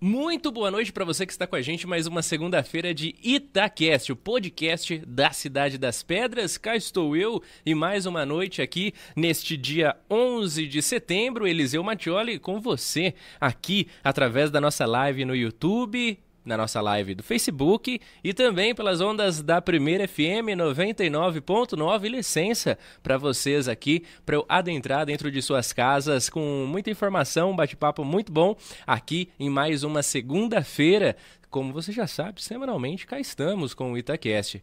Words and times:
Muito 0.00 0.52
boa 0.52 0.70
noite 0.70 0.92
para 0.92 1.04
você 1.04 1.26
que 1.26 1.32
está 1.32 1.44
com 1.44 1.56
a 1.56 1.60
gente 1.60 1.84
mais 1.84 2.06
uma 2.06 2.22
segunda-feira 2.22 2.94
de 2.94 3.16
Itacast, 3.20 4.12
o 4.12 4.16
podcast 4.16 4.96
da 5.04 5.32
Cidade 5.32 5.76
das 5.76 6.04
Pedras. 6.04 6.56
Cá 6.56 6.76
estou 6.76 7.16
eu 7.16 7.42
e 7.66 7.74
mais 7.74 8.06
uma 8.06 8.24
noite 8.24 8.62
aqui 8.62 8.94
neste 9.16 9.56
dia 9.56 9.96
11 10.08 10.68
de 10.68 10.80
setembro, 10.82 11.48
Eliseu 11.48 11.82
Mattioli 11.82 12.38
com 12.38 12.60
você 12.60 13.12
aqui 13.40 13.88
através 14.04 14.52
da 14.52 14.60
nossa 14.60 14.86
live 14.86 15.24
no 15.24 15.34
YouTube, 15.34 16.16
na 16.48 16.56
nossa 16.56 16.80
live 16.80 17.14
do 17.14 17.22
Facebook 17.22 18.00
e 18.24 18.32
também 18.32 18.74
pelas 18.74 19.02
ondas 19.02 19.42
da 19.42 19.60
Primeira 19.60 20.08
FM 20.08 20.56
99.9. 20.56 22.08
Licença 22.08 22.78
para 23.02 23.18
vocês 23.18 23.68
aqui, 23.68 24.02
para 24.24 24.36
eu 24.36 24.46
adentrar 24.48 25.04
dentro 25.04 25.30
de 25.30 25.42
suas 25.42 25.72
casas 25.72 26.30
com 26.30 26.66
muita 26.66 26.90
informação, 26.90 27.50
um 27.50 27.56
bate-papo 27.56 28.02
muito 28.02 28.32
bom 28.32 28.56
aqui 28.86 29.28
em 29.38 29.50
mais 29.50 29.84
uma 29.84 30.02
segunda-feira. 30.02 31.14
Como 31.50 31.72
você 31.72 31.92
já 31.92 32.06
sabe, 32.06 32.42
semanalmente 32.42 33.06
cá 33.06 33.20
estamos 33.20 33.74
com 33.74 33.92
o 33.92 33.98
Itacast. 33.98 34.62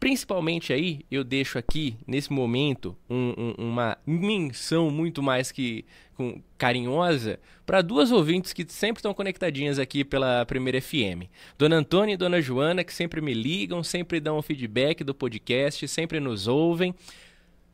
Principalmente 0.00 0.72
aí, 0.72 1.04
eu 1.10 1.22
deixo 1.22 1.58
aqui, 1.58 1.94
nesse 2.06 2.32
momento, 2.32 2.96
um, 3.08 3.34
um, 3.36 3.54
uma 3.68 3.98
menção 4.06 4.90
muito 4.90 5.22
mais 5.22 5.52
que 5.52 5.84
com, 6.14 6.42
carinhosa 6.56 7.38
para 7.66 7.82
duas 7.82 8.10
ouvintes 8.10 8.54
que 8.54 8.64
sempre 8.66 9.00
estão 9.00 9.12
conectadinhas 9.12 9.78
aqui 9.78 10.02
pela 10.02 10.46
Primeira 10.46 10.80
FM. 10.80 11.28
Dona 11.58 11.76
Antônia 11.76 12.14
e 12.14 12.16
Dona 12.16 12.40
Joana, 12.40 12.82
que 12.82 12.94
sempre 12.94 13.20
me 13.20 13.34
ligam, 13.34 13.84
sempre 13.84 14.20
dão 14.20 14.40
feedback 14.40 15.04
do 15.04 15.14
podcast, 15.14 15.86
sempre 15.86 16.18
nos 16.18 16.48
ouvem. 16.48 16.94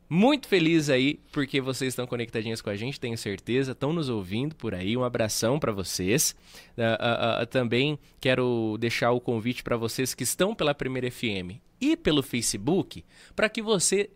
Muito 0.09 0.49
feliz 0.49 0.89
aí 0.89 1.21
porque 1.31 1.61
vocês 1.61 1.93
estão 1.93 2.05
conectadinhas 2.05 2.61
com 2.61 2.69
a 2.69 2.75
gente, 2.75 2.99
tenho 2.99 3.17
certeza, 3.17 3.71
estão 3.71 3.93
nos 3.93 4.09
ouvindo 4.09 4.53
por 4.53 4.75
aí. 4.75 4.97
Um 4.97 5.03
abração 5.05 5.57
para 5.59 5.71
vocês. 5.71 6.35
Uh, 6.77 6.81
uh, 6.81 7.43
uh, 7.43 7.45
também 7.45 7.97
quero 8.19 8.75
deixar 8.77 9.11
o 9.11 9.21
convite 9.21 9.63
para 9.63 9.77
vocês 9.77 10.13
que 10.13 10.23
estão 10.23 10.53
pela 10.53 10.75
Primeira 10.75 11.09
FM 11.09 11.65
e 11.79 11.95
pelo 11.95 12.23
Facebook 12.23 13.03
para 13.35 13.49
que 13.49 13.61
você 13.61 14.09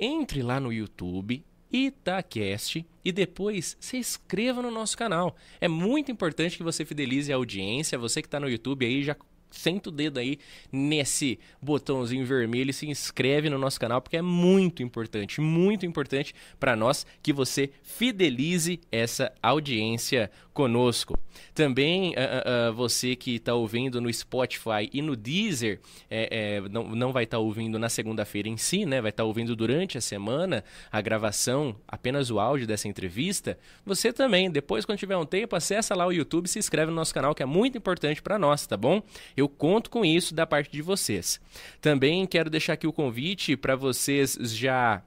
entre 0.00 0.42
lá 0.42 0.60
no 0.60 0.72
YouTube, 0.72 1.44
Itacast 1.70 2.86
e 3.04 3.12
depois 3.12 3.76
se 3.80 3.96
inscreva 3.96 4.62
no 4.62 4.70
nosso 4.70 4.96
canal. 4.96 5.36
É 5.60 5.68
muito 5.68 6.10
importante 6.10 6.56
que 6.56 6.62
você 6.62 6.84
fidelize 6.84 7.32
a 7.32 7.36
audiência. 7.36 7.98
Você 7.98 8.22
que 8.22 8.28
está 8.28 8.40
no 8.40 8.48
YouTube 8.48 8.86
aí 8.86 9.02
já 9.02 9.14
senta 9.50 9.88
o 9.88 9.92
dedo 9.92 10.18
aí 10.18 10.38
nesse 10.70 11.38
botãozinho 11.60 12.24
vermelho 12.24 12.70
e 12.70 12.74
se 12.74 12.86
inscreve 12.88 13.50
no 13.50 13.58
nosso 13.58 13.78
canal, 13.80 14.00
porque 14.00 14.16
é 14.16 14.22
muito 14.22 14.82
importante, 14.82 15.40
muito 15.40 15.86
importante 15.86 16.34
para 16.58 16.76
nós 16.76 17.06
que 17.22 17.32
você 17.32 17.70
fidelize 17.82 18.80
essa 18.90 19.32
audiência 19.42 20.30
conosco. 20.58 21.16
Também 21.54 22.10
uh, 22.10 22.70
uh, 22.70 22.72
você 22.72 23.14
que 23.14 23.36
está 23.36 23.54
ouvindo 23.54 24.00
no 24.00 24.12
Spotify 24.12 24.90
e 24.92 25.00
no 25.00 25.14
Deezer, 25.14 25.80
é, 26.10 26.56
é, 26.56 26.68
não, 26.68 26.82
não 26.88 27.12
vai 27.12 27.24
estar 27.24 27.36
tá 27.36 27.40
ouvindo 27.40 27.78
na 27.78 27.88
segunda-feira 27.88 28.48
em 28.48 28.56
si, 28.56 28.84
né? 28.84 29.00
Vai 29.00 29.10
estar 29.10 29.22
tá 29.22 29.26
ouvindo 29.26 29.54
durante 29.54 29.96
a 29.96 30.00
semana 30.00 30.64
a 30.90 31.00
gravação, 31.00 31.76
apenas 31.86 32.28
o 32.30 32.40
áudio 32.40 32.66
dessa 32.66 32.88
entrevista. 32.88 33.56
Você 33.86 34.12
também, 34.12 34.50
depois 34.50 34.84
quando 34.84 34.98
tiver 34.98 35.16
um 35.16 35.24
tempo, 35.24 35.54
acessa 35.54 35.94
lá 35.94 36.04
o 36.04 36.12
YouTube 36.12 36.46
e 36.46 36.48
se 36.48 36.58
inscreve 36.58 36.90
no 36.90 36.96
nosso 36.96 37.14
canal, 37.14 37.36
que 37.36 37.42
é 37.42 37.46
muito 37.46 37.78
importante 37.78 38.20
para 38.20 38.36
nós, 38.36 38.66
tá 38.66 38.76
bom? 38.76 39.00
Eu 39.38 39.48
conto 39.48 39.90
com 39.90 40.04
isso 40.04 40.34
da 40.34 40.46
parte 40.46 40.70
de 40.70 40.82
vocês. 40.82 41.40
Também 41.80 42.26
quero 42.26 42.50
deixar 42.50 42.74
aqui 42.74 42.86
o 42.86 42.92
convite 42.92 43.56
para 43.56 43.76
vocês 43.76 44.36
já 44.40 45.02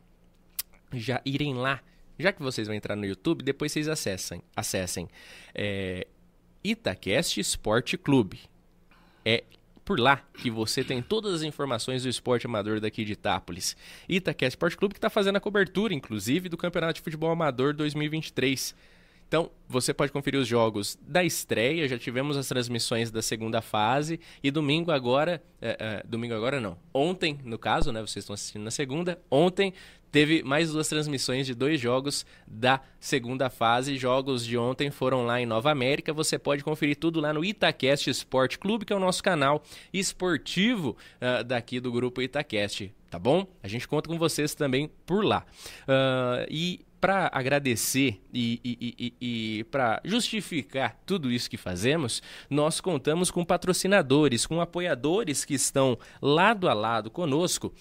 já 0.94 1.22
irem 1.26 1.54
lá 1.54 1.82
já 2.22 2.32
que 2.32 2.42
vocês 2.42 2.68
vão 2.68 2.76
entrar 2.76 2.96
no 2.96 3.06
YouTube, 3.06 3.44
depois 3.44 3.72
vocês 3.72 3.88
acessem, 3.88 4.42
acessem 4.56 5.10
é, 5.54 6.08
Itacast 6.64 7.40
Esporte 7.40 7.98
Clube. 7.98 8.40
É 9.26 9.44
por 9.84 10.00
lá 10.00 10.18
que 10.36 10.50
você 10.50 10.84
tem 10.84 11.02
todas 11.02 11.34
as 11.34 11.42
informações 11.42 12.04
do 12.04 12.10
esporte 12.10 12.46
amador 12.46 12.80
daqui 12.80 13.04
de 13.04 13.14
Itápolis. 13.14 13.76
Itacast 14.08 14.54
Esporte 14.54 14.78
Clube 14.78 14.94
que 14.94 15.00
está 15.00 15.10
fazendo 15.10 15.38
a 15.38 15.42
cobertura, 15.42 15.94
inclusive, 15.94 16.48
do 16.48 16.58
Campeonato 16.58 16.94
de 16.94 17.02
Futebol 17.02 17.32
Amador 17.32 17.74
2023. 17.74 18.76
Então, 19.32 19.50
você 19.66 19.94
pode 19.94 20.12
conferir 20.12 20.38
os 20.38 20.46
jogos 20.46 21.00
da 21.02 21.24
estreia, 21.24 21.88
já 21.88 21.98
tivemos 21.98 22.36
as 22.36 22.50
transmissões 22.50 23.10
da 23.10 23.22
segunda 23.22 23.62
fase 23.62 24.20
e 24.44 24.52
domingo 24.52 24.92
agora, 24.92 25.42
é, 25.62 25.78
é, 25.80 26.04
domingo 26.06 26.34
agora 26.34 26.60
não, 26.60 26.78
ontem 26.94 27.40
no 27.46 27.58
caso, 27.58 27.94
né, 27.94 28.02
vocês 28.02 28.24
estão 28.24 28.34
assistindo 28.34 28.64
na 28.64 28.72
segunda, 28.72 29.22
ontem 29.32 29.74
teve 30.12 30.44
mais 30.44 30.72
duas 30.72 30.90
transmissões 30.90 31.46
de 31.48 31.56
dois 31.56 31.80
jogos 31.80 32.26
da 32.46 32.82
segunda 33.00 33.50
fase. 33.50 33.98
Jogos 33.98 34.46
de 34.46 34.58
ontem 34.58 34.92
foram 34.92 35.26
lá 35.26 35.40
em 35.40 35.46
Nova 35.46 35.72
América. 35.72 36.12
Você 36.12 36.38
pode 36.38 36.62
conferir 36.66 36.98
tudo 36.98 37.22
lá 37.22 37.32
no 37.32 37.46
Itacast 37.46 38.10
Sport 38.10 38.58
Clube, 38.58 38.84
que 38.84 38.92
é 38.92 38.96
o 38.98 39.00
nosso 39.00 39.24
canal 39.24 39.64
esportivo 39.94 40.98
uh, 41.22 41.42
daqui 41.46 41.80
do 41.80 41.90
grupo 41.94 42.22
Itacast. 42.22 42.94
Tá 43.10 43.18
bom? 43.18 43.48
A 43.64 43.70
gente 43.70 43.88
conta 43.88 44.10
com 44.10 44.18
vocês 44.18 44.54
também 44.54 44.92
por 45.06 45.24
lá. 45.24 45.46
Uh, 45.84 46.46
e 46.50 46.82
para 47.02 47.30
agradecer 47.34 48.22
e, 48.32 48.62
e, 48.64 48.96
e, 49.20 49.60
e 49.60 49.64
para 49.66 50.00
justificar 50.06 50.96
tudo 51.06 51.32
isso 51.32 51.50
que 51.50 51.58
fazemos, 51.58 52.22
nós 52.48 52.80
contamos 52.80 53.32
com 53.32 53.44
patrocinadores, 53.44 54.46
com 54.46 54.62
apoiadores 54.62 55.44
que 55.44 55.56
estão 55.56 55.98
lado 56.22 56.70
a 56.70 56.74
lado 56.74 57.10
conosco 57.10 57.74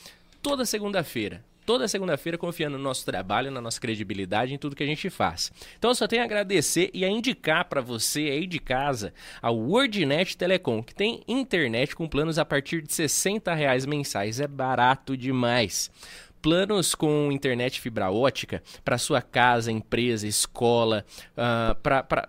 toda 0.43 0.65
segunda-feira 0.65 1.45
toda 1.71 1.87
segunda-feira 1.87 2.37
confiando 2.37 2.77
no 2.77 2.83
nosso 2.83 3.05
trabalho, 3.05 3.49
na 3.49 3.61
nossa 3.61 3.81
credibilidade, 3.81 4.53
em 4.53 4.59
tudo 4.59 4.75
que 4.75 4.83
a 4.83 4.87
gente 4.87 5.09
faz. 5.09 5.53
Então 5.79 5.93
eu 5.93 5.95
só 5.95 6.09
tenho 6.09 6.21
a 6.21 6.25
agradecer 6.25 6.91
e 6.93 7.05
a 7.05 7.09
indicar 7.09 7.65
para 7.67 7.81
você 7.81 8.23
aí 8.23 8.45
de 8.45 8.59
casa 8.59 9.15
a 9.41 9.53
WordNet 9.53 10.37
Telecom, 10.37 10.83
que 10.83 10.93
tem 10.93 11.23
internet 11.29 11.95
com 11.95 12.09
planos 12.09 12.41
a 12.41 12.45
partir 12.45 12.83
de 12.83 12.93
60 12.93 13.55
reais 13.55 13.87
mensais. 13.87 14.41
É 14.41 14.49
barato 14.49 15.17
demais 15.17 15.93
planos 16.41 16.95
com 16.95 17.31
internet 17.31 17.81
fibra 17.81 18.11
ótica 18.11 18.63
para 18.85 18.99
sua 18.99 19.23
casa, 19.23 19.71
empresa, 19.71 20.27
escola, 20.27 21.05
uh, 21.33 21.75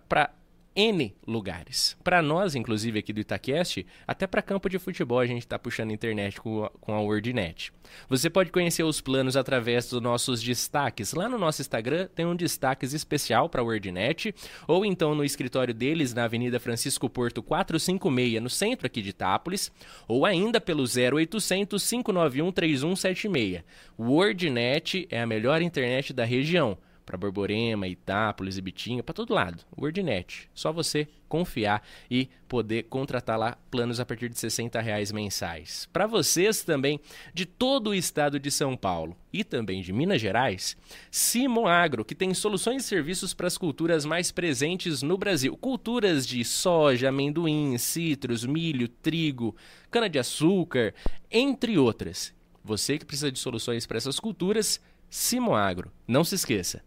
para 0.07 0.31
N 0.75 1.13
lugares. 1.27 1.97
Para 2.03 2.21
nós, 2.21 2.55
inclusive 2.55 2.99
aqui 2.99 3.11
do 3.11 3.19
Itaquest, 3.19 3.85
até 4.07 4.25
para 4.25 4.41
campo 4.41 4.69
de 4.69 4.79
futebol 4.79 5.19
a 5.19 5.25
gente 5.25 5.41
está 5.41 5.59
puxando 5.59 5.91
internet 5.91 6.39
com 6.39 6.63
a, 6.63 6.69
com 6.69 6.93
a 6.93 7.01
WordNet. 7.01 7.73
Você 8.07 8.29
pode 8.29 8.51
conhecer 8.51 8.83
os 8.83 9.01
planos 9.01 9.35
através 9.35 9.89
dos 9.89 10.01
nossos 10.01 10.41
destaques. 10.41 11.13
Lá 11.13 11.27
no 11.27 11.37
nosso 11.37 11.61
Instagram 11.61 12.07
tem 12.15 12.25
um 12.25 12.35
destaques 12.35 12.93
especial 12.93 13.49
para 13.49 13.61
a 13.61 13.63
WordNet, 13.63 14.33
ou 14.65 14.85
então 14.85 15.13
no 15.13 15.25
escritório 15.25 15.73
deles 15.73 16.13
na 16.13 16.23
Avenida 16.23 16.59
Francisco 16.59 17.09
Porto 17.09 17.43
456, 17.43 18.41
no 18.41 18.49
centro 18.49 18.87
aqui 18.87 19.01
de 19.01 19.09
Itápolis, 19.09 19.71
ou 20.07 20.25
ainda 20.25 20.61
pelo 20.61 20.83
0800 20.83 21.89
591 21.89 22.51
3176. 22.51 23.63
WordNet 23.99 25.07
é 25.09 25.21
a 25.21 25.27
melhor 25.27 25.61
internet 25.61 26.13
da 26.13 26.23
região 26.23 26.77
para 27.11 27.17
Borborema, 27.17 27.89
Itápolis, 27.89 28.57
Ibitinga, 28.57 29.03
para 29.03 29.13
todo 29.13 29.33
lado. 29.33 29.63
WordNet. 29.77 30.49
Só 30.53 30.71
você 30.71 31.09
confiar 31.27 31.85
e 32.09 32.29
poder 32.47 32.83
contratar 32.83 33.37
lá 33.37 33.57
planos 33.69 33.99
a 33.99 34.05
partir 34.05 34.29
de 34.29 34.39
60 34.39 34.79
reais 34.79 35.11
mensais. 35.11 35.89
Para 35.91 36.07
vocês 36.07 36.63
também 36.63 37.01
de 37.33 37.45
todo 37.45 37.89
o 37.89 37.95
estado 37.95 38.39
de 38.39 38.49
São 38.49 38.77
Paulo 38.77 39.15
e 39.31 39.43
também 39.43 39.81
de 39.81 39.91
Minas 39.91 40.21
Gerais, 40.21 40.77
Simon 41.09 41.67
Agro, 41.67 42.05
que 42.05 42.15
tem 42.15 42.33
soluções 42.33 42.85
e 42.85 42.87
serviços 42.87 43.33
para 43.33 43.47
as 43.47 43.57
culturas 43.57 44.05
mais 44.05 44.31
presentes 44.31 45.01
no 45.01 45.17
Brasil. 45.17 45.57
Culturas 45.57 46.25
de 46.25 46.45
soja, 46.45 47.09
amendoim, 47.09 47.77
citros, 47.77 48.45
milho, 48.45 48.87
trigo, 48.87 49.53
cana-de-açúcar, 49.89 50.93
entre 51.29 51.77
outras. 51.77 52.33
Você 52.63 52.97
que 52.97 53.05
precisa 53.05 53.31
de 53.31 53.39
soluções 53.39 53.85
para 53.85 53.97
essas 53.97 54.19
culturas, 54.19 54.79
Simo 55.09 55.53
Agro. 55.53 55.91
Não 56.07 56.23
se 56.23 56.35
esqueça, 56.35 56.81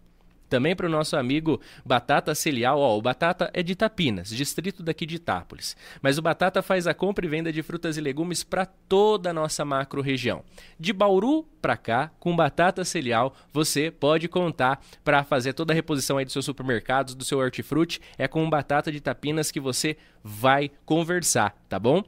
também 0.55 0.77
para 0.77 0.87
o 0.87 0.89
nosso 0.89 1.17
amigo 1.17 1.61
Batata 1.85 2.33
Celial, 2.33 2.79
ó, 2.79 2.97
o 2.97 3.03
Batata 3.03 3.51
é 3.53 3.61
de 3.61 3.75
Tapinas, 3.75 4.29
distrito 4.29 4.85
daqui 4.85 5.05
de 5.05 5.17
Itápolis. 5.17 5.77
Mas 6.01 6.17
o 6.17 6.23
Batata 6.23 6.63
faz 6.63 6.87
a 6.87 6.95
compra 6.95 7.27
e 7.27 7.29
venda 7.29 7.53
de 7.53 7.61
frutas 7.61 7.97
e 7.97 8.01
legumes 8.01 8.45
para 8.45 8.65
toda 8.65 9.31
a 9.31 9.33
nossa 9.33 9.65
macro 9.65 10.01
região. 10.01 10.45
De 10.79 10.93
Bauru 10.93 11.43
para 11.61 11.77
cá, 11.77 12.13
com 12.21 12.37
Batata 12.37 12.85
Celial, 12.85 13.35
você 13.53 13.91
pode 13.91 14.29
contar 14.29 14.81
para 15.03 15.25
fazer 15.25 15.55
toda 15.55 15.73
a 15.73 15.75
reposição 15.75 16.19
aí 16.19 16.25
dos 16.25 16.33
seus 16.33 16.45
supermercados, 16.45 17.17
do 17.17 17.25
seu 17.25 17.39
hortifruti. 17.39 18.01
É 18.17 18.29
com 18.29 18.49
Batata 18.49 18.93
de 18.93 19.01
Tapinas 19.01 19.51
que 19.51 19.59
você 19.59 19.97
vai 20.23 20.71
conversar, 20.87 21.57
tá 21.69 21.81
bom? 21.81 22.01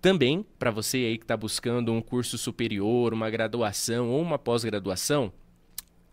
Também, 0.00 0.46
para 0.58 0.70
você 0.70 0.96
aí 0.96 1.18
que 1.18 1.24
está 1.24 1.36
buscando 1.36 1.92
um 1.92 2.00
curso 2.00 2.38
superior, 2.38 3.12
uma 3.12 3.28
graduação 3.28 4.08
ou 4.08 4.22
uma 4.22 4.38
pós-graduação, 4.38 5.30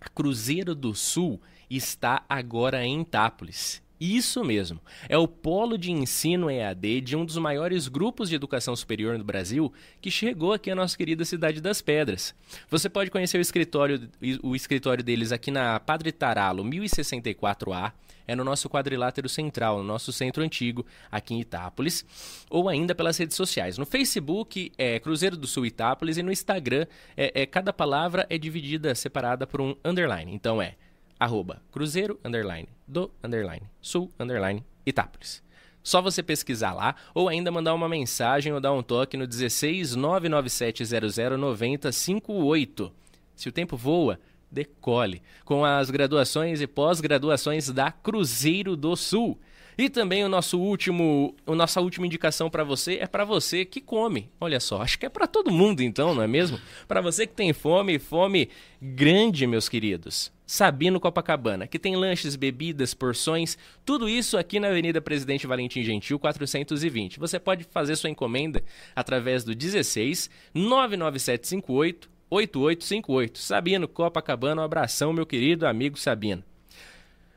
a 0.02 0.10
Cruzeiro 0.10 0.76
do 0.76 0.94
Sul 0.94 1.40
está 1.70 2.24
agora 2.30 2.86
em 2.86 3.02
Itápolis. 3.02 3.84
Isso 4.00 4.44
mesmo. 4.44 4.82
É 5.08 5.18
o 5.18 5.26
polo 5.28 5.78
de 5.78 5.90
ensino 5.90 6.52
EAD 6.52 7.00
de 7.00 7.16
um 7.16 7.24
dos 7.24 7.38
maiores 7.38 7.88
grupos 7.88 8.28
de 8.28 8.36
educação 8.36 8.76
superior 8.76 9.18
no 9.18 9.24
Brasil 9.24 9.72
que 10.02 10.12
chegou 10.12 10.52
aqui 10.52 10.70
à 10.70 10.76
nossa 10.76 10.98
querida 10.98 11.24
cidade 11.24 11.62
das 11.62 11.82
Pedras. 11.82 12.36
Você 12.70 12.90
pode 12.90 13.10
conhecer 13.10 13.38
o 13.38 13.42
escritório, 13.42 14.10
o 14.42 14.58
escritório 14.58 15.02
deles 15.02 15.32
aqui 15.32 15.52
na 15.52 15.80
Padre 15.80 16.12
Taralo 16.12 16.66
1064A, 16.66 17.94
é 18.28 18.36
no 18.36 18.44
nosso 18.44 18.70
quadrilátero 18.70 19.30
central, 19.30 19.78
no 19.78 19.86
nosso 19.86 20.12
centro 20.12 20.44
antigo, 20.44 20.86
aqui 21.10 21.34
em 21.34 21.40
Itápolis, 21.40 22.06
ou 22.50 22.68
ainda 22.68 22.94
pelas 22.94 23.18
redes 23.18 23.38
sociais. 23.38 23.78
No 23.78 23.86
Facebook 23.86 24.72
é 24.78 25.00
Cruzeiro 25.00 25.38
do 25.38 25.48
Sul 25.48 25.66
Itápolis 25.66 26.18
e 26.18 26.24
no 26.24 26.32
Instagram 26.32 26.88
é, 27.16 27.44
é 27.44 27.46
cada 27.46 27.72
palavra 27.72 28.26
é 28.30 28.38
dividida, 28.38 28.94
separada 28.96 29.48
por 29.48 29.62
um 29.62 29.76
underline. 29.84 30.34
Então 30.34 30.62
é 30.62 30.76
arroba 31.24 31.62
cruzeiro, 31.72 32.20
underline, 32.24 32.68
do, 32.88 33.10
underline, 33.24 33.64
sul, 33.82 34.12
underline, 34.20 34.64
Itápolis. 34.86 35.42
Só 35.82 36.02
você 36.02 36.22
pesquisar 36.22 36.74
lá 36.74 36.96
ou 37.14 37.28
ainda 37.28 37.52
mandar 37.52 37.74
uma 37.74 37.90
mensagem 37.90 38.54
ou 38.54 38.60
dar 38.60 38.74
um 38.74 38.84
toque 38.84 39.18
no 39.18 39.28
16 39.28 39.96
99700 39.96 41.40
9058. 41.40 42.92
Se 43.36 43.50
o 43.50 43.52
tempo 43.52 43.76
voa, 43.76 44.20
decole 44.52 45.22
com 45.44 45.66
as 45.66 45.90
graduações 45.90 46.62
e 46.62 46.68
pós-graduações 46.68 47.70
da 47.70 47.92
Cruzeiro 47.92 48.76
do 48.76 48.96
Sul. 48.96 49.40
E 49.78 49.90
também 49.90 50.24
o 50.24 50.30
nosso 50.30 50.60
último, 50.60 51.36
a 51.46 51.56
nossa 51.56 51.82
última 51.82 52.06
indicação 52.06 52.50
para 52.50 52.64
você 52.64 52.96
é 52.96 53.08
para 53.08 53.26
você 53.26 53.66
que 53.66 53.82
come. 53.82 54.30
Olha 54.40 54.60
só, 54.60 54.82
acho 54.82 55.00
que 55.00 55.06
é 55.06 55.10
para 55.10 55.28
todo 55.28 55.52
mundo 55.52 55.82
então, 55.82 56.14
não 56.14 56.22
é 56.22 56.28
mesmo? 56.28 56.60
Para 56.88 57.02
você 57.02 57.26
que 57.26 57.34
tem 57.34 57.54
fome, 57.54 58.00
fome 58.00 58.50
grande, 58.82 59.48
meus 59.48 59.68
queridos. 59.68 60.32
Sabino 60.46 61.00
Copacabana, 61.00 61.66
que 61.66 61.80
tem 61.80 61.96
lanches, 61.96 62.36
bebidas, 62.36 62.94
porções, 62.94 63.58
tudo 63.86 64.08
isso 64.08 64.38
aqui 64.38 64.60
na 64.60 64.68
Avenida 64.68 65.02
Presidente 65.02 65.48
Valentim 65.48 65.84
Gentil 65.84 66.20
420. 66.20 67.20
Você 67.20 67.40
pode 67.40 67.64
fazer 67.64 67.96
sua 67.96 68.10
encomenda 68.10 68.64
através 68.96 69.44
do 69.44 69.56
16 69.56 70.30
99758 70.54 72.14
8858. 72.30 73.38
Sabino 73.38 73.88
Copacabana, 73.88 74.62
um 74.62 74.66
abração, 74.66 75.14
meu 75.14 75.26
querido 75.26 75.68
amigo 75.68 75.98
Sabino. 75.98 76.44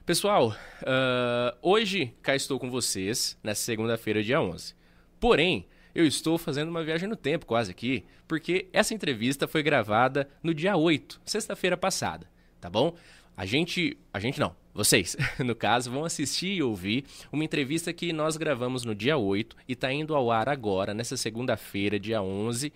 Pessoal, 0.07 0.51
uh, 0.83 1.59
hoje 1.61 2.15
cá 2.23 2.37
estou 2.37 2.61
com 2.61 2.71
vocês, 2.71 3.37
nessa 3.43 3.63
segunda-feira, 3.63 4.23
dia 4.23 4.41
11. 4.41 4.73
Porém, 5.19 5.67
eu 5.93 6.07
estou 6.07 6.39
fazendo 6.39 6.69
uma 6.69 6.85
viagem 6.85 7.09
no 7.09 7.17
tempo 7.17 7.45
quase 7.45 7.73
aqui, 7.73 8.05
porque 8.29 8.69
essa 8.73 8.95
entrevista 8.95 9.49
foi 9.49 9.65
gravada 9.65 10.29
no 10.45 10.55
dia 10.55 10.77
8, 10.77 11.21
sexta-feira 11.25 11.77
passada, 11.77 12.31
tá 12.61 12.71
bom? 12.71 12.95
A 13.37 13.45
gente, 13.45 13.99
a 14.15 14.21
gente 14.21 14.39
não, 14.39 14.55
vocês, 14.73 15.17
no 15.45 15.57
caso, 15.57 15.91
vão 15.91 16.05
assistir 16.05 16.55
e 16.55 16.63
ouvir 16.63 17.05
uma 17.33 17.43
entrevista 17.43 17.93
que 17.93 18.13
nós 18.13 18.37
gravamos 18.37 18.85
no 18.85 18.95
dia 18.95 19.17
8 19.17 19.57
e 19.67 19.73
está 19.73 19.93
indo 19.93 20.15
ao 20.15 20.31
ar 20.31 20.49
agora, 20.49 20.95
nessa 20.95 21.17
segunda-feira, 21.17 21.99
dia 21.99 22.23
11, 22.23 22.73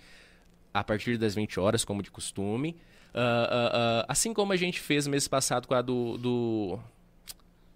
a 0.75 0.83
partir 0.83 1.17
das 1.17 1.37
20 1.37 1.61
horas, 1.61 1.85
como 1.85 2.03
de 2.03 2.11
costume. 2.11 2.77
Uh, 3.15 3.19
uh, 3.19 4.01
uh, 4.01 4.05
assim 4.09 4.35
como 4.35 4.53
a 4.53 4.57
gente 4.57 4.81
fez 4.81 5.07
mês 5.07 5.29
passado 5.29 5.69
com 5.69 5.75
a 5.75 5.83
do, 5.83 6.19
do 6.19 6.79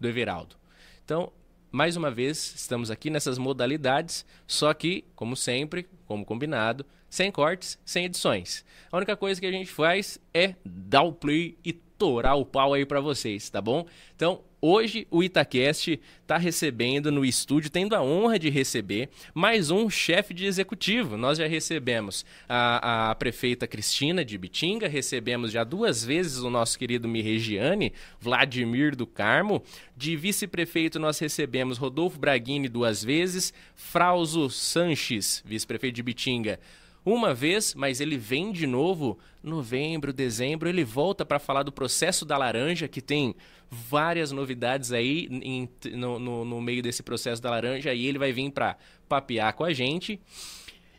do 0.05 0.09
Everaldo. 0.09 0.57
Então, 1.03 1.33
mais 1.73 1.97
uma 1.97 2.11
vez, 2.11 2.55
estamos 2.55 2.91
aqui 2.91 3.09
nessas 3.09 3.39
modalidades, 3.39 4.25
só 4.47 4.73
que, 4.75 5.05
como 5.17 5.35
sempre, 5.35 5.89
como 6.07 6.27
combinado, 6.27 6.85
sem 7.09 7.33
cortes, 7.33 7.79
sem 7.87 8.05
edições. 8.05 8.65
A 8.93 8.97
única 8.99 9.17
coisa 9.17 9.41
que 9.41 9.47
a 9.47 9.51
gente 9.51 9.71
faz 9.71 10.21
é 10.35 10.57
dar 10.63 11.03
o 11.03 11.13
play 11.13 11.57
e 11.65 11.73
torar 11.73 12.37
o 12.37 12.45
pau 12.45 12.75
aí 12.75 12.85
para 12.85 13.01
vocês, 13.01 13.49
tá 13.49 13.63
bom? 13.63 13.87
Então, 14.15 14.43
Hoje 14.67 15.07
o 15.11 15.23
Itacast 15.23 16.01
está 16.23 16.39
recebendo 16.39 17.13
no 17.13 17.23
estúdio, 17.23 17.69
tendo 17.69 17.95
a 17.95 18.03
honra 18.03 18.39
de 18.39 18.49
receber 18.49 19.11
mais 19.35 19.71
um 19.71 19.91
chefe 19.91 20.33
de 20.33 20.47
executivo. 20.47 21.19
Nós 21.19 21.37
já 21.37 21.47
recebemos 21.47 22.25
a, 22.49 23.11
a, 23.11 23.15
prefeita 23.15 23.67
Cristina 23.67 24.25
de 24.25 24.39
Bitinga, 24.39 24.89
recebemos 24.89 25.53
já 25.53 25.65
duas 25.65 26.03
vezes 26.03 26.39
o 26.39 26.49
nosso 26.49 26.79
querido 26.79 27.07
Mirregiane, 27.07 27.93
Vladimir 28.19 28.97
do 28.97 29.07
Carmo. 29.07 29.63
De 29.95 30.17
vice-prefeito 30.17 30.99
nós 30.99 31.19
recebemos 31.19 31.77
Rodolfo 31.77 32.19
Braghini 32.19 32.67
duas 32.67 33.05
vezes, 33.05 33.53
Frauso 33.77 34.49
Sanches, 34.49 35.43
vice-prefeito 35.45 35.97
de 35.97 36.03
Bitinga, 36.03 36.59
uma 37.05 37.35
vez, 37.35 37.75
mas 37.75 38.01
ele 38.01 38.17
vem 38.17 38.51
de 38.51 38.67
novo 38.67 39.19
novembro, 39.43 40.13
dezembro, 40.13 40.69
ele 40.69 40.85
volta 40.85 41.25
para 41.25 41.39
falar 41.39 41.63
do 41.63 41.71
processo 41.71 42.25
da 42.25 42.39
laranja, 42.39 42.89
que 42.89 43.03
tem 43.03 43.35
várias 43.71 44.33
novidades 44.33 44.91
aí 44.93 45.29
em, 45.31 45.69
no, 45.93 46.19
no, 46.19 46.45
no, 46.45 46.61
meio 46.63 46.83
desse 46.83 47.03
processo 47.03 47.43
da 47.43 47.51
laranja, 47.51 47.93
e 47.93 48.07
ele 48.07 48.19
vai 48.19 48.33
vir 48.33 48.51
para 48.51 48.77
papear 49.09 49.53
com 49.53 49.65
a 49.65 49.73
gente. 49.73 50.19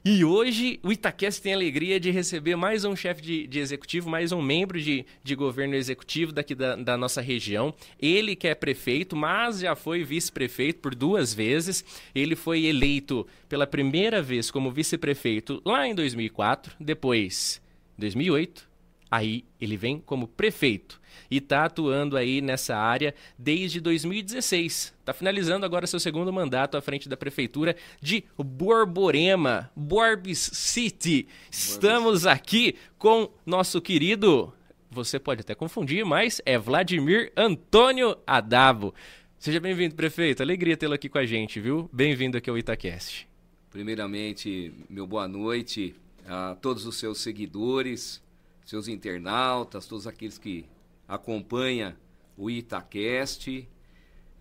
E 0.07 0.23
hoje 0.23 0.79
o 0.83 0.91
Itaquest 0.91 1.41
tem 1.41 1.51
a 1.51 1.55
alegria 1.55 1.99
de 1.99 2.11
receber 2.11 2.55
mais 2.55 2.85
um 2.85 2.95
chefe 2.95 3.23
de, 3.23 3.47
de, 3.47 3.57
executivo, 3.57 4.07
mais 4.07 4.31
um 4.31 4.39
membro 4.39 4.79
de, 4.79 5.03
de 5.23 5.33
governo 5.33 5.73
executivo 5.73 6.31
daqui 6.31 6.53
da, 6.53 6.75
da, 6.75 6.95
nossa 6.95 7.21
região. 7.21 7.73
Ele 7.99 8.35
que 8.35 8.47
é 8.47 8.53
prefeito, 8.53 9.15
mas 9.15 9.61
já 9.61 9.75
foi 9.75 10.03
vice-prefeito 10.03 10.79
por 10.79 10.93
duas 10.93 11.33
vezes. 11.33 11.83
Ele 12.13 12.35
foi 12.35 12.65
eleito 12.65 13.25
pela 13.49 13.65
primeira 13.65 14.21
vez 14.21 14.51
como 14.51 14.69
vice-prefeito 14.69 15.59
lá 15.65 15.87
em 15.87 15.95
2004, 15.95 16.75
depois 16.79 17.59
2008, 17.97 18.69
aí 19.09 19.45
ele 19.59 19.77
vem 19.77 19.99
como 19.99 20.27
prefeito 20.27 20.99
e 21.29 21.37
está 21.37 21.65
atuando 21.65 22.17
aí 22.17 22.41
nessa 22.41 22.75
área 22.75 23.13
desde 23.37 23.79
2016. 23.79 24.93
Está 24.99 25.13
finalizando 25.13 25.65
agora 25.65 25.87
seu 25.87 25.99
segundo 25.99 26.31
mandato 26.31 26.77
à 26.77 26.81
frente 26.81 27.07
da 27.07 27.17
prefeitura 27.17 27.75
de 28.01 28.23
Borborema, 28.37 29.71
Borbs 29.75 30.39
City. 30.53 31.27
Estamos 31.49 32.25
aqui 32.25 32.75
com 32.97 33.29
nosso 33.45 33.81
querido, 33.81 34.53
você 34.89 35.19
pode 35.19 35.41
até 35.41 35.53
confundir, 35.53 36.05
mas 36.05 36.41
é 36.45 36.57
Vladimir 36.57 37.31
Antônio 37.35 38.17
Adavo. 38.25 38.93
Seja 39.37 39.59
bem-vindo, 39.59 39.93
prefeito. 39.93 40.41
Alegria 40.41 40.77
tê-lo 40.77 40.93
aqui 40.93 41.09
com 41.09 41.17
a 41.17 41.25
gente, 41.25 41.59
viu? 41.59 41.89
Bem-vindo 41.91 42.37
aqui 42.37 42.49
ao 42.49 42.57
Itacast. 42.57 43.27
Primeiramente, 43.69 44.73
meu 44.89 45.05
boa 45.05 45.27
noite 45.27 45.93
a 46.25 46.55
todos 46.61 46.85
os 46.85 46.95
seus 46.95 47.19
seguidores, 47.19 48.23
seus 48.65 48.87
internautas, 48.87 49.85
todos 49.85 50.07
aqueles 50.07 50.37
que 50.37 50.65
acompanha 51.07 51.95
o 52.35 52.49
Itacast. 52.49 53.67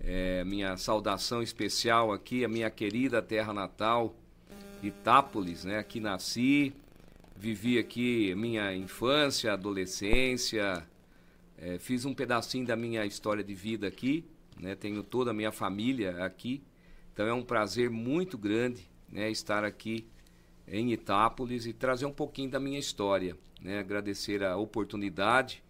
É, 0.00 0.42
minha 0.44 0.76
saudação 0.76 1.42
especial 1.42 2.12
aqui, 2.12 2.44
a 2.44 2.48
minha 2.48 2.68
querida 2.70 3.22
terra 3.22 3.52
natal, 3.52 4.14
Itápolis, 4.82 5.64
né? 5.64 5.78
Aqui 5.78 6.00
nasci, 6.00 6.74
vivi 7.36 7.78
aqui 7.78 8.34
minha 8.34 8.74
infância, 8.74 9.52
adolescência, 9.52 10.86
é, 11.56 11.78
fiz 11.78 12.04
um 12.04 12.12
pedacinho 12.12 12.66
da 12.66 12.76
minha 12.76 13.06
história 13.06 13.42
de 13.42 13.54
vida 13.54 13.86
aqui, 13.86 14.24
né? 14.58 14.74
Tenho 14.74 15.02
toda 15.02 15.30
a 15.30 15.34
minha 15.34 15.52
família 15.52 16.24
aqui, 16.24 16.62
então 17.12 17.26
é 17.26 17.32
um 17.32 17.42
prazer 17.42 17.88
muito 17.88 18.36
grande, 18.36 18.88
né? 19.10 19.30
Estar 19.30 19.64
aqui 19.64 20.06
em 20.66 20.92
Itápolis 20.92 21.66
e 21.66 21.72
trazer 21.72 22.06
um 22.06 22.12
pouquinho 22.12 22.50
da 22.50 22.60
minha 22.60 22.78
história, 22.78 23.36
né? 23.64 23.78
Agradecer 23.78 24.44
a 24.44 24.56
oportunidade 24.56 25.64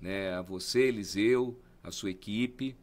né, 0.00 0.34
a 0.34 0.42
você, 0.42 0.82
Eliseu, 0.82 1.58
a 1.82 1.90
sua 1.90 2.10
equipe. 2.10 2.76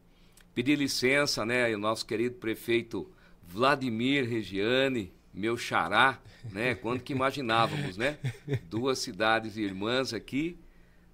Pedir 0.55 0.77
licença, 0.77 1.45
né, 1.45 1.75
o 1.75 1.79
nosso 1.79 2.05
querido 2.05 2.35
prefeito 2.35 3.09
Vladimir 3.45 4.27
Regiane, 4.27 5.11
meu 5.33 5.57
xará, 5.57 6.21
né, 6.51 6.75
quando 6.75 7.01
que 7.01 7.11
imaginávamos, 7.11 7.97
né? 7.97 8.17
Duas 8.69 8.99
cidades 8.99 9.57
irmãs 9.57 10.13
aqui, 10.13 10.57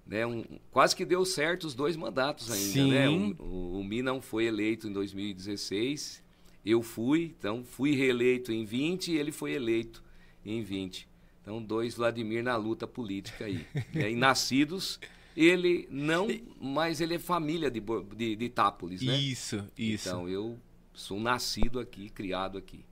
né, 0.06 0.26
um, 0.26 0.44
quase 0.70 0.94
que 0.94 1.04
deu 1.04 1.24
certo 1.24 1.64
os 1.66 1.74
dois 1.74 1.96
mandatos 1.96 2.50
ainda, 2.50 2.72
Sim. 2.72 2.90
né? 2.90 3.08
O, 3.08 3.42
o, 3.42 3.80
o 3.80 3.84
Mi 3.84 4.02
não 4.02 4.20
foi 4.20 4.44
eleito 4.44 4.88
em 4.88 4.92
2016, 4.92 6.22
eu 6.64 6.82
fui, 6.82 7.34
então 7.38 7.64
fui 7.64 7.94
reeleito 7.94 8.52
em 8.52 8.64
20 8.64 9.12
e 9.12 9.16
ele 9.16 9.32
foi 9.32 9.52
eleito 9.52 10.02
em 10.44 10.62
20. 10.62 11.08
Então, 11.42 11.62
dois 11.62 11.94
Vladimir 11.94 12.42
na 12.42 12.56
luta 12.56 12.86
política 12.86 13.44
aí. 13.44 13.66
e 13.94 14.14
nascidos 14.14 14.98
ele 15.36 15.88
não, 15.90 16.28
mas 16.60 17.00
ele 17.00 17.14
é 17.14 17.18
família 17.18 17.70
de, 17.70 17.80
de, 18.16 18.36
de 18.36 18.44
Itápolis, 18.44 19.00
né? 19.02 19.16
Isso, 19.16 19.64
isso. 19.76 20.08
Então, 20.08 20.28
eu 20.28 20.58
sou 20.92 21.20
nascido 21.20 21.78
aqui, 21.78 22.10
criado 22.10 22.58
aqui. 22.58 22.84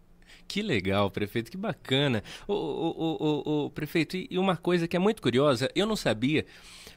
Que 0.46 0.62
legal, 0.62 1.10
prefeito, 1.10 1.50
que 1.50 1.56
bacana. 1.56 2.22
O, 2.46 2.54
o, 2.54 3.66
o, 3.66 3.70
prefeito, 3.70 4.16
e 4.16 4.38
uma 4.38 4.56
coisa 4.56 4.88
que 4.88 4.96
é 4.96 4.98
muito 4.98 5.20
curiosa, 5.20 5.70
eu 5.74 5.86
não 5.86 5.96
sabia, 5.96 6.46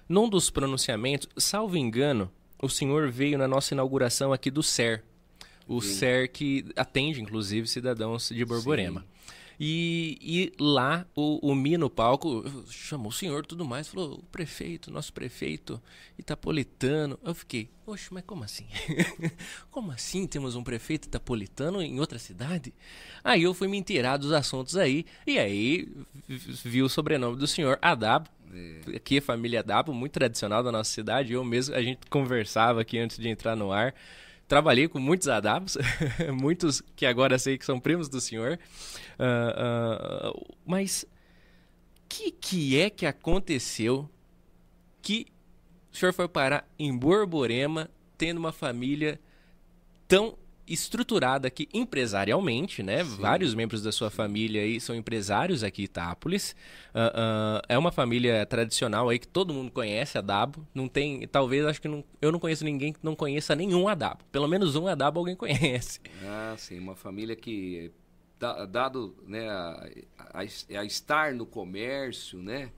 num 0.07 0.29
dos 0.29 0.49
pronunciamentos, 0.49 1.27
salvo 1.37 1.75
engano, 1.75 2.31
o 2.61 2.69
senhor 2.69 3.11
veio 3.11 3.37
na 3.37 3.47
nossa 3.47 3.73
inauguração 3.73 4.31
aqui 4.31 4.49
do 4.49 4.63
SER. 4.63 5.03
o 5.67 5.81
Sim. 5.81 6.27
que 6.31 6.65
atende, 6.75 7.21
inclusive, 7.21 7.67
cidadãos 7.67 8.29
de 8.29 8.45
Borborema. 8.45 9.01
Sim. 9.01 9.20
E, 9.63 10.17
e 10.23 10.53
lá 10.59 11.05
o, 11.15 11.51
o 11.51 11.53
Mi 11.53 11.77
no 11.77 11.87
palco 11.87 12.43
chamou 12.71 13.09
o 13.09 13.13
senhor 13.13 13.45
tudo 13.45 13.63
mais, 13.63 13.87
falou: 13.87 14.15
o 14.15 14.23
prefeito, 14.23 14.89
nosso 14.89 15.13
prefeito 15.13 15.79
itapolitano. 16.17 17.19
Eu 17.23 17.35
fiquei, 17.35 17.69
oxe, 17.85 18.11
mas 18.11 18.23
como 18.25 18.43
assim? 18.43 18.65
como 19.69 19.91
assim 19.91 20.25
temos 20.25 20.55
um 20.55 20.63
prefeito 20.63 21.05
itapolitano 21.05 21.79
em 21.79 21.99
outra 21.99 22.17
cidade? 22.17 22.73
Aí 23.23 23.43
eu 23.43 23.53
fui 23.53 23.67
me 23.67 23.77
inteirar 23.77 24.17
dos 24.17 24.31
assuntos 24.31 24.75
aí, 24.75 25.05
e 25.27 25.37
aí 25.37 25.87
vi 26.27 26.81
o 26.81 26.89
sobrenome 26.89 27.37
do 27.37 27.45
senhor 27.45 27.77
Adab. 27.83 28.27
É. 28.51 28.95
Aqui 28.95 29.21
família 29.21 29.59
Adabo, 29.59 29.93
muito 29.93 30.13
tradicional 30.13 30.63
da 30.63 30.71
nossa 30.71 30.89
cidade. 30.89 31.33
Eu 31.33 31.43
mesmo, 31.43 31.75
a 31.75 31.83
gente 31.83 31.99
conversava 32.09 32.81
aqui 32.81 32.97
antes 32.97 33.19
de 33.19 33.29
entrar 33.29 33.55
no 33.55 33.71
ar 33.71 33.93
trabalhei 34.51 34.89
com 34.89 34.99
muitos 34.99 35.29
adabos, 35.29 35.77
muitos 36.37 36.83
que 36.93 37.05
agora 37.05 37.39
sei 37.39 37.57
que 37.57 37.65
são 37.65 37.79
primos 37.79 38.09
do 38.09 38.19
senhor. 38.19 38.59
Uh, 39.17 40.29
uh, 40.29 40.55
mas 40.65 41.05
que 42.09 42.31
que 42.31 42.77
é 42.77 42.89
que 42.89 43.05
aconteceu 43.05 44.09
que 45.01 45.25
o 45.89 45.95
senhor 45.95 46.11
foi 46.11 46.27
parar 46.27 46.67
em 46.77 46.93
Borborema, 46.93 47.89
tendo 48.17 48.39
uma 48.39 48.51
família 48.51 49.21
tão 50.05 50.37
estruturada 50.73 51.47
aqui 51.47 51.67
empresarialmente, 51.73 52.81
né? 52.81 53.03
Sim. 53.03 53.17
Vários 53.17 53.53
membros 53.53 53.81
da 53.81 53.91
sua 53.91 54.09
família 54.09 54.61
aí 54.61 54.79
são 54.79 54.95
empresários 54.95 55.63
aqui 55.63 55.83
em 55.83 55.85
Itápolis. 55.85 56.55
Uh, 56.93 57.59
uh, 57.59 57.61
é 57.67 57.77
uma 57.77 57.91
família 57.91 58.45
tradicional 58.45 59.09
aí 59.09 59.19
que 59.19 59.27
todo 59.27 59.53
mundo 59.53 59.71
conhece, 59.71 60.17
a 60.17 60.21
Dabo. 60.21 60.65
Não 60.73 60.87
tem, 60.87 61.27
talvez, 61.27 61.65
acho 61.65 61.81
que 61.81 61.87
não, 61.87 62.03
eu 62.21 62.31
não 62.31 62.39
conheço 62.39 62.63
ninguém 62.63 62.93
que 62.93 62.99
não 63.03 63.15
conheça 63.15 63.55
nenhum 63.55 63.87
Adabo. 63.87 64.23
Pelo 64.31 64.47
menos 64.47 64.75
um 64.75 64.87
Adabo 64.87 65.19
alguém 65.19 65.35
conhece. 65.35 65.99
Ah, 66.23 66.55
sim, 66.57 66.79
uma 66.79 66.95
família 66.95 67.35
que 67.35 67.91
dado 68.69 69.15
né, 69.27 69.47
a, 69.47 69.89
a, 70.17 70.39
a 70.41 70.85
estar 70.85 71.33
no 71.33 71.45
comércio, 71.45 72.41
né? 72.41 72.71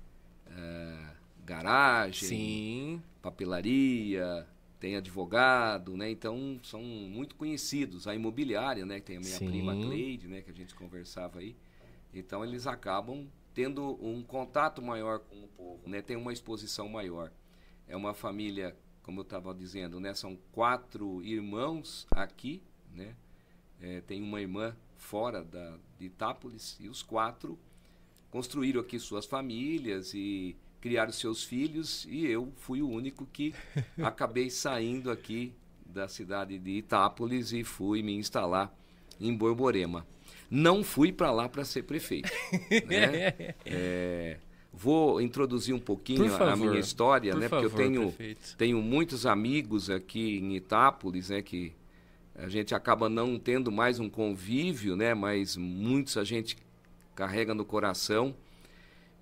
Uh, 0.47 1.13
garagem, 1.45 2.27
sim. 2.27 3.01
papelaria, 3.21 4.45
tem 4.83 4.97
advogado, 4.97 5.95
né? 5.95 6.11
Então 6.11 6.59
são 6.61 6.83
muito 6.83 7.35
conhecidos. 7.35 8.05
A 8.05 8.13
imobiliária, 8.13 8.85
né? 8.85 8.99
Tem 8.99 9.15
a 9.15 9.19
minha 9.21 9.37
Sim. 9.37 9.47
prima 9.47 9.73
Cleide, 9.73 10.27
né? 10.27 10.41
Que 10.41 10.51
a 10.51 10.53
gente 10.53 10.75
conversava 10.75 11.39
aí. 11.39 11.55
Então 12.13 12.43
eles 12.43 12.67
acabam 12.67 13.25
tendo 13.53 13.97
um 14.05 14.21
contato 14.21 14.81
maior 14.81 15.19
com 15.19 15.41
o 15.41 15.47
povo, 15.47 15.87
né? 15.87 16.01
Tem 16.01 16.17
uma 16.17 16.33
exposição 16.33 16.89
maior. 16.89 17.31
É 17.87 17.95
uma 17.95 18.13
família, 18.13 18.75
como 19.03 19.21
eu 19.21 19.23
estava 19.23 19.53
dizendo, 19.55 20.01
né? 20.01 20.13
São 20.13 20.37
quatro 20.51 21.23
irmãos 21.23 22.05
aqui, 22.11 22.61
né? 22.93 23.15
É, 23.79 24.01
tem 24.01 24.21
uma 24.21 24.41
irmã 24.41 24.75
fora 24.97 25.45
da, 25.45 25.77
de 25.97 26.07
Itápolis 26.07 26.77
e 26.81 26.89
os 26.89 27.01
quatro 27.01 27.57
construíram 28.29 28.81
aqui 28.81 28.99
suas 28.99 29.25
famílias 29.25 30.13
e 30.13 30.57
criaram 30.83 31.13
seus 31.13 31.45
filhos 31.45 32.05
e 32.09 32.27
eu 32.27 32.51
fui 32.57 32.81
o 32.81 32.89
único 32.89 33.25
que 33.31 33.53
acabei 34.03 34.49
saindo 34.49 35.09
aqui 35.09 35.53
da 35.85 36.09
cidade 36.09 36.59
de 36.59 36.71
Itápolis 36.71 37.53
e 37.53 37.63
fui 37.63 38.03
me 38.03 38.13
instalar 38.13 38.69
em 39.17 39.33
Borborema. 39.33 40.05
Não 40.51 40.83
fui 40.83 41.13
para 41.13 41.31
lá 41.31 41.47
para 41.47 41.63
ser 41.63 41.83
prefeito. 41.83 42.29
né? 42.85 43.55
é, 43.65 44.39
vou 44.73 45.21
introduzir 45.21 45.73
um 45.73 45.79
pouquinho 45.79 46.27
favor, 46.27 46.49
a 46.49 46.55
minha 46.57 46.77
história, 46.77 47.33
né? 47.33 47.47
Favor, 47.47 47.69
porque 47.69 47.81
eu 47.81 47.85
tenho, 47.85 48.15
tenho 48.57 48.81
muitos 48.81 49.25
amigos 49.25 49.89
aqui 49.89 50.37
em 50.39 50.53
Itápolis, 50.57 51.29
né? 51.29 51.41
Que 51.41 51.71
a 52.35 52.49
gente 52.49 52.75
acaba 52.75 53.07
não 53.07 53.39
tendo 53.39 53.71
mais 53.71 54.01
um 54.01 54.09
convívio, 54.09 54.97
né? 54.97 55.13
Mas 55.13 55.55
muitos 55.55 56.17
a 56.17 56.25
gente 56.25 56.57
carrega 57.15 57.53
no 57.53 57.63
coração. 57.63 58.35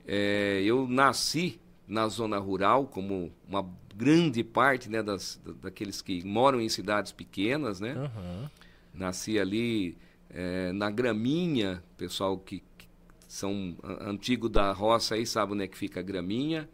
É, 0.08 0.62
eu 0.64 0.88
nasci 0.88 1.60
na 1.88 2.08
zona 2.08 2.38
rural, 2.38 2.86
como 2.86 3.32
uma 3.48 3.68
grande 3.96 4.44
parte 4.44 4.90
né, 4.90 5.04
das, 5.04 5.42
daqueles 5.62 6.02
que 6.02 6.26
moram 6.26 6.62
em 6.62 6.70
cidades 6.70 7.12
pequenas, 7.12 7.80
né? 7.80 7.94
Uhum. 7.96 8.50
Nasci 8.94 9.40
ali 9.40 9.98
é, 10.30 10.72
na 10.72 10.90
Graminha, 10.90 11.84
pessoal 11.98 12.38
que, 12.38 12.64
que 12.78 12.88
são 13.28 13.76
antigo 14.02 14.48
da 14.48 14.72
roça 14.72 15.16
aí 15.16 15.26
sabe 15.26 15.54
onde 15.54 15.64
é 15.64 15.68
que 15.68 15.78
fica 15.78 16.00
a 16.00 16.04
Graminha. 16.04 16.70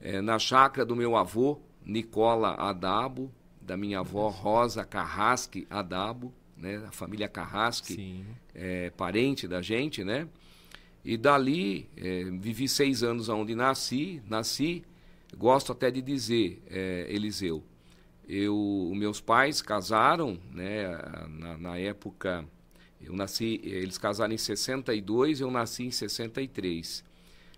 É, 0.00 0.20
na 0.20 0.38
chácara 0.38 0.86
do 0.86 0.96
meu 0.96 1.16
avô, 1.16 1.60
Nicola 1.84 2.54
Adabo, 2.54 3.30
da 3.60 3.76
minha 3.76 4.00
avó 4.00 4.28
Rosa 4.28 4.84
Carrasque 4.84 5.66
Adabo, 5.68 6.32
né? 6.56 6.84
A 6.88 6.92
família 6.92 7.28
Carrasque, 7.28 8.24
é, 8.54 8.90
parente 8.90 9.46
da 9.46 9.60
gente, 9.60 10.02
né? 10.02 10.26
E 11.08 11.16
dali, 11.16 11.88
é, 11.96 12.24
vivi 12.24 12.68
seis 12.68 13.02
anos 13.02 13.30
onde 13.30 13.54
nasci, 13.54 14.20
nasci, 14.28 14.84
gosto 15.38 15.72
até 15.72 15.90
de 15.90 16.02
dizer, 16.02 16.62
é, 16.68 17.06
Eliseu, 17.08 17.64
eu, 18.28 18.92
meus 18.94 19.18
pais 19.18 19.62
casaram, 19.62 20.38
né, 20.52 20.86
na, 21.30 21.56
na, 21.56 21.78
época, 21.78 22.44
eu 23.00 23.14
nasci, 23.14 23.58
eles 23.64 23.96
casaram 23.96 24.34
em 24.34 24.36
62, 24.36 25.40
eu 25.40 25.50
nasci 25.50 25.84
em 25.84 25.90
63. 25.90 27.02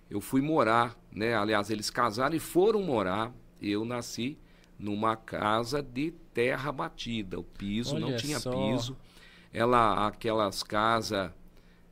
Eu 0.08 0.20
fui 0.20 0.40
morar, 0.40 0.96
né, 1.10 1.34
aliás, 1.34 1.70
eles 1.70 1.90
casaram 1.90 2.36
e 2.36 2.38
foram 2.38 2.80
morar, 2.84 3.34
eu 3.60 3.84
nasci 3.84 4.38
numa 4.78 5.16
casa 5.16 5.82
de 5.82 6.12
terra 6.32 6.70
batida, 6.70 7.40
o 7.40 7.42
piso 7.42 7.96
Olha 7.96 8.06
não 8.06 8.16
tinha 8.16 8.38
só. 8.38 8.52
piso, 8.52 8.96
ela, 9.52 10.06
aquelas 10.06 10.62
casas 10.62 11.32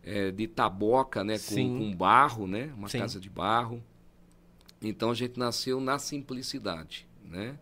é, 0.08 0.30
de 0.30 0.46
taboca, 0.46 1.22
né? 1.22 1.38
Com, 1.38 1.78
com, 1.78 1.94
barro, 1.94 2.46
né? 2.46 2.72
Uma 2.74 2.88
Sim. 2.88 2.98
casa 2.98 3.20
de 3.20 3.28
barro. 3.28 3.84
Então 4.80 5.10
a 5.10 5.14
gente 5.14 5.38
nasceu 5.38 5.80
na 5.80 5.98
simplicidade, 5.98 7.06
né? 7.22 7.58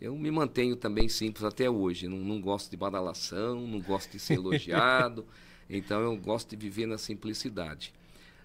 Eu 0.00 0.16
me 0.16 0.30
mantenho 0.30 0.76
também 0.76 1.08
simples 1.08 1.44
até 1.44 1.68
hoje. 1.68 2.06
Não, 2.06 2.18
não 2.18 2.40
gosto 2.40 2.70
de 2.70 2.76
badalação, 2.76 3.66
não 3.66 3.80
gosto 3.80 4.12
de 4.12 4.20
ser 4.20 4.34
elogiado. 4.38 5.26
então 5.68 6.00
eu 6.00 6.16
gosto 6.16 6.50
de 6.50 6.56
viver 6.56 6.86
na 6.86 6.96
simplicidade. 6.96 7.92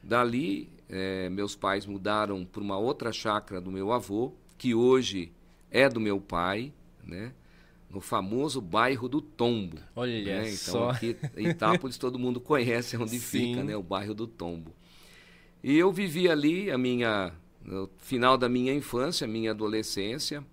Dali, 0.01 0.67
é, 0.89 1.29
meus 1.29 1.55
pais 1.55 1.85
mudaram 1.85 2.45
para 2.45 2.61
uma 2.61 2.77
outra 2.77 3.11
chácara 3.11 3.61
do 3.61 3.71
meu 3.71 3.91
avô, 3.91 4.33
que 4.57 4.73
hoje 4.73 5.31
é 5.69 5.87
do 5.87 5.99
meu 5.99 6.19
pai, 6.19 6.73
né? 7.03 7.31
No 7.89 8.01
famoso 8.01 8.61
bairro 8.61 9.07
do 9.07 9.21
Tombo. 9.21 9.77
Olha 9.95 10.23
né? 10.23 10.41
Então 10.41 10.55
só. 10.55 10.89
aqui 10.89 11.15
em 11.37 11.47
Itápolis 11.47 11.97
todo 11.97 12.19
mundo 12.19 12.39
conhece 12.41 12.97
onde 12.97 13.19
Sim. 13.19 13.39
fica, 13.49 13.63
né? 13.63 13.75
O 13.75 13.83
bairro 13.83 14.13
do 14.13 14.27
Tombo. 14.27 14.71
E 15.63 15.77
eu 15.77 15.91
vivi 15.91 16.29
ali 16.29 16.69
a 16.69 16.77
minha 16.77 17.33
no 17.65 17.89
final 17.97 18.37
da 18.37 18.47
minha 18.47 18.73
infância, 18.73 19.27
minha 19.27 19.51
adolescência. 19.51 20.45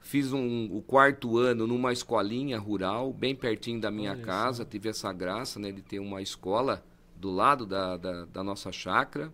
Fiz 0.00 0.32
um, 0.32 0.68
o 0.70 0.82
quarto 0.82 1.38
ano 1.38 1.66
numa 1.66 1.92
escolinha 1.92 2.58
rural, 2.58 3.12
bem 3.12 3.34
pertinho 3.34 3.80
da 3.80 3.90
minha 3.90 4.12
Olha 4.12 4.22
casa. 4.22 4.58
Só. 4.58 4.64
Tive 4.64 4.90
essa 4.90 5.12
graça 5.12 5.58
né, 5.58 5.72
de 5.72 5.82
ter 5.82 5.98
uma 5.98 6.22
escola 6.22 6.84
do 7.16 7.30
lado 7.30 7.66
da, 7.66 7.96
da, 7.96 8.24
da 8.26 8.44
nossa 8.44 8.70
chácara. 8.70 9.32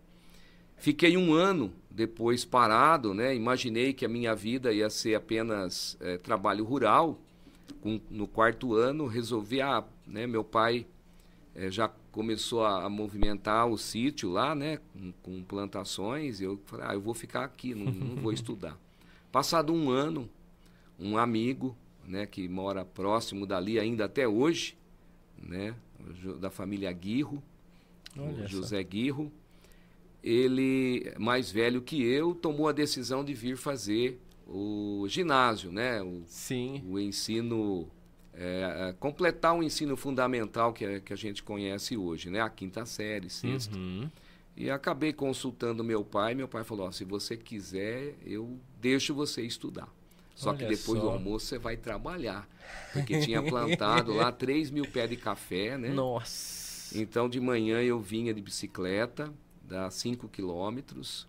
Fiquei 0.81 1.15
um 1.15 1.35
ano 1.35 1.71
depois 1.91 2.43
parado, 2.43 3.13
né? 3.13 3.37
Imaginei 3.37 3.93
que 3.93 4.07
a 4.07 4.09
minha 4.09 4.35
vida 4.35 4.73
ia 4.73 4.89
ser 4.89 5.15
apenas 5.15 5.95
é, 6.01 6.17
trabalho 6.17 6.65
rural. 6.65 7.21
Com, 7.83 8.01
no 8.11 8.27
quarto 8.27 8.75
ano, 8.75 9.07
resolvi, 9.07 9.61
ah, 9.61 9.85
né? 10.07 10.27
Meu 10.27 10.43
pai 10.43 10.87
é, 11.55 11.71
já 11.71 11.87
começou 12.11 12.65
a, 12.65 12.85
a, 12.85 12.89
movimentar 12.89 13.69
o 13.69 13.77
sítio 13.77 14.31
lá, 14.31 14.55
né? 14.55 14.79
Com, 14.95 15.13
com, 15.23 15.43
plantações. 15.43 16.41
Eu 16.41 16.59
falei, 16.65 16.87
ah, 16.89 16.95
eu 16.95 17.01
vou 17.01 17.13
ficar 17.13 17.45
aqui, 17.45 17.75
não, 17.75 17.93
não 17.93 18.17
vou 18.17 18.33
estudar. 18.33 18.79
Passado 19.31 19.75
um 19.75 19.91
ano, 19.91 20.31
um 20.99 21.19
amigo, 21.19 21.77
né? 22.09 22.25
Que 22.25 22.49
mora 22.49 22.87
próximo 22.87 23.47
dali 23.47 23.79
ainda 23.79 24.07
até 24.07 24.27
hoje, 24.27 24.79
né? 25.37 25.75
Da 26.41 26.49
família 26.49 26.89
Aguirro, 26.89 27.43
José 28.47 28.83
Guirro 28.83 29.31
ele, 30.23 31.13
mais 31.19 31.51
velho 31.51 31.81
que 31.81 32.03
eu, 32.03 32.35
tomou 32.35 32.69
a 32.69 32.73
decisão 32.73 33.25
de 33.25 33.35
vir 33.35 33.57
fazer 33.57 34.21
o 34.47 35.07
ginásio, 35.09 35.71
né? 35.71 36.03
O, 36.03 36.23
Sim. 36.27 36.83
O 36.87 36.99
ensino, 36.99 37.89
é, 38.35 38.89
é, 38.89 38.93
completar 38.99 39.57
o 39.57 39.63
ensino 39.63 39.97
fundamental 39.97 40.73
que, 40.73 40.85
é, 40.85 41.01
que 41.01 41.13
a 41.13 41.17
gente 41.17 41.43
conhece 41.43 41.97
hoje, 41.97 42.31
né? 42.31 42.41
A 42.41 42.51
quinta 42.51 42.85
série, 42.85 43.31
sexta. 43.31 43.77
Uhum. 43.77 44.11
E 44.57 44.71
acabei 44.71 45.13
consultando 45.13 45.83
meu 45.85 46.05
pai. 46.05 46.35
Meu 46.35 46.49
pai 46.49 46.65
falou: 46.65 46.89
oh, 46.89 46.93
se 46.93 47.05
você 47.05 47.37
quiser, 47.37 48.15
eu 48.27 48.59
deixo 48.81 49.15
você 49.15 49.43
estudar. 49.43 49.89
Só 50.35 50.51
Olha 50.51 50.59
que 50.59 50.65
depois 50.65 50.99
só. 50.99 51.07
do 51.07 51.09
almoço 51.11 51.47
você 51.47 51.59
vai 51.59 51.77
trabalhar. 51.77 52.49
Porque 52.93 53.21
tinha 53.21 53.43
plantado 53.45 54.13
lá 54.15 54.33
3 54.33 54.71
mil 54.71 54.87
pés 54.87 55.09
de 55.09 55.17
café, 55.17 55.79
né? 55.79 55.89
Nossa! 55.91 56.99
Então 56.99 57.29
de 57.29 57.39
manhã 57.41 57.81
eu 57.83 58.01
vinha 58.01 58.35
de 58.35 58.41
bicicleta, 58.41 59.33
dá 59.71 59.89
5 59.89 60.29
quilômetros. 60.29 61.27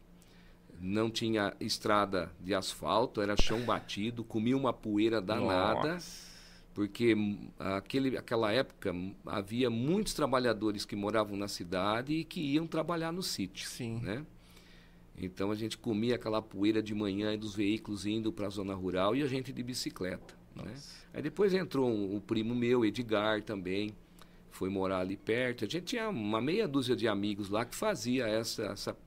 Não 0.79 1.11
tinha 1.11 1.53
estrada 1.59 2.31
de 2.39 2.55
asfalto, 2.55 3.21
era 3.21 3.37
chão 3.37 3.61
batido, 3.61 4.23
comia 4.23 4.57
uma 4.57 4.73
poeira 4.73 5.21
danada. 5.21 5.93
Nossa. 5.93 6.31
porque 6.73 7.15
aquele, 7.59 8.17
aquela 8.17 8.51
época 8.51 8.91
havia 9.27 9.69
muitos 9.69 10.15
trabalhadores 10.15 10.83
que 10.83 10.95
moravam 10.95 11.37
na 11.37 11.47
cidade 11.47 12.13
e 12.13 12.23
que 12.23 12.41
iam 12.41 12.65
trabalhar 12.65 13.11
no 13.11 13.21
sítio. 13.21 13.67
Sim. 13.67 13.99
Né? 14.01 14.25
Então 15.15 15.51
a 15.51 15.55
gente 15.55 15.77
comia 15.77 16.15
aquela 16.15 16.41
poeira 16.41 16.81
de 16.81 16.95
manhã 16.95 17.37
dos 17.37 17.53
veículos 17.53 18.07
indo 18.07 18.31
para 18.31 18.47
a 18.47 18.49
zona 18.49 18.73
rural 18.73 19.15
e 19.15 19.21
a 19.21 19.27
gente 19.27 19.53
de 19.53 19.61
bicicleta. 19.61 20.33
Né? 20.55 20.73
Aí 21.13 21.21
depois 21.21 21.53
entrou 21.53 21.87
um, 21.87 22.15
um, 22.15 22.19
primo 22.19 22.55
meu, 22.55 22.83
Edgar, 22.83 23.43
também, 23.43 23.95
foi 24.51 24.69
morar 24.69 24.99
ali 24.99 25.17
perto. 25.17 25.65
A 25.65 25.67
gente 25.67 25.85
tinha 25.85 26.09
uma 26.09 26.41
meia 26.41 26.67
dúzia 26.67 26.95
de 26.95 27.07
amigos 27.07 27.49
lá 27.49 27.65
que 27.65 27.75
fazia 27.75 28.27
essa, 28.27 28.63
essa 28.65 28.97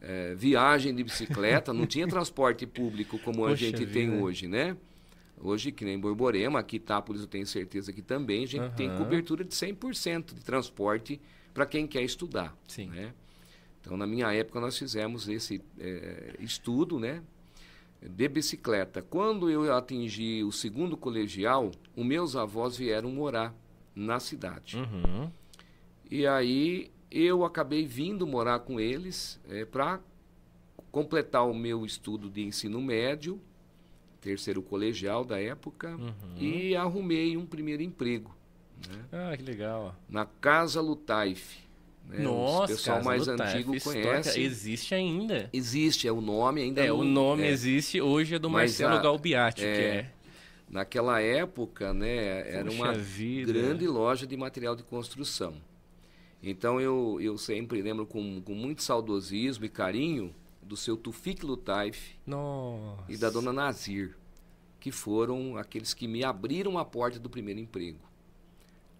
é, 0.00 0.34
viagem 0.34 0.94
de 0.94 1.04
bicicleta, 1.04 1.72
não 1.72 1.86
tinha 1.86 2.06
transporte 2.08 2.66
público 2.66 3.18
como 3.18 3.38
Poxa 3.38 3.52
a 3.52 3.56
gente 3.56 3.78
vida. 3.84 3.92
tem 3.92 4.20
hoje, 4.20 4.48
né? 4.48 4.76
Hoje, 5.40 5.72
que 5.72 5.84
nem 5.84 5.98
Borborema, 5.98 6.60
aqui 6.60 6.76
Itápolis 6.76 7.22
eu 7.22 7.26
tenho 7.26 7.46
certeza 7.46 7.92
que 7.92 8.00
também, 8.00 8.44
a 8.44 8.46
gente 8.46 8.62
uhum. 8.62 8.74
tem 8.74 8.96
cobertura 8.96 9.42
de 9.44 9.54
100% 9.54 10.34
de 10.34 10.40
transporte 10.44 11.20
para 11.52 11.66
quem 11.66 11.86
quer 11.86 12.02
estudar. 12.02 12.56
Sim. 12.68 12.86
Né? 12.86 13.12
Então, 13.80 13.96
na 13.96 14.06
minha 14.06 14.32
época, 14.32 14.60
nós 14.60 14.78
fizemos 14.78 15.28
esse 15.28 15.60
é, 15.78 16.36
estudo 16.38 17.00
né, 17.00 17.22
de 18.00 18.28
bicicleta. 18.28 19.02
Quando 19.02 19.50
eu 19.50 19.74
atingi 19.74 20.44
o 20.44 20.52
segundo 20.52 20.96
colegial, 20.96 21.72
os 21.96 22.06
meus 22.06 22.36
avós 22.36 22.76
vieram 22.76 23.10
morar 23.10 23.52
na 23.94 24.20
cidade. 24.20 24.76
Uhum. 24.76 25.30
E 26.10 26.26
aí 26.26 26.90
eu 27.10 27.44
acabei 27.44 27.86
vindo 27.86 28.26
morar 28.26 28.60
com 28.60 28.80
eles 28.80 29.40
é, 29.48 29.64
para 29.64 30.00
completar 30.90 31.48
o 31.48 31.54
meu 31.54 31.84
estudo 31.84 32.28
de 32.28 32.42
ensino 32.42 32.80
médio, 32.80 33.40
terceiro 34.20 34.62
colegial 34.62 35.24
da 35.24 35.40
época, 35.40 35.96
uhum. 35.96 36.36
e 36.36 36.76
arrumei 36.76 37.36
um 37.36 37.46
primeiro 37.46 37.82
emprego. 37.82 38.34
Né? 38.88 39.04
Ah, 39.12 39.36
que 39.36 39.42
legal. 39.42 39.94
Na 40.08 40.26
Casa 40.26 40.80
Lutaif. 40.80 41.62
Né? 42.08 42.18
Nossa, 42.18 42.64
o 42.64 42.76
pessoal 42.76 42.96
Casa 42.98 43.08
mais 43.08 43.28
antigo 43.28 43.80
conhece. 43.80 44.40
Existe 44.40 44.94
ainda. 44.94 45.48
Existe, 45.52 46.08
é 46.08 46.12
o 46.12 46.20
nome 46.20 46.62
ainda. 46.62 46.82
É, 46.82 46.88
não, 46.88 47.00
o 47.00 47.04
nome 47.04 47.44
é. 47.44 47.48
existe, 47.48 48.00
hoje 48.00 48.34
é 48.34 48.38
do 48.38 48.50
Marcelo 48.50 48.94
a, 48.94 49.00
Galbiati, 49.00 49.64
é, 49.64 49.74
que 49.74 49.80
é. 49.80 50.12
Naquela 50.72 51.20
época, 51.20 51.92
né, 51.92 52.48
era 52.50 52.64
Puxa 52.64 52.82
uma 52.82 52.94
vida. 52.94 53.52
grande 53.52 53.86
loja 53.86 54.26
de 54.26 54.34
material 54.38 54.74
de 54.74 54.82
construção. 54.82 55.54
Então 56.42 56.80
eu, 56.80 57.18
eu 57.20 57.36
sempre 57.36 57.82
lembro 57.82 58.06
com, 58.06 58.40
com 58.40 58.54
muito 58.54 58.82
saudosismo 58.82 59.66
e 59.66 59.68
carinho 59.68 60.34
do 60.62 60.74
seu 60.74 60.96
Tufik 60.96 61.44
Lutaif 61.44 62.16
Nossa. 62.26 63.04
e 63.06 63.18
da 63.18 63.28
dona 63.28 63.52
Nazir, 63.52 64.16
que 64.80 64.90
foram 64.90 65.58
aqueles 65.58 65.92
que 65.92 66.08
me 66.08 66.24
abriram 66.24 66.78
a 66.78 66.84
porta 66.86 67.18
do 67.18 67.28
primeiro 67.28 67.60
emprego. 67.60 68.00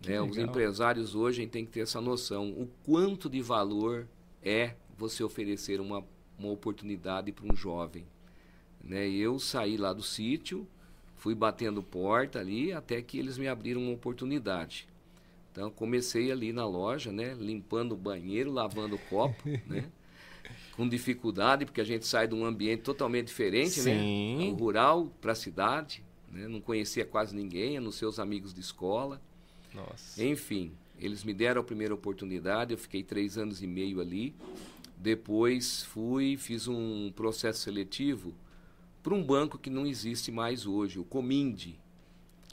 Né? 0.07 0.21
Os 0.21 0.37
empresários 0.37 1.15
hoje 1.15 1.47
têm 1.47 1.65
que 1.65 1.71
ter 1.73 1.81
essa 1.81 2.03
noção, 2.03 2.51
o 2.51 2.69
quanto 2.85 3.31
de 3.31 3.41
valor 3.41 4.07
é 4.43 4.75
você 4.99 5.25
oferecer 5.25 5.81
uma, 5.81 6.05
uma 6.39 6.51
oportunidade 6.51 7.33
para 7.33 7.51
um 7.51 7.57
jovem. 7.57 8.05
Né? 8.85 9.09
Eu 9.09 9.39
saí 9.39 9.79
lá 9.79 9.95
do 9.95 10.03
sítio, 10.03 10.67
fui 11.23 11.37
batendo 11.37 11.85
porta 11.85 12.41
ali, 12.41 12.73
até 12.73 13.01
que 13.01 13.17
eles 13.17 13.39
me 13.39 13.47
abriram 13.47 13.81
uma 13.81 13.93
oportunidade. 13.93 14.89
Então 15.53 15.71
comecei 15.71 16.33
ali 16.33 16.53
na 16.53 16.67
loja, 16.67 17.13
né, 17.13 17.33
limpando 17.39 17.93
o 17.93 17.97
banheiro, 17.97 18.51
lavando 18.51 18.97
o 18.97 18.99
copo, 18.99 19.41
né? 19.65 19.85
Com 20.77 20.89
dificuldade, 20.89 21.65
porque 21.65 21.81
a 21.81 21.85
gente 21.85 22.07
sai 22.09 22.27
de 22.27 22.35
um 22.35 22.45
ambiente 22.45 22.83
totalmente 22.83 23.29
diferente, 23.29 23.81
Sim. 23.81 24.37
né? 24.37 24.45
O 24.47 24.55
rural 24.55 25.13
para 25.21 25.31
a 25.31 25.35
cidade, 25.37 26.03
né? 26.29 26.49
Não 26.49 26.61
conhecia 26.61 27.05
quase 27.05 27.37
ninguém, 27.37 27.79
nos 27.79 27.95
seus 27.95 28.19
amigos 28.19 28.53
de 28.53 28.61
escola. 28.61 29.23
Nossa. 29.73 30.25
Enfim, 30.25 30.73
eles 30.99 31.23
me 31.23 31.33
deram 31.33 31.61
a 31.61 31.65
primeira 31.65 31.95
oportunidade, 31.95 32.73
eu 32.73 32.79
fiquei 32.79 33.05
três 33.05 33.39
anos 33.39 33.63
e 33.63 33.67
meio 33.69 34.01
ali. 34.01 34.35
Depois 34.97 35.85
fui, 35.85 36.37
fiz 36.37 36.67
um 36.67 37.13
processo 37.15 37.61
seletivo 37.61 38.35
para 39.03 39.15
um 39.15 39.23
banco 39.23 39.59
que 39.59 39.69
não 39.69 39.87
existe 39.87 40.31
mais 40.31 40.67
hoje, 40.67 40.99
o 40.99 41.05
Cominde. 41.05 41.79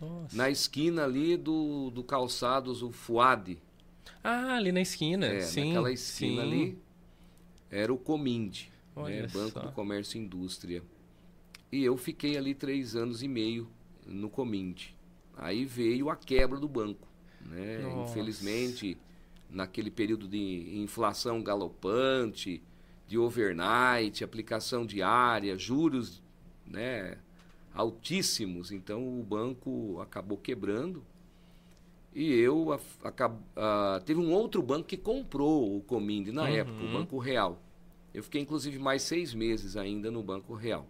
Nossa. 0.02 0.36
Na 0.36 0.50
esquina 0.50 1.04
ali 1.04 1.38
do, 1.38 1.92
do 1.92 2.04
calçados, 2.04 2.82
o 2.82 2.92
Fuad. 2.92 3.58
Ah, 4.24 4.56
ali 4.56 4.72
na 4.72 4.82
esquina, 4.82 5.28
é, 5.28 5.42
sim. 5.42 5.68
Naquela 5.68 5.92
esquina 5.92 6.42
sim. 6.42 6.48
ali 6.48 6.78
era 7.70 7.94
o 7.94 7.98
Cominde, 7.98 8.72
né? 8.96 9.28
Banco 9.28 9.52
só. 9.52 9.60
do 9.60 9.72
Comércio 9.72 10.18
e 10.18 10.22
Indústria. 10.22 10.82
E 11.72 11.84
eu 11.84 11.96
fiquei 11.98 12.36
ali 12.38 12.56
três 12.56 12.96
anos 12.96 13.22
e 13.22 13.28
meio 13.28 13.70
no 14.06 14.30
Cominde. 14.30 14.96
Aí 15.38 15.66
veio 15.66 16.10
a 16.10 16.16
quebra 16.16 16.60
do 16.60 16.68
banco. 16.68 17.08
Né? 17.46 17.82
Infelizmente, 18.04 18.98
naquele 19.50 19.92
período 19.92 20.28
de 20.28 20.80
inflação 20.80 21.42
galopante, 21.44 22.62
de 23.08 23.18
overnight, 23.18 24.24
aplicação 24.24 24.86
diária, 24.86 25.58
juros 25.58 26.22
né, 26.70 27.18
altíssimos, 27.74 28.72
então 28.72 29.20
o 29.20 29.24
banco 29.24 30.00
acabou 30.02 30.38
quebrando. 30.38 31.04
E 32.14 32.34
eu 32.34 32.74
a, 32.74 33.08
acab, 33.08 33.38
a, 33.56 34.02
teve 34.06 34.20
um 34.20 34.32
outro 34.32 34.62
banco 34.62 34.88
que 34.88 34.98
comprou 34.98 35.78
o 35.78 35.82
Cominde 35.82 36.32
na 36.32 36.44
Uhum. 36.44 36.48
época, 36.48 36.86
o 36.86 36.88
Banco 36.88 37.18
Real. 37.20 37.62
Eu 38.14 38.24
fiquei 38.24 38.42
inclusive 38.42 38.80
mais 38.80 39.04
seis 39.04 39.34
meses 39.34 39.78
ainda 39.78 40.10
no 40.10 40.24
Banco 40.24 40.54
Real. 40.56 40.88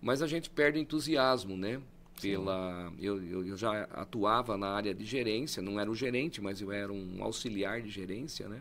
Mas 0.00 0.22
a 0.22 0.26
gente 0.26 0.50
perde 0.50 0.78
o 0.78 0.82
entusiasmo, 0.82 1.56
né? 1.56 1.80
Pela, 2.20 2.92
eu, 2.98 3.22
eu, 3.24 3.46
eu 3.46 3.56
já 3.56 3.84
atuava 3.84 4.56
na 4.56 4.68
área 4.70 4.92
de 4.92 5.04
gerência, 5.04 5.62
não 5.62 5.78
era 5.78 5.88
o 5.90 5.94
gerente, 5.94 6.40
mas 6.40 6.60
eu 6.60 6.70
era 6.72 6.92
um 6.92 7.22
auxiliar 7.22 7.80
de 7.80 7.88
gerência, 7.88 8.48
né? 8.48 8.60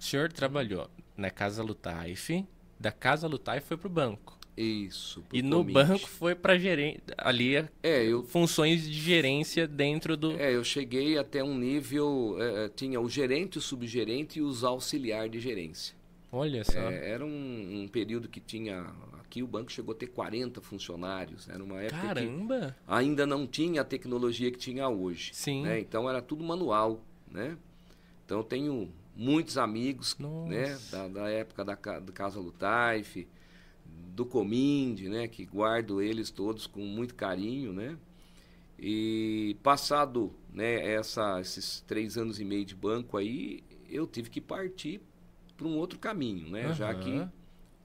O 0.00 0.02
senhor 0.02 0.32
trabalhou 0.32 0.88
na 1.16 1.30
Casa 1.30 1.62
Lutaif, 1.62 2.44
da 2.80 2.90
Casa 2.90 3.28
Lutaif 3.28 3.66
foi 3.68 3.76
pro 3.76 3.90
banco. 3.90 4.37
Isso. 4.60 5.24
E 5.32 5.40
no 5.40 5.62
banco 5.62 6.08
foi 6.08 6.34
para 6.34 6.58
gerente, 6.58 7.02
ali 7.16 7.54
É, 7.80 8.04
eu, 8.04 8.24
funções 8.24 8.82
de 8.82 8.92
gerência 8.92 9.68
dentro 9.68 10.16
do 10.16 10.32
é, 10.32 10.54
eu 10.54 10.64
cheguei 10.64 11.16
até 11.16 11.44
um 11.44 11.56
nível, 11.56 12.36
é, 12.40 12.64
é, 12.64 12.68
tinha 12.68 13.00
o 13.00 13.08
gerente, 13.08 13.58
o 13.58 13.60
subgerente 13.60 14.40
e 14.40 14.42
os 14.42 14.64
auxiliar 14.64 15.28
de 15.28 15.38
gerência. 15.38 15.96
Olha 16.32 16.64
só. 16.64 16.78
É, 16.78 17.10
era 17.10 17.24
um, 17.24 17.82
um 17.82 17.88
período 17.88 18.28
que 18.28 18.40
tinha, 18.40 18.84
aqui 19.20 19.44
o 19.44 19.46
banco 19.46 19.70
chegou 19.70 19.94
a 19.94 19.96
ter 19.96 20.08
40 20.08 20.60
funcionários, 20.60 21.48
era 21.48 21.62
uma 21.62 21.80
época 21.80 22.00
que 22.00 22.06
Caramba. 22.06 22.76
ainda 22.86 23.24
não 23.24 23.46
tinha 23.46 23.82
a 23.82 23.84
tecnologia 23.84 24.50
que 24.50 24.58
tinha 24.58 24.88
hoje. 24.88 25.30
Sim. 25.34 25.62
né? 25.62 25.78
Então 25.78 26.10
era 26.10 26.20
tudo 26.20 26.42
manual, 26.42 27.00
né? 27.30 27.56
Então 28.26 28.38
eu 28.38 28.44
tenho 28.44 28.92
muitos 29.14 29.56
amigos, 29.56 30.16
né? 30.18 30.70
Nossa. 30.70 30.96
Da, 30.96 31.08
da 31.08 31.30
época 31.30 31.64
da, 31.64 31.74
do 32.00 32.12
Casa 32.12 32.40
Lutaif, 32.40 33.26
do 34.18 34.26
Cominde, 34.26 35.08
né? 35.08 35.28
Que 35.28 35.46
guardo 35.46 36.02
eles 36.02 36.28
todos 36.28 36.66
com 36.66 36.80
muito 36.80 37.14
carinho, 37.14 37.72
né? 37.72 37.96
E 38.76 39.56
passado, 39.62 40.34
né? 40.52 40.92
Essa, 40.92 41.40
esses 41.40 41.82
três 41.86 42.18
anos 42.18 42.40
e 42.40 42.44
meio 42.44 42.64
de 42.64 42.74
banco 42.74 43.16
aí, 43.16 43.62
eu 43.88 44.08
tive 44.08 44.28
que 44.28 44.40
partir 44.40 45.00
para 45.56 45.68
um 45.68 45.76
outro 45.76 46.00
caminho, 46.00 46.50
né? 46.50 46.72
Já 46.74 46.90
Aham. 46.90 47.00
que 47.00 47.28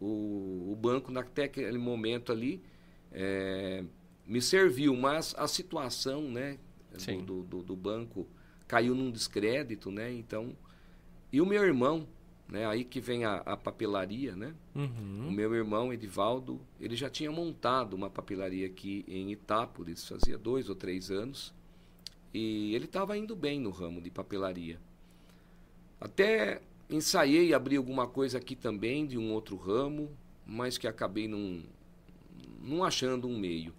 o, 0.02 0.72
o 0.72 0.76
banco, 0.76 1.16
até 1.16 1.44
aquele 1.44 1.78
momento 1.78 2.32
ali, 2.32 2.64
é, 3.12 3.84
me 4.26 4.42
serviu, 4.42 4.96
mas 4.96 5.36
a 5.38 5.48
situação 5.48 6.24
né, 6.32 6.58
do, 7.26 7.44
do, 7.44 7.62
do 7.62 7.76
banco 7.76 8.28
caiu 8.68 8.96
num 8.96 9.12
descrédito, 9.12 9.92
né? 9.92 10.12
Então, 10.12 10.58
e 11.32 11.40
o 11.40 11.46
meu 11.46 11.64
irmão, 11.64 12.08
né? 12.48 12.66
Aí 12.68 12.84
que 12.84 13.00
vem 13.00 13.26
a, 13.26 13.38
a 13.38 13.58
papelaria, 13.58 14.36
né? 14.36 14.54
O 14.76 14.80
Uhum. 14.80 15.32
meu 15.32 15.54
irmão, 15.56 15.94
Edivaldo, 15.94 16.60
ele 16.80 16.96
já 16.96 17.10
tinha 17.10 17.32
montado 17.32 17.94
uma 17.96 18.10
papelaria 18.10 18.66
aqui 18.68 19.04
em 19.08 19.32
Itápolis, 19.32 20.08
fazia 20.08 20.38
dois 20.38 20.70
ou 20.70 20.76
três 20.76 21.10
anos, 21.10 21.54
e 22.34 22.74
ele 22.76 22.86
estava 22.86 23.18
indo 23.18 23.36
bem 23.36 23.60
no 23.60 23.70
ramo 23.72 24.02
de 24.02 24.10
papelaria. 24.12 24.80
Até 26.00 26.62
ensaiei 26.90 27.54
abrir 27.54 27.78
alguma 27.78 28.08
coisa 28.08 28.38
aqui 28.38 28.56
também 28.56 29.06
de 29.06 29.18
um 29.18 29.32
outro 29.32 29.56
ramo, 29.56 30.10
mas 30.46 30.78
que 30.78 30.88
acabei 30.88 31.28
não, 31.28 31.62
não 32.62 32.84
achando 32.84 33.28
um 33.28 33.38
meio. 33.38 33.74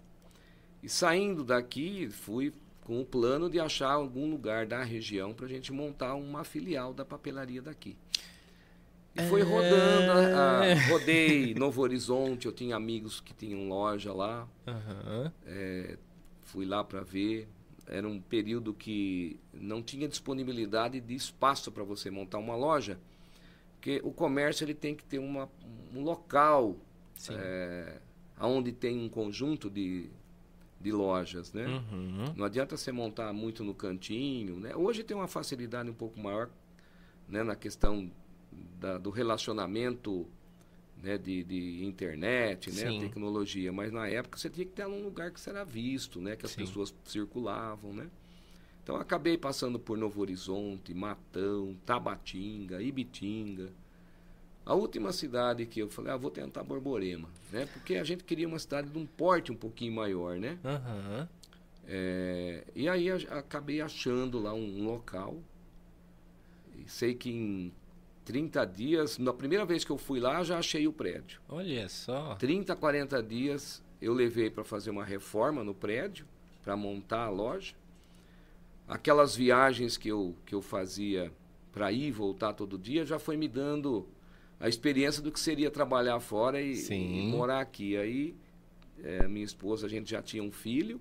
E 0.81 0.89
saindo 0.89 1.43
daqui, 1.43 2.09
fui 2.09 2.53
com 2.83 3.01
o 3.01 3.05
plano 3.05 3.49
de 3.49 3.59
achar 3.59 3.91
algum 3.91 4.29
lugar 4.29 4.65
da 4.65 4.83
região 4.83 5.33
para 5.33 5.45
a 5.45 5.49
gente 5.49 5.71
montar 5.71 6.15
uma 6.15 6.43
filial 6.43 6.93
da 6.93 7.03
papelaria 7.03 7.61
daqui. 7.61 7.95
E 9.15 9.21
foi 9.23 9.41
rodando, 9.43 10.11
a- 10.11 10.59
a- 10.61 10.65
É. 10.65 10.73
rodei 10.89 11.53
Novo 11.55 11.81
Horizonte, 11.81 12.45
eu 12.47 12.51
tinha 12.51 12.75
amigos 12.75 13.21
que 13.21 13.33
tinham 13.33 13.69
loja 13.69 14.11
lá, 14.13 14.47
Aham. 14.67 15.31
fui 16.43 16.65
lá 16.65 16.83
para 16.83 17.01
ver. 17.01 17.47
Era 17.87 18.07
um 18.07 18.19
período 18.19 18.73
que 18.73 19.39
não 19.53 19.81
tinha 19.81 20.07
disponibilidade 20.07 20.99
de 20.99 21.13
espaço 21.15 21.71
para 21.71 21.83
você 21.83 22.09
montar 22.09 22.39
uma 22.39 22.55
loja, 22.55 22.99
porque 23.75 24.01
o 24.03 24.11
comércio 24.11 24.65
ele 24.65 24.73
tem 24.73 24.95
que 24.95 25.03
ter 25.03 25.19
uma, 25.19 25.47
um 25.93 26.01
local 26.01 26.75
é, 27.29 27.99
onde 28.41 28.71
tem 28.71 28.97
um 28.99 29.07
conjunto 29.07 29.69
de, 29.69 30.09
de 30.81 30.91
lojas, 30.91 31.53
né? 31.53 31.67
Uhum. 31.67 32.33
Não 32.35 32.45
adianta 32.45 32.75
você 32.75 32.91
montar 32.91 33.31
muito 33.31 33.63
no 33.63 33.73
cantinho, 33.75 34.59
né? 34.59 34.75
Hoje 34.75 35.03
tem 35.03 35.15
uma 35.15 35.27
facilidade 35.27 35.87
um 35.89 35.93
pouco 35.93 36.19
maior, 36.19 36.49
né, 37.29 37.43
na 37.43 37.55
questão 37.55 38.09
da, 38.79 38.97
do 38.97 39.09
relacionamento, 39.09 40.27
né, 41.01 41.17
de, 41.17 41.43
de 41.43 41.85
internet, 41.85 42.71
né, 42.71 42.89
Sim. 42.89 42.99
tecnologia. 42.99 43.71
Mas 43.71 43.91
na 43.91 44.07
época 44.07 44.37
você 44.37 44.49
tinha 44.49 44.65
que 44.65 44.73
ter 44.73 44.85
um 44.87 45.03
lugar 45.03 45.31
que 45.31 45.39
você 45.39 45.49
era 45.49 45.63
visto, 45.63 46.21
né, 46.21 46.35
que 46.35 46.45
as 46.45 46.51
Sim. 46.51 46.65
pessoas 46.65 46.93
circulavam, 47.05 47.93
né? 47.93 48.09
Então 48.83 48.97
acabei 48.97 49.35
passando 49.35 49.79
por 49.79 49.97
Novo 49.97 50.21
Horizonte, 50.21 50.93
Matão, 50.93 51.75
Tabatinga, 51.85 52.81
Ibitinga. 52.83 53.69
A 54.63 54.73
última 54.73 55.11
cidade 55.11 55.65
que 55.65 55.79
eu 55.79 55.89
falei, 55.89 56.11
ah, 56.11 56.17
vou 56.17 56.29
tentar 56.29 56.63
Borborema, 56.63 57.27
né? 57.51 57.65
Porque 57.65 57.95
a 57.95 58.03
gente 58.03 58.23
queria 58.23 58.47
uma 58.47 58.59
cidade 58.59 58.89
de 58.89 58.97
um 58.97 59.05
porte 59.05 59.51
um 59.51 59.55
pouquinho 59.55 59.93
maior, 59.93 60.37
né? 60.37 60.59
Aham. 60.63 61.27
É, 61.87 62.63
e 62.75 62.89
aí 62.89 63.11
acabei 63.11 63.81
achando 63.81 64.39
lá 64.39 64.53
um, 64.53 64.81
um 64.81 64.85
local. 64.85 65.37
Sei 66.87 67.13
que 67.15 67.29
em 67.29 67.71
30 68.25 68.65
dias, 68.65 69.17
na 69.19 69.31
primeira 69.31 69.63
vez 69.65 69.85
que 69.85 69.91
eu 69.91 69.97
fui 69.97 70.19
lá, 70.19 70.43
já 70.43 70.57
achei 70.57 70.87
o 70.87 70.91
prédio. 70.91 71.39
Olha 71.47 71.87
só. 71.87 72.35
30, 72.35 72.75
40 72.75 73.21
dias 73.21 73.83
eu 74.01 74.13
levei 74.13 74.49
para 74.49 74.63
fazer 74.63 74.89
uma 74.89 75.05
reforma 75.05 75.63
no 75.63 75.73
prédio, 75.73 76.25
para 76.63 76.75
montar 76.75 77.25
a 77.25 77.29
loja. 77.29 77.75
Aquelas 78.87 79.35
viagens 79.35 79.95
que 79.95 80.09
eu, 80.09 80.35
que 80.45 80.53
eu 80.53 80.61
fazia 80.61 81.31
para 81.71 81.91
ir 81.91 82.07
e 82.07 82.11
voltar 82.11 82.53
todo 82.53 82.77
dia 82.77 83.05
já 83.05 83.19
foi 83.19 83.37
me 83.37 83.47
dando 83.47 84.07
a 84.59 84.67
experiência 84.67 85.21
do 85.21 85.31
que 85.31 85.39
seria 85.39 85.69
trabalhar 85.69 86.19
fora 86.19 86.61
e, 86.61 86.73
e 86.89 87.27
morar 87.27 87.59
aqui. 87.59 87.97
Aí, 87.97 88.35
é, 89.03 89.27
minha 89.27 89.45
esposa, 89.45 89.85
a 89.85 89.89
gente 89.89 90.09
já 90.09 90.21
tinha 90.21 90.41
um 90.41 90.51
filho. 90.51 90.99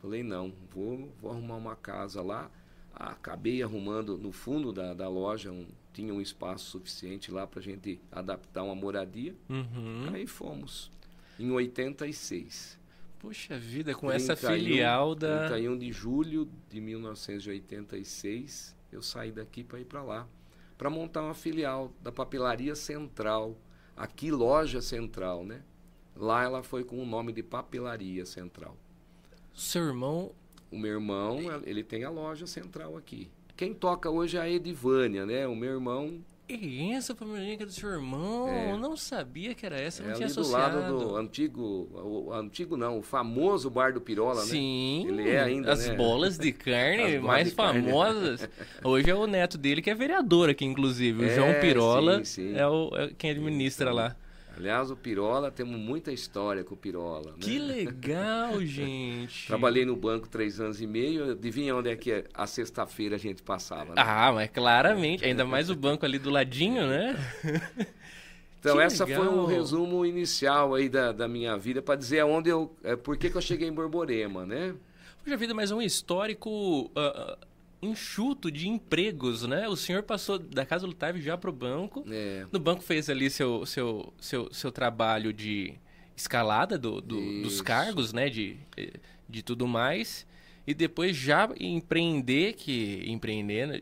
Falei, 0.00 0.22
não, 0.22 0.52
vou, 0.70 1.08
vou 1.20 1.30
arrumar 1.30 1.56
uma 1.56 1.76
casa 1.76 2.22
lá. 2.22 2.50
Acabei 2.94 3.62
arrumando 3.62 4.18
no 4.18 4.32
fundo 4.32 4.72
da, 4.72 4.92
da 4.92 5.08
loja, 5.08 5.50
um, 5.50 5.66
tinha 5.92 6.12
um 6.12 6.20
espaço 6.20 6.70
suficiente 6.70 7.30
lá 7.30 7.46
para 7.46 7.60
a 7.60 7.62
gente 7.62 8.00
adaptar 8.10 8.62
uma 8.62 8.74
moradia. 8.74 9.34
Uhum. 9.48 10.10
Aí 10.12 10.26
fomos. 10.26 10.90
Em 11.38 11.50
86. 11.50 12.78
Puxa 13.18 13.56
vida, 13.56 13.94
com 13.94 14.10
essa 14.10 14.34
31, 14.34 14.64
filial 14.64 15.14
da. 15.14 15.48
31 15.48 15.78
de 15.78 15.92
julho 15.92 16.48
de 16.68 16.80
1986, 16.80 18.74
eu 18.90 19.00
saí 19.00 19.30
daqui 19.30 19.62
para 19.62 19.78
ir 19.80 19.84
para 19.84 20.02
lá. 20.02 20.26
Para 20.76 20.90
montar 20.90 21.22
uma 21.22 21.34
filial 21.34 21.92
da 22.02 22.10
Papelaria 22.10 22.74
Central. 22.74 23.56
Aqui, 23.96 24.32
Loja 24.32 24.80
Central, 24.80 25.44
né? 25.44 25.62
Lá 26.16 26.42
ela 26.42 26.62
foi 26.62 26.82
com 26.82 27.00
o 27.00 27.06
nome 27.06 27.32
de 27.32 27.42
Papelaria 27.42 28.26
Central. 28.26 28.76
Seu 29.54 29.84
irmão. 29.84 30.32
O 30.70 30.78
meu 30.78 30.92
irmão, 30.92 31.38
ele 31.64 31.84
tem 31.84 32.02
a 32.02 32.10
loja 32.10 32.46
central 32.46 32.96
aqui. 32.96 33.30
Quem 33.56 33.74
toca 33.74 34.10
hoje 34.10 34.36
é 34.36 34.40
a 34.40 34.48
Edivânia, 34.50 35.24
né? 35.26 35.46
O 35.46 35.54
meu 35.54 35.72
irmão 35.72 36.20
E 36.48 36.90
essa 36.92 37.14
família 37.14 37.54
é 37.54 37.64
do 37.66 37.72
seu 37.72 37.88
irmão? 37.90 38.48
É. 38.48 38.72
Eu 38.72 38.78
não 38.78 38.96
sabia 38.96 39.54
que 39.54 39.64
era 39.64 39.80
essa, 39.80 40.02
eu 40.02 40.06
é 40.06 40.08
não 40.08 40.16
tinha 40.16 40.26
ali 40.26 40.34
do 40.34 40.40
associado. 40.40 40.78
lado 40.80 40.98
do 40.98 41.16
antigo, 41.16 41.88
o, 41.94 42.32
antigo 42.32 42.76
não, 42.76 42.98
o 42.98 43.02
famoso 43.02 43.70
Bar 43.70 43.92
do 43.94 44.00
Pirola, 44.00 44.44
né? 44.46 44.50
Sim, 44.50 45.06
Ele 45.08 45.30
é 45.30 45.40
ainda, 45.40 45.72
as 45.72 45.86
né? 45.88 45.94
bolas 45.94 46.36
de 46.38 46.52
carne 46.52 47.18
bolas 47.20 47.22
mais 47.22 47.48
de 47.50 47.54
carne. 47.54 47.82
famosas. 47.84 48.48
Hoje 48.84 49.08
é 49.10 49.14
o 49.14 49.26
neto 49.26 49.56
dele 49.56 49.80
que 49.80 49.88
é 49.90 49.94
vereador 49.94 50.50
aqui, 50.50 50.64
inclusive. 50.64 51.22
O 51.22 51.24
É, 51.24 51.34
João 51.34 51.54
Pirola 51.60 52.18
sim, 52.24 52.24
sim. 52.24 52.54
É, 52.56 52.66
o, 52.66 52.90
é 52.96 53.12
quem 53.16 53.30
administra 53.30 53.90
Então, 53.90 53.96
lá. 53.96 54.16
Aliás, 54.56 54.90
o 54.90 54.96
Pirola, 54.96 55.50
temos 55.50 55.78
muita 55.78 56.12
história 56.12 56.62
com 56.62 56.74
o 56.74 56.76
Pirola. 56.76 57.32
Né? 57.32 57.38
Que 57.40 57.58
legal, 57.58 58.60
gente. 58.66 59.46
Trabalhei 59.46 59.84
no 59.84 59.96
banco 59.96 60.28
três 60.28 60.60
anos 60.60 60.80
e 60.80 60.86
meio. 60.86 61.32
Adivinha 61.32 61.74
onde 61.74 61.90
é 61.90 61.96
que 61.96 62.12
é? 62.12 62.24
a 62.34 62.46
sexta-feira 62.46 63.16
a 63.16 63.18
gente 63.18 63.42
passava? 63.42 63.94
Né? 63.94 63.94
Ah, 63.96 64.30
mas 64.32 64.50
claramente, 64.50 65.24
ainda 65.24 65.44
mais 65.44 65.70
o 65.70 65.74
banco 65.74 66.04
ali 66.04 66.18
do 66.18 66.30
ladinho, 66.30 66.86
né? 66.86 67.16
então, 68.60 68.76
que 68.76 68.82
essa 68.82 69.06
foi 69.06 69.26
um 69.26 69.42
legal. 69.42 69.46
resumo 69.46 70.04
inicial 70.04 70.74
aí 70.74 70.88
da, 70.88 71.12
da 71.12 71.26
minha 71.26 71.56
vida 71.56 71.80
para 71.80 71.96
dizer 71.96 72.20
aonde 72.20 72.50
eu, 72.50 72.74
é, 72.84 72.94
por 72.94 73.16
que, 73.16 73.30
que 73.30 73.36
eu 73.36 73.42
cheguei 73.42 73.68
em 73.68 73.72
Borborema, 73.72 74.44
né? 74.44 74.74
Puxa 75.24 75.36
vida, 75.36 75.54
mas 75.54 75.70
um 75.70 75.80
histórico 75.80 76.90
ah, 76.96 77.36
ah, 77.40 77.46
enxuto 77.82 78.50
de 78.50 78.68
empregos, 78.68 79.42
né? 79.46 79.68
O 79.68 79.76
senhor 79.76 80.02
passou 80.04 80.38
da 80.38 80.64
casa 80.64 80.86
do 80.86 80.90
Otávio 80.92 81.20
já 81.20 81.36
pro 81.36 81.52
banco. 81.52 82.04
É, 82.08 82.46
No 82.52 82.58
banco 82.60 82.82
fez 82.82 83.10
ali 83.10 83.28
seu, 83.28 83.66
seu, 83.66 84.12
seu, 84.20 84.52
seu 84.54 84.70
trabalho 84.70 85.32
de 85.32 85.74
escalada 86.16 86.78
do, 86.78 87.00
do- 87.00 87.42
dos 87.42 87.60
cargos, 87.60 88.12
né? 88.12 88.28
De, 88.28 88.56
de 89.28 89.42
tudo 89.42 89.66
mais. 89.66 90.26
E 90.66 90.72
depois 90.72 91.16
já 91.16 91.50
empreender, 91.58 92.52
que 92.54 93.02
empreender 93.06 93.66
né, 93.66 93.80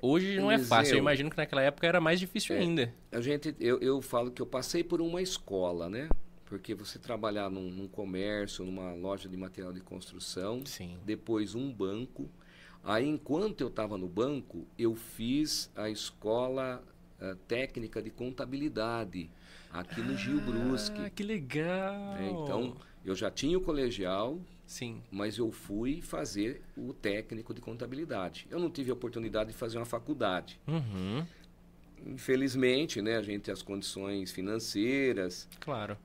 hoje 0.00 0.36
não 0.36 0.48
é 0.50 0.54
Eliseu. 0.54 0.68
fácil. 0.68 0.94
Eu 0.94 0.98
imagino 0.98 1.28
que 1.28 1.36
naquela 1.36 1.62
época 1.62 1.86
era 1.86 2.00
mais 2.00 2.20
difícil 2.20 2.54
É. 2.54 2.60
ainda. 2.60 2.94
a 3.10 3.20
gente, 3.20 3.54
eu, 3.58 3.78
eu 3.80 4.00
falo 4.00 4.30
que 4.30 4.40
eu 4.40 4.46
passei 4.46 4.84
por 4.84 5.00
uma 5.00 5.20
escola, 5.20 5.88
né? 5.90 6.08
Porque 6.46 6.74
você 6.74 6.98
trabalhar 6.98 7.48
num, 7.50 7.70
num 7.70 7.86
comércio, 7.88 8.64
numa 8.64 8.92
loja 8.92 9.28
de 9.28 9.36
material 9.36 9.72
de 9.72 9.80
construção, 9.80 10.62
Sim. 10.64 10.96
depois 11.04 11.54
um 11.56 11.72
banco. 11.72 12.28
Aí, 12.82 13.06
enquanto 13.06 13.60
eu 13.60 13.68
estava 13.68 13.96
no 13.98 14.08
banco, 14.08 14.66
eu 14.78 14.94
fiz 14.94 15.70
a 15.76 15.90
escola 15.90 16.82
eh, 17.20 17.36
técnica 17.46 18.00
de 18.02 18.10
contabilidade 18.10 19.30
aqui 19.72 20.00
no 20.00 20.16
Gil 20.16 20.40
Brusque. 20.40 21.00
Ah, 21.04 21.10
que 21.10 21.22
legal. 21.22 21.92
né? 22.14 22.30
Então, 22.30 22.76
eu 23.04 23.14
já 23.14 23.30
tinha 23.30 23.56
o 23.58 23.60
colegial, 23.60 24.38
Sim. 24.66 25.02
mas 25.10 25.36
eu 25.36 25.50
fui 25.52 26.00
fazer 26.00 26.62
o 26.76 26.92
técnico 26.94 27.52
de 27.52 27.60
contabilidade. 27.60 28.46
Eu 28.50 28.58
não 28.58 28.70
tive 28.70 28.90
a 28.90 28.94
oportunidade 28.94 29.50
de 29.52 29.56
fazer 29.56 29.76
uma 29.78 29.86
faculdade. 29.86 30.58
Uhum, 30.66 31.24
Infelizmente, 32.06 33.02
né, 33.02 33.16
a 33.16 33.22
gente 33.22 33.50
as 33.50 33.60
condições 33.62 34.32
financeiras, 34.32 35.46
claro. 35.60 35.98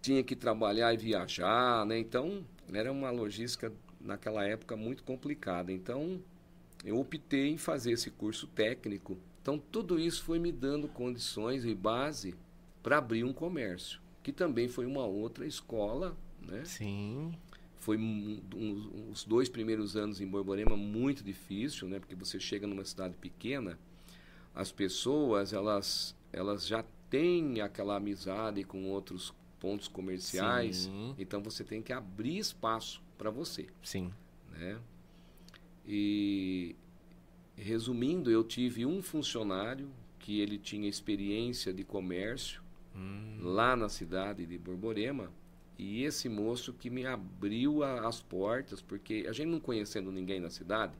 tinha 0.00 0.22
que 0.24 0.34
trabalhar 0.34 0.94
e 0.94 0.96
viajar, 0.96 1.84
né? 1.84 1.98
Então, 1.98 2.42
era 2.72 2.90
uma 2.90 3.10
logística 3.10 3.70
naquela 4.00 4.44
época 4.44 4.76
muito 4.76 5.02
complicada. 5.02 5.72
Então, 5.72 6.20
eu 6.84 6.98
optei 6.98 7.48
em 7.48 7.56
fazer 7.56 7.92
esse 7.92 8.10
curso 8.10 8.46
técnico. 8.46 9.18
Então, 9.42 9.58
tudo 9.58 9.98
isso 9.98 10.22
foi 10.24 10.38
me 10.38 10.52
dando 10.52 10.88
condições 10.88 11.64
e 11.64 11.74
base 11.74 12.34
para 12.82 12.98
abrir 12.98 13.24
um 13.24 13.32
comércio, 13.32 14.00
que 14.22 14.32
também 14.32 14.68
foi 14.68 14.86
uma 14.86 15.04
outra 15.04 15.46
escola, 15.46 16.16
né? 16.40 16.64
Sim. 16.64 17.32
Foi 17.78 17.96
um, 17.96 18.40
um, 18.54 19.10
os 19.10 19.24
dois 19.24 19.48
primeiros 19.48 19.96
anos 19.96 20.20
em 20.20 20.26
Borborema 20.26 20.76
muito 20.76 21.22
difícil, 21.22 21.88
né? 21.88 21.98
Porque 21.98 22.14
você 22.14 22.40
chega 22.40 22.66
numa 22.66 22.84
cidade 22.84 23.16
pequena, 23.16 23.78
as 24.54 24.72
pessoas 24.72 25.52
elas 25.52 26.16
elas 26.32 26.66
já 26.66 26.84
têm 27.08 27.60
aquela 27.60 27.96
amizade 27.96 28.62
com 28.64 28.84
outros 28.90 29.32
pontos 29.58 29.88
comerciais, 29.88 30.76
Sim. 30.76 31.14
então 31.18 31.42
você 31.42 31.64
tem 31.64 31.80
que 31.80 31.92
abrir 31.92 32.38
espaço 32.38 33.02
para 33.16 33.30
você, 33.30 33.66
Sim. 33.82 34.12
né? 34.52 34.78
E 35.86 36.74
resumindo, 37.56 38.30
eu 38.30 38.44
tive 38.44 38.84
um 38.84 39.02
funcionário 39.02 39.88
que 40.18 40.40
ele 40.40 40.58
tinha 40.58 40.88
experiência 40.88 41.72
de 41.72 41.84
comércio 41.84 42.60
Hum, 42.94 43.38
lá 43.42 43.76
na 43.76 43.88
cidade 43.90 44.46
de 44.46 44.56
Borborema. 44.56 45.30
E 45.78 46.02
esse 46.04 46.28
moço 46.30 46.72
que 46.72 46.88
me 46.88 47.04
abriu 47.04 47.82
a- 47.84 48.08
as 48.08 48.22
portas, 48.22 48.80
porque 48.80 49.26
a 49.28 49.32
gente 49.32 49.48
não 49.48 49.60
conhecendo 49.60 50.10
ninguém 50.10 50.40
na 50.40 50.48
cidade, 50.48 50.94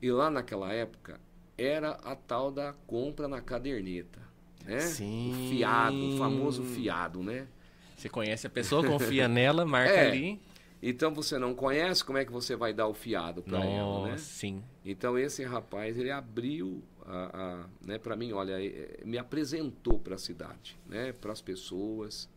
e 0.00 0.08
lá 0.12 0.30
naquela 0.30 0.72
época 0.72 1.20
era 1.58 1.90
a 2.04 2.14
tal 2.14 2.52
da 2.52 2.72
compra 2.86 3.26
na 3.26 3.40
caderneta, 3.40 4.20
né? 4.64 4.78
Sim. 4.80 5.32
O 5.32 5.48
fiado, 5.50 5.96
o 6.14 6.16
famoso 6.16 6.62
fiado, 6.62 7.22
né? 7.24 7.48
Você 7.96 8.08
conhece 8.08 8.46
a 8.46 8.50
pessoa, 8.50 8.86
confia 8.86 9.26
nela, 9.26 9.64
marca 9.66 9.92
É. 9.94 10.08
ali. 10.10 10.40
Então 10.86 11.14
você 11.14 11.38
não 11.38 11.54
conhece, 11.54 12.04
como 12.04 12.18
é 12.18 12.26
que 12.26 12.30
você 12.30 12.54
vai 12.54 12.74
dar 12.74 12.86
o 12.86 12.92
fiado 12.92 13.42
para 13.42 13.64
ela, 13.64 14.06
né? 14.06 14.18
Sim. 14.18 14.62
Então 14.84 15.18
esse 15.18 15.42
rapaz 15.42 15.96
ele 15.96 16.10
abriu 16.10 16.82
a, 17.06 17.62
a, 17.62 17.66
né, 17.80 17.96
para 17.96 18.14
mim, 18.14 18.32
olha, 18.32 18.62
eh, 18.62 19.00
me 19.02 19.16
apresentou 19.16 19.98
para 19.98 20.16
a 20.16 20.18
cidade, 20.18 20.78
né, 20.86 21.10
para 21.10 21.32
as 21.32 21.40
pessoas 21.40 22.28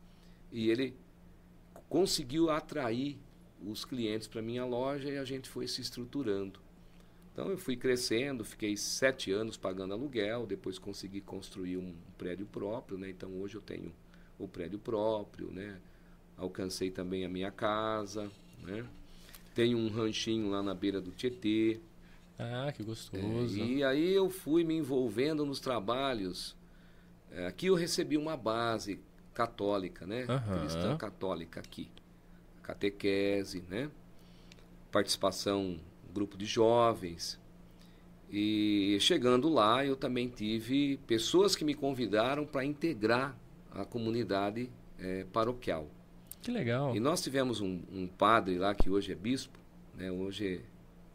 e 0.50 0.70
ele 0.70 0.96
conseguiu 1.90 2.50
atrair 2.50 3.20
os 3.62 3.84
clientes 3.84 4.30
para 4.30 4.42
minha 4.42 4.64
loja 4.64 5.10
e 5.10 5.18
a 5.18 5.26
gente 5.26 5.50
foi 5.50 5.68
se 5.68 5.82
estruturando. 5.82 6.62
Então 7.34 7.50
eu 7.50 7.58
fui 7.58 7.76
crescendo, 7.76 8.46
fiquei 8.46 8.78
sete 8.78 9.30
anos 9.30 9.58
pagando 9.58 9.94
aluguel, 9.94 10.48
depois 10.48 10.80
consegui 10.80 11.20
construir 11.20 11.76
um 11.76 11.94
prédio 12.18 12.46
próprio, 12.46 12.98
né? 12.98 13.10
Então 13.10 13.30
hoje 13.42 13.56
eu 13.56 13.62
tenho 13.62 13.94
o 14.40 14.48
prédio 14.48 14.80
próprio, 14.80 15.52
né? 15.52 15.82
Alcancei 16.38 16.92
também 16.92 17.26
a 17.26 17.30
minha 17.30 17.52
casa, 17.52 18.30
né? 18.62 18.86
Tenho 19.56 19.78
um 19.78 19.90
ranchinho 19.90 20.50
lá 20.50 20.62
na 20.62 20.74
beira 20.74 21.02
do 21.02 21.12
Tietê. 21.12 21.80
Ah, 22.38 22.72
que 22.72 22.84
É, 22.84 22.86
gostoso. 22.86 23.58
e 23.58 23.84
aí 23.84 24.14
eu 24.14 24.30
fui 24.30 24.64
me 24.64 24.76
envolvendo 24.76 25.46
nos 25.46 25.60
trabalhos. 25.60 26.56
É, 27.32 27.48
aqui 27.48 27.66
eu 27.66 27.76
recebi 27.76 28.16
uma 28.16 28.38
base 28.38 29.00
católica, 29.34 30.06
né? 30.06 30.26
Aham. 30.30 30.60
Cristã 30.60 30.98
católica 30.98 31.60
aqui. 31.60 31.90
catequese, 32.62 33.64
né? 33.70 33.90
participação 34.92 35.80
grupo 36.14 36.38
de 36.38 36.46
jovens. 36.46 37.40
E 38.32 38.98
chegando 39.00 39.48
lá, 39.48 39.86
eu 39.86 39.96
também 39.96 40.28
tive 40.28 40.98
pessoas 41.08 41.56
que 41.56 41.64
me 41.64 41.74
convidaram 41.74 42.46
para 42.46 42.66
integrar 42.66 43.38
a 43.72 43.86
comunidade 43.86 44.70
é, 45.00 45.26
paroquial. 45.32 45.88
Que 46.42 46.52
legal. 46.52 46.96
E 46.96 47.00
nós 47.00 47.22
tivemos 47.22 47.62
um, 47.62 47.82
um, 47.92 48.08
padre 48.08 48.58
lá 48.58 48.74
que 48.74 48.90
hoje 48.90 49.12
é 49.12 49.16
bispo, 49.16 49.58
né? 49.96 50.12
hoje 50.12 50.62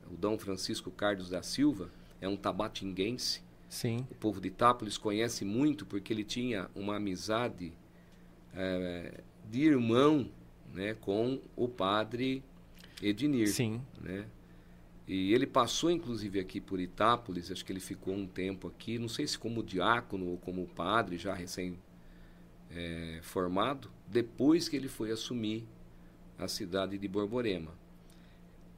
é 0.03 0.13
o 0.13 0.17
Dom 0.17 0.39
Francisco 0.39 0.91
Carlos 0.91 1.31
da 1.31 1.43
Silva, 1.43 1.91
é 2.21 2.29
um 2.29 2.37
tabatinguense. 2.37 3.43
Sim. 3.69 4.07
O 4.11 4.15
povo 4.15 4.41
de 4.41 4.49
Itápolis 4.49 4.99
conhece 4.99 5.45
muito 5.45 5.87
porque 5.87 6.13
ele 6.13 6.25
tinha 6.25 6.69
uma 6.75 6.97
amizade 6.97 7.73
é, 8.55 9.21
de 9.51 9.63
irmão 9.63 10.29
né, 10.75 10.95
com 10.95 11.41
o 11.57 11.67
padre 11.67 12.43
Ednir. 13.03 13.49
Sim. 13.49 13.81
Né? 14.01 14.27
E 15.07 15.33
ele 15.33 15.47
passou, 15.47 15.91
inclusive, 15.91 16.39
aqui 16.39 16.61
por 16.61 16.81
Itápolis, 16.81 17.51
acho 17.51 17.65
que 17.65 17.73
ele 17.73 17.81
ficou 17.81 18.15
um 18.15 18.27
tempo 18.27 18.69
aqui, 18.69 18.99
não 18.99 19.09
sei 19.09 19.27
se 19.27 19.39
como 19.39 19.63
diácono 19.63 20.29
ou 20.29 20.39
como 20.39 20.67
padre, 20.67 21.19
já 21.19 21.35
recém-formado, 21.35 21.92
é, 22.75 23.21
depois 24.07 24.69
que 24.69 24.77
ele 24.77 24.89
foi 24.89 25.11
assumir 25.11 25.65
a 26.39 26.49
cidade 26.49 26.99
de 26.99 27.09
Borborema. 27.09 27.73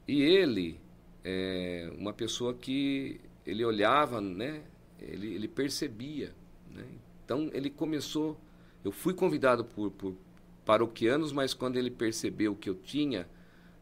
E 0.07 0.21
ele, 0.21 0.79
é 1.23 1.91
uma 1.97 2.13
pessoa 2.13 2.53
que 2.53 3.19
ele 3.45 3.63
olhava, 3.65 4.21
né? 4.21 4.61
ele, 4.99 5.33
ele 5.33 5.47
percebia. 5.47 6.33
Né? 6.73 6.85
Então, 7.23 7.49
ele 7.53 7.69
começou. 7.69 8.39
Eu 8.83 8.91
fui 8.91 9.13
convidado 9.13 9.65
por, 9.65 9.89
por 9.91 10.15
paroquianos, 10.63 11.31
mas 11.31 11.53
quando 11.53 11.77
ele 11.77 11.89
percebeu 11.89 12.55
que 12.55 12.69
eu 12.69 12.75
tinha 12.75 13.27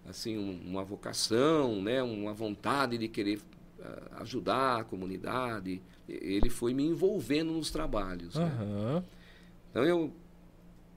assim 0.06 0.38
uma 0.38 0.84
vocação, 0.84 1.82
né, 1.82 2.04
uma 2.04 2.34
vontade 2.34 2.97
de 2.97 3.08
querer 3.08 3.39
uh, 3.80 4.21
ajudar 4.21 4.82
a 4.82 4.84
comunidade. 4.84 5.82
Ele 6.08 6.49
foi 6.49 6.73
me 6.73 6.84
envolvendo 6.84 7.54
nos 7.54 7.71
trabalhos. 7.71 8.36
Uhum. 8.36 8.95
Né? 8.95 9.04
Então 9.74 9.84
eu 9.84 10.14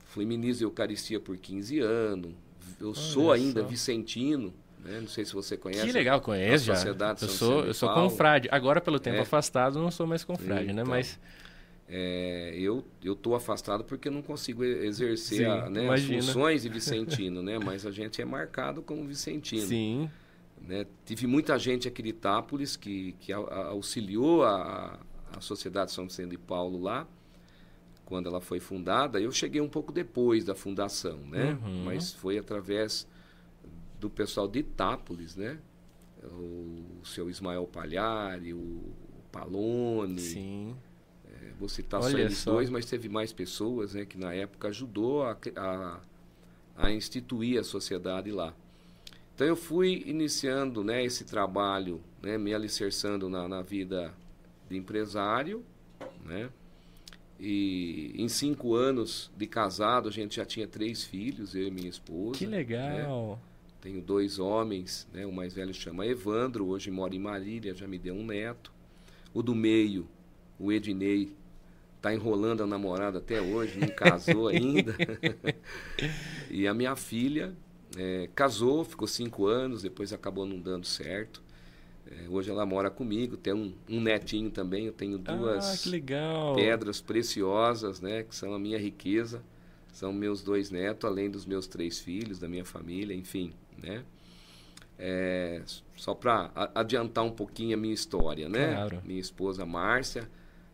fui 0.05 0.27
ministro 0.27 0.59
de 0.59 0.65
Eucaristia 0.65 1.19
por 1.19 1.35
15 1.39 1.81
anos. 1.81 2.35
Eu 2.79 2.89
Olha 2.89 2.95
sou 2.95 3.33
ainda 3.33 3.63
só. 3.63 3.67
vicentino. 3.67 4.53
Né? 4.85 5.01
Não 5.01 5.09
sei 5.09 5.25
se 5.25 5.33
você 5.33 5.57
conhece. 5.57 5.87
Que 5.87 5.93
legal, 5.93 6.21
conheço 6.21 6.67
já. 6.67 6.75
Eu 6.85 7.29
sou, 7.29 7.65
eu 7.65 7.73
sou 7.73 7.89
confrade. 7.95 8.49
Agora, 8.53 8.79
pelo 8.79 9.01
tempo 9.01 9.17
é. 9.17 9.21
afastado, 9.21 9.79
não 9.79 9.91
sou 9.91 10.07
mais 10.07 10.23
confrade, 10.25 10.67
né? 10.67 10.73
então, 10.73 10.85
né? 10.85 10.91
Mas 10.91 11.19
é, 11.89 12.55
eu 12.55 12.85
eu 13.03 13.15
estou 13.15 13.35
afastado 13.35 13.83
porque 13.83 14.11
não 14.11 14.21
consigo 14.21 14.63
exercer 14.63 15.39
Sim, 15.39 15.45
a, 15.47 15.71
né, 15.71 15.89
as 15.89 16.03
funções 16.05 16.63
de 16.63 16.69
vicentino, 16.71 17.43
né? 17.43 17.59
Mas 17.59 17.87
a 17.87 17.91
gente 17.91 18.21
é 18.21 18.27
marcado 18.27 18.83
como 18.83 19.07
vicentino. 19.07 19.67
Sim. 19.67 20.11
Né? 20.61 20.87
Tive 21.07 21.27
muita 21.27 21.59
gente 21.59 21.89
aqui 21.89 22.03
de 22.03 22.11
Itápolis 22.11 22.77
que, 22.77 23.15
que 23.21 23.33
auxiliou 23.33 24.45
a, 24.45 24.99
a 25.33 25.41
Sociedade 25.41 25.93
São 25.93 26.05
Vicente 26.05 26.31
de 26.31 26.39
Paulo 26.39 26.83
lá, 26.83 27.07
quando 28.07 28.29
ela 28.29 28.41
foi 28.41 28.59
fundada. 28.59 29.21
Eu 29.21 29.31
cheguei 29.31 29.61
um 29.61 29.69
pouco 29.69 29.93
depois 29.93 30.45
da 30.45 30.55
fundação, 30.55 31.19
né? 31.19 31.59
Uhum. 31.63 31.85
Mas 31.85 32.13
foi 32.13 32.39
através 32.39 33.07
do 34.01 34.09
pessoal 34.09 34.49
de 34.49 34.61
Itápolis, 34.61 35.37
né? 35.37 35.59
O, 36.25 37.01
o 37.03 37.05
seu 37.05 37.29
Ismael 37.29 37.67
Palhari, 37.67 38.55
o 38.55 38.83
Palone. 39.31 40.19
Sim 40.19 40.75
vou 41.59 41.69
citar 41.69 42.01
Olha 42.01 42.11
só 42.11 42.19
eles 42.19 42.39
só. 42.39 42.53
dois, 42.53 42.71
mas 42.71 42.87
teve 42.87 43.09
mais 43.09 43.33
pessoas 43.33 43.95
né, 43.95 44.05
que 44.05 44.19
na 44.19 44.33
época 44.33 44.69
ajudou 44.69 45.23
a, 45.23 45.37
a, 45.57 46.01
a 46.77 46.93
instituir 46.93 47.59
a 47.59 47.65
sociedade 47.65 48.31
lá. 48.31 48.55
Então 49.35 49.47
eu 49.47 49.57
fui 49.57 50.05
iniciando 50.07 50.83
né, 50.83 51.05
esse 51.05 51.25
trabalho, 51.25 52.01
né, 52.23 52.39
me 52.39 52.55
alicerçando 52.55 53.29
na, 53.29 53.49
na 53.49 53.63
vida 53.63 54.13
de 54.69 54.77
empresário, 54.77 55.65
né? 56.25 56.51
E 57.39 58.13
em 58.17 58.29
cinco 58.29 58.75
anos 58.75 59.31
de 59.37 59.47
casado, 59.47 60.09
a 60.09 60.13
gente 60.13 60.37
já 60.37 60.45
tinha 60.45 60.67
três 60.67 61.05
filhos, 61.05 61.55
eu 61.55 61.69
e 61.69 61.71
minha 61.71 61.89
esposa. 61.89 62.39
Que 62.39 62.47
legal! 62.47 63.33
Né? 63.33 63.39
Tenho 63.81 64.01
dois 64.01 64.39
homens, 64.39 65.07
né? 65.13 65.27
o 65.27 65.33
mais 65.33 65.53
velho 65.55 65.73
chama 65.73 66.07
Evandro, 66.07 66.67
hoje 66.67 66.91
mora 66.91 67.15
em 67.15 67.19
Marília, 67.19 67.75
já 67.75 67.87
me 67.87 67.99
deu 67.99 68.15
um 68.15 68.25
neto. 68.25 68.73
O 69.35 69.43
do 69.43 69.55
meio, 69.55 70.09
o 70.59 70.73
Ednei, 70.73 71.33
Está 71.97 72.15
enrolando 72.15 72.63
a 72.63 72.67
namorada 72.69 73.19
até 73.19 73.41
hoje, 73.41 73.81
não 73.81 73.89
casou 73.89 74.47
ainda. 74.49 74.95
e 76.49 76.69
a 76.69 76.73
minha 76.73 76.95
filha 76.95 77.53
é, 77.97 78.29
casou, 78.33 78.85
ficou 78.85 79.09
cinco 79.09 79.47
anos, 79.47 79.83
depois 79.83 80.13
acabou 80.13 80.47
não 80.47 80.61
dando 80.61 80.87
certo. 80.87 81.43
É, 82.11 82.29
hoje 82.29 82.51
ela 82.51 82.65
mora 82.65 82.91
comigo, 82.91 83.37
tem 83.37 83.53
um, 83.53 83.73
um, 83.89 84.01
netinho 84.01 84.51
também. 84.51 84.87
Eu 84.87 84.93
tenho 84.93 85.19
duas 85.19 85.87
ah, 85.87 86.55
pedras 86.55 87.01
preciosas, 87.01 88.01
né, 88.01 88.23
que 88.23 88.35
são 88.35 88.55
a 88.55 88.59
minha 88.59 88.79
riqueza. 88.79 89.43
São 89.93 90.13
meus 90.13 90.43
dois 90.43 90.71
netos, 90.71 91.09
além 91.09 91.31
dos 91.31 91.47
meus 91.47 91.67
três 91.67 91.99
filhos, 91.99 92.39
da 92.39 92.47
minha 92.47 92.65
família, 92.67 93.15
enfim, 93.15 93.53
né? 93.83 94.05
É, 94.99 95.63
só 95.95 96.15
para 96.15 96.51
adiantar 96.75 97.25
um 97.25 97.31
pouquinho 97.31 97.75
a 97.75 97.81
minha 97.81 97.95
história, 97.95 98.49
né? 98.49 98.75
Claro. 98.75 99.03
Minha 99.05 99.21
esposa 99.21 99.65
Márcia, 99.65 100.29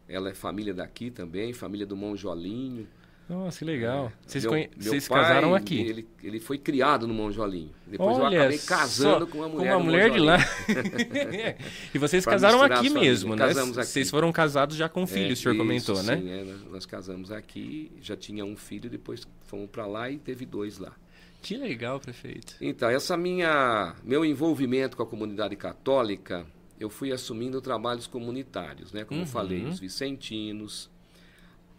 ela 0.08 0.28
é 0.28 0.34
família 0.34 0.74
daqui 0.74 1.10
também, 1.10 1.52
família 1.52 1.86
do 1.86 1.96
Monjolinho. 1.96 2.88
Nossa, 3.32 3.60
que 3.60 3.64
legal. 3.64 4.06
É, 4.06 4.28
vocês, 4.28 4.44
meu, 4.44 4.52
conhe... 4.52 4.70
meu 4.76 4.90
Vocês 4.90 5.08
pai, 5.08 5.22
casaram 5.22 5.54
aqui? 5.54 5.80
Ele, 5.80 6.08
ele 6.22 6.38
foi 6.38 6.58
criado 6.58 7.08
no 7.08 7.14
Monjolinho. 7.14 7.70
Depois 7.86 8.18
Olha, 8.18 8.36
eu 8.36 8.40
acabei 8.42 8.58
casando 8.58 9.26
com 9.26 9.38
uma 9.38 9.48
mulher, 9.48 9.70
com 9.70 9.76
uma 9.78 9.84
mulher 9.84 10.10
de 10.10 10.18
lá. 10.18 10.36
e 11.94 11.98
vocês 11.98 12.24
casaram 12.26 12.62
aqui 12.62 12.90
mesmo, 12.90 13.34
né? 13.34 13.46
Casamos 13.46 13.78
aqui. 13.78 13.88
Vocês 13.88 14.10
foram 14.10 14.30
casados 14.30 14.76
já 14.76 14.86
com 14.86 15.06
filhos, 15.06 15.30
é, 15.30 15.32
o 15.32 15.36
senhor 15.36 15.54
isso, 15.54 15.64
comentou, 15.64 15.96
sim, 15.96 16.06
né? 16.06 16.16
Sim, 16.18 16.30
é, 16.30 16.70
nós 16.70 16.84
casamos 16.84 17.32
aqui, 17.32 17.90
já 18.02 18.16
tinha 18.16 18.44
um 18.44 18.54
filho, 18.54 18.90
depois 18.90 19.26
fomos 19.46 19.70
para 19.70 19.86
lá 19.86 20.10
e 20.10 20.18
teve 20.18 20.44
dois 20.44 20.76
lá. 20.76 20.92
Que 21.40 21.56
legal, 21.56 21.98
prefeito. 21.98 22.54
Então, 22.60 22.90
essa 22.90 23.16
minha 23.16 23.94
meu 24.04 24.26
envolvimento 24.26 24.94
com 24.94 25.02
a 25.02 25.06
comunidade 25.06 25.56
católica 25.56 26.46
eu 26.78 26.90
fui 26.90 27.12
assumindo 27.12 27.60
trabalhos 27.60 28.06
comunitários, 28.06 28.92
né? 28.92 29.04
Como 29.04 29.20
uhum. 29.20 29.26
eu 29.26 29.30
falei, 29.30 29.64
os 29.64 29.78
vicentinos. 29.78 30.90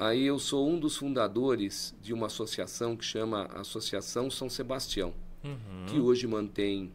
Aí 0.04 0.26
eu 0.26 0.38
sou 0.38 0.70
um 0.70 0.78
dos 0.78 0.98
fundadores 0.98 1.96
de 2.02 2.14
uma 2.14 2.26
associação 2.28 2.94
que 2.94 3.06
chama 3.06 3.46
Associação 3.54 4.30
São 4.30 4.50
Sebastião, 4.50 5.14
uhum. 5.42 5.86
que 5.88 5.98
hoje 5.98 6.28
mantém 6.28 6.92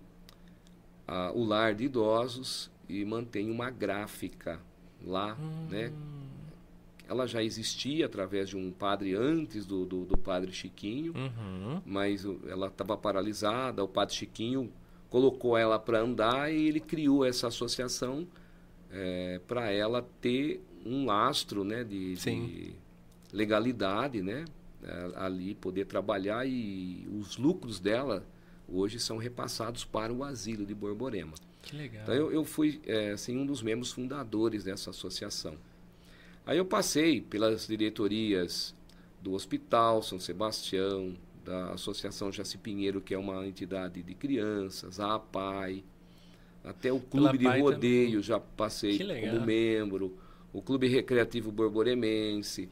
o 1.35 1.43
lar 1.43 1.75
de 1.75 1.85
idosos 1.85 2.71
e 2.87 3.03
mantém 3.07 3.51
uma 3.51 3.71
gráfica 3.71 4.61
lá, 5.03 5.39
uhum. 5.41 5.69
né? 5.71 5.91
Ela 7.09 7.27
já 7.27 7.43
existia 7.43 8.05
através 8.05 8.51
de 8.51 8.59
um 8.59 8.71
padre 8.71 9.15
antes 9.15 9.65
do, 9.65 9.87
do, 9.87 10.05
do 10.05 10.19
padre 10.19 10.53
Chiquinho, 10.53 11.15
uhum. 11.17 11.81
mas 11.87 12.27
ela 12.47 12.67
estava 12.67 12.95
paralisada. 12.95 13.83
O 13.83 13.89
padre 13.89 14.17
Chiquinho 14.17 14.71
colocou 15.09 15.57
ela 15.57 15.79
para 15.79 16.01
andar 16.01 16.53
e 16.53 16.69
ele 16.69 16.81
criou 16.81 17.25
essa 17.25 17.47
associação 17.47 18.29
é, 18.91 19.41
para 19.49 19.71
ela 19.71 20.07
ter 20.21 20.63
um 20.85 21.07
lastro 21.07 21.65
né, 21.65 21.83
de, 21.83 22.17
de 22.17 22.75
legalidade, 23.33 24.23
né? 24.23 24.45
É, 24.83 25.11
ali 25.17 25.55
poder 25.55 25.87
trabalhar 25.87 26.47
e 26.47 27.05
os 27.11 27.37
lucros 27.37 27.81
dela 27.81 28.25
hoje 28.69 29.01
são 29.01 29.17
repassados 29.17 29.85
para 29.85 30.13
o 30.13 30.23
asilo 30.23 30.65
de 30.65 30.75
Borborema. 30.75 31.35
Que 31.63 31.75
legal. 31.75 32.03
Então 32.03 32.15
eu, 32.15 32.31
eu 32.31 32.45
fui 32.45 32.81
é, 32.87 33.11
assim, 33.11 33.37
um 33.37 33.45
dos 33.45 33.63
membros 33.63 33.91
fundadores 33.91 34.65
dessa 34.65 34.91
associação. 34.91 35.57
Aí 36.47 36.57
eu 36.57 36.65
passei 36.65 37.21
pelas 37.21 37.67
diretorias 37.67 38.75
do 39.21 39.33
Hospital 39.33 40.03
São 40.03 40.19
Sebastião, 40.19 41.15
da 41.45 41.73
Associação 41.73 42.31
Jaci 42.31 42.59
Pinheiro, 42.59 43.01
que 43.01 43.15
é 43.15 43.19
uma 43.19 43.47
entidade 43.47 44.03
de 44.03 44.15
crianças, 44.15 45.01
a 45.01 45.15
APAI, 45.15 45.83
até 46.63 46.93
o 46.93 47.01
Clube 47.01 47.39
Pela 47.39 47.55
de 47.55 47.61
Rodeio 47.61 48.07
também. 48.11 48.23
já 48.23 48.39
passei 48.39 48.99
como 48.99 49.45
membro, 49.45 50.17
o 50.53 50.61
Clube 50.61 50.87
Recreativo 50.89 51.51
Borboremense, 51.51 52.69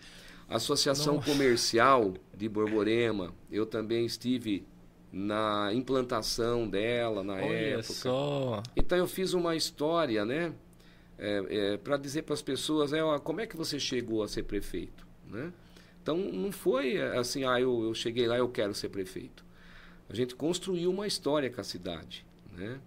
Associação 0.49 1.17
Nossa. 1.17 1.31
Comercial 1.31 2.15
de 2.37 2.49
Borborema, 2.49 3.35
eu 3.51 3.67
também 3.67 4.07
estive 4.07 4.67
na 5.13 5.73
implantação 5.73 6.69
dela 6.69 7.25
na 7.25 7.35
Olha 7.35 7.79
época. 7.79 7.93
Só. 7.95 8.63
Então 8.77 8.99
eu 8.99 9.07
fiz 9.07 9.33
uma 9.33 9.57
história, 9.57 10.25
né? 10.25 10.53
É, 11.19 11.45
é, 11.49 11.77
para 11.79 11.97
dizer 11.97 12.23
para 12.23 12.35
as 12.35 12.43
pessoas 12.43 12.93
é, 12.93 13.03
ó, 13.03 13.19
como 13.19 13.41
é 13.41 13.47
que 13.47 13.57
você 13.57 13.81
chegou 13.81 14.23
a 14.23 14.29
ser 14.29 14.43
prefeito, 14.43 15.07
né? 15.27 15.53
Então 16.03 16.17
não 16.17 16.53
foi 16.53 17.01
assim, 17.01 17.45
ah, 17.45 17.61
eu, 17.61 17.83
eu 17.83 17.95
cheguei 17.95 18.27
lá, 18.27 18.37
eu 18.37 18.49
quero 18.49 18.75
ser 18.75 18.91
prefeito. 18.91 19.45
A 20.09 20.15
gente 20.15 20.37
construiu 20.37 20.91
uma 20.91 21.07
história 21.07 21.51
com 21.51 21.61
a 21.61 21.65
cidade, 21.65 22.25
né? 22.53 22.79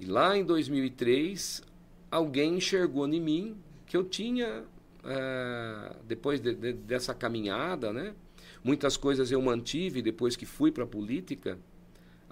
E 0.00 0.06
lá 0.06 0.36
em 0.36 0.44
2003, 0.44 1.62
alguém 2.10 2.56
enxergou 2.56 3.06
em 3.06 3.20
mim 3.20 3.56
que 3.86 3.96
eu 3.96 4.04
tinha, 4.04 4.64
é, 5.04 5.96
depois 6.06 6.40
de, 6.40 6.54
de, 6.54 6.72
dessa 6.72 7.14
caminhada, 7.14 7.92
né? 7.92 8.14
Muitas 8.62 8.96
coisas 8.96 9.30
eu 9.30 9.42
mantive 9.42 10.02
depois 10.02 10.36
que 10.36 10.46
fui 10.46 10.70
para 10.70 10.84
a 10.84 10.86
política, 10.86 11.58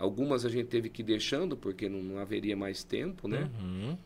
Algumas 0.01 0.47
a 0.47 0.49
gente 0.49 0.69
teve 0.69 0.89
que 0.89 1.03
ir 1.03 1.05
deixando 1.05 1.59
porque 1.59 1.87
não, 1.87 2.03
não 2.03 2.19
haveria 2.19 2.57
mais 2.57 2.83
tempo, 2.83 3.29
né? 3.29 3.51
Uhum. 3.61 3.99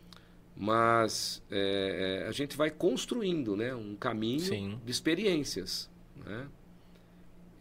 Mas 0.56 1.40
é, 1.48 2.22
é, 2.24 2.28
a 2.28 2.32
gente 2.32 2.56
vai 2.56 2.68
construindo, 2.68 3.56
né? 3.56 3.72
Um 3.76 3.94
caminho 3.94 4.40
Sim. 4.40 4.80
de 4.84 4.90
experiências, 4.90 5.88
né? 6.16 6.48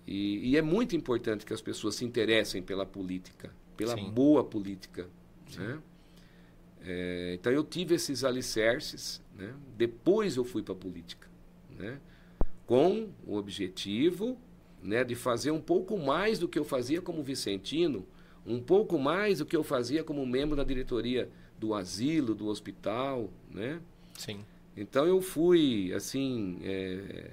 E, 0.08 0.50
e 0.50 0.58
é 0.58 0.64
muito 0.64 0.96
importante 0.96 1.46
que 1.46 1.54
as 1.54 1.62
pessoas 1.62 1.94
se 1.94 2.06
interessem 2.06 2.64
pela 2.64 2.88
política, 2.88 3.54
pela 3.78 3.96
Sim. 3.96 4.10
boa 4.10 4.44
política, 4.44 5.08
né? 5.56 5.80
É, 6.82 7.38
então 7.40 7.54
eu 7.54 7.64
tive 7.64 7.94
esses 7.94 8.24
alicerces, 8.24 9.22
né? 9.38 9.54
Depois 9.78 10.36
eu 10.36 10.44
fui 10.44 10.62
para 10.62 10.74
a 10.74 10.78
política, 10.78 11.28
né? 11.78 12.00
Com 12.66 13.10
o 13.26 13.36
objetivo, 13.36 14.38
né, 14.82 15.04
de 15.04 15.16
fazer 15.16 15.52
um 15.52 15.62
pouco 15.62 15.98
mais 15.98 16.40
do 16.40 16.48
que 16.48 16.58
eu 16.60 16.64
fazia 16.66 17.02
como 17.02 17.24
vicentino, 17.24 18.06
um 18.46 18.62
pouco 18.62 18.98
mais 19.00 19.40
do 19.40 19.46
que 19.46 19.56
eu 19.56 19.64
fazia 19.64 20.04
como 20.04 20.26
membro 20.26 20.56
da 20.56 20.64
diretoria 20.64 21.30
do 21.60 21.74
asilo, 21.74 22.36
do 22.36 22.48
hospital, 22.48 23.30
né? 23.50 23.80
Sim. 24.18 24.44
Então 24.76 25.06
eu 25.06 25.22
fui 25.22 25.94
assim 25.94 26.58
é, 26.64 27.32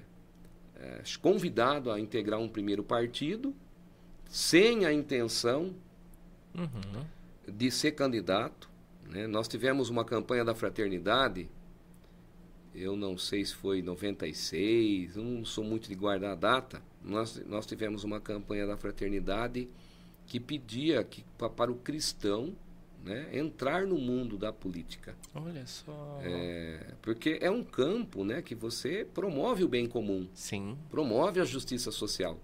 é, 0.76 1.02
convidado 1.20 1.90
a 1.90 1.98
integrar 1.98 2.38
um 2.40 2.48
primeiro 2.48 2.82
partido, 2.84 3.54
sem 4.28 4.84
a 4.84 4.92
intenção 4.92 5.74
Uhum. 6.54 7.04
de 7.46 7.70
ser 7.70 7.92
candidato. 7.92 8.68
né? 9.08 9.26
Nós 9.26 9.46
tivemos 9.48 9.88
uma 9.88 10.04
campanha 10.04 10.44
da 10.44 10.54
fraternidade, 10.54 11.48
eu 12.80 12.96
não 12.96 13.16
sei 13.18 13.44
se 13.44 13.54
foi 13.54 13.78
em 13.80 13.82
96, 13.82 15.16
eu 15.16 15.22
não 15.24 15.44
sou 15.44 15.62
muito 15.64 15.88
de 15.88 15.94
guardar 15.94 16.32
a 16.32 16.34
data. 16.34 16.82
Nós, 17.04 17.40
nós 17.46 17.66
tivemos 17.66 18.04
uma 18.04 18.20
campanha 18.20 18.66
da 18.66 18.76
fraternidade 18.76 19.68
que 20.26 20.38
pedia 20.40 21.02
que, 21.04 21.24
pa- 21.38 21.50
para 21.50 21.70
o 21.70 21.76
cristão 21.76 22.54
né, 23.04 23.28
entrar 23.32 23.86
no 23.86 23.96
mundo 23.96 24.36
da 24.36 24.52
política. 24.52 25.16
Olha 25.34 25.66
só. 25.66 26.20
É, 26.22 26.94
porque 27.02 27.38
é 27.40 27.50
um 27.50 27.64
campo 27.64 28.24
né, 28.24 28.42
que 28.42 28.54
você 28.54 29.06
promove 29.14 29.64
o 29.64 29.68
bem 29.68 29.86
comum, 29.86 30.28
Sim. 30.34 30.76
promove 30.90 31.40
a 31.40 31.44
justiça 31.44 31.90
social. 31.90 32.38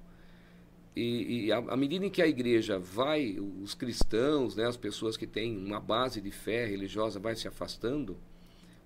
E, 0.95 1.47
e 1.47 1.53
à 1.53 1.77
medida 1.77 2.07
em 2.07 2.11
que 2.11 2.23
a 2.23 2.27
igreja 2.27 2.79
vai, 2.79 3.39
os 3.39 3.75
cristãos, 3.75 4.57
né, 4.57 4.67
as 4.67 4.79
pessoas 4.79 5.15
que 5.15 5.27
têm 5.27 5.55
uma 5.55 5.79
base 5.79 6.23
de 6.23 6.31
fé 6.31 6.65
religiosa, 6.65 7.21
vai 7.21 7.37
se 7.37 7.47
afastando, 7.47 8.17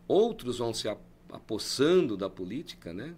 outros 0.08 0.58
vão 0.58 0.74
se 0.74 0.88
apossando 1.32 2.16
da 2.16 2.28
política, 2.30 2.92
né? 2.92 3.14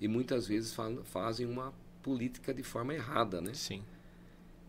E 0.00 0.06
muitas 0.08 0.46
vezes 0.46 0.72
fa- 0.74 0.92
fazem 1.04 1.46
uma 1.46 1.72
política 2.02 2.52
de 2.54 2.62
forma 2.62 2.94
errada, 2.94 3.40
né? 3.40 3.52
Sim. 3.54 3.82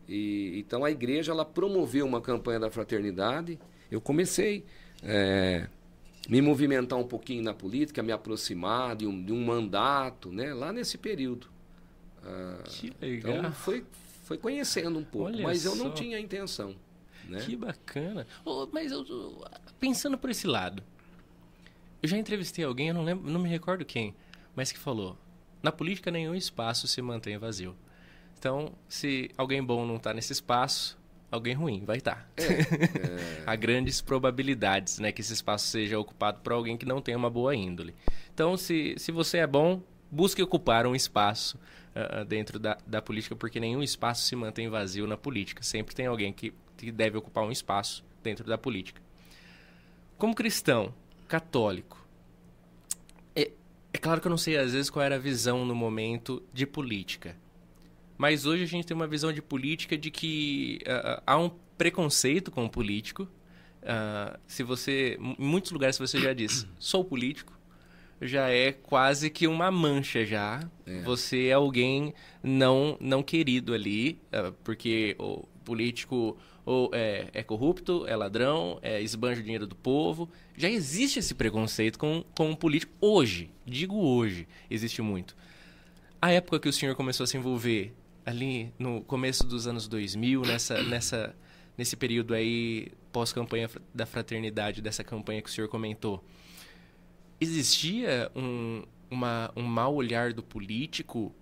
E, 0.07 0.53
então 0.57 0.83
a 0.85 0.91
igreja 0.91 1.31
ela 1.31 1.43
promoveu 1.45 2.05
uma 2.05 2.21
campanha 2.21 2.59
da 2.59 2.71
fraternidade. 2.71 3.59
Eu 3.91 3.99
comecei 3.99 4.63
é, 5.03 5.67
me 6.29 6.41
movimentar 6.41 6.97
um 6.97 7.07
pouquinho 7.07 7.43
na 7.43 7.53
política, 7.53 8.01
me 8.01 8.11
aproximar 8.11 8.95
de 8.95 9.05
um, 9.05 9.23
de 9.23 9.33
um 9.33 9.43
mandato, 9.45 10.31
né? 10.31 10.53
Lá 10.53 10.71
nesse 10.71 10.97
período. 10.97 11.47
Ah, 12.23 12.63
Que 12.65 12.93
legal. 13.01 13.37
então 13.37 13.51
foi, 13.53 13.85
foi 14.23 14.37
conhecendo 14.37 14.97
um 14.99 15.03
pouco, 15.03 15.27
Olha 15.27 15.43
mas 15.43 15.65
eu 15.65 15.75
não 15.75 15.87
só. 15.87 15.91
tinha 15.93 16.19
intenção. 16.19 16.75
Né? 17.27 17.39
Que 17.41 17.55
bacana. 17.57 18.25
Ô, 18.45 18.67
mas 18.71 18.91
eu- 18.93 19.45
pensando 19.79 20.17
por 20.17 20.29
esse 20.29 20.47
lado, 20.47 20.81
eu 22.01 22.09
já 22.09 22.17
entrevistei 22.17 22.63
alguém, 22.63 22.89
eu 22.89 22.93
não 22.93 23.03
lembro, 23.03 23.29
não 23.29 23.39
me 23.39 23.49
recordo 23.49 23.85
quem, 23.85 24.15
mas 24.55 24.71
que 24.71 24.79
falou: 24.79 25.17
na 25.61 25.71
política 25.71 26.11
nenhum 26.11 26.35
espaço 26.35 26.87
se 26.87 27.01
mantém 27.01 27.37
vazio. 27.37 27.75
Então, 28.37 28.73
se 28.87 29.31
alguém 29.37 29.63
bom 29.63 29.85
não 29.85 29.95
está 29.95 30.13
nesse 30.13 30.31
espaço, 30.31 30.97
alguém 31.31 31.55
ruim 31.55 31.83
vai 31.83 31.97
estar. 31.97 32.29
Há 33.45 33.55
grandes 33.55 33.99
probabilidades, 33.99 34.99
né, 34.99 35.11
que 35.11 35.21
esse 35.21 35.33
espaço 35.33 35.67
seja 35.67 35.97
ocupado 35.97 36.41
por 36.41 36.53
alguém 36.53 36.77
que 36.77 36.85
não 36.85 37.01
tem 37.01 37.15
uma 37.15 37.29
boa 37.29 37.55
índole. 37.55 37.95
Então, 38.33 38.55
se, 38.55 38.93
se 38.97 39.11
você 39.11 39.39
é 39.39 39.47
bom, 39.47 39.81
busque 40.11 40.41
ocupar 40.41 40.85
um 40.85 40.95
espaço 40.95 41.59
ah, 41.95 42.23
dentro 42.23 42.59
da, 42.59 42.77
da 42.85 43.01
política, 43.01 43.35
porque 43.35 43.59
nenhum 43.59 43.81
espaço 43.81 44.23
se 44.23 44.35
mantém 44.35 44.69
vazio 44.69 45.07
na 45.07 45.17
política. 45.17 45.63
Sempre 45.63 45.95
tem 45.95 46.05
alguém 46.05 46.31
que, 46.31 46.53
que 46.77 46.91
deve 46.91 47.17
ocupar 47.17 47.43
um 47.43 47.51
espaço 47.51 48.05
dentro 48.21 48.45
da 48.45 48.55
política. 48.55 49.01
Como 50.15 50.35
cristão, 50.35 50.93
católico, 51.27 52.07
é, 53.35 53.51
é 53.93 53.97
claro 53.97 54.21
que 54.21 54.27
eu 54.27 54.29
não 54.29 54.37
sei 54.37 54.57
às 54.57 54.73
vezes 54.73 54.89
qual 54.89 55.03
era 55.03 55.15
a 55.15 55.19
visão 55.19 55.65
no 55.65 55.75
momento 55.75 56.41
de 56.53 56.65
política. 56.65 57.35
Mas 58.17 58.45
hoje 58.45 58.63
a 58.63 58.67
gente 58.67 58.85
tem 58.87 58.95
uma 58.95 59.07
visão 59.07 59.31
de 59.31 59.41
política 59.41 59.97
de 59.97 60.09
que 60.09 60.79
ah, 60.87 61.21
há 61.25 61.37
um 61.37 61.51
preconceito 61.77 62.49
com 62.49 62.65
o 62.65 62.69
político. 62.69 63.27
Ah, 63.83 64.39
se 64.47 64.63
você, 64.63 65.17
em 65.19 65.45
muitos 65.45 65.71
lugares 65.71 65.97
você 65.97 66.19
já 66.19 66.33
diz, 66.33 66.67
sou 66.79 67.05
político, 67.05 67.53
já 68.19 68.49
é 68.49 68.71
quase 68.71 69.29
que 69.29 69.47
uma 69.47 69.69
mancha 69.69 70.25
já. 70.25 70.67
É. 70.85 71.01
Você 71.01 71.47
é 71.47 71.53
alguém 71.53 72.13
não 72.41 72.97
não 72.99 73.21
querido 73.21 73.73
ali, 73.73 74.19
porque 74.63 75.15
o 75.19 75.43
político 75.63 76.35
ou 76.67 76.91
é, 76.93 77.29
é 77.33 77.41
corrupto, 77.43 78.05
é 78.07 78.13
ladrão, 78.13 78.77
é 78.81 79.01
esbanja 79.01 79.39
o 79.39 79.43
dinheiro 79.43 79.65
do 79.65 79.73
povo. 79.73 80.29
Já 80.57 80.69
existe 80.69 81.17
esse 81.17 81.33
preconceito 81.33 81.97
com, 81.97 82.25
com 82.35 82.51
o 82.51 82.57
político 82.57 82.91
hoje. 82.99 83.49
Digo 83.65 83.95
hoje, 83.95 84.45
existe 84.69 85.01
muito. 85.01 85.33
A 86.21 86.29
época 86.33 86.59
que 86.59 86.67
o 86.67 86.73
senhor 86.73 86.93
começou 86.93 87.23
a 87.23 87.27
se 87.27 87.37
envolver, 87.37 87.93
ali 88.25 88.73
no 88.77 89.01
começo 89.01 89.47
dos 89.47 89.65
anos 89.65 89.87
2000, 89.87 90.41
nessa, 90.41 90.83
nessa, 90.83 91.33
nesse 91.77 91.95
período 91.95 92.33
aí, 92.33 92.91
pós-campanha 93.13 93.69
da 93.95 94.05
fraternidade, 94.05 94.81
dessa 94.81 95.05
campanha 95.05 95.41
que 95.41 95.49
o 95.49 95.53
senhor 95.53 95.69
comentou, 95.69 96.21
existia 97.39 98.29
um, 98.35 98.83
uma, 99.09 99.51
um 99.55 99.63
mau 99.63 99.95
olhar 99.95 100.33
do 100.33 100.43
político 100.43 101.33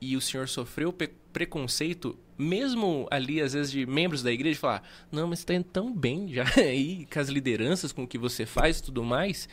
e 0.00 0.16
o 0.16 0.22
senhor 0.22 0.48
sofreu 0.48 0.90
pe- 0.90 1.12
preconceito, 1.32 2.18
mesmo 2.38 3.06
ali, 3.10 3.40
às 3.40 3.52
vezes, 3.52 3.70
de 3.72 3.86
membros 3.86 4.22
da 4.22 4.32
igreja, 4.32 4.58
falar: 4.58 4.82
não, 5.10 5.26
mas 5.28 5.40
está 5.40 5.54
indo 5.54 5.64
tão 5.64 5.92
bem 5.94 6.28
já 6.32 6.44
aí, 6.56 7.06
com 7.12 7.18
as 7.20 7.28
lideranças, 7.28 7.92
com 7.92 8.04
o 8.04 8.08
que 8.08 8.18
você 8.18 8.44
faz 8.46 8.78
e 8.78 8.82
tudo 8.82 9.02
mais, 9.04 9.48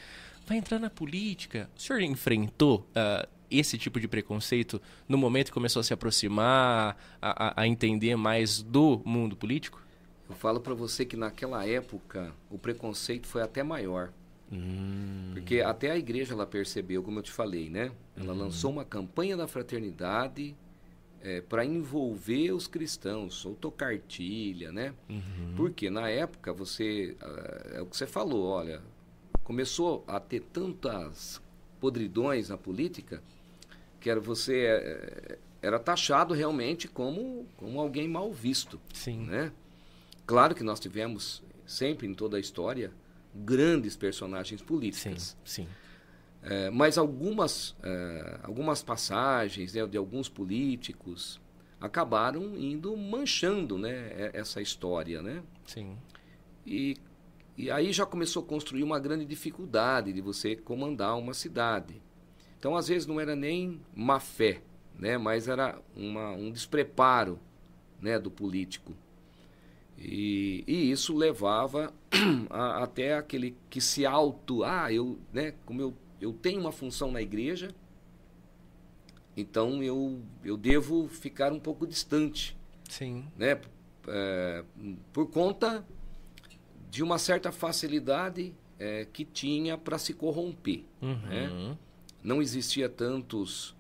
vai 0.45 0.57
entrar 0.57 0.79
na 0.79 0.89
política. 0.89 1.69
O 1.77 1.81
senhor 1.81 2.01
enfrentou 2.01 2.87
ah, 2.95 3.27
esse 3.49 3.77
tipo 3.77 3.99
de 3.99 4.07
preconceito 4.07 4.81
no 5.07 5.17
momento 5.17 5.47
que 5.47 5.53
começou 5.53 5.79
a 5.79 5.83
se 5.83 5.93
aproximar, 5.93 6.97
a, 7.21 7.47
a- 7.47 7.61
a 7.61 7.67
entender 7.67 8.15
mais 8.15 8.61
do 8.61 9.01
mundo 9.05 9.35
político? 9.35 9.81
Eu 10.29 10.35
falo 10.35 10.59
para 10.59 10.73
você 10.73 11.05
que 11.05 11.15
naquela 11.15 11.65
época 11.65 12.33
o 12.49 12.57
preconceito 12.57 13.25
foi 13.27 13.41
até 13.41 13.63
maior. 13.63 14.11
Porque 15.33 15.61
até 15.61 15.91
a 15.91 15.97
igreja 15.97 16.33
ela 16.33 16.45
percebeu, 16.45 17.03
como 17.03 17.19
eu 17.19 17.23
te 17.23 17.31
falei, 17.31 17.69
né? 17.69 17.91
Ela 18.15 18.33
lançou 18.33 18.71
uma 18.71 18.83
campanha 18.85 19.35
da 19.37 19.47
fraternidade 19.47 20.55
para 21.49 21.65
envolver 21.65 22.51
os 22.51 22.67
cristãos, 22.67 23.35
soltou 23.35 23.71
cartilha, 23.71 24.71
né? 24.71 24.93
Porque 25.55 25.89
na 25.89 26.09
época 26.09 26.53
você, 26.53 27.15
ah, 27.21 27.71
é 27.75 27.81
o 27.81 27.85
que 27.85 27.97
você 27.97 28.07
falou, 28.07 28.45
olha, 28.45 28.81
começou 29.43 30.03
a 30.07 30.19
ter 30.19 30.41
tantas 30.41 31.41
podridões 31.79 32.49
na 32.49 32.57
política 32.57 33.21
que 33.99 34.09
era 34.09 34.19
você 34.19 34.65
eh, 34.65 35.37
era 35.61 35.79
taxado 35.79 36.33
realmente 36.33 36.87
como 36.87 37.45
como 37.55 37.79
alguém 37.79 38.07
mal 38.07 38.31
visto 38.33 38.79
Sim. 38.93 39.25
né? 39.25 39.51
Claro 40.25 40.53
que 40.53 40.63
nós 40.63 40.79
tivemos 40.79 41.41
sempre 41.65 42.07
em 42.07 42.13
toda 42.13 42.37
a 42.37 42.39
história 42.39 42.91
grandes 43.33 43.95
personagens 43.95 44.59
Sim, 44.59 44.65
políticos, 44.65 45.37
sim. 45.45 45.67
É, 46.49 46.69
mas 46.69 46.97
algumas 46.97 47.75
é, 47.83 48.39
algumas 48.41 48.81
passagens 48.81 49.73
né, 49.73 49.85
de 49.85 49.97
alguns 49.97 50.29
políticos 50.29 51.41
acabaram 51.79 52.57
indo 52.57 52.95
manchando, 52.95 53.77
né, 53.77 54.31
e- 54.33 54.37
essa 54.37 54.61
história, 54.61 55.21
né? 55.21 55.43
Sim. 55.65 55.97
E, 56.65 56.95
e 57.57 57.69
aí 57.69 57.91
já 57.91 58.05
começou 58.05 58.43
a 58.43 58.45
construir 58.45 58.83
uma 58.83 58.97
grande 58.97 59.25
dificuldade 59.25 60.13
de 60.13 60.21
você 60.21 60.55
comandar 60.55 61.17
uma 61.17 61.33
cidade. 61.33 62.01
Então, 62.57 62.75
às 62.75 62.87
vezes, 62.87 63.05
não 63.05 63.19
era 63.19 63.35
nem 63.35 63.81
má 63.93 64.19
fé, 64.19 64.61
né? 64.97 65.17
mas 65.17 65.47
era 65.47 65.79
uma, 65.95 66.31
um 66.31 66.49
despreparo 66.51 67.39
né? 68.01 68.17
do 68.17 68.31
político. 68.31 68.93
E, 69.97 70.63
e 70.67 70.91
isso 70.91 71.15
levava 71.15 71.93
a- 72.49 72.83
até 72.83 73.15
aquele 73.15 73.55
que 73.69 73.81
se 73.81 74.05
auto... 74.05 74.63
Ah, 74.63 74.91
eu, 74.91 75.19
né? 75.33 75.53
como 75.65 75.81
eu, 75.81 75.93
eu 76.19 76.33
tenho 76.33 76.59
uma 76.59 76.71
função 76.71 77.11
na 77.11 77.21
igreja, 77.21 77.69
então 79.35 79.83
eu, 79.83 80.21
eu 80.43 80.57
devo 80.57 81.07
ficar 81.07 81.51
um 81.53 81.59
pouco 81.59 81.85
distante 81.85 82.57
Sim. 82.89 83.25
né? 83.37 83.59
É, 84.07 84.63
por 85.11 85.27
conta 85.29 85.85
de 86.89 87.03
uma 87.03 87.17
certa 87.19 87.51
facilidade 87.51 88.53
é, 88.79 89.05
que 89.05 89.25
tinha 89.25 89.77
para 89.77 89.97
se 89.97 90.13
corromper. 90.13 90.83
Uhum. 91.01 91.15
né? 91.27 91.77
Não 92.23 92.41
existia 92.41 92.89
tantos 92.89 93.75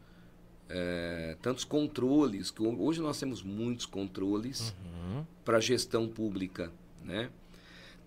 é, 0.69 1.37
tantos 1.41 1.63
controles, 1.63 2.51
que 2.51 2.61
hoje 2.61 2.99
nós 3.01 3.17
temos 3.19 3.41
muitos 3.41 3.85
controles 3.85 4.75
Uhum. 4.83 5.25
para 5.45 5.57
a 5.57 5.61
gestão 5.61 6.07
pública, 6.09 6.71
né? 7.03 7.29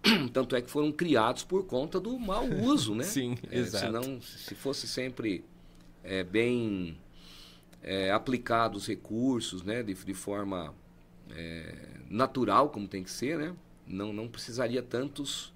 Tanto 0.32 0.57
é 0.57 0.62
que 0.62 0.70
foram 0.70 0.90
criados 0.92 1.42
por 1.44 1.66
conta 1.66 2.01
do 2.01 2.18
mau 2.18 2.46
uso, 2.62 2.94
né? 2.94 3.05
Sim, 3.05 3.36
É, 3.51 3.59
exato. 3.59 3.86
Senão, 3.86 4.20
se 4.22 4.55
fosse 4.55 4.86
sempre 4.86 5.44
é, 6.03 6.24
bem 6.24 6.96
é, 7.82 8.11
aplicados 8.11 8.82
os 8.82 8.88
recursos, 8.88 9.62
né? 9.62 9.82
De, 9.82 9.94
de 9.94 10.14
forma 10.14 10.74
é, 11.30 11.74
natural, 12.09 12.70
como 12.70 12.88
tem 12.88 13.03
que 13.03 13.11
ser, 13.11 13.38
né? 13.38 13.55
Não, 13.86 14.12
não 14.12 14.28
precisaria 14.28 14.82
tantos 14.82 15.53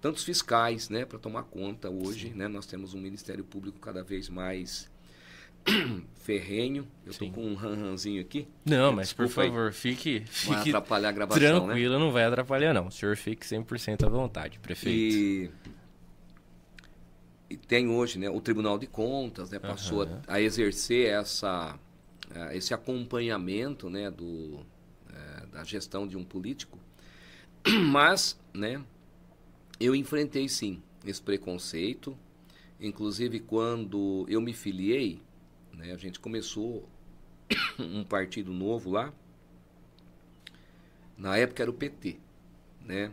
tantos 0.00 0.22
fiscais, 0.22 0.88
né? 0.88 1.04
Para 1.04 1.18
tomar 1.18 1.44
conta 1.44 1.90
hoje, 1.90 2.30
né? 2.30 2.46
Nós 2.46 2.66
temos 2.66 2.94
um 2.94 3.00
Ministério 3.00 3.44
Público 3.44 3.78
cada 3.80 4.02
vez 4.02 4.28
mais 4.28 4.88
ferrenho. 6.28 6.86
Eu 7.06 7.12
tô 7.12 7.24
Sim. 7.24 7.32
com 7.32 7.42
um 7.42 7.54
ranranzinho 7.54 8.20
aqui. 8.20 8.46
Não, 8.64 8.92
mas 8.92 9.12
por 9.12 9.26
Desculpa 9.26 9.42
aí. 9.46 9.48
favor, 9.48 9.72
fique, 9.72 10.20
Vai 10.20 10.58
fique 10.58 10.70
atrapalhar 10.70 11.08
a 11.08 11.12
gravação, 11.12 11.40
né? 11.42 11.66
tranquilo, 11.66 11.98
não 11.98 12.12
vai 12.12 12.24
atrapalhar 12.24 12.74
não. 12.74 12.88
O 12.88 12.90
senhor 12.90 13.16
fique 13.16 13.46
100% 13.46 14.04
à 14.04 14.08
vontade, 14.08 14.58
prefeito. 14.58 15.16
E, 15.16 15.50
e 17.50 17.56
tem 17.56 17.88
hoje 17.88 18.18
né, 18.18 18.28
o 18.28 18.40
Tribunal 18.40 18.78
de 18.78 18.86
Contas, 18.86 19.50
né, 19.50 19.58
passou 19.58 20.02
Aham. 20.02 20.20
a, 20.26 20.34
a 20.34 20.40
exercer 20.42 21.06
essa, 21.12 21.78
eh, 22.34 22.56
esse 22.58 22.74
acompanhamento 22.74 23.88
né, 23.88 24.10
do, 24.10 24.60
eh, 25.10 25.46
da 25.50 25.64
gestão 25.64 26.06
de 26.06 26.16
um 26.16 26.24
político. 26.24 26.78
Mas 27.90 28.38
né, 28.52 28.82
eu 29.80 29.94
enfrentei 29.94 30.46
sim 30.48 30.82
esse 31.06 31.22
preconceito. 31.22 32.14
Inclusive, 32.80 33.40
quando 33.40 34.24
eu 34.28 34.40
me 34.40 34.52
filiei, 34.52 35.20
né, 35.78 35.92
a 35.92 35.96
gente 35.96 36.20
começou 36.20 36.86
um 37.78 38.04
partido 38.04 38.52
novo 38.52 38.90
lá. 38.90 39.14
Na 41.16 41.36
época 41.36 41.62
era 41.62 41.70
o 41.70 41.74
PT, 41.74 42.18
né? 42.84 43.12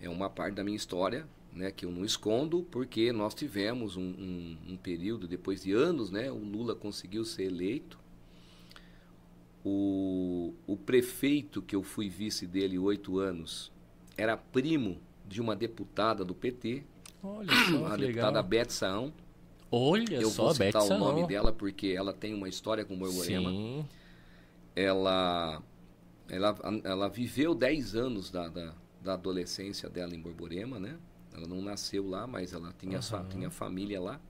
é 0.00 0.08
uma 0.08 0.28
parte 0.28 0.54
da 0.56 0.64
minha 0.64 0.76
história 0.76 1.28
né, 1.52 1.70
que 1.70 1.84
eu 1.84 1.92
não 1.92 2.04
escondo, 2.04 2.62
porque 2.70 3.12
nós 3.12 3.34
tivemos 3.34 3.96
um, 3.96 4.02
um- 4.02 4.58
um 4.70 4.76
período, 4.76 5.28
depois 5.28 5.62
de 5.62 5.72
anos, 5.72 6.10
né, 6.10 6.30
o 6.32 6.38
Lula 6.38 6.74
conseguiu 6.74 7.24
ser 7.24 7.44
eleito. 7.44 7.98
O, 9.64 10.54
o 10.66 10.76
prefeito, 10.76 11.62
que 11.62 11.76
eu 11.76 11.82
fui 11.84 12.08
vice 12.08 12.46
dele 12.48 12.78
oito 12.78 13.18
anos, 13.18 13.70
era 14.16 14.36
primo 14.36 14.98
de 15.28 15.40
uma 15.40 15.54
deputada 15.54 16.24
do 16.24 16.34
PT, 16.34 16.82
Olha 17.22 17.48
só, 17.70 17.86
a 17.92 17.96
deputada 17.96 18.40
legal. 18.40 18.42
Beth 18.42 18.70
Saão. 18.70 19.12
Olha 19.72 20.20
Eu 20.20 20.30
só, 20.30 20.44
vou 20.44 20.50
citar 20.50 20.82
Beth 20.82 20.84
o 20.84 20.94
nome 20.94 21.22
Saão. 21.22 21.26
dela 21.28 21.52
porque 21.52 21.88
ela 21.88 22.12
tem 22.12 22.34
uma 22.34 22.48
história 22.48 22.84
com 22.84 22.94
o 22.94 22.96
Borborema. 22.98 23.50
Sim. 23.50 23.88
ela, 24.74 25.62
ela, 26.28 26.56
ela 26.84 27.08
viveu 27.08 27.54
10 27.54 27.94
anos 27.94 28.30
da, 28.30 28.48
da, 28.48 28.74
da 29.02 29.14
adolescência 29.14 29.88
dela 29.88 30.14
em 30.14 30.20
Borborema, 30.20 30.78
né? 30.78 30.98
Ela 31.34 31.46
não 31.46 31.62
nasceu 31.62 32.08
lá, 32.08 32.26
mas 32.26 32.52
ela 32.52 32.74
tinha, 32.78 33.00
sua, 33.02 33.20
Aham. 33.20 33.28
tinha 33.30 33.50
família 33.50 34.00
lá. 34.00 34.20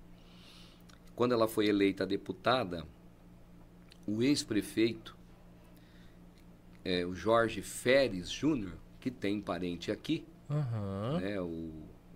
Quando 1.17 1.33
ela 1.33 1.49
foi 1.49 1.69
eleita 1.69 2.07
deputada, 2.07 2.87
o 4.07 4.23
ex-prefeito, 4.23 5.17
é, 6.85 7.05
o 7.07 7.15
Jorge 7.15 7.63
Feres 7.63 8.31
Júnior, 8.31 8.73
que 9.01 9.11
tem 9.11 9.41
parente 9.41 9.91
aqui, 9.91 10.25
Aham. 10.51 11.19
né? 11.21 11.41
O, 11.41 11.47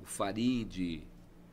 o 0.02 0.04
Farid, 0.04 1.02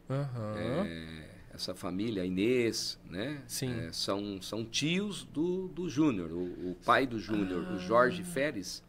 Aham. 0.09 0.91
é, 0.91 1.32
essa 1.53 1.75
família, 1.75 2.23
a 2.23 2.25
Inês, 2.25 2.99
né? 3.09 3.43
Sim. 3.47 3.71
É, 3.71 3.91
são, 3.91 4.41
são 4.41 4.65
tios 4.65 5.23
do, 5.25 5.67
do 5.67 5.87
Júnior. 5.87 6.31
O, 6.31 6.71
o 6.71 6.75
pai 6.83 7.05
do 7.05 7.19
Júnior, 7.19 7.65
Ah. 7.69 7.73
o 7.73 7.79
Jorge 7.79 8.23
Feres, 8.23 8.83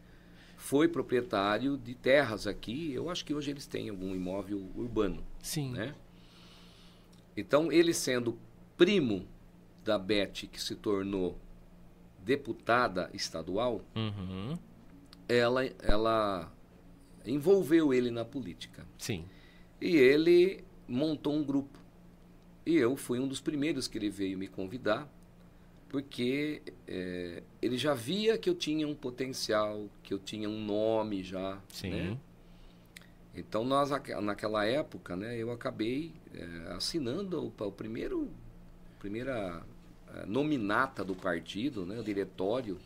foi 0.57 0.87
proprietário 0.87 1.77
de 1.77 1.93
terras 1.93 2.47
aqui. 2.47 2.91
Eu 2.91 3.09
acho 3.09 3.23
que 3.23 3.33
hoje 3.33 3.51
eles 3.51 3.67
têm 3.67 3.89
algum 3.89 4.15
imóvel 4.15 4.67
urbano, 4.75 5.23
Sim. 5.41 5.71
né? 5.73 5.93
Então, 7.37 7.71
ele 7.71 7.93
sendo 7.93 8.37
primo 8.77 9.27
da 9.83 9.99
Beth, 9.99 10.47
que 10.51 10.59
se 10.61 10.73
tornou 10.75 11.37
deputada 12.23 13.09
estadual, 13.13 13.81
Uhum. 13.95 14.57
ela, 15.27 15.65
ela 15.83 16.51
envolveu 17.25 17.93
ele 17.93 18.09
na 18.09 18.25
política. 18.25 18.85
Sim. 18.97 19.25
E 19.79 19.95
ele 19.95 20.63
montou 20.87 21.35
um 21.35 21.43
grupo. 21.43 21.77
E 22.65 22.75
eu 22.75 22.95
fui 22.95 23.19
um 23.19 23.27
dos 23.27 23.39
primeiros 23.39 23.87
que 23.87 23.97
ele 23.97 24.09
veio 24.09 24.37
me 24.37 24.47
convidar, 24.47 25.07
porque 25.89 26.61
eh, 26.87 27.43
ele 27.61 27.77
já 27.77 27.93
via 27.93 28.37
que 28.37 28.49
eu 28.49 28.55
tinha 28.55 28.87
um 28.87 28.95
potencial, 28.95 29.87
que 30.03 30.13
eu 30.13 30.19
tinha 30.19 30.49
um 30.49 30.59
nome 30.65 31.23
já. 31.23 31.59
Sim. 31.69 31.89
né? 31.91 32.17
Então, 33.35 33.63
nós, 33.65 33.89
naque- 33.91 34.15
naquela 34.15 34.65
época, 34.65 35.15
né, 35.15 35.37
eu 35.37 35.51
acabei 35.51 36.11
eh, 36.33 36.73
assinando 36.75 37.39
o, 37.59 37.63
o 37.65 37.71
primeiro, 37.71 38.29
primeira 38.99 39.61
eh, 40.13 40.25
nominata 40.25 41.03
do 41.03 41.13
partido, 41.15 41.85
né, 41.85 41.99
o 41.99 42.03
diretório. 42.03 42.77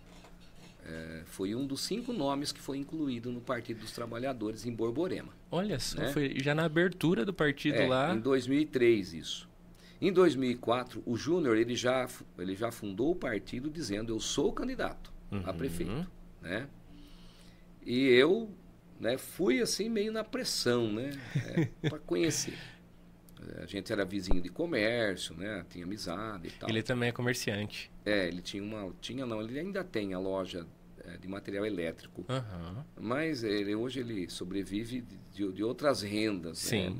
eh, 0.85 1.21
foi 1.25 1.53
um 1.55 1.65
dos 1.67 1.81
cinco 1.81 2.11
nomes 2.11 2.51
que 2.51 2.59
foi 2.59 2.77
incluído 2.77 3.31
no 3.31 3.41
Partido 3.41 3.79
dos 3.81 3.91
Trabalhadores 3.91 4.65
em 4.65 4.71
Borborema. 4.73 5.31
Olha 5.51 5.79
só, 5.79 5.99
Né? 5.99 6.11
foi 6.13 6.35
já 6.39 6.53
na 6.55 6.65
abertura 6.65 7.23
do 7.25 7.33
partido 7.33 7.75
É, 7.77 7.87
lá. 7.87 8.13
Em 8.15 8.19
2003, 8.19 9.13
isso. 9.13 9.48
Em 10.01 10.11
2004, 10.13 11.03
o 11.05 11.17
Júnior 11.17 11.57
ele 11.57 11.75
já, 11.75 12.07
ele 12.37 12.55
já 12.55 12.71
fundou 12.71 13.11
o 13.11 13.15
partido 13.15 13.69
dizendo 13.69 14.13
eu 14.13 14.19
sou 14.19 14.51
candidato 14.53 15.11
a 15.31 15.35
Uhum. 15.51 15.57
prefeito, 15.57 16.07
né? 16.41 16.67
E 17.85 18.07
eu, 18.07 18.49
né, 18.99 19.17
fui 19.17 19.59
assim 19.61 19.89
meio 19.89 20.11
na 20.11 20.23
pressão, 20.23 20.91
né, 20.91 21.11
para 21.81 21.99
conhecer. 21.99 22.57
A 23.61 23.65
gente 23.65 23.91
era 23.91 24.03
vizinho 24.05 24.41
de 24.41 24.49
comércio, 24.49 25.33
né, 25.35 25.65
tinha 25.69 25.85
amizade 25.85 26.47
e 26.47 26.51
tal. 26.51 26.69
Ele 26.69 26.83
também 26.83 27.09
é 27.09 27.11
comerciante. 27.11 27.89
É, 28.05 28.27
ele 28.27 28.41
tinha 28.41 28.61
uma, 28.63 28.93
tinha 29.01 29.25
não, 29.25 29.41
ele 29.41 29.57
ainda 29.59 29.83
tem 29.83 30.13
a 30.13 30.19
loja 30.19 30.65
é, 31.05 31.17
de 31.17 31.27
material 31.27 31.65
elétrico, 31.65 32.25
Aham. 32.27 32.85
mas 32.99 33.43
ele 33.43 33.73
hoje 33.75 34.01
ele 34.01 34.29
sobrevive 34.29 35.01
de, 35.01 35.17
de- 35.47 35.53
de 35.53 35.63
outras 35.63 36.01
rendas. 36.01 36.59
Sim. 36.59 36.89
Né? 36.89 36.95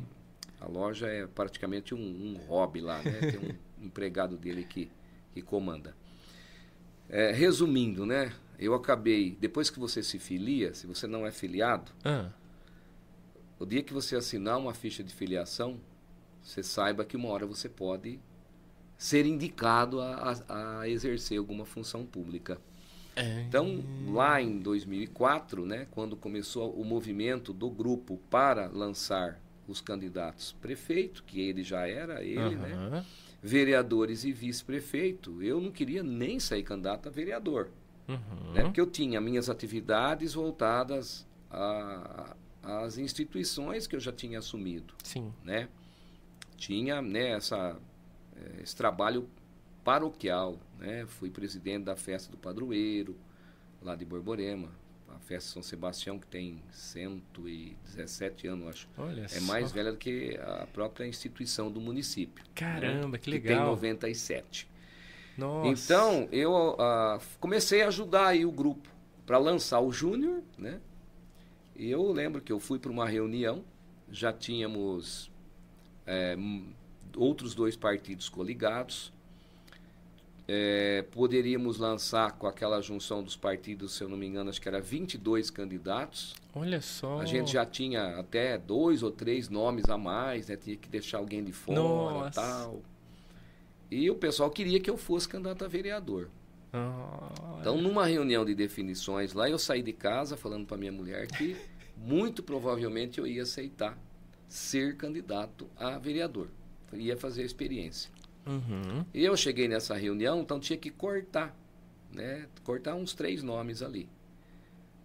A 0.62 0.68
loja 0.68 1.07
é 1.07 1.26
praticamente 1.28 1.93
um, 1.95 1.99
um 1.99 2.38
hobby 2.47 2.82
lá, 2.82 3.01
né? 3.01 3.32
Tem 3.32 3.39
um 3.39 3.55
empregado 3.86 4.38
dele 4.38 4.64
que, 4.64 4.89
que 5.34 5.41
comanda. 5.41 5.95
É, 7.10 7.32
resumindo, 7.32 8.05
né? 8.05 8.34
Eu 8.57 8.74
acabei, 8.74 9.38
depois 9.39 9.70
que 9.70 9.80
você 9.80 10.03
se 10.03 10.20
filia, 10.20 10.74
se 10.74 10.86
você 10.86 11.07
não 11.07 11.26
é 11.26 11.32
filiado, 11.32 11.91
Ah, 12.03 12.30
o 13.57 13.66
dia 13.66 13.82
que 13.84 13.93
você 13.93 14.16
assinar 14.16 14.57
uma 14.57 14.74
ficha 14.74 15.03
de 15.03 15.14
filiação, 15.14 15.80
você 16.43 16.62
saiba 16.62 17.03
que 17.05 17.16
uma 17.18 17.30
hora 17.30 17.45
você 17.45 17.68
pode 17.70 18.20
ser 18.97 19.26
indicado 19.26 20.01
a, 20.01 20.34
a- 20.49 20.80
a 20.82 20.89
exercer 20.89 21.38
alguma 21.39 21.66
função 21.66 22.05
pública. 22.05 22.60
é. 23.16 23.41
Então, 23.47 23.82
lá 24.07 24.41
em 24.41 24.60
2004, 24.60 25.66
né, 25.66 25.88
quando 25.91 26.16
começou 26.18 26.72
o 26.74 26.84
movimento 26.86 27.53
do 27.53 27.70
grupo 27.70 28.18
para 28.30 28.68
lançar 28.68 29.39
os 29.72 29.82
candidatos 29.82 30.53
prefeito, 30.61 31.24
que 31.24 31.39
ele 31.39 31.63
já 31.63 31.88
era, 31.88 32.24
ele, 32.24 32.55
né, 32.55 32.74
Aham. 32.74 33.05
vereadores 33.41 34.24
e 34.24 34.32
vice-prefeito, 34.32 35.41
eu 35.41 35.61
não 35.61 35.72
queria 35.72 36.03
nem 36.03 36.39
sair 36.39 36.63
candidato 36.63 37.07
a 37.07 37.11
vereador, 37.11 37.70
Uhum. 38.07 38.53
né, 38.53 38.63
porque 38.63 38.82
eu 38.82 38.88
tinha 38.88 39.22
minhas 39.22 39.49
atividades 39.49 40.34
voltadas 40.34 41.28
às 42.61 42.97
instituições 42.97 43.88
que 43.88 43.95
eu 43.95 43.99
já 43.99 44.11
tinha 44.11 44.39
assumido 44.39 44.93
Sim. 45.03 45.34
né? 45.43 45.67
Tinha 46.57 47.01
né, 47.01 47.30
essa, 47.32 47.78
eh, 48.36 48.61
esse 48.63 48.76
trabalho 48.76 49.30
paroquial, 49.84 50.59
né? 50.78 51.05
Fui 51.07 51.30
presidente 51.30 51.86
da 51.86 51.95
festa 51.95 52.30
do 52.30 52.38
padroeiro, 52.38 53.15
lá 53.82 53.95
de 53.95 54.03
Borborema, 54.03 54.70
a 55.20 55.26
festa 55.28 55.51
São 55.51 55.61
Sebastião, 55.61 56.17
que 56.17 56.28
tem 56.28 56.61
117 56.72 58.47
anos, 58.47 58.67
acho. 58.67 58.89
Olha 58.97 59.24
É 59.24 59.28
só. 59.28 59.41
mais 59.45 59.72
velha 59.72 59.91
do 59.91 59.97
que 59.97 60.38
a 60.38 60.67
própria 60.72 61.05
instituição 61.05 61.72
do 61.72 61.80
município. 61.80 62.43
né? 62.43 62.49
Caramba, 62.55 63.17
que 63.17 63.32
Que 63.32 63.39
tem 63.39 63.51
legal. 63.51 63.67
97. 63.67 64.67
Nossa. 65.38 65.70
Então, 65.70 66.28
eu 66.32 66.76
ah, 66.80 67.20
comecei 67.39 67.82
a 67.84 67.88
ajudar 67.88 68.28
aí 68.28 68.45
o 68.45 68.51
grupo 68.51 68.89
para 69.26 69.38
lançar 69.38 69.80
o 69.80 69.91
Júnior, 69.91 70.41
né? 70.57 70.80
E 71.76 71.89
eu 71.89 72.11
lembro 72.11 72.41
que 72.41 72.51
eu 72.51 72.59
fui 72.59 72.78
para 72.78 72.91
uma 72.91 73.07
reunião, 73.07 73.63
já 74.11 74.34
tínhamos 74.34 75.32
é, 76.05 76.36
outros 77.15 77.55
dois 77.55 77.78
partidos 77.78 78.28
coligados, 78.28 79.13
é, 80.51 81.05
poderíamos 81.11 81.77
lançar 81.77 82.31
com 82.31 82.47
aquela 82.47 82.81
junção 82.81 83.21
dos 83.21 83.35
partidos, 83.35 83.93
se 83.93 84.03
eu 84.03 84.09
não 84.09 84.17
me 84.17 84.25
engano, 84.25 84.49
acho 84.49 84.59
que 84.59 84.67
era 84.67 84.81
22 84.81 85.51
candidatos. 85.51 86.33
Olha 86.55 86.81
só. 86.81 87.19
A 87.19 87.25
gente 87.25 87.51
já 87.51 87.63
tinha 87.63 88.17
até 88.17 88.57
dois 88.57 89.03
ou 89.03 89.11
três 89.11 89.47
nomes 89.47 89.87
a 89.87 89.95
mais, 89.95 90.47
né? 90.47 90.55
Tinha 90.55 90.75
que 90.75 90.89
deixar 90.89 91.19
alguém 91.19 91.43
de 91.43 91.51
fora 91.51 91.79
Nossa. 91.79 92.41
tal. 92.41 92.81
E 93.91 94.09
o 94.09 94.15
pessoal 94.15 94.49
queria 94.49 94.79
que 94.79 94.89
eu 94.89 94.97
fosse 94.97 95.29
candidato 95.29 95.63
a 95.63 95.67
vereador. 95.67 96.31
Oh, 96.73 97.59
Então, 97.59 97.79
numa 97.79 98.07
reunião 98.07 98.43
de 98.43 98.55
definições 98.55 99.33
lá, 99.33 99.47
eu 99.47 99.59
saí 99.59 99.83
de 99.83 99.93
casa 99.93 100.35
falando 100.35 100.65
para 100.65 100.77
minha 100.77 100.91
mulher 100.91 101.27
que 101.27 101.55
muito 101.95 102.41
provavelmente 102.41 103.19
eu 103.19 103.27
ia 103.27 103.43
aceitar 103.43 103.95
ser 104.47 104.97
candidato 104.97 105.69
a 105.77 105.99
vereador. 105.99 106.47
Ia 106.91 107.15
fazer 107.15 107.43
a 107.43 107.45
experiência. 107.45 108.09
Uhum. 108.49 109.05
E 109.13 109.23
eu 109.23 109.35
cheguei 109.37 109.67
nessa 109.67 109.95
reunião, 109.95 110.41
então 110.41 110.59
tinha 110.59 110.77
que 110.77 110.89
cortar, 110.89 111.55
né? 112.11 112.47
Cortar 112.63 112.95
uns 112.95 113.13
três 113.13 113.41
nomes 113.43 113.81
ali. 113.81 114.07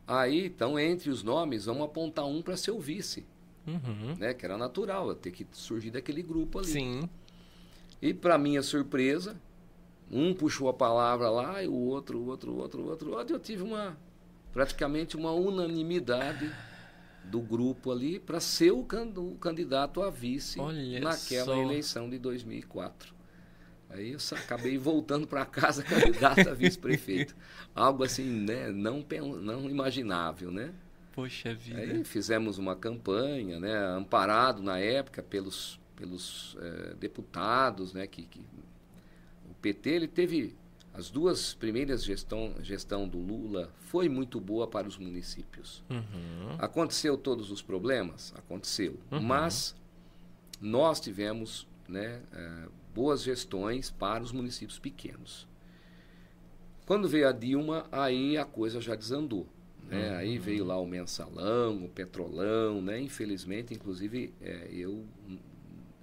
Aí, 0.07 0.47
então, 0.47 0.78
entre 0.78 1.09
os 1.11 1.22
nomes, 1.22 1.64
vamos 1.64 1.82
apontar 1.84 2.26
um 2.26 2.42
para 2.42 2.57
ser 2.57 2.70
o 2.72 2.80
vice, 2.80 3.24
Uhum. 3.66 4.14
né? 4.18 4.34
Que 4.34 4.45
era 4.45 4.59
natural, 4.59 5.14
ter 5.14 5.30
que 5.30 5.47
surgir 5.53 5.90
daquele 5.90 6.22
grupo 6.22 6.59
ali. 6.59 6.68
Sim. 6.68 7.09
E 8.03 8.12
para 8.12 8.36
minha 8.36 8.62
surpresa, 8.62 9.34
um 10.11 10.34
puxou 10.34 10.68
a 10.68 10.74
palavra 10.74 11.30
lá 11.30 11.62
e 11.62 11.68
o 11.68 11.72
outro, 11.74 12.18
o 12.18 12.26
outro, 12.26 12.53
o 12.53 12.59
outro, 12.59 12.82
o 12.82 12.86
outro. 12.88 13.34
Eu 13.34 13.38
tive 13.40 13.62
uma 13.62 13.97
praticamente 14.53 15.16
uma 15.16 15.32
unanimidade 15.32 16.53
do 17.24 17.40
grupo 17.40 17.90
ali 17.90 18.20
para 18.20 18.38
ser 18.38 18.70
o, 18.72 18.84
can- 18.84 19.11
o 19.16 19.34
candidato 19.36 20.03
a 20.03 20.11
vice 20.11 20.61
Olha 20.61 21.01
naquela 21.01 21.47
só. 21.47 21.57
eleição 21.57 22.11
de 22.11 22.18
2004. 22.18 23.14
Aí 23.95 24.12
eu 24.12 24.18
acabei 24.32 24.76
voltando 24.76 25.26
para 25.26 25.45
casa 25.47 25.82
candidato 25.84 26.49
a 26.49 26.55
vice-prefeito. 26.55 27.34
Algo 27.74 28.03
assim, 28.03 28.24
né, 28.24 28.70
não, 28.70 29.05
não 29.40 29.70
imaginável, 29.70 30.51
né? 30.51 30.72
Poxa 31.12 31.55
vida. 31.55 31.78
Aí 31.78 32.05
fizemos 32.05 32.59
uma 32.59 32.74
campanha, 32.74 33.61
né, 33.61 33.76
amparado 33.97 34.61
na 34.62 34.78
época 34.78 35.22
pelos, 35.22 35.78
pelos 35.95 36.57
eh, 36.61 36.95
deputados, 36.99 37.92
né, 37.95 38.05
que, 38.07 38.22
que 38.24 38.40
o 39.49 39.55
PT 39.62 39.90
ele 39.90 40.09
teve 40.09 40.57
as 40.92 41.11
duas 41.11 41.55
primeiras 41.55 42.05
gestão, 42.05 42.55
gestão 42.62 43.07
do 43.09 43.18
Lula 43.18 43.72
foi 43.78 44.09
muito 44.09 44.40
boa 44.40 44.66
para 44.66 44.88
os 44.88 44.97
municípios. 44.99 45.84
Uhum. 45.88 46.57
Aconteceu 46.59 47.16
todos 47.16 47.51
os 47.51 47.62
problemas, 47.62 48.32
aconteceu, 48.36 48.99
Uhum. 49.12 49.20
mas 49.22 49.76
nós 50.61 50.99
tivemos, 51.01 51.66
né, 51.88 52.22
eh, 52.32 52.68
boas 52.95 53.22
gestões 53.22 53.90
para 53.90 54.22
os 54.22 54.32
municípios 54.32 54.78
pequenos. 54.78 55.49
Quando 56.86 57.09
veio 57.09 57.28
a 57.28 57.32
Dilma, 57.32 57.86
aí 57.90 58.36
a 58.36 58.45
coisa 58.45 58.80
já 58.80 58.95
desandou. 58.95 59.49
Né? 59.88 60.11
Uhum. 60.11 60.16
Aí 60.16 60.38
veio 60.38 60.64
lá 60.64 60.78
o 60.78 60.86
mensalão, 60.86 61.84
o 61.84 61.88
petrolão, 61.88 62.80
né? 62.80 63.01
Infelizmente, 63.01 63.74
inclusive, 63.74 64.32
é, 64.40 64.68
eu, 64.70 65.05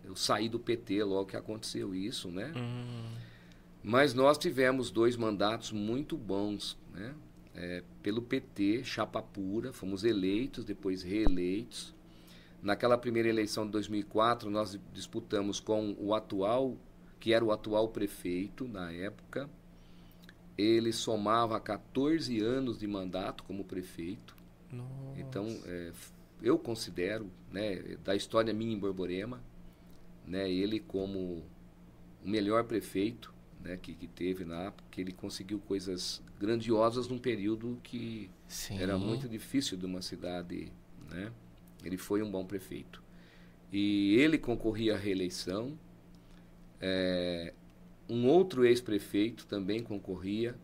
eu 0.04 0.16
saí 0.16 0.50
do 0.50 0.60
PT 0.60 1.04
logo 1.04 1.28
que 1.28 1.38
aconteceu 1.38 1.96
isso, 1.96 2.30
né? 2.30 2.52
Hum. 2.56 3.16
Mas 3.84 4.14
nós 4.14 4.38
tivemos 4.38 4.92
dois 4.92 5.16
mandatos 5.16 5.72
muito 5.72 6.18
bons, 6.18 6.78
né? 6.94 7.16
É, 7.54 7.84
pelo 8.02 8.22
PT, 8.22 8.84
chapa 8.84 9.22
pura, 9.22 9.74
fomos 9.74 10.04
eleitos, 10.04 10.64
depois 10.64 11.04
reeleitos. 11.04 11.94
Naquela 12.62 12.98
primeira 12.98 13.28
eleição 13.28 13.66
de 13.66 13.72
2004, 13.72 14.50
nós 14.50 14.80
disputamos 14.94 15.60
com 15.60 15.96
o 15.98 16.14
atual, 16.14 16.78
que 17.20 17.34
era 17.34 17.44
o 17.44 17.52
atual 17.52 17.90
prefeito 17.90 18.68
na 18.68 18.92
época. 18.92 19.50
Ele 20.58 20.94
somava 20.94 21.60
14 21.60 22.40
anos 22.40 22.78
de 22.78 22.86
mandato 22.86 23.44
como 23.44 23.64
prefeito. 23.64 24.36
Nossa. 24.72 25.20
Então, 25.20 25.48
é, 25.66 25.92
eu 26.42 26.58
considero, 26.60 27.32
né, 27.52 27.98
da 28.04 28.16
história 28.16 28.54
minha 28.54 28.74
em 28.74 28.80
Borborema, 28.80 29.42
né, 30.28 30.52
ele 30.52 30.80
como 30.80 31.44
o 32.24 32.30
melhor 32.30 32.64
prefeito 32.66 33.34
né, 33.64 33.78
que, 33.78 33.94
que 33.94 34.08
teve 34.08 34.44
lá, 34.44 34.72
porque 34.72 35.02
ele 35.02 35.12
conseguiu 35.12 35.60
coisas 35.60 36.22
grandiosas 36.40 37.08
num 37.08 37.18
período 37.18 37.80
que 37.84 38.30
Sim. 38.48 38.80
era 38.80 38.98
muito 38.98 39.28
difícil 39.28 39.78
de 39.78 39.86
uma 39.86 40.02
cidade, 40.02 40.72
né? 41.10 41.32
Ele 41.84 41.98
foi 41.98 42.22
um 42.22 42.30
bom 42.30 42.46
prefeito. 42.46 43.02
E 43.72 44.16
ele 44.16 44.38
concorria 44.38 44.96
à 44.96 44.98
reeleição. 44.98 45.78
É, 46.80 47.54
um 48.10 48.28
outro 48.28 48.66
ex-prefeito 48.66 49.46
também 49.46 49.82
concorria 49.82 50.56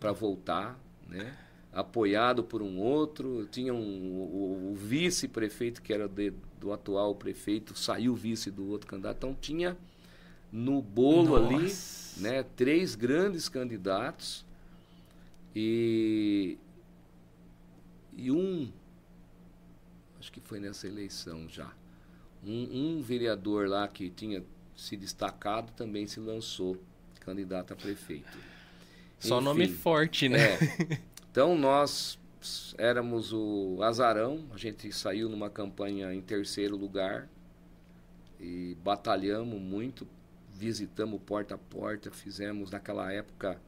para 0.00 0.12
voltar, 0.12 0.78
né? 1.08 1.36
apoiado 1.72 2.44
por 2.44 2.60
um 2.60 2.78
outro. 2.78 3.46
Tinha 3.50 3.72
um, 3.72 3.78
o, 4.12 4.72
o 4.72 4.74
vice-prefeito, 4.74 5.80
que 5.80 5.92
era 5.92 6.06
de- 6.08 6.34
do 6.60 6.72
atual 6.72 7.14
prefeito, 7.14 7.76
saiu 7.78 8.14
vice 8.14 8.50
do 8.50 8.68
outro 8.68 8.86
candidato. 8.86 9.16
Então 9.16 9.34
tinha 9.40 9.76
no 10.52 10.82
bolo 10.82 11.34
ali 11.34 11.62
Nossa. 11.62 12.20
né, 12.20 12.42
três 12.54 12.94
grandes 12.94 13.48
candidatos 13.48 14.44
e, 15.56 16.58
e 18.14 18.30
um, 18.30 18.70
acho 20.22 20.30
que 20.30 20.40
foi 20.40 20.60
nessa 20.60 20.86
eleição 20.86 21.48
já, 21.48 21.68
um, 22.46 22.98
um 22.98 23.02
vereador 23.02 23.68
lá 23.68 23.88
que 23.88 24.08
tinha 24.08 24.44
se 24.76 24.96
destacado 24.96 25.72
também 25.72 26.06
se 26.06 26.20
lançou 26.20 26.80
candidato 27.18 27.72
a 27.72 27.76
prefeito. 27.76 28.38
Só 29.18 29.36
Enfim, 29.38 29.44
nome 29.44 29.68
forte, 29.68 30.28
né? 30.28 30.38
é. 30.38 30.98
Então 31.28 31.58
nós 31.58 32.20
éramos 32.78 33.32
o 33.32 33.78
azarão, 33.82 34.44
a 34.52 34.56
gente 34.56 34.92
saiu 34.92 35.28
numa 35.28 35.50
campanha 35.50 36.14
em 36.14 36.20
terceiro 36.20 36.76
lugar 36.76 37.28
e 38.38 38.76
batalhamos 38.84 39.60
muito, 39.60 40.06
visitamos 40.54 41.20
porta 41.24 41.56
a 41.56 41.58
porta, 41.58 42.12
fizemos 42.12 42.70
naquela 42.70 43.12
época 43.12 43.60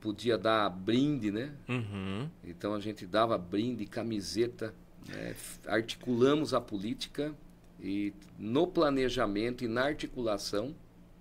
podia 0.00 0.38
dar 0.38 0.68
brinde, 0.70 1.30
né? 1.30 1.52
Uhum. 1.68 2.28
Então 2.42 2.74
a 2.74 2.80
gente 2.80 3.06
dava 3.06 3.36
brinde, 3.36 3.84
camiseta, 3.84 4.74
F- 5.08 5.58
articulamos 5.66 6.54
a 6.54 6.60
política 6.60 7.34
e 7.82 8.12
no 8.38 8.66
planejamento 8.66 9.64
e 9.64 9.68
na 9.68 9.82
articulação 9.84 10.74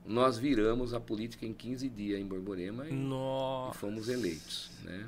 nós 0.05 0.37
viramos 0.37 0.93
a 0.93 0.99
política 0.99 1.45
em 1.45 1.53
15 1.53 1.87
dias 1.89 2.19
em 2.19 2.25
Borborema 2.25 2.87
e, 2.87 2.93
e 2.93 3.77
fomos 3.77 4.09
eleitos, 4.09 4.71
né? 4.83 5.07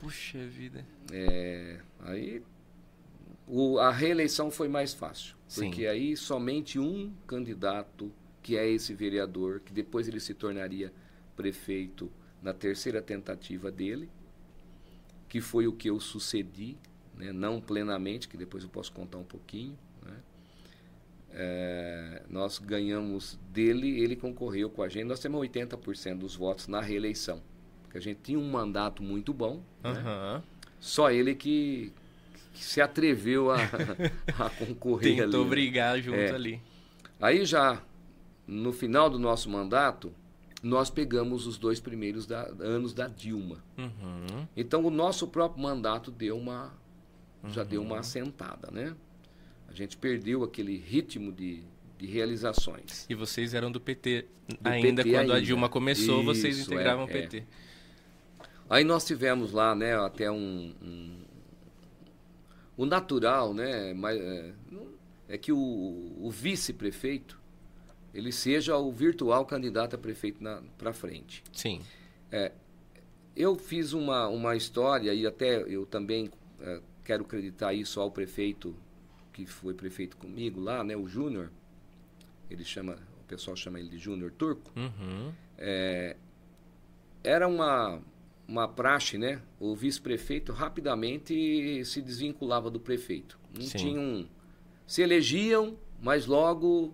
Puxa 0.00 0.38
vida. 0.46 0.84
É, 1.12 1.78
aí 2.00 2.42
o- 3.46 3.78
a 3.78 3.90
reeleição 3.90 4.50
foi 4.50 4.68
mais 4.68 4.92
fácil, 4.92 5.34
Sim. 5.46 5.66
porque 5.66 5.86
aí 5.86 6.16
somente 6.16 6.78
um 6.78 7.12
candidato, 7.26 8.10
que 8.42 8.56
é 8.56 8.68
esse 8.68 8.92
vereador, 8.94 9.60
que 9.60 9.72
depois 9.72 10.08
ele 10.08 10.18
se 10.20 10.34
tornaria 10.34 10.92
prefeito 11.36 12.10
na 12.42 12.52
terceira 12.52 13.00
tentativa 13.00 13.70
dele, 13.70 14.08
que 15.28 15.40
foi 15.40 15.66
o 15.66 15.72
que 15.72 15.88
eu 15.88 16.00
sucedi, 16.00 16.76
né, 17.16 17.32
não 17.32 17.60
plenamente, 17.60 18.28
que 18.28 18.36
depois 18.36 18.62
eu 18.64 18.68
posso 18.70 18.92
contar 18.92 19.18
um 19.18 19.24
pouquinho. 19.24 19.76
né. 20.04 20.14
É, 21.34 22.22
nós 22.28 22.58
ganhamos 22.58 23.38
dele, 23.50 24.00
ele 24.00 24.14
concorreu 24.16 24.68
com 24.68 24.82
a 24.82 24.88
gente, 24.88 25.04
nós 25.04 25.18
temos 25.20 25.40
80% 25.40 26.18
dos 26.18 26.36
votos 26.36 26.68
na 26.68 26.80
reeleição, 26.80 27.40
porque 27.82 27.96
a 27.96 28.00
gente 28.00 28.20
tinha 28.22 28.38
um 28.38 28.50
mandato 28.50 29.02
muito 29.02 29.32
bom, 29.32 29.62
né? 29.82 29.90
Aham. 29.90 30.42
Só 30.78 31.10
ele 31.10 31.34
que, 31.34 31.90
que 32.52 32.62
se 32.62 32.80
atreveu 32.82 33.50
a, 33.50 33.56
a 34.38 34.50
concorrer 34.50 35.16
Tentou 35.24 35.40
ali. 35.40 35.44
né? 35.44 35.50
brigar 35.50 36.00
junto 36.02 36.18
É. 36.18 36.30
ali. 36.32 36.60
Aí 37.20 37.46
já 37.46 37.80
no 38.46 38.72
final 38.72 39.08
do 39.08 39.18
nosso 39.18 39.48
mandato, 39.48 40.12
nós 40.62 40.90
pegamos 40.90 41.46
os 41.46 41.56
dois 41.56 41.80
primeiros 41.80 42.26
da- 42.26 42.48
anos 42.60 42.92
da 42.92 43.06
Dilma. 43.08 43.62
Uhum. 43.78 44.46
Então 44.56 44.84
o 44.84 44.90
nosso 44.90 45.28
próprio 45.28 45.62
mandato 45.62 46.10
deu 46.10 46.36
uma 46.36 46.74
já 47.48 47.64
deu 47.64 47.82
uma 47.82 47.98
assentada, 48.00 48.70
né? 48.70 48.94
A 49.68 49.72
gente 49.72 49.96
perdeu 49.96 50.44
aquele 50.44 50.76
ritmo 50.76 51.32
de, 51.32 51.62
de 51.98 52.06
realizações. 52.06 53.06
E 53.08 53.14
vocês 53.14 53.54
eram 53.54 53.70
do 53.72 53.80
PT 53.80 54.26
Do 54.60 54.68
ainda 54.68 55.02
PT 55.02 55.14
quando 55.16 55.30
a 55.30 55.34
ainda. 55.36 55.46
Dilma 55.46 55.68
começou, 55.68 56.22
vocês 56.22 56.58
Isso, 56.58 56.72
integravam 56.72 57.04
é, 57.04 57.06
o 57.06 57.08
PT. 57.08 57.44
Aí 58.68 58.84
nós 58.84 59.04
tivemos 59.04 59.52
lá, 59.52 59.74
né, 59.74 59.94
até 59.96 60.30
um, 60.30 60.74
um- 60.82 61.22
o 62.76 62.86
natural, 62.86 63.52
né, 63.54 63.92
mas 63.94 64.18
é, 64.20 64.52
é 65.28 65.38
que 65.38 65.52
o, 65.52 65.58
o 66.20 66.30
vice-prefeito 66.30 67.40
ele 68.14 68.30
seja 68.32 68.76
o 68.76 68.90
virtual 68.92 69.44
candidato 69.46 69.94
a 69.94 69.98
prefeito 69.98 70.40
para 70.76 70.92
frente. 70.92 71.42
Sim. 71.52 71.80
Eu 73.34 73.56
fiz 73.56 73.94
uma, 73.94 74.28
uma 74.28 74.54
história 74.54 75.14
e 75.14 75.26
até 75.26 75.62
eu 75.62 75.86
também 75.86 76.30
eh, 76.60 76.80
quero 77.04 77.24
acreditar 77.24 77.72
isso 77.74 78.00
ao 78.00 78.10
prefeito 78.10 78.74
que 79.32 79.46
foi 79.46 79.74
prefeito 79.74 80.16
comigo 80.16 80.60
lá, 80.60 80.84
né, 80.84 80.96
o 80.96 81.06
Júnior. 81.08 81.50
Ele 82.50 82.64
chama, 82.64 82.94
o 83.22 83.24
pessoal 83.26 83.56
chama 83.56 83.80
ele 83.80 83.88
de 83.88 83.98
Júnior 83.98 84.30
Turco. 84.32 84.70
Uhum. 84.76 85.32
Era 87.24 87.46
uma 87.48 88.00
uma 88.48 88.68
praxe, 88.68 89.16
né? 89.16 89.40
O 89.58 89.74
vice-prefeito 89.74 90.52
rapidamente 90.52 91.82
se 91.86 92.02
desvinculava 92.02 92.68
do 92.70 92.78
prefeito. 92.80 93.38
Não 93.54 93.62
Sim. 93.62 93.78
tinham 93.78 94.28
se 94.86 95.00
elegiam, 95.00 95.76
mas 96.02 96.26
logo 96.26 96.92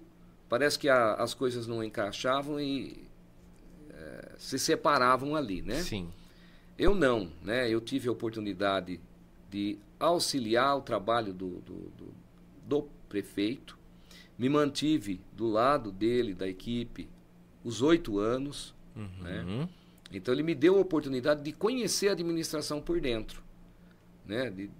parece 0.48 0.78
que 0.78 0.88
a- 0.88 1.14
as 1.14 1.34
coisas 1.34 1.66
não 1.66 1.82
encaixavam 1.82 2.60
e 2.60 3.08
se 4.36 4.56
separavam 4.58 5.34
ali, 5.34 5.62
né? 5.62 5.82
Sim. 5.82 6.08
Eu 6.78 6.94
não, 6.94 7.32
né? 7.42 7.68
Eu 7.68 7.80
tive 7.80 8.08
a 8.08 8.12
oportunidade 8.12 9.00
de 9.50 9.78
auxiliar 9.98 10.76
o 10.76 10.80
trabalho 10.82 11.32
do, 11.32 11.60
do, 11.60 11.74
do, 11.96 12.14
do 12.66 12.82
prefeito, 13.08 13.78
me 14.38 14.48
mantive 14.48 15.20
do 15.32 15.46
lado 15.48 15.90
dele, 15.90 16.34
da 16.34 16.46
equipe, 16.48 17.08
os 17.64 17.82
oito 17.82 18.18
anos, 18.18 18.74
Uhum. 18.96 19.08
né? 19.22 19.68
Então 20.12 20.32
ele 20.34 20.42
me 20.42 20.54
deu 20.54 20.76
a 20.76 20.80
oportunidade 20.80 21.42
de 21.42 21.52
conhecer 21.52 22.08
a 22.08 22.12
administração 22.12 22.80
por 22.80 23.00
dentro, 23.00 23.42
né? 24.26 24.50
De 24.50 24.70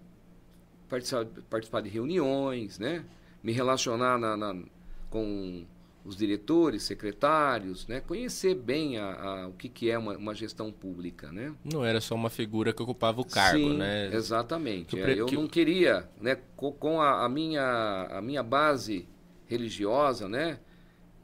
participar, 0.88 1.26
participar 1.50 1.80
de 1.82 1.88
reuniões, 1.88 2.78
né? 2.78 3.04
Me 3.42 3.52
relacionar 3.52 4.18
na, 4.18 4.36
na- 4.36 4.62
com 5.10 5.64
os 6.08 6.16
diretores, 6.16 6.84
secretários, 6.84 7.86
né? 7.86 8.00
Conhecer 8.00 8.54
bem 8.54 8.96
a, 8.96 9.12
a- 9.12 9.48
o 9.48 9.52
que, 9.52 9.68
que 9.68 9.90
é 9.90 9.98
uma, 9.98 10.16
uma 10.16 10.34
gestão 10.34 10.72
pública, 10.72 11.30
né? 11.30 11.54
Não 11.62 11.84
era 11.84 12.00
só 12.00 12.14
uma 12.14 12.30
figura 12.30 12.72
que 12.72 12.82
ocupava 12.82 13.20
o 13.20 13.24
cargo, 13.26 13.58
Sim, 13.58 13.76
né? 13.76 14.08
Exatamente. 14.14 14.96
Que 14.96 15.00
É, 15.02 15.12
eu 15.20 15.26
que 15.26 15.36
o- 15.36 15.40
não 15.42 15.46
queria, 15.46 16.08
né? 16.18 16.38
Co- 16.56 16.72
Com, 16.72 16.98
a, 17.02 17.26
a 17.26 17.28
minha 17.28 18.08
a 18.10 18.22
minha 18.22 18.42
base 18.42 19.06
religiosa, 19.46 20.26
né? 20.28 20.58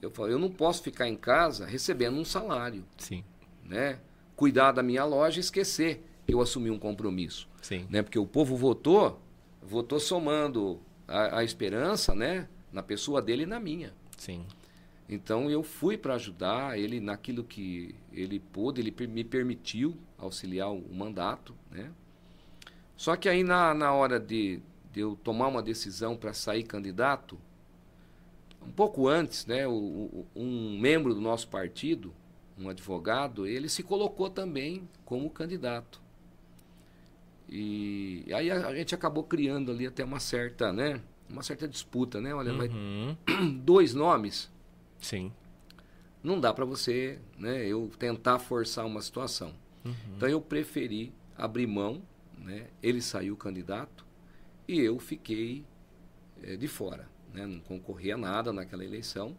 Eu 0.03 0.13
eu 0.29 0.39
não 0.39 0.51
posso 0.51 0.83
ficar 0.83 1.09
em 1.09 1.17
casa 1.17 1.65
recebendo 1.65 2.19
um 2.19 2.25
salário 2.27 2.85
Sim, 2.99 3.25
né? 3.65 3.99
Cuidar 4.37 4.73
da 4.73 4.83
minha 4.83 5.05
loja 5.07 5.39
e 5.39 5.41
esquecer 5.41 6.05
que 6.27 6.35
eu 6.35 6.43
assumi 6.43 6.71
um 6.71 6.79
compromisso, 6.79 7.49
sim. 7.63 7.87
né? 7.89 8.03
Porque 8.03 8.19
o 8.19 8.27
povo 8.27 8.55
votou, 8.55 9.19
votou 9.63 9.99
somando 9.99 10.79
a, 11.09 11.39
a 11.39 11.45
esperança, 11.45 12.15
né? 12.15 12.49
Na 12.71 12.83
pessoa 12.83 13.23
dele 13.23 13.45
e 13.45 13.47
na 13.47 13.59
minha. 13.61 13.95
Sim. 14.19 14.45
Então 15.09 15.51
eu 15.51 15.63
fui 15.63 15.99
para 15.99 16.15
ajudar 16.15 16.79
ele 16.79 16.99
naquilo 17.01 17.45
que 17.45 17.95
ele 18.13 18.39
pôde, 18.41 18.81
ele 18.81 18.95
me 19.07 19.23
permitiu 19.23 19.97
auxiliar 20.19 20.73
o, 20.73 20.95
mandato, 20.95 21.55
né? 21.71 21.91
Só 22.97 23.17
que 23.17 23.29
aí 23.29 23.43
na, 23.43 23.75
na 23.75 23.93
hora 23.93 24.19
de, 24.19 24.61
de 24.93 25.01
eu 25.01 25.17
tomar 25.23 25.49
uma 25.49 25.63
decisão 25.63 26.17
para 26.17 26.33
sair 26.33 26.63
candidato, 26.63 27.39
um 28.67 28.71
pouco 28.71 29.09
antes, 29.09 29.45
né, 29.45 29.67
o- 29.67 29.73
o- 29.73 30.27
um 30.35 30.79
membro 30.79 31.13
do 31.15 31.21
nosso 31.21 31.49
partido, 31.49 32.15
um 32.59 32.69
advogado, 32.69 33.47
ele 33.47 33.69
se 33.69 33.83
colocou 33.83 34.31
também 34.31 34.89
como 35.05 35.29
candidato. 35.29 36.01
E 37.49 38.25
aí 38.33 38.51
a, 38.51 38.69
a 38.69 38.75
gente 38.75 38.95
acabou 38.95 39.23
criando 39.25 39.71
ali 39.71 39.87
até 39.87 40.03
uma 40.05 40.19
certa, 40.19 40.73
né, 40.73 41.01
uma 41.29 41.43
certa 41.43 41.69
disputa, 41.69 42.21
né? 42.21 42.35
Olha, 42.35 42.55
vai 42.55 42.69
Uhum. 42.69 43.17
dois 43.65 43.93
nomes, 43.95 44.51
Sim. 45.05 45.31
não 46.23 46.41
dá 46.41 46.53
para 46.55 46.65
você, 46.65 47.19
né, 47.39 47.67
eu 47.67 47.91
tentar 47.99 48.39
forçar 48.39 48.87
uma 48.87 49.03
situação. 49.03 49.55
Uhum. 49.85 49.95
Então 50.17 50.29
eu 50.29 50.41
preferi 50.41 51.13
abrir 51.37 51.67
mão, 51.67 52.03
né? 52.39 52.69
Ele 52.83 53.03
saiu 53.03 53.37
candidato 53.37 54.07
e 54.67 54.81
eu 54.81 54.99
fiquei 54.99 55.65
eh, 56.43 56.57
de 56.57 56.67
fora, 56.67 57.07
né? 57.35 57.47
Não 57.47 57.61
concorria 57.61 58.15
a 58.15 58.19
nada 58.19 58.53
naquela 58.53 58.83
eleição. 58.83 59.37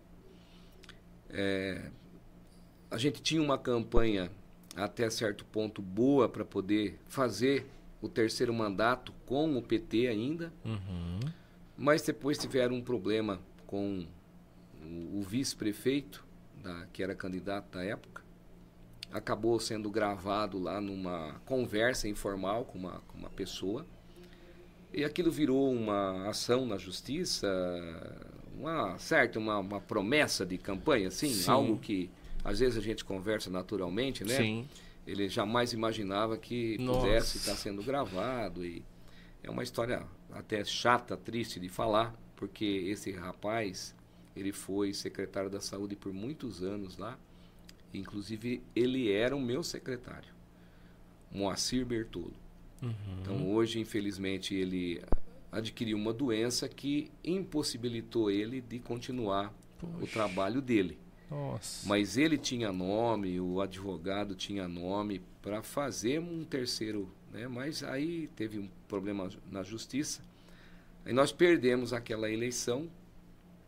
Eh, 1.30 1.90
a 2.92 2.98
gente 2.98 3.22
tinha 3.22 3.42
uma 3.42 3.58
campanha 3.58 4.32
até 4.76 5.10
certo 5.10 5.44
ponto 5.46 5.82
boa 5.82 6.30
para 6.30 6.46
poder 6.46 7.00
fazer 7.08 7.66
o 8.02 8.08
terceiro 8.08 8.54
mandato 8.54 9.12
com 9.26 9.58
o 9.58 9.62
PT 9.62 10.08
ainda. 10.08 10.54
Uhum. 10.64 11.20
Mas 11.76 12.04
depois 12.04 12.38
tiveram 12.38 12.76
um 12.76 12.82
problema 12.82 13.40
com 13.66 14.06
o, 14.86 15.20
o 15.20 15.22
vice-prefeito, 15.22 16.26
que 16.94 17.04
era 17.04 17.14
candidato 17.14 17.76
na 17.78 17.84
época. 17.84 18.24
Acabou 19.12 19.60
sendo 19.60 19.90
gravado 19.90 20.60
lá 20.60 20.82
numa 20.82 21.36
conversa 21.46 22.08
informal 22.08 22.66
com 22.66 22.78
uma, 22.78 23.02
com 23.08 23.18
uma 23.18 23.30
pessoa. 23.30 23.86
E 24.94 25.04
aquilo 25.04 25.32
virou 25.32 25.72
uma 25.72 26.30
ação 26.30 26.66
na 26.66 26.78
justiça, 26.78 27.48
uma 28.58 28.98
certa, 28.98 29.38
uma, 29.38 29.60
uma 29.60 29.82
promessa 29.82 30.46
de 30.46 30.58
campanha, 30.58 31.10
assim, 31.10 31.30
Sim. 31.30 31.52
algo 31.52 31.78
que 31.78 32.10
às 32.44 32.60
vezes 32.60 32.78
a 32.78 32.82
gente 32.82 33.04
conversa 33.04 33.50
naturalmente, 33.50 34.24
né? 34.24 34.38
Sim. 34.38 34.68
Ele 35.06 35.28
jamais 35.28 35.74
imaginava 35.74 36.38
que 36.38 36.78
Nossa. 36.80 37.00
pudesse 37.02 37.38
estar 37.38 37.56
sendo 37.56 37.84
gravado 37.84 38.66
e 38.66 38.84
é 39.44 39.50
uma 39.50 39.64
história 39.64 40.04
até 40.32 40.64
chata, 40.64 41.16
triste 41.16 41.60
de 41.60 41.70
falar, 41.70 42.16
porque 42.36 42.66
esse 42.66 43.12
rapaz, 43.12 43.96
ele 44.36 44.52
foi 44.52 44.94
secretário 44.94 45.50
da 45.50 45.62
saúde 45.62 45.96
por 45.96 46.14
muitos 46.14 46.62
anos 46.62 46.98
lá, 46.98 47.18
inclusive 47.94 48.62
ele 48.76 49.12
era 49.12 49.36
o 49.36 49.42
meu 49.42 49.64
secretário, 49.64 50.34
Moacir 51.32 51.86
Bertolo. 51.86 52.34
Uhum. 52.82 52.92
Então 53.22 53.50
hoje, 53.50 53.80
infelizmente, 53.80 54.54
ele 54.54 55.02
adquiriu 55.52 55.98
uma 55.98 56.14
doença 56.14 56.68
que 56.68 57.10
impossibilitou 57.24 58.30
ele 58.30 58.60
de 58.60 58.80
continuar 58.80 59.54
o 59.82 59.88
Poxa. 60.00 60.12
trabalho 60.12 60.62
dele. 60.62 60.98
Nossa. 61.30 61.88
Mas 61.88 62.18
ele 62.18 62.38
tinha 62.38 62.72
nome, 62.72 63.40
o 63.40 63.62
advogado 63.62 64.36
tinha 64.36 64.68
nome 64.68 65.22
para 65.42 65.64
fazer 65.64 66.20
um 66.20 66.44
terceiro, 66.44 67.12
né? 67.32 67.48
Mas 67.48 67.84
aí 67.84 68.28
teve 68.36 68.60
um 68.60 68.70
problema 68.88 69.30
na 69.50 69.64
justiça. 69.64 70.22
Aí 71.06 71.14
nós 71.14 71.32
perdemos 71.32 71.94
aquela 71.94 72.30
eleição 72.30 72.90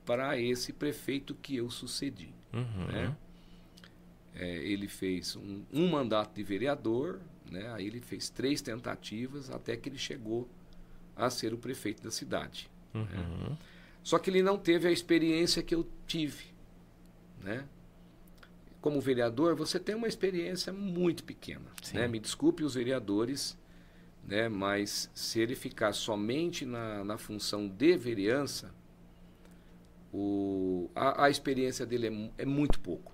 para 0.07 0.39
esse 0.39 0.71
prefeito 0.71 1.35
que 1.35 1.57
eu 1.57 1.69
sucedi, 1.69 2.33
Uhum. 2.53 2.87
né? 2.87 3.15
É, 4.33 4.55
ele 4.55 4.87
fez 4.87 5.35
um, 5.35 5.63
um 5.73 5.89
mandato 5.89 6.33
de 6.33 6.43
vereador, 6.43 7.19
né? 7.51 7.69
Aí 7.73 7.85
ele 7.87 7.99
fez 7.99 8.29
três 8.29 8.61
tentativas 8.61 9.49
até 9.51 9.75
que 9.75 9.89
ele 9.89 9.97
chegou 9.97 10.47
a 11.15 11.29
ser 11.29 11.53
o 11.53 11.57
prefeito 11.57 12.01
da 12.03 12.11
cidade. 12.11 12.69
Uhum. 12.93 13.57
Só 14.01 14.17
que 14.17 14.29
ele 14.29 14.41
não 14.41 14.57
teve 14.57 14.87
a 14.87 14.91
experiência 14.91 15.61
que 15.61 15.75
eu 15.75 15.85
tive, 16.07 16.45
né? 17.43 17.65
Como 18.79 19.01
vereador, 19.01 19.55
você 19.55 19.77
tem 19.79 19.95
uma 19.95 20.07
experiência 20.07 20.71
muito 20.71 21.23
pequena, 21.25 21.65
Sim. 21.81 21.97
né? 21.97 22.07
Me 22.07 22.19
desculpe 22.19 22.63
os 22.63 22.75
vereadores, 22.75 23.57
né? 24.23 24.47
Mas 24.47 25.09
se 25.13 25.39
ele 25.41 25.55
ficar 25.55 25.91
somente 25.93 26.63
na, 26.65 27.03
na 27.03 27.17
função 27.17 27.67
de 27.67 27.97
vereança, 27.97 28.73
o, 30.19 30.89
a, 30.95 31.25
a 31.25 31.29
experiência 31.29 31.85
dele 31.85 32.07
é, 32.07 32.41
é 32.41 32.45
muito 32.45 32.79
pouco, 32.79 33.13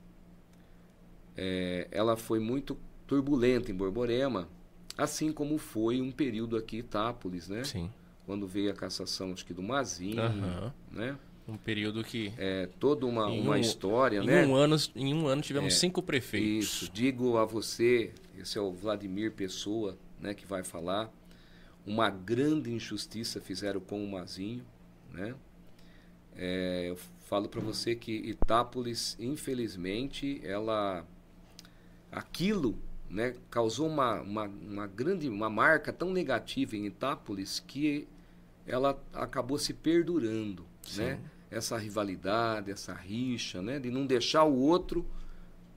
é, 1.37 1.89
ela 1.91 2.17
foi 2.17 2.41
muito 2.41 2.79
turbulenta 3.07 3.71
em 3.71 3.75
Borborema, 3.75 4.49
assim 4.97 5.31
como 5.33 5.59
foi 5.59 6.01
um 6.01 6.11
período 6.11 6.57
aqui 6.57 6.77
em 6.77 6.81
Itápolis, 6.81 7.49
né? 7.49 7.65
Sim. 7.65 7.91
Quando 8.29 8.47
veio 8.47 8.71
a 8.71 8.75
cassação, 8.75 9.33
acho 9.33 9.47
que 9.47 9.55
do 9.55 9.63
Mazinho, 9.63 10.21
Aham. 10.21 10.75
né? 10.93 11.17
Um 11.49 11.57
período 11.57 12.05
que. 12.05 12.31
É 12.37 12.69
toda 12.79 13.07
uma, 13.07 13.31
Em 13.31 13.41
uma 13.41 13.55
um- 13.57 13.59
história, 13.59 14.19
Em 14.21 14.27
né? 14.27 14.45
um 14.45 14.55
ano, 14.55 14.77
em 14.95 15.15
um 15.15 15.27
ano 15.27 15.41
tivemos 15.41 15.73
É, 15.73 15.77
cinco 15.79 16.03
prefeitos. 16.03 16.67
Isso. 16.83 16.93
Digo 16.93 17.39
a 17.39 17.47
você, 17.47 18.13
esse 18.39 18.59
é 18.59 18.61
o 18.61 18.71
Vladimir 18.71 19.33
Pessoa, 19.33 19.97
né, 20.21 20.35
que 20.35 20.45
vai 20.47 20.63
falar. 20.63 21.11
Uma 21.87 22.11
grande 22.11 22.71
injustiça 22.71 23.41
fizeram 23.41 23.81
com 23.81 24.05
o 24.05 24.11
Mazinho, 24.11 24.63
né? 25.11 25.35
É, 26.37 26.89
eu 26.91 26.99
falo 27.25 27.49
para 27.49 27.63
você 27.63 27.95
que 27.95 28.13
Itápolis, 28.13 29.17
infelizmente, 29.19 30.39
ela 30.45 31.03
aquilo, 32.13 32.79
né, 33.09 33.35
causou 33.51 33.89
uma, 33.89 34.21
uma, 34.21 34.45
uma 34.45 34.87
grande 34.87 35.31
uma 35.31 35.49
marca 35.49 35.95
tão 35.95 36.13
negativa 36.13 36.77
em 36.77 36.85
Itápolis 36.85 37.59
que 37.67 38.07
ela 38.69 39.03
acabou 39.13 39.59
se 39.59 39.73
perdurando, 39.73 40.65
Sim. 40.83 41.03
né? 41.03 41.21
Essa 41.51 41.79
rivalidade, 41.79 42.71
essa 42.71 42.93
rixa, 42.93 43.63
né, 43.63 43.81
de 43.81 43.91
não 43.91 44.07
deixar 44.07 44.45
o 44.45 44.55
outro 44.55 45.07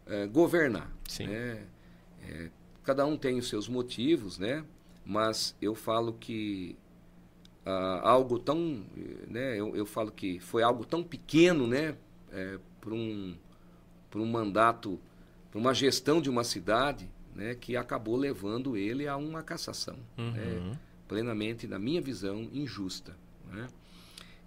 eh, 0.06 0.28
governar. 0.28 0.92
Sim. 1.08 1.28
né? 1.28 1.66
É, 2.28 2.50
cada 2.84 3.06
um 3.06 3.16
tem 3.16 3.40
os 3.40 3.48
seus 3.48 3.70
motivos, 3.70 4.38
né? 4.38 4.66
Mas 5.06 5.56
eu 5.62 5.74
falo 5.74 6.14
que 6.14 6.78
ah, 7.66 8.02
algo 8.04 8.38
tão, 8.38 8.86
né? 9.28 9.58
Eu, 9.58 9.76
eu 9.76 9.86
falo 9.86 10.12
que 10.12 10.40
foi 10.40 10.62
algo 10.62 10.86
tão 10.86 11.02
pequeno, 11.02 11.66
né? 11.66 11.96
para 12.80 12.94
um 12.94 13.36
para 14.10 14.20
um 14.20 14.26
mandato, 14.26 15.00
para 15.50 15.60
uma 15.60 15.74
gestão 15.74 16.22
de 16.22 16.30
uma 16.30 16.44
cidade, 16.44 17.10
né? 17.34 17.56
Que 17.56 17.78
acabou 17.78 18.18
levando 18.18 18.76
ele 18.76 19.08
a 19.08 19.16
uma 19.16 19.42
cassação, 19.42 19.98
né? 20.18 20.78
Plenamente, 21.12 21.68
na 21.68 21.78
minha 21.78 22.00
visão, 22.02 22.48
injusta. 22.54 23.14
Né? 23.52 23.68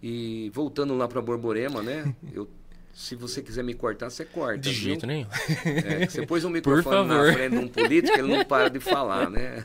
E 0.02 0.50
voltando 0.54 0.96
lá 0.96 1.06
para 1.06 1.20
Borborema, 1.20 1.82
né? 1.82 2.14
Eu, 2.32 2.48
se 2.94 3.14
você 3.14 3.42
quiser 3.42 3.62
me 3.62 3.74
cortar, 3.74 4.08
você 4.08 4.24
corta. 4.24 4.60
De 4.60 4.70
viu? 4.70 4.78
jeito 4.82 5.06
nenhum. 5.06 5.26
É, 5.66 6.06
você 6.06 6.24
pôs 6.24 6.42
um 6.42 6.48
Por 6.62 6.76
microfone 6.78 7.06
na 7.08 7.32
frente 7.34 7.50
de 7.52 7.58
um 7.58 7.68
político, 7.68 8.18
ele 8.18 8.34
não 8.34 8.42
para 8.46 8.70
de 8.70 8.80
falar, 8.80 9.28
né? 9.28 9.62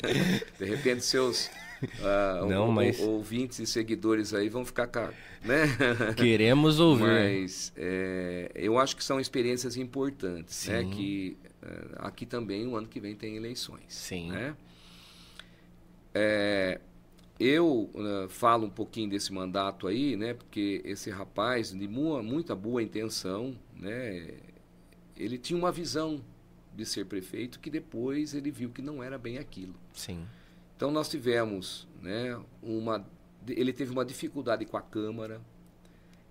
De 0.60 0.66
repente 0.66 1.06
seus 1.06 1.50
ah, 2.02 2.45
Não, 2.50 2.66
ou- 2.66 2.72
mas- 2.74 3.00
ou- 3.00 3.12
ouvintes 3.12 3.60
e 3.60 3.66
seguidores 3.66 4.34
aí 4.34 4.50
vão 4.50 4.66
ficar, 4.66 4.88
ca- 4.88 5.14
né? 5.41 5.68
Queremos 6.18 6.82
ouvir. 6.82 7.04
Mas 7.06 7.72
é, 7.78 8.52
eu 8.56 8.78
acho 8.78 8.97
que 8.97 9.04
são 9.06 9.22
experiências 9.22 9.78
importantes, 9.78 10.68
né? 10.68 10.82
Sim. 10.82 10.89
Que 10.89 11.38
eh, 11.62 11.86
aqui 12.00 12.26
também 12.26 12.68
o 12.68 12.76
ano 12.76 12.88
que 12.89 13.00
vem 13.00 13.16
tem 13.16 13.38
eleições, 13.38 13.84
Sim. 13.88 14.32
né? 14.32 14.54
É, 16.14 16.82
eu 17.40 17.90
né, 17.94 18.28
falo 18.30 18.66
um 18.68 18.70
pouquinho 18.70 19.10
desse 19.10 19.32
mandato 19.32 19.88
aí, 19.88 20.16
né? 20.18 20.34
Porque 20.34 20.82
esse 20.84 21.10
rapaz, 21.10 21.72
de 21.72 21.88
mu- 21.88 22.22
muita 22.22 22.56
boa 22.56 22.84
intenção, 22.84 23.56
né? 23.76 24.34
Ele 25.16 25.38
tinha 25.38 25.58
uma 25.58 25.72
visão 25.72 26.22
de 26.76 26.86
ser 26.86 27.06
prefeito 27.06 27.60
que 27.60 27.70
depois 27.70 28.34
ele 28.34 28.52
viu 28.52 28.70
que 28.70 28.82
não 28.82 29.02
era 29.04 29.18
bem 29.18 29.38
aquilo. 29.38 29.74
Sim. 29.94 30.26
Então 30.76 30.92
nós 30.92 31.10
tivemos, 31.10 31.88
né, 32.02 32.40
uma, 32.64 33.06
ele 33.48 33.74
teve 33.74 33.92
uma 33.92 34.06
dificuldade 34.06 34.66
com 34.66 34.78
a 34.78 34.82
Câmara. 34.82 35.42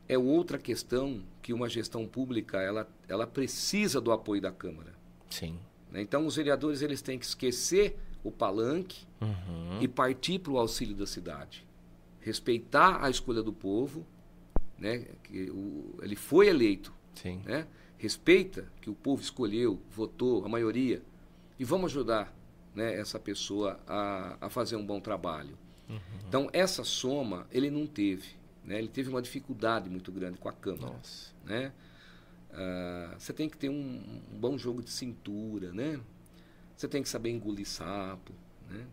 É 0.09 0.17
outra 0.17 0.57
questão 0.59 1.23
que 1.43 1.53
uma 1.53 1.69
gestão 1.69 2.07
pública 2.07 2.63
ela, 2.63 2.89
ela 3.09 3.27
precisa 3.27 4.01
do 4.01 4.11
apoio 4.11 4.41
da 4.41 4.51
Câmara. 4.51 4.95
Sim. 5.29 5.59
né? 5.91 6.01
Então 6.01 6.25
os 6.27 6.37
vereadores 6.37 6.81
eles 6.81 7.03
têm 7.03 7.19
que 7.19 7.27
esquecer 7.27 7.99
o 8.29 8.33
palanque 8.33 9.07
Uhum. 9.21 9.81
e 9.81 9.89
partir 9.89 10.39
para 10.39 10.53
o 10.53 10.59
auxílio 10.59 10.95
da 10.95 11.07
cidade, 11.07 11.67
respeitar 12.21 13.05
a 13.05 13.11
escolha 13.11 13.43
do 13.43 13.53
povo, 13.53 14.07
né? 14.79 15.07
Que 15.25 15.51
o, 15.51 15.99
ele 16.03 16.15
foi 16.15 16.47
eleito, 16.49 16.93
Sim. 17.15 17.43
né? 17.45 17.67
Respeita 17.97 18.71
que 18.81 18.89
o 18.89 18.95
povo 18.95 19.21
escolheu, 19.21 19.81
votou, 19.91 20.45
a 20.45 20.49
maioria, 20.49 21.03
e 21.59 21.65
vamos 21.65 21.91
ajudar 21.91 22.33
né, 22.73 22.95
essa 22.95 23.19
pessoa 23.19 23.81
a, 23.89 24.37
a 24.43 24.49
fazer 24.49 24.77
um 24.77 24.87
bom 24.87 25.01
trabalho. 25.01 25.59
Então, 26.29 26.49
essa 26.53 26.85
soma 26.85 27.47
ele 27.51 27.71
não 27.71 27.87
teve. 27.87 28.29
Né? 28.63 28.79
Ele 28.79 28.89
teve 28.89 29.09
uma 29.09 29.21
dificuldade 29.23 29.89
muito 29.91 30.13
grande 30.13 30.39
com 30.39 30.49
a 30.49 30.53
Câmara. 30.53 30.93
Nossa. 30.93 31.33
Né? 31.45 31.73
Ah, 32.53 33.15
você 33.19 33.33
tem 33.33 33.49
que 33.49 33.57
ter 33.57 33.69
um, 33.69 34.01
um 34.33 34.39
bom 34.39 34.57
jogo 34.59 34.83
de 34.83 34.91
cintura, 34.91 35.73
né? 35.73 35.99
Você 36.79 36.87
tem 36.87 37.03
que 37.03 37.09
saber 37.09 37.31
engolir 37.31 37.67
sapo, 37.67 38.33
né? 38.71 38.87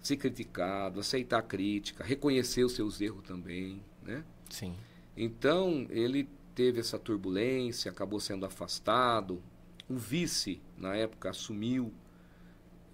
Ser 0.00 0.16
criticado, 0.16 0.98
aceitar 0.98 1.40
a 1.40 1.42
crítica, 1.42 2.02
reconhecer 2.02 2.64
os 2.64 2.72
seus 2.72 3.02
erros 3.02 3.22
também, 3.22 3.82
né? 4.02 4.24
Sim. 4.48 4.74
Então, 5.14 5.86
ele 5.90 6.26
teve 6.54 6.80
essa 6.80 6.98
turbulência, 6.98 7.90
acabou 7.90 8.18
sendo 8.18 8.46
afastado. 8.46 9.42
O 9.90 9.94
vice, 9.94 10.58
na 10.78 10.96
época, 10.96 11.28
assumiu, 11.28 11.92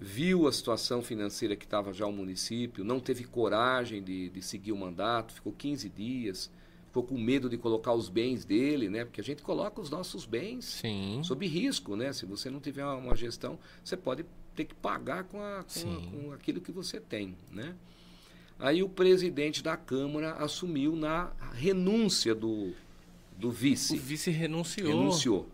viu 0.00 0.48
a 0.48 0.52
situação 0.52 1.00
financeira 1.00 1.54
que 1.54 1.64
estava 1.64 1.92
já 1.92 2.04
o 2.04 2.12
município, 2.12 2.82
não 2.82 2.98
teve 2.98 3.22
coragem 3.22 4.02
de, 4.02 4.30
de 4.30 4.42
seguir 4.42 4.72
o 4.72 4.76
mandato, 4.76 5.32
ficou 5.32 5.52
15 5.52 5.88
dias, 5.88 6.50
ficou 6.98 7.02
com 7.02 7.18
medo 7.18 7.48
de 7.48 7.56
colocar 7.56 7.92
os 7.92 8.08
bens 8.08 8.44
dele, 8.44 8.88
né? 8.88 9.04
Porque 9.04 9.20
a 9.20 9.24
gente 9.24 9.42
coloca 9.42 9.80
os 9.80 9.88
nossos 9.90 10.24
bens 10.26 10.64
Sim. 10.64 11.20
sob 11.22 11.46
risco, 11.46 11.94
né? 11.96 12.12
Se 12.12 12.26
você 12.26 12.50
não 12.50 12.60
tiver 12.60 12.84
uma, 12.84 13.14
gestão, 13.14 13.58
você 13.84 13.96
pode 13.96 14.24
ter 14.56 14.64
que 14.64 14.74
pagar 14.74 15.24
com, 15.24 15.40
a- 15.40 15.64
com, 15.64 15.92
a- 15.92 16.10
com 16.22 16.32
aquilo 16.32 16.60
que 16.60 16.72
você 16.72 16.98
tem, 17.00 17.36
né? 17.52 17.74
Aí 18.58 18.82
o 18.82 18.88
presidente 18.88 19.62
da 19.62 19.76
Câmara 19.76 20.32
assumiu 20.34 20.96
na 20.96 21.30
renúncia 21.54 22.34
do, 22.34 22.72
do 23.36 23.48
O 23.48 23.52
vice. 23.52 23.96
vice 23.96 24.30
renunciou. 24.32 24.88
Renunciou. 24.88 25.48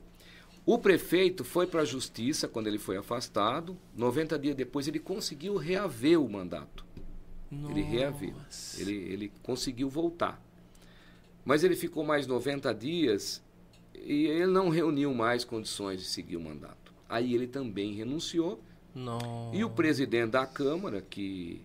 O 0.65 0.79
prefeito 0.79 1.45
foi 1.45 1.67
para 1.67 1.83
a 1.83 1.85
justiça 1.85 2.49
quando 2.49 2.69
ele 2.69 2.79
foi 2.79 2.97
afastado. 2.97 3.77
90 3.95 4.39
dias 4.39 4.55
depois 4.55 4.89
ele 4.89 4.99
conseguiu 4.99 5.57
reaver 5.57 6.19
o 6.19 6.27
mandato. 6.27 6.83
Ele 7.53 7.83
reaviu. 7.83 8.33
Nossa. 8.33 8.81
Ele, 8.81 8.95
ele 8.95 9.33
conseguiu 9.43 9.89
voltar. 9.91 10.43
Mas 11.45 11.63
ele 11.63 11.77
ficou 11.77 12.05
mais 12.05 12.27
90 12.27 12.73
dias 12.75 13.43
e 13.95 14.27
ele 14.27 14.47
não 14.47 14.69
reuniu 14.69 15.13
mais 15.15 15.45
condições 15.45 16.01
de 16.01 16.07
seguir 16.07 16.37
o 16.37 16.41
mandato. 16.41 16.93
Aí 17.09 17.35
ele 17.35 17.47
também 17.47 17.95
renunciou. 17.95 18.63
Nossa. 18.95 19.57
E 19.57 19.65
o 19.65 19.71
presidente 19.71 20.31
da 20.31 20.47
Câmara, 20.47 21.03
que 21.03 21.63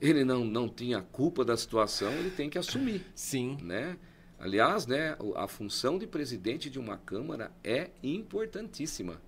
ele 0.00 0.24
não, 0.24 0.44
não 0.44 0.68
tinha 0.68 1.00
culpa 1.00 1.44
da 1.44 1.56
situação, 1.56 2.10
ele 2.12 2.30
tem 2.30 2.50
que 2.50 2.58
assumir. 2.58 3.04
Sim. 3.14 3.56
Né? 3.62 3.96
Aliás, 4.38 4.86
né, 4.86 5.16
a 5.36 5.46
função 5.46 5.98
de 5.98 6.06
presidente 6.06 6.68
de 6.68 6.78
uma 6.78 6.96
Câmara 6.96 7.52
é 7.62 7.90
importantíssima. 8.02 9.20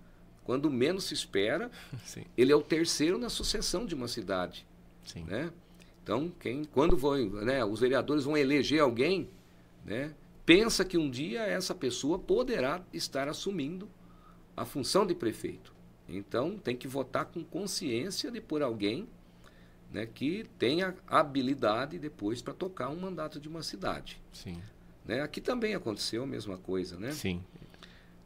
Quando 0.43 0.71
menos 0.71 1.05
se 1.05 1.15
espera, 1.15 1.71
Sim. 2.05 2.25
ele 2.37 2.53
é 2.53 2.57
o 2.57 2.63
terceiro 2.63 3.19
na 3.19 3.29
sucessão 3.29 3.87
de 3.87 3.95
uma 3.95 4.09
cidade 4.09 4.67
Sim. 5.05 5.25
né? 5.25 5.53
Então, 6.03 6.31
quem, 6.39 6.65
quando 6.65 6.97
vão, 6.97 7.17
né, 7.17 7.65
os 7.65 7.81
vereadores 7.81 8.25
vão 8.25 8.37
eleger 8.37 8.81
alguém, 8.81 9.31
né, 9.85 10.15
pensa 10.47 10.85
que 10.85 10.97
um 10.97 11.11
dia 11.11 11.43
essa 11.43 11.75
pessoa 11.75 12.19
poderá 12.19 12.83
estar 12.93 13.29
assumindo 13.29 13.89
a 14.57 14.65
função 14.65 15.07
de 15.07 15.15
prefeito. 15.15 15.75
Então, 16.09 16.59
tem 16.59 16.77
que 16.77 16.87
votar 16.87 17.27
com 17.27 17.43
consciência 17.43 18.31
de 18.31 18.41
por 18.41 18.63
alguém 18.63 19.09
né, 19.91 20.07
que 20.07 20.45
tenha 20.59 20.95
habilidade 21.07 21.99
depois 21.99 22.43
para 22.43 22.53
tocar 22.53 22.91
um 22.91 22.97
mandato 22.97 23.41
de 23.41 23.49
uma 23.49 23.63
cidade. 23.63 24.21
Sim. 24.33 24.61
Né? 25.05 25.21
Aqui 25.21 25.41
também 25.41 25.75
aconteceu 25.75 26.25
a 26.25 26.27
mesma 26.27 26.59
coisa, 26.59 26.99
né? 26.99 27.13
Sim. 27.13 27.43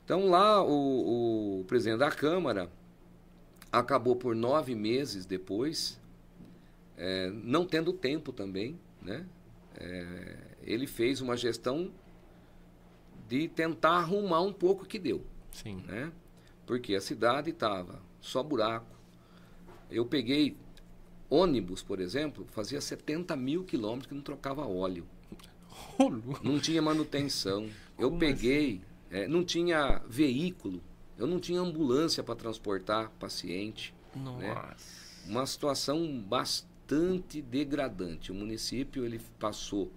Então 0.04 0.28
lá 0.28 0.64
o, 0.64 1.61
o 1.61 1.64
presidente 1.64 1.98
da 1.98 2.11
Câmara 2.11 2.70
acabou 3.70 4.16
por 4.16 4.34
nove 4.34 4.74
meses 4.74 5.26
depois, 5.26 6.00
eh, 6.96 7.30
não 7.44 7.66
tendo 7.66 7.92
tempo 7.92 8.32
também, 8.32 8.80
né? 9.02 9.26
Eh, 9.76 10.47
ele 10.68 10.86
fez 10.86 11.22
uma 11.22 11.34
gestão 11.36 11.90
de 13.26 13.48
tentar 13.48 13.92
arrumar 13.92 14.42
um 14.42 14.52
pouco 14.52 14.84
o 14.84 14.86
que 14.86 14.98
deu, 14.98 15.24
Sim. 15.50 15.82
né? 15.86 16.12
Porque 16.66 16.94
a 16.94 17.00
cidade 17.00 17.50
estava 17.50 18.02
só 18.20 18.42
buraco. 18.42 18.94
Eu 19.90 20.04
peguei 20.04 20.56
ônibus, 21.30 21.82
por 21.82 22.00
exemplo, 22.00 22.46
fazia 22.50 22.80
70 22.80 23.34
mil 23.34 23.64
quilômetros 23.64 24.06
que 24.06 24.14
não 24.14 24.22
trocava 24.22 24.66
óleo. 24.66 25.06
Não 26.42 26.60
tinha 26.60 26.82
manutenção. 26.82 27.68
Eu 27.98 28.10
Como 28.10 28.20
peguei, 28.20 28.80
é, 29.10 29.26
não 29.26 29.44
tinha 29.44 30.00
veículo, 30.08 30.80
eu 31.16 31.26
não 31.26 31.40
tinha 31.40 31.60
ambulância 31.60 32.22
para 32.22 32.36
transportar 32.36 33.10
paciente. 33.18 33.92
Nossa. 34.14 34.76
Uma 35.26 35.44
situação 35.44 36.20
bastante 36.20 37.42
degradante. 37.42 38.30
O 38.30 38.34
município 38.36 39.04
ele 39.04 39.20
passou 39.36 39.90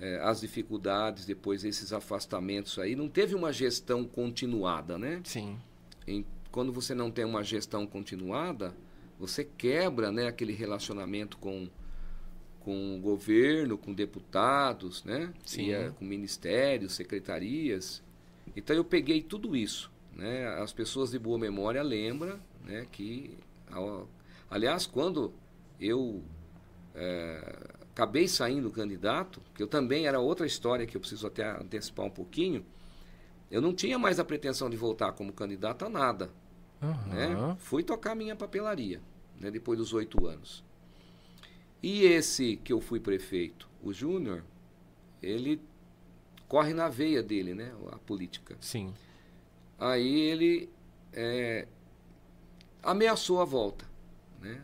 é, 0.00 0.20
as 0.22 0.40
dificuldades 0.40 1.24
depois 1.26 1.62
desses 1.62 1.92
afastamentos 1.92 2.78
aí. 2.78 2.94
Não 2.94 3.08
teve 3.08 3.34
uma 3.34 3.52
gestão 3.52 4.04
continuada, 4.04 4.96
né? 4.98 5.20
Sim. 5.24 5.58
Em- 6.06 6.24
quando 6.50 6.72
você 6.72 6.94
não 6.94 7.10
tem 7.10 7.24
uma 7.24 7.42
gestão 7.44 7.86
continuada, 7.86 8.74
você 9.18 9.44
quebra 9.44 10.10
né, 10.10 10.26
aquele 10.28 10.52
relacionamento 10.52 11.36
com, 11.38 11.68
com 12.60 12.96
o 12.96 13.00
governo, 13.00 13.76
com 13.76 13.92
deputados, 13.92 15.04
né? 15.04 15.32
Sim. 15.44 15.66
Ia 15.66 15.90
com 15.98 16.04
ministérios, 16.04 16.94
secretarias. 16.94 18.02
Então 18.56 18.74
eu 18.74 18.84
peguei 18.84 19.20
tudo 19.22 19.54
isso, 19.56 19.90
né? 20.14 20.46
As 20.60 20.72
pessoas 20.72 21.10
de 21.10 21.18
boa 21.18 21.38
memória 21.38 21.82
lembram, 21.82 22.38
né? 22.64 22.86
Que, 22.90 23.36
aliás, 24.50 24.86
quando 24.86 25.32
eu 25.80 26.22
é, 26.94 27.56
acabei 27.98 28.28
saindo 28.28 28.70
candidato, 28.70 29.42
que 29.54 29.62
eu 29.62 29.66
também 29.66 30.06
era 30.06 30.20
outra 30.20 30.46
história 30.46 30.86
que 30.86 30.96
eu 30.96 31.00
preciso 31.00 31.26
até 31.26 31.50
antecipar 31.50 32.06
um 32.06 32.10
pouquinho, 32.10 32.64
eu 33.50 33.60
não 33.60 33.74
tinha 33.74 33.98
mais 33.98 34.20
a 34.20 34.24
pretensão 34.24 34.70
de 34.70 34.76
voltar 34.76 35.12
como 35.12 35.32
candidato 35.32 35.84
a 35.84 35.88
nada 35.88 36.30
né? 36.80 37.26
Aham. 37.26 37.56
Fui 37.56 37.82
tocar 37.82 38.14
minha 38.14 38.36
papelaria, 38.36 39.00
né? 39.38 39.50
Depois 39.50 39.78
dos 39.78 39.92
oito 39.92 40.26
anos. 40.26 40.64
E 41.82 42.02
esse 42.02 42.56
que 42.56 42.72
eu 42.72 42.80
fui 42.80 43.00
prefeito, 43.00 43.68
o 43.82 43.92
Júnior, 43.92 44.42
ele 45.22 45.60
corre 46.46 46.72
na 46.72 46.88
veia 46.88 47.22
dele, 47.22 47.54
né? 47.54 47.72
A 47.92 47.98
política. 47.98 48.56
Sim. 48.60 48.92
Aí 49.78 50.20
ele 50.20 50.68
é, 51.12 51.66
ameaçou 52.82 53.40
a 53.40 53.44
volta, 53.44 53.84
né? 54.40 54.60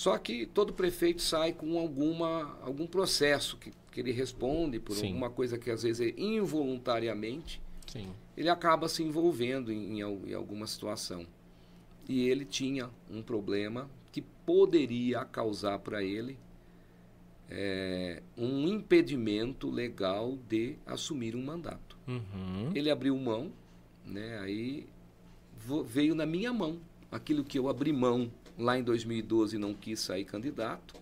Só 0.00 0.16
que 0.16 0.46
todo 0.46 0.72
prefeito 0.72 1.20
sai 1.20 1.52
com 1.52 1.78
alguma, 1.78 2.58
algum 2.62 2.86
processo 2.86 3.58
que, 3.58 3.70
que 3.92 4.00
ele 4.00 4.12
responde 4.12 4.80
por 4.80 4.96
Sim. 4.96 5.08
alguma 5.08 5.28
coisa 5.28 5.58
que 5.58 5.70
às 5.70 5.82
vezes 5.82 6.00
é 6.00 6.18
involuntariamente 6.18 7.60
Sim. 7.86 8.08
ele 8.34 8.48
acaba 8.48 8.88
se 8.88 9.02
envolvendo 9.02 9.70
em, 9.70 10.00
em 10.00 10.30
em 10.30 10.32
alguma 10.32 10.66
situação. 10.66 11.26
E 12.08 12.26
ele 12.30 12.46
tinha 12.46 12.88
um 13.10 13.20
problema 13.20 13.90
que 14.10 14.22
poderia 14.22 15.22
causar 15.26 15.78
para 15.80 16.02
ele 16.02 16.38
é, 17.50 18.22
um 18.38 18.66
impedimento 18.68 19.68
legal 19.68 20.38
de 20.48 20.76
assumir 20.86 21.36
um 21.36 21.44
mandato. 21.44 21.98
Uhum. 22.08 22.70
Ele 22.74 22.90
abriu 22.90 23.14
mão, 23.18 23.52
né, 24.06 24.38
aí 24.38 24.86
veio 25.84 26.14
na 26.14 26.24
minha 26.24 26.54
mão 26.54 26.80
aquilo 27.12 27.44
que 27.44 27.58
eu 27.58 27.68
abri 27.68 27.92
mão 27.92 28.30
lá 28.60 28.78
em 28.78 28.82
2012 28.82 29.56
e 29.56 29.58
não 29.58 29.74
quis 29.74 30.00
sair 30.00 30.24
candidato. 30.24 30.94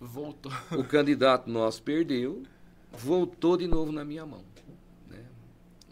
Voltou. 0.00 0.52
O 0.72 0.84
candidato 0.84 1.48
nosso 1.48 1.82
perdeu, 1.82 2.42
voltou 2.92 3.56
de 3.56 3.66
novo 3.66 3.92
na 3.92 4.04
minha 4.04 4.26
mão. 4.26 4.44
né? 5.08 5.24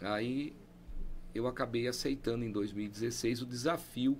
Aí 0.01 0.53
eu 1.33 1.47
acabei 1.47 1.87
aceitando 1.87 2.43
em 2.43 2.51
2016 2.51 3.41
o 3.41 3.45
desafio 3.45 4.17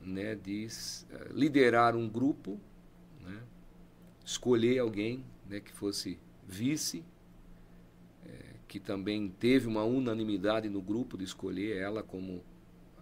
né, 0.00 0.34
de 0.34 0.66
eh, 1.10 1.28
liderar 1.32 1.94
um 1.94 2.08
grupo, 2.08 2.58
né, 3.20 3.42
escolher 4.24 4.78
alguém 4.78 5.24
né, 5.46 5.60
que 5.60 5.72
fosse 5.72 6.18
vice, 6.46 7.04
eh, 8.24 8.54
que 8.66 8.80
também 8.80 9.28
teve 9.28 9.66
uma 9.66 9.84
unanimidade 9.84 10.68
no 10.68 10.80
grupo 10.80 11.18
de 11.18 11.24
escolher 11.24 11.76
ela 11.76 12.02
como 12.02 12.42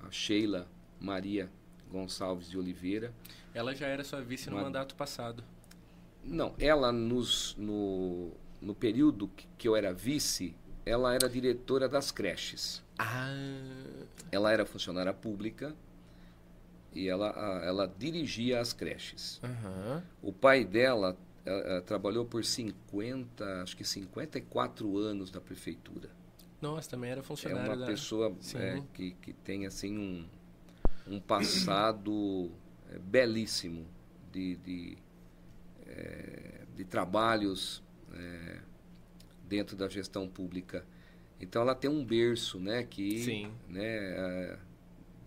a 0.02 0.10
Sheila 0.10 0.68
Maria 1.00 1.50
Gonçalves 1.90 2.48
de 2.48 2.58
Oliveira. 2.58 3.12
Ela 3.54 3.74
já 3.74 3.86
era 3.86 4.02
sua 4.04 4.20
vice 4.20 4.50
no 4.50 4.56
Uma- 4.56 4.64
mandato 4.64 4.94
passado. 4.94 5.42
Não, 6.24 6.54
ela 6.58 6.90
nos, 6.90 7.54
no, 7.56 8.32
no 8.60 8.74
período 8.74 9.28
que, 9.56 9.68
eu 9.68 9.76
era 9.76 9.92
vice, 9.92 10.54
ela 10.84 11.14
era 11.14 11.28
diretora 11.28 11.88
das 11.88 12.10
creches. 12.10 12.82
Ah. 12.98 13.28
Ela 14.32 14.52
era 14.52 14.66
funcionária 14.66 15.12
pública 15.12 15.74
e 16.92 17.08
ela, 17.08 17.28
ela 17.64 17.86
dirigia 17.98 18.60
as 18.60 18.72
creches. 18.72 19.40
Aham. 19.42 20.02
O 20.22 20.32
pai 20.32 20.64
dela 20.64 21.16
eh, 21.44 21.80
trabalhou 21.82 22.24
por 22.24 22.44
50, 22.44 23.62
acho 23.62 23.76
que 23.76 23.84
54 23.84 24.98
anos 24.98 25.30
na 25.30 25.40
prefeitura. 25.40 26.10
Nossa, 26.60 26.90
também 26.90 27.10
era 27.10 27.20
É 27.20 27.22
funcionário 27.22 27.70
uma 27.70 27.76
da... 27.76 27.86
pessoa 27.86 28.34
eh, 28.54 28.82
que, 28.94 29.12
que 29.22 29.32
tem 29.32 29.66
assim 29.66 29.96
um, 29.96 30.26
um 31.08 31.20
passado 31.20 32.50
eh, 32.90 32.98
belíssimo 32.98 33.86
de, 34.32 34.56
de, 34.56 34.98
eh, 35.86 36.62
de 36.74 36.84
trabalhos 36.84 37.82
eh, 38.12 38.60
dentro 39.48 39.76
da 39.76 39.88
gestão 39.88 40.28
pública. 40.28 40.84
Então 41.40 41.62
ela 41.62 41.74
tem 41.74 41.90
um 41.90 42.04
berço, 42.04 42.58
né, 42.58 42.82
que 42.84 43.18
Sim. 43.24 43.52
né, 43.68 43.82
eh, 43.84 44.58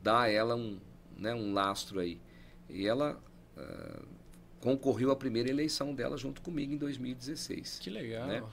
dá 0.04 0.22
a 0.22 0.30
ela 0.30 0.56
um, 0.56 0.80
né, 1.18 1.34
um 1.34 1.54
lastro 1.54 2.00
aí. 2.00 2.20
E 2.70 2.86
ela 2.88 3.20
concorreu 4.62 5.12
à 5.12 5.16
primeira 5.16 5.50
eleição 5.50 5.94
dela 5.94 6.16
junto 6.18 6.42
comigo 6.42 6.74
em 6.74 6.78
2016 6.78 7.80
Que 7.80 7.90
legal. 7.90 8.28
né? 8.28 8.44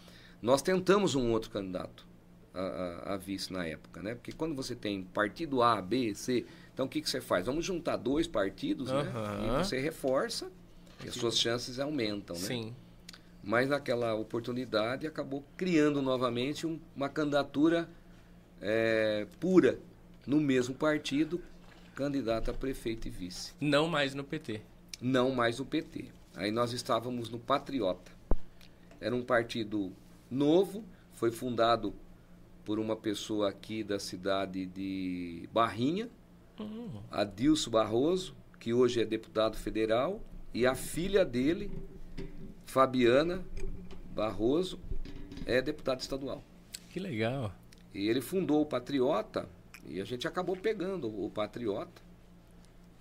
nós 0.43 0.63
tentamos 0.63 1.15
um 1.15 1.31
outro 1.33 1.51
candidato 1.51 2.07
a, 2.55 2.61
a- 2.61 3.15
a 3.15 3.17
vice 3.17 3.53
na 3.53 3.67
época, 3.67 4.03
né? 4.03 4.15
Porque 4.15 4.33
quando 4.33 4.55
você 4.55 4.75
tem 4.75 5.03
partido 5.05 5.63
A, 5.63 5.81
B, 5.83 6.15
C, 6.15 6.45
então 6.77 6.85
o 6.85 6.89
que, 6.91 7.01
que 7.01 7.09
você 7.09 7.23
faz? 7.23 7.47
Vamos 7.47 7.65
juntar 7.65 7.97
dois 7.97 8.27
partidos, 8.27 8.91
né? 8.93 9.01
Aham. 9.01 9.61
E 9.61 9.65
você 9.65 9.81
reforça 9.81 10.53
e 11.03 11.09
as 11.09 11.15
suas 11.15 11.39
chances 11.39 11.79
aumentam, 11.81 12.37
né? 12.37 12.43
Sim. 12.43 12.77
Mas 13.43 13.71
naquela 13.71 14.13
oportunidade 14.15 15.07
acabou 15.07 15.43
criando 15.57 16.03
novamente 16.03 16.67
um- 16.67 16.79
uma 16.95 17.09
candidatura 17.09 17.89
eh, 18.61 19.27
pura 19.41 19.79
no 20.27 20.39
mesmo 20.39 20.75
partido, 20.75 21.41
candidato 21.95 22.51
a 22.51 22.55
prefeito 22.55 23.07
e 23.09 23.11
vice 23.11 23.53
Não 23.59 23.89
mais 23.89 24.15
no 24.15 24.23
PT. 24.23 24.61
não 25.01 25.31
mais 25.31 25.61
o 25.61 25.65
PT. 25.65 26.07
Aí 26.35 26.51
nós 26.51 26.73
estávamos 26.75 27.31
no 27.31 27.39
Patriota. 27.39 28.13
Era 29.01 29.15
um 29.17 29.23
partido 29.23 29.91
novo, 30.31 30.85
foi 31.15 31.31
fundado 31.31 31.95
por 32.67 32.79
uma 32.79 32.97
pessoa 32.97 33.49
aqui 33.49 33.83
da 33.83 33.99
cidade 33.99 34.67
de 34.67 35.49
Barrinha, 35.53 36.09
Hum. 36.59 36.89
Adilson 37.11 37.71
Barroso, 37.71 38.35
que 38.59 38.73
hoje 38.73 39.01
é 39.01 39.05
deputado 39.05 39.57
federal, 39.57 40.21
e 40.53 40.67
a 40.67 40.75
filha 40.75 41.25
dele, 41.25 41.71
Fabiana 42.65 43.45
Barroso, 44.15 44.79
é 45.45 45.61
deputada 45.61 46.01
estadual. 46.01 46.43
Que 46.91 46.99
legal. 46.99 47.53
E 47.95 48.09
ele 48.09 48.21
fundou 48.21 48.63
o 48.63 48.67
Patriota 48.67 49.49
e 49.89 50.01
a 50.01 50.05
gente 50.05 50.27
acabou 50.27 50.57
pegando 50.57 51.09
o 51.09 51.31
Patriota. 51.31 52.03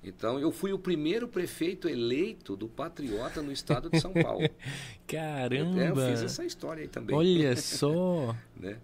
Então 0.03 0.39
eu 0.39 0.51
fui 0.51 0.71
o 0.71 0.77
primeiro 0.77 1.27
prefeito 1.27 1.89
eleito 1.89 2.55
do 2.55 2.67
Patriota 2.67 3.41
no 3.41 3.51
estado 3.51 3.89
de 3.89 3.99
São 3.99 4.13
Paulo. 4.13 4.47
Caramba. 5.07 5.81
É, 5.81 5.89
eu 5.89 5.95
fiz 5.95 6.21
essa 6.21 6.45
história 6.45 6.83
aí 6.83 6.87
também. 6.87 7.15
Olha 7.15 7.55
só. 7.57 8.35
Né? 8.55 8.77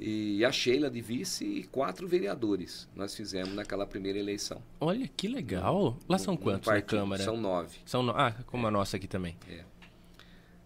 E 0.00 0.44
a 0.44 0.52
Sheila 0.52 0.88
de 0.88 1.00
vice 1.00 1.44
e 1.44 1.64
quatro 1.64 2.06
vereadores 2.06 2.88
nós 2.94 3.16
fizemos 3.16 3.52
naquela 3.52 3.84
primeira 3.84 4.16
eleição. 4.16 4.62
Olha 4.80 5.08
que 5.08 5.26
legal. 5.26 5.98
Lá 6.08 6.18
são 6.18 6.34
no 6.34 6.40
quantos 6.40 6.68
na 6.68 6.74
partido. 6.74 6.90
Câmara? 7.00 7.22
São 7.24 7.36
nove. 7.36 7.78
São 7.84 8.02
no... 8.04 8.12
Ah, 8.12 8.32
como 8.46 8.66
a 8.66 8.70
nossa 8.70 8.96
aqui 8.96 9.08
também. 9.08 9.36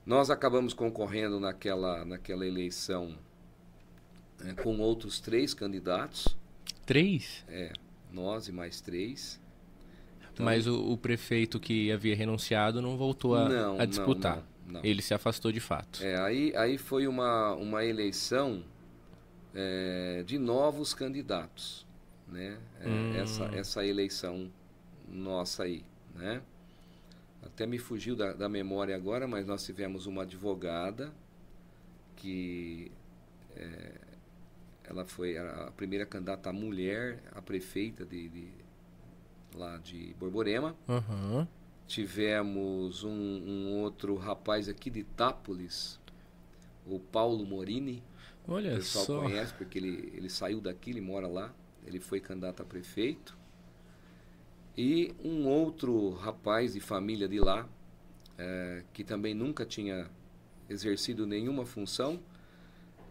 Nós 0.05 0.29
acabamos 0.29 0.75
concorrendo 0.75 1.41
naquela, 1.41 2.05
naquela 2.05 2.47
eleição 2.47 3.17
né, 4.43 4.55
com 4.63 4.79
outros 4.79 5.19
três 5.19 5.55
candidatos. 5.55 6.27
Três? 6.85 7.45
É, 7.49 7.73
nós 8.13 8.49
e 8.49 8.53
mais 8.53 8.81
três. 8.83 9.41
Então, 10.33 10.45
Mas 10.45 10.67
o, 10.67 10.93
o 10.93 10.99
prefeito 10.99 11.59
que 11.61 11.91
havia 11.91 12.17
renunciado 12.17 12.83
não 12.83 12.97
voltou 12.99 13.35
a, 13.35 13.49
Não, 13.49 13.81
a 13.81 13.85
disputar. 13.87 14.45
não, 14.67 14.75
não. 14.75 14.85
Ele 14.85 15.01
se 15.01 15.15
afastou 15.15 15.53
de 15.53 15.61
fato. 15.61 16.03
É, 16.03 16.21
aí, 16.21 16.55
aí 16.57 16.77
foi 16.77 17.07
uma, 17.07 17.55
uma 17.55 17.85
eleição 17.85 18.65
é, 19.55 20.23
de 20.25 20.39
novos 20.39 20.95
candidatos, 20.95 21.87
né? 22.29 22.59
É, 22.81 22.89
Hum. 22.89 23.13
essa, 23.15 23.45
essa 23.53 23.87
eleição 23.87 24.51
nossa 25.09 25.65
aí, 25.65 25.85
né? 26.15 26.43
Até 27.43 27.67
me 27.67 27.79
fugiu 27.79 28.15
da, 28.17 28.33
da 28.33 28.49
memória 28.49 28.95
agora, 28.95 29.27
mas 29.27 29.47
nós 29.47 29.65
tivemos 29.65 30.07
uma 30.07 30.23
advogada 30.23 31.13
que 32.17 32.91
é, 33.57 33.93
ela 34.85 35.05
foi 35.05 35.37
a 35.39 35.73
primeira 35.77 36.07
candidata 36.07 36.53
mulher 36.53 37.21
a 37.33 37.43
prefeita 37.43 38.05
de, 38.05 38.29
de- 38.29 38.53
lá 39.55 39.77
de 39.79 40.15
Borborema. 40.19 40.75
Aham. 40.89 41.47
Tivemos 41.87 43.05
um, 43.05 43.11
um 43.11 43.81
outro 43.83 44.17
rapaz 44.17 44.69
aqui 44.69 44.89
de 44.89 45.01
Itápolis, 45.01 46.01
o 46.87 46.99
Paulo 46.99 47.45
Morini. 47.45 48.03
O 48.47 48.53
Olha 48.53 48.75
pessoal 48.77 49.05
só. 49.05 49.21
conhece 49.21 49.53
porque 49.55 49.79
ele, 49.79 50.13
ele 50.15 50.29
saiu 50.29 50.61
daqui, 50.61 50.91
ele 50.91 51.01
mora 51.01 51.27
lá. 51.27 51.53
Ele 51.87 52.01
foi 52.01 52.21
candidato 52.21 52.63
a 52.63 52.65
prefeito. 52.65 53.37
E 54.77 55.15
um 55.23 55.47
outro 55.47 56.11
rapaz 56.11 56.73
de 56.75 56.81
família 56.81 57.29
de 57.29 57.39
lá, 57.39 57.69
eh, 58.39 58.83
que 58.93 59.05
também 59.05 59.35
nunca 59.35 59.67
tinha 59.67 60.09
exercido 60.69 61.27
nenhuma 61.27 61.67
função. 61.67 62.21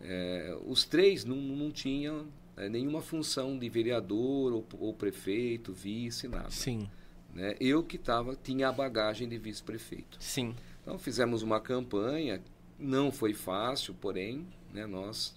Eh, 0.02 0.58
os 0.66 0.84
três 0.86 1.24
não, 1.24 1.36
não 1.36 1.70
tinham 1.72 2.28
eh, 2.58 2.68
nenhuma 2.68 3.02
função 3.02 3.58
de 3.58 3.70
vereador 3.70 4.54
ou, 4.54 4.66
ou 4.80 4.94
prefeito, 4.94 5.72
vice, 5.72 6.28
nada 6.28 6.50
Sim. 6.50 6.90
né, 7.34 7.56
eu 7.60 7.84
que 7.84 7.98
tava, 7.98 8.36
tinha 8.36 8.70
a 8.70 8.72
bagagem 8.72 9.30
de 9.30 9.38
vice-prefeito. 9.38 10.18
Sim. 10.20 10.56
Então 10.82 10.98
fizemos 10.98 11.44
uma 11.44 11.62
campanha, 11.62 12.42
não 12.80 13.12
foi 13.12 13.34
fácil, 13.36 13.94
porém, 13.94 14.48
né, 14.74 14.86
nós 14.86 15.36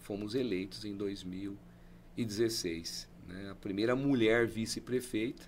fomos 0.00 0.34
eleitos 0.34 0.84
em 0.84 0.96
2016. 0.96 3.08
Né, 3.26 3.50
a 3.50 3.54
primeira 3.54 3.96
mulher 3.96 4.46
vice-prefeita. 4.46 5.44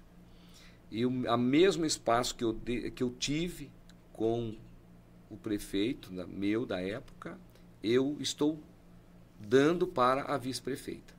E 0.91 1.05
o 1.05 1.31
a 1.31 1.37
mesmo 1.37 1.85
espaço 1.85 2.35
que 2.35 2.43
eu, 2.43 2.53
de, 2.53 2.91
que 2.91 3.03
eu 3.03 3.11
tive 3.11 3.71
com 4.13 4.57
o 5.31 5.37
prefeito 5.37 6.11
da, 6.11 6.27
meu 6.27 6.65
da 6.65 6.81
época, 6.81 7.39
eu 7.83 8.17
estou 8.21 8.59
dando 9.39 9.87
para 9.87 10.23
a 10.23 10.39
vice-prefeita. 10.39 11.15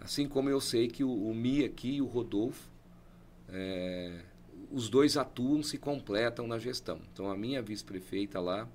Assim 0.00 0.28
como 0.28 0.50
eu 0.50 0.60
sei 0.60 0.88
que 0.88 1.02
o, 1.02 1.10
o 1.10 1.34
Mi 1.34 1.64
aqui 1.64 1.96
e 1.96 2.02
o 2.02 2.06
Rodolfo, 2.06 2.68
é, 3.48 4.20
os 4.70 4.88
dois 4.88 5.16
atuam, 5.16 5.62
se 5.62 5.78
completam 5.78 6.46
na 6.46 6.58
gestão. 6.58 7.00
Então 7.12 7.30
a 7.30 7.36
minha 7.36 7.62
vice-prefeita 7.62 8.40
lá, 8.40 8.68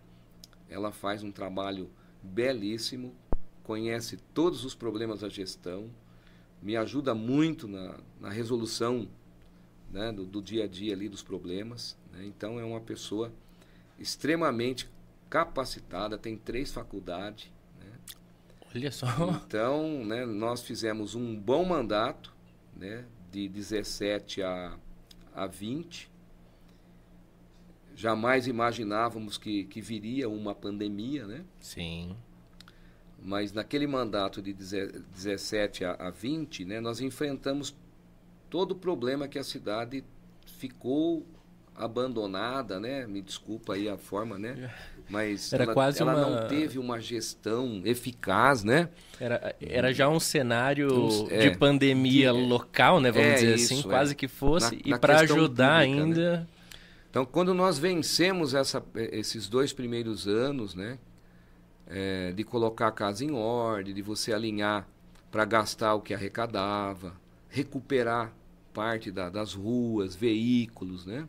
ela 0.70 0.91
faz 0.91 1.24
um 1.24 1.32
trabalho 1.32 1.89
belíssimo, 2.28 3.16
conhece 3.64 4.18
todos 4.34 4.64
os 4.64 4.76
problemas 4.76 5.22
da 5.22 5.30
gestão, 5.30 5.90
me 6.62 6.76
ajuda 6.76 7.14
muito 7.14 7.68
na, 7.68 7.98
na 8.20 8.30
resolução 8.30 9.08
né, 9.92 10.12
do, 10.12 10.26
do, 10.26 10.42
dia 10.42 10.66
a 10.66 10.68
dia 10.68 10.94
ali 10.94 11.08
dos 11.08 11.24
problemas. 11.24 11.98
Né? 12.12 12.26
Então 12.26 12.60
é 12.60 12.64
uma 12.64 12.82
pessoa 12.82 13.32
extremamente 14.00 14.90
capacitada, 15.30 16.18
tem 16.18 16.38
três 16.38 16.72
faculdades. 16.72 17.52
Né? 17.80 17.92
Olha 18.76 18.92
só. 18.92 19.08
Então, 19.46 20.06
né, 20.06 20.26
nós 20.26 20.62
fizemos 20.62 21.16
um 21.16 21.36
bom 21.36 21.66
mandato, 21.66 22.34
né, 22.76 23.06
de 23.32 23.48
17 23.48 24.42
a, 24.44 24.78
a 25.34 25.48
20. 25.48 26.10
Jamais 27.98 28.45
imaginávamos 28.45 29.39
que, 29.39 29.64
que 29.64 29.82
viria 29.82 30.30
uma 30.30 30.54
pandemia, 30.54 31.26
né? 31.26 31.43
Sim. 31.60 32.16
Mas 33.20 33.52
naquele 33.52 33.88
mandato 33.88 34.39
de 34.39 34.54
17 34.54 35.84
a, 35.84 35.93
a 35.93 36.12
20, 36.12 36.64
né, 36.64 36.80
nós 36.80 37.02
enfrentamos 37.02 37.76
todo 38.52 38.74
o 38.74 38.76
problema 38.76 39.28
que 39.28 39.39
a 39.39 39.43
cidade 39.43 40.04
ficou 40.45 41.26
abandonada, 41.76 42.80
né? 42.80 43.08
Me 43.08 43.20
desculpa 43.20 43.74
aí 43.74 43.89
a 43.89 43.98
forma, 43.98 44.38
né? 44.38 44.72
Mas 45.10 45.52
era 45.52 45.64
ela, 45.64 45.74
quase 45.74 46.00
ela 46.00 46.16
uma... 46.16 46.41
não 46.41 46.48
teve 46.48 46.78
uma 46.78 47.02
gestão 47.02 47.82
eficaz, 47.84 48.64
né? 48.64 48.89
Era, 49.20 49.56
era 49.60 49.91
já 49.91 50.08
um 50.08 50.20
cenário 50.20 50.88
é, 51.32 51.50
de 51.50 51.58
pandemia 51.58 52.32
de, 52.32 52.39
local, 52.39 53.00
né? 53.00 53.10
Vamos 53.10 53.28
é 53.28 53.34
dizer 53.34 53.56
isso, 53.56 53.74
assim, 53.74 53.88
é. 53.88 53.89
quase 53.89 54.14
que 54.14 54.28
fosse. 54.28 54.76
Na, 54.86 54.98
e 54.98 55.00
para 55.00 55.22
ajudar 55.22 55.84
pública, 55.84 56.04
ainda. 56.04 56.38
Né? 56.38 56.48
Então, 57.18 57.26
quando 57.26 57.51
nós 57.51 57.80
vencemos 57.80 58.53
essa, 58.53 58.86
esses 58.93 59.49
dois 59.49 59.74
primeiros 59.74 60.28
anos, 60.28 60.76
né? 60.76 60.99
É, 61.88 62.32
de 62.32 62.43
colocar 62.43 62.89
a 62.89 62.91
casa 62.91 63.26
em 63.26 63.32
ordem, 63.32 63.91
de 63.91 64.03
você 64.03 64.32
alinhar 64.32 64.88
para 65.32 65.43
gastar 65.43 65.95
o 65.95 66.01
que 66.01 66.13
arrecadava, 66.13 67.20
recuperar 67.49 68.32
parte 68.72 69.09
da, 69.09 69.32
das 69.32 69.55
ruas, 69.55 70.15
veículos, 70.15 71.07
né? 71.07 71.28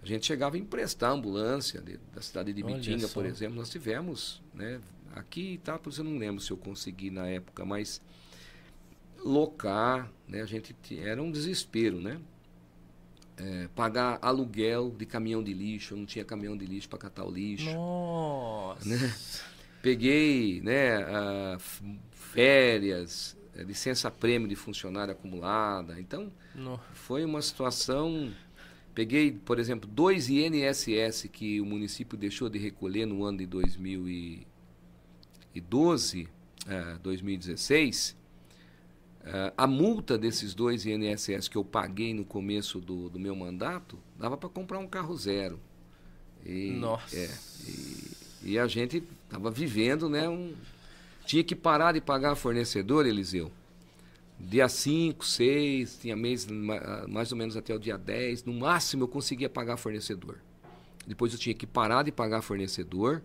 A 0.00 0.06
gente 0.06 0.26
chegava 0.26 0.54
a 0.54 0.60
emprestar 0.60 1.10
ambulância 1.10 1.80
de, 1.80 1.98
da 2.14 2.22
cidade 2.22 2.52
de 2.52 2.62
Bitinga, 2.62 3.08
por 3.08 3.26
exemplo. 3.26 3.56
Nós 3.56 3.68
tivemos, 3.68 4.40
né? 4.54 4.80
Aqui 5.12 5.58
tá, 5.64 5.76
por 5.76 5.90
isso 5.90 6.02
eu 6.02 6.04
não 6.04 6.18
lembro 6.18 6.40
se 6.40 6.52
eu 6.52 6.56
consegui 6.56 7.10
na 7.10 7.26
época, 7.26 7.64
mas 7.64 8.00
locar, 9.24 10.08
né? 10.28 10.40
A 10.40 10.46
gente 10.46 10.72
era 11.00 11.20
um 11.20 11.32
desespero, 11.32 12.00
né? 12.00 12.20
É, 13.42 13.68
pagar 13.74 14.18
aluguel 14.20 14.90
de 14.90 15.06
caminhão 15.06 15.42
de 15.42 15.54
lixo, 15.54 15.94
eu 15.94 15.98
não 15.98 16.04
tinha 16.04 16.24
caminhão 16.24 16.56
de 16.56 16.66
lixo 16.66 16.88
para 16.88 16.98
catar 16.98 17.24
o 17.24 17.30
lixo. 17.30 17.72
Nossa. 17.72 18.86
Né? 18.86 19.14
Peguei, 19.80 20.60
né? 20.60 20.98
férias, 22.10 23.34
é, 23.54 23.62
licença 23.62 24.10
prêmio 24.10 24.46
de 24.46 24.54
funcionário 24.54 25.12
acumulada. 25.12 25.98
Então, 25.98 26.30
foi 26.92 27.24
uma 27.24 27.40
situação 27.40 28.30
Peguei, 28.94 29.32
por 29.32 29.58
exemplo, 29.58 29.88
dois 29.88 30.28
INSS 30.28 31.30
que 31.32 31.58
o 31.60 31.64
município 31.64 32.18
deixou 32.18 32.50
de 32.50 32.58
recolher 32.58 33.06
no 33.06 33.24
ano 33.24 33.38
de 33.38 33.46
2012, 33.46 36.28
uh, 36.66 36.98
2016. 37.02 38.14
Uh, 39.20 39.52
a 39.56 39.66
multa 39.66 40.16
desses 40.16 40.54
dois 40.54 40.86
INSS 40.86 41.46
que 41.46 41.56
eu 41.56 41.64
paguei 41.64 42.14
no 42.14 42.24
começo 42.24 42.80
do, 42.80 43.10
do 43.10 43.18
meu 43.18 43.36
mandato 43.36 43.98
dava 44.18 44.36
para 44.36 44.48
comprar 44.48 44.78
um 44.78 44.86
carro 44.86 45.14
zero. 45.16 45.60
E, 46.44 46.70
Nossa. 46.70 47.14
É, 47.14 47.30
e, 47.68 48.52
e, 48.52 48.58
a 48.58 48.66
gente 48.66 49.04
estava 49.24 49.50
vivendo, 49.50 50.08
né? 50.08 50.26
Um, 50.26 50.54
tinha 51.26 51.44
que 51.44 51.54
parar 51.54 51.92
de 51.92 52.00
pagar 52.00 52.34
fornecedor, 52.34 53.06
Eliseu 53.06 53.52
dia 54.40 54.68
5, 54.68 55.24
6, 55.24 55.98
tinha 56.00 56.16
mês 56.16 56.46
mais 57.08 57.30
ou 57.30 57.36
menos 57.36 57.56
até 57.56 57.74
o 57.74 57.78
dia 57.78 57.98
10. 57.98 58.44
No 58.44 58.54
máximo 58.54 59.04
eu 59.04 59.08
conseguia 59.08 59.50
pagar 59.50 59.76
fornecedor. 59.76 60.38
Depois 61.06 61.32
eu 61.32 61.38
tinha 61.38 61.54
que 61.54 61.66
parar 61.66 62.04
de 62.04 62.12
pagar 62.12 62.42
fornecedor 62.42 63.22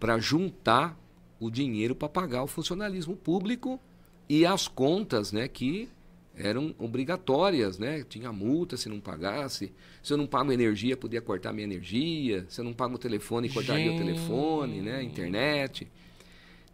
para 0.00 0.18
juntar 0.18 0.98
o 1.38 1.50
dinheiro 1.50 1.94
para 1.94 2.08
pagar 2.08 2.42
o 2.42 2.46
funcionalismo 2.46 3.14
público 3.14 3.80
e 4.28 4.44
as 4.44 4.68
contas 4.68 5.32
né, 5.32 5.46
que 5.48 5.88
eram 6.34 6.74
obrigatórias, 6.78 7.78
né? 7.78 8.04
Tinha 8.04 8.30
multa 8.30 8.76
se 8.76 8.88
não 8.88 9.00
pagasse. 9.00 9.72
Se 10.02 10.12
eu 10.12 10.18
não 10.18 10.26
pago 10.26 10.52
energia, 10.52 10.96
podia 10.96 11.22
cortar 11.22 11.52
minha 11.52 11.64
energia. 11.64 12.44
Se 12.48 12.60
eu 12.60 12.64
não 12.64 12.74
pago 12.74 12.96
o 12.96 12.98
telefone, 12.98 13.48
cortaria 13.48 13.90
Gente. 13.90 14.02
o 14.02 14.04
telefone, 14.04 14.82
né? 14.82 15.02
Internet. 15.02 15.90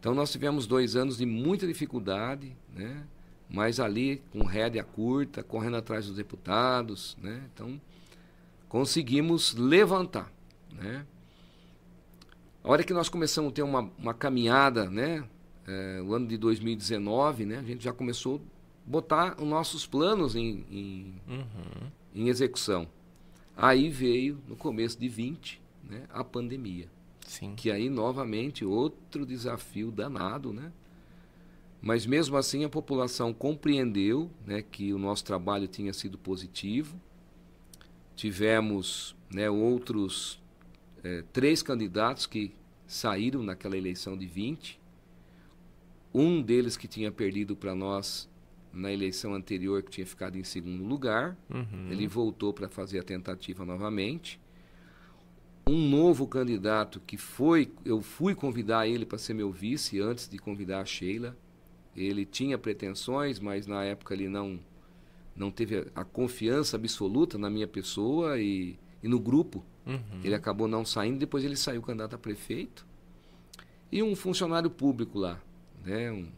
Então 0.01 0.15
nós 0.15 0.33
tivemos 0.33 0.67
dois 0.67 0.97
anos 0.97 1.19
de 1.19 1.27
muita 1.27 1.65
dificuldade, 1.65 2.57
né? 2.75 3.05
mas 3.53 3.79
ali 3.79 4.23
com 4.31 4.43
rédea 4.45 4.83
curta, 4.83 5.43
correndo 5.43 5.77
atrás 5.77 6.07
dos 6.07 6.17
deputados, 6.17 7.17
né? 7.21 7.43
Então, 7.53 7.79
conseguimos 8.67 9.55
levantar, 9.55 10.33
né? 10.73 11.05
A 12.65 12.71
hora 12.71 12.83
que 12.83 12.95
nós 12.95 13.11
começamos 13.11 13.51
a 13.51 13.55
ter 13.55 13.63
uma, 13.63 13.91
uma 13.99 14.15
caminhada, 14.15 14.89
né? 14.89 15.23
É, 15.67 16.03
o 16.03 16.15
ano 16.15 16.27
de 16.27 16.37
2019, 16.37 17.47
né? 17.47 17.59
A 17.59 17.63
gente 17.63 17.85
já 17.85 17.93
começou 17.93 18.37
a 18.37 18.91
botar 18.91 19.37
os 19.41 19.47
nossos 19.47 19.87
planos 19.87 20.35
em, 20.35 20.65
em, 20.71 21.15
uhum. 21.29 21.91
em 22.15 22.29
execução. 22.29 22.89
Aí 23.57 23.89
veio, 23.89 24.39
no 24.49 24.57
começo 24.57 24.99
de 24.99 25.09
20, 25.09 25.61
né? 25.89 26.05
A 26.11 26.25
pandemia. 26.25 26.89
Sim. 27.27 27.55
Que 27.55 27.71
aí, 27.71 27.89
novamente, 27.89 28.65
outro 28.65 29.25
desafio 29.25 29.91
danado, 29.91 30.53
né? 30.53 30.73
Mas 31.83 32.07
mesmo 32.07 32.37
assim 32.37 32.65
a 32.65 32.69
população 32.69 33.35
compreendeu 33.35 34.31
né, 34.47 34.63
que 34.63 34.93
o 34.93 34.99
nosso 34.99 35.25
trabalho 35.25 35.67
tinha 35.67 35.93
sido 35.93 36.17
positivo. 36.17 36.97
Tivemos 38.15 39.17
né, 39.29 39.51
outros 39.51 40.41
é, 41.03 41.25
três 41.33 41.61
candidatos 41.61 42.25
que 42.25 42.55
saíram 42.87 43.43
naquela 43.43 43.77
eleição 43.77 44.17
de 44.17 44.27
20. 44.27 44.79
Um 46.15 46.43
deles 46.43 46.77
que 46.77 46.87
tinha 46.87 47.11
perdido 47.11 47.57
para 47.57 47.75
nós 47.75 48.29
na 48.73 48.91
eleição 48.91 49.35
anterior, 49.35 49.83
que 49.83 49.91
tinha 49.91 50.07
ficado 50.07 50.37
em 50.37 50.45
segundo 50.45 50.85
lugar. 50.85 51.37
Uhum. 51.51 51.89
Ele 51.91 52.07
voltou 52.07 52.53
para 52.53 52.69
fazer 52.69 52.99
a 52.99 53.03
tentativa 53.03 53.65
novamente. 53.65 54.41
Um 55.67 55.89
novo 55.89 56.27
candidato 56.27 57.01
que 57.07 57.17
foi, 57.17 57.71
eu 57.85 58.03
fui 58.03 58.35
convidar 58.35 58.87
ele 58.87 59.07
para 59.07 59.19
ser 59.19 59.35
meu 59.35 59.53
vice 59.53 60.01
antes 60.01 60.29
de 60.29 60.39
convidar 60.39 60.81
a 60.81 60.85
Sheila. 60.85 61.37
Ele 61.95 62.25
tinha 62.25 62.57
pretensões, 62.57 63.39
mas 63.39 63.67
na 63.67 63.85
época 63.85 64.15
ele 64.15 64.29
não 64.29 64.59
não 65.35 65.51
teve 65.51 65.87
a 65.95 66.05
confiança 66.05 66.77
absoluta 66.77 67.39
na 67.39 67.49
minha 67.49 67.67
pessoa 67.67 68.39
e, 68.39 68.79
e 69.03 69.09
no 69.09 69.19
grupo. 69.19 69.65
Uhum. 69.87 70.21
Ele 70.23 70.35
acabou 70.35 70.69
não 70.69 70.85
saindo, 70.85 71.19
depois 71.19 71.43
ele 71.43 71.57
saiu 71.57 71.81
candidato 71.81 72.15
a 72.15 72.19
prefeito. 72.19 72.87
E 73.91 74.03
um 74.03 74.15
funcionário 74.15 74.71
público 74.71 75.19
lá, 75.19 75.41
né? 75.85 76.11
um, 76.11 76.29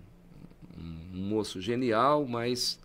um, 0.78 1.28
moço 1.28 1.60
genial, 1.60 2.26
mas 2.26 2.78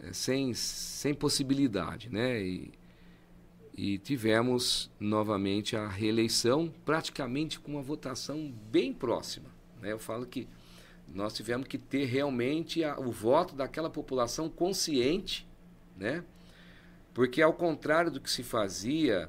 é, 0.00 0.12
sem, 0.12 0.52
sem 0.54 1.14
possibilidade. 1.14 2.08
Né? 2.08 2.42
E, 2.42 2.72
e 3.74 3.98
tivemos 3.98 4.90
novamente 4.98 5.76
a 5.76 5.88
reeleição, 5.88 6.72
praticamente 6.84 7.58
com 7.58 7.72
uma 7.72 7.82
votação 7.82 8.52
bem 8.70 8.92
próxima. 8.92 9.48
Né? 9.80 9.92
Eu 9.92 9.98
falo 9.98 10.26
que 10.26 10.48
nós 11.14 11.34
tivemos 11.34 11.66
que 11.68 11.78
ter 11.78 12.04
realmente 12.04 12.82
a, 12.84 12.98
o 12.98 13.10
voto 13.10 13.54
daquela 13.54 13.90
população 13.90 14.48
consciente, 14.48 15.46
né? 15.96 16.24
Porque 17.12 17.42
ao 17.42 17.52
contrário 17.52 18.10
do 18.10 18.20
que 18.20 18.30
se 18.30 18.42
fazia 18.42 19.28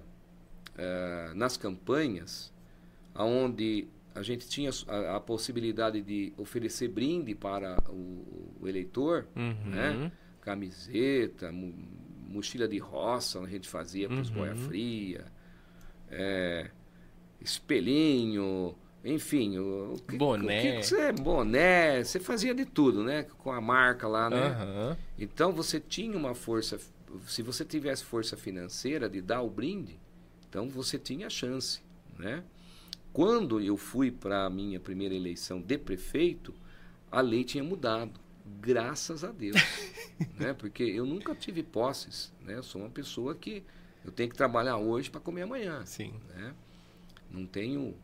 uh, 0.75 1.35
nas 1.35 1.57
campanhas, 1.57 2.53
onde 3.13 3.87
a 4.15 4.21
gente 4.21 4.47
tinha 4.47 4.69
a, 4.87 5.17
a, 5.17 5.19
possibilidade 5.19 6.01
de 6.01 6.33
oferecer 6.37 6.87
brinde 6.87 7.33
para 7.33 7.77
o, 7.89 8.55
o 8.61 8.67
eleitor, 8.67 9.27
uhum. 9.35 9.69
né? 9.69 10.11
camiseta, 10.41 11.51
mochila 12.27 12.67
de 12.67 12.77
roça, 12.77 13.39
a 13.39 13.47
gente 13.47 13.67
fazia 13.67 14.07
para 14.07 14.19
os 14.19 14.29
uhum. 14.29 14.35
boia 14.35 14.55
fria, 14.55 15.25
é, 16.09 16.69
espelhinho, 17.41 18.75
enfim, 19.03 19.57
o, 19.57 19.93
o 19.93 20.17
boné. 20.17 20.77
O 20.77 20.79
que 20.79 20.83
você, 20.83 21.11
boné, 21.11 22.03
você 22.03 22.19
fazia 22.19 22.53
de 22.53 22.65
tudo, 22.65 23.03
né? 23.03 23.23
Com 23.39 23.51
a 23.51 23.59
marca 23.59 24.07
lá, 24.07 24.29
né? 24.29 24.57
Uhum. 24.63 24.97
Então 25.17 25.51
você 25.51 25.79
tinha 25.79 26.17
uma 26.17 26.33
força, 26.33 26.79
se 27.27 27.41
você 27.41 27.65
tivesse 27.65 28.03
força 28.03 28.37
financeira 28.37 29.09
de 29.09 29.21
dar 29.21 29.41
o 29.41 29.49
brinde, 29.49 29.99
então 30.47 30.69
você 30.69 30.97
tinha 30.97 31.29
chance, 31.29 31.81
né? 32.17 32.43
Quando 33.13 33.61
eu 33.61 33.77
fui 33.77 34.11
para 34.11 34.45
a 34.45 34.49
minha 34.49 34.79
primeira 34.79 35.13
eleição 35.13 35.61
de 35.61 35.77
prefeito, 35.77 36.53
a 37.11 37.21
lei 37.21 37.43
tinha 37.43 37.63
mudado, 37.63 38.19
graças 38.59 39.23
a 39.23 39.31
Deus, 39.31 39.55
né? 40.35 40.53
Porque 40.53 40.83
eu 40.83 41.05
nunca 41.05 41.35
tive 41.35 41.61
posses, 41.61 42.33
né? 42.41 42.55
Eu 42.55 42.63
sou 42.63 42.81
uma 42.81 42.89
pessoa 42.89 43.35
que 43.35 43.63
eu 44.03 44.11
tenho 44.11 44.29
que 44.29 44.35
trabalhar 44.35 44.77
hoje 44.77 45.11
para 45.11 45.21
comer 45.21 45.43
amanhã, 45.43 45.85
Sim. 45.85 46.13
né? 46.29 46.55
Não 47.29 47.45
tenho 47.45 47.95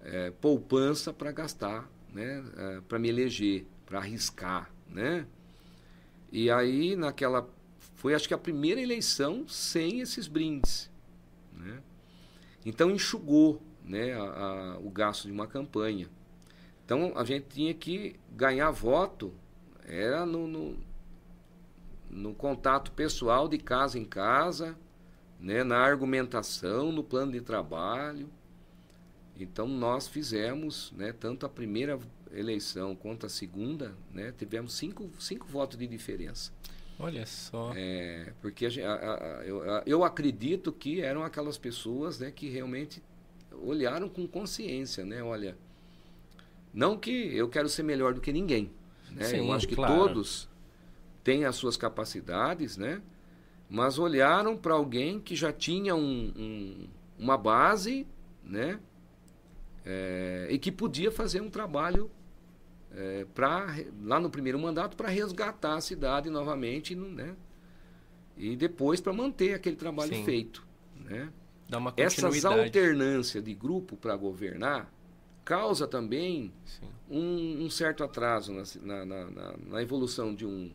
é, 0.00 0.30
poupança 0.30 1.12
para 1.12 1.32
gastar, 1.32 1.90
né? 2.12 2.44
É, 2.56 2.80
para 2.82 3.00
me 3.00 3.08
eleger, 3.08 3.66
para 3.84 3.98
arriscar, 3.98 4.70
né? 4.88 5.26
E 6.30 6.50
aí 6.50 6.94
naquela 6.94 7.48
foi 7.96 8.14
acho 8.14 8.28
que 8.28 8.34
a 8.34 8.38
primeira 8.38 8.80
eleição 8.80 9.46
sem 9.48 10.00
esses 10.00 10.28
brindes, 10.28 10.88
né? 11.52 11.82
Então 12.64 12.90
enxugou, 12.92 13.60
né, 13.84 14.12
a, 14.14 14.22
a, 14.22 14.78
o 14.78 14.90
gasto 14.90 15.26
de 15.26 15.32
uma 15.32 15.46
campanha. 15.46 16.08
Então 16.84 17.12
a 17.16 17.24
gente 17.24 17.46
tinha 17.48 17.74
que 17.74 18.16
ganhar 18.30 18.70
voto 18.70 19.32
era 19.86 20.24
no, 20.24 20.46
no, 20.46 20.76
no 22.10 22.34
contato 22.34 22.92
pessoal 22.92 23.48
de 23.48 23.58
casa 23.58 23.98
em 23.98 24.04
casa, 24.04 24.76
né, 25.40 25.64
na 25.64 25.78
argumentação, 25.78 26.92
no 26.92 27.02
plano 27.02 27.32
de 27.32 27.40
trabalho. 27.40 28.28
Então 29.36 29.66
nós 29.66 30.06
fizemos, 30.06 30.92
né, 30.92 31.12
tanto 31.12 31.44
a 31.46 31.48
primeira 31.48 31.98
eleição 32.32 32.94
quanto 32.94 33.26
a 33.26 33.28
segunda, 33.28 33.94
né, 34.10 34.32
tivemos 34.36 34.74
cinco, 34.74 35.10
cinco 35.18 35.46
votos 35.46 35.78
de 35.78 35.86
diferença. 35.86 36.52
Olha 36.98 37.26
só. 37.26 37.72
É, 37.74 38.32
porque 38.40 38.66
a, 38.66 38.92
a, 38.92 39.14
a, 39.14 39.44
eu, 39.44 39.64
eu 39.84 40.04
acredito 40.04 40.70
que 40.70 41.00
eram 41.00 41.24
aquelas 41.24 41.58
pessoas 41.58 42.20
né, 42.20 42.30
que 42.30 42.48
realmente 42.48 43.02
olharam 43.62 44.08
com 44.08 44.26
consciência, 44.26 45.04
né? 45.04 45.22
Olha, 45.22 45.56
não 46.72 46.96
que 46.96 47.10
eu 47.10 47.48
quero 47.48 47.68
ser 47.68 47.82
melhor 47.82 48.14
do 48.14 48.20
que 48.20 48.32
ninguém, 48.32 48.70
né? 49.10 49.24
Sim, 49.24 49.36
eu 49.38 49.52
acho 49.52 49.68
que 49.68 49.74
claro. 49.74 49.94
todos 49.94 50.48
têm 51.22 51.44
as 51.44 51.56
suas 51.56 51.76
capacidades, 51.76 52.76
né? 52.76 53.02
Mas 53.68 53.98
olharam 53.98 54.56
para 54.56 54.74
alguém 54.74 55.18
que 55.18 55.34
já 55.34 55.52
tinha 55.52 55.94
um, 55.94 56.32
um, 56.36 56.88
uma 57.18 57.38
base, 57.38 58.06
né? 58.44 58.78
é, 59.84 60.46
e 60.50 60.58
que 60.58 60.70
podia 60.70 61.10
fazer 61.10 61.40
um 61.40 61.50
trabalho 61.50 62.10
é, 62.94 63.26
para 63.34 63.74
lá 64.02 64.20
no 64.20 64.30
primeiro 64.30 64.58
mandato 64.58 64.96
para 64.96 65.08
resgatar 65.08 65.74
a 65.74 65.80
cidade 65.80 66.30
novamente, 66.30 66.94
né? 66.94 67.34
E 68.36 68.56
depois 68.56 69.00
para 69.00 69.12
manter 69.12 69.54
aquele 69.54 69.76
trabalho 69.76 70.14
Sim. 70.14 70.24
feito, 70.24 70.66
né? 70.96 71.30
Dá 71.72 71.78
uma 71.78 71.94
Essas 71.96 72.44
alternâncias 72.44 73.42
de 73.42 73.54
grupo 73.54 73.96
para 73.96 74.14
governar 74.14 74.92
causa 75.42 75.88
também 75.88 76.52
um, 77.10 77.64
um, 77.64 77.70
certo 77.70 78.04
atraso 78.04 78.52
na, 78.52 79.06
na, 79.06 79.30
na, 79.30 79.54
na 79.56 79.82
evolução 79.82 80.34
de 80.34 80.44
um, 80.44 80.70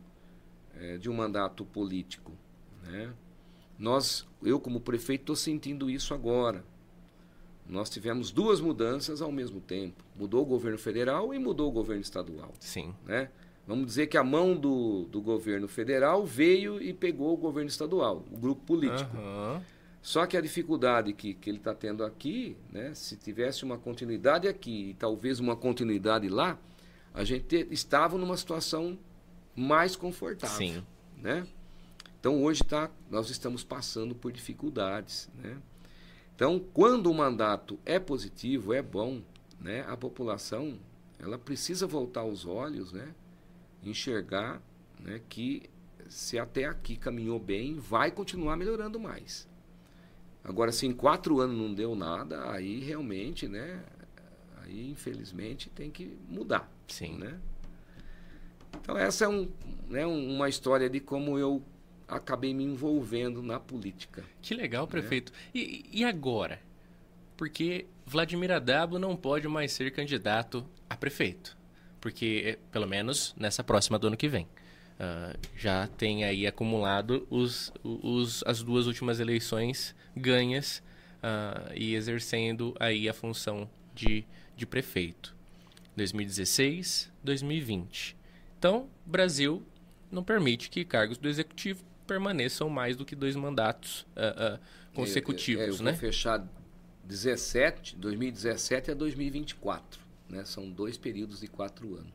é, 0.76 0.98
de 0.98 1.08
um 1.08 1.14
mandato 1.14 1.64
político, 1.64 2.32
né? 2.84 3.14
Nós, 3.78 4.28
eu 4.42 4.60
como 4.60 4.82
prefeito, 4.82 5.22
estou 5.22 5.36
sentindo 5.36 5.88
isso 5.88 6.16
agora. 6.16 6.66
Nós 7.70 7.92
tivemos 7.92 8.32
duas 8.32 8.60
mudanças 8.60 9.22
ao 9.22 9.32
mesmo 9.32 9.62
tempo. 9.62 10.04
Mudou 10.16 10.42
o 10.42 10.46
governo 10.46 10.80
federal 10.80 11.32
e 11.32 11.38
mudou 11.38 11.70
o 11.70 11.72
governo 11.72 12.02
estadual. 12.02 12.52
Sim. 12.60 12.92
Né? 13.06 13.30
Vamos 13.68 13.86
dizer 13.86 14.08
que 14.08 14.18
a 14.18 14.24
mão 14.24 14.56
do, 14.56 15.06
do 15.12 15.22
governo 15.22 15.68
federal 15.68 16.26
veio 16.26 16.82
e 16.82 16.92
pegou 16.92 17.36
o 17.36 17.38
governo 17.38 17.70
estadual, 17.70 18.26
o 18.32 18.38
grupo 18.38 18.64
político. 18.66 19.16
Uhum. 19.16 19.62
Só 20.08 20.26
que 20.26 20.38
a 20.38 20.42
dificuldade 20.42 21.12
que, 21.12 21.34
que 21.34 21.50
ele 21.50 21.58
está 21.58 21.76
tendo 21.76 22.02
aqui, 22.02 22.56
né, 22.72 22.94
se 22.94 23.18
tivesse 23.18 23.66
uma 23.66 23.78
continuidade 23.78 24.48
aqui 24.48 24.92
e 24.92 24.94
talvez 24.94 25.38
uma 25.38 25.54
continuidade 25.54 26.30
lá, 26.30 26.58
a 27.14 27.26
gente 27.26 27.68
estava 27.72 28.18
numa 28.18 28.38
situação 28.38 28.98
mais 29.54 29.98
confortável. 29.98 30.56
Sim. 30.56 30.86
Né? 31.18 31.46
Então 32.18 32.42
hoje 32.42 32.64
tá, 32.64 32.90
nós 33.12 33.30
estamos 33.30 33.66
passando 33.66 34.16
por 34.16 34.32
dificuldades. 34.32 35.30
Né? 35.36 35.58
Então, 36.34 36.58
quando 36.74 37.12
o 37.12 37.14
mandato 37.14 37.78
é 37.86 38.00
positivo, 38.00 38.74
é 38.74 38.82
bom, 38.82 39.22
né, 39.60 39.84
a 39.90 39.98
população 39.98 40.80
ela 41.20 41.38
precisa 41.38 41.86
voltar 41.86 42.24
os 42.24 42.46
olhos, 42.46 42.94
né, 42.94 43.14
enxergar 43.84 44.62
né, 45.02 45.20
que 45.28 45.70
se 46.08 46.40
até 46.40 46.64
aqui 46.64 46.96
caminhou 46.96 47.38
bem, 47.38 47.78
vai 47.78 48.10
continuar 48.10 48.56
melhorando 48.56 48.98
mais. 48.98 49.46
Agora, 50.48 50.72
se 50.72 50.88
em 50.88 50.94
quatro 50.94 51.42
anos 51.42 51.58
não 51.58 51.74
deu 51.74 51.94
nada, 51.94 52.50
aí 52.50 52.80
realmente, 52.80 53.50
né, 53.50 53.84
aí 54.64 54.90
infelizmente 54.90 55.70
tem 55.70 55.92
que 55.92 56.18
mudar. 56.30 56.72
Sim. 56.88 57.18
Né? 57.18 57.38
Então 58.80 58.98
essa 58.98 59.26
é 59.26 59.28
um, 59.28 59.52
né, 59.90 60.06
uma 60.06 60.48
história 60.48 60.90
de 60.90 61.02
como 61.02 61.38
eu 61.38 61.62
acabei 62.08 62.54
me 62.54 62.64
envolvendo 62.64 63.44
na 63.44 63.60
política. 63.60 64.24
Que 64.42 64.54
legal, 64.54 64.86
né? 64.86 64.92
prefeito. 64.92 65.34
Né? 65.34 65.40
E, 65.54 65.86
e 65.92 66.06
agora? 66.06 66.62
Porque 67.36 67.86
Vladimir 68.06 68.52
Adabo 68.52 68.98
não 68.98 69.18
pode 69.18 69.50
mais 69.50 69.74
ser 69.74 69.92
candidato 69.92 70.66
a 70.90 70.96
prefeito. 70.96 71.58
Porque, 72.00 72.44
eh, 72.46 72.60
pelo 72.72 72.88
menos, 72.88 73.36
nessa 73.38 73.64
próxima 73.64 74.00
do 74.00 74.08
ano 74.08 74.16
que 74.16 74.30
vem. 74.30 74.48
Uh, 75.00 75.38
já 75.56 75.86
tem 75.86 76.24
aí 76.24 76.48
acumulado 76.48 77.28
os, 77.30 77.72
os, 77.84 78.44
as 78.48 78.64
duas 78.64 78.88
últimas 78.88 79.20
eleições 79.20 79.96
ganhas 80.16 80.82
uh, 81.18 81.72
e 81.76 81.94
exercendo 81.94 82.76
aí 82.80 83.08
a 83.08 83.14
função 83.14 83.70
de, 83.94 84.26
de 84.56 84.66
prefeito. 84.66 85.36
2016, 85.96 87.12
2020. 87.24 88.18
Então, 88.58 88.88
Brasil 89.06 89.64
não 90.12 90.24
permite 90.24 90.70
que 90.70 90.84
cargos 90.84 91.18
do 91.18 91.28
executivo 91.28 91.84
permaneçam 92.08 92.70
mais 92.70 92.96
do 92.96 93.06
que 93.06 93.16
dois 93.16 93.36
mandatos 93.36 94.02
uh, 94.16 94.60
consecutivos, 94.94 95.62
é, 95.62 95.68
é, 95.68 95.70
eu 95.70 95.84
né? 95.84 95.92
Vou 95.92 96.00
fechar 96.00 96.48
17, 97.04 97.96
2017 97.98 98.92
a 98.92 98.94
2024, 98.94 100.02
né? 100.30 100.44
São 100.46 100.70
dois 100.70 100.98
períodos 100.98 101.42
de 101.42 101.48
quatro 101.48 101.96
anos. 101.96 102.12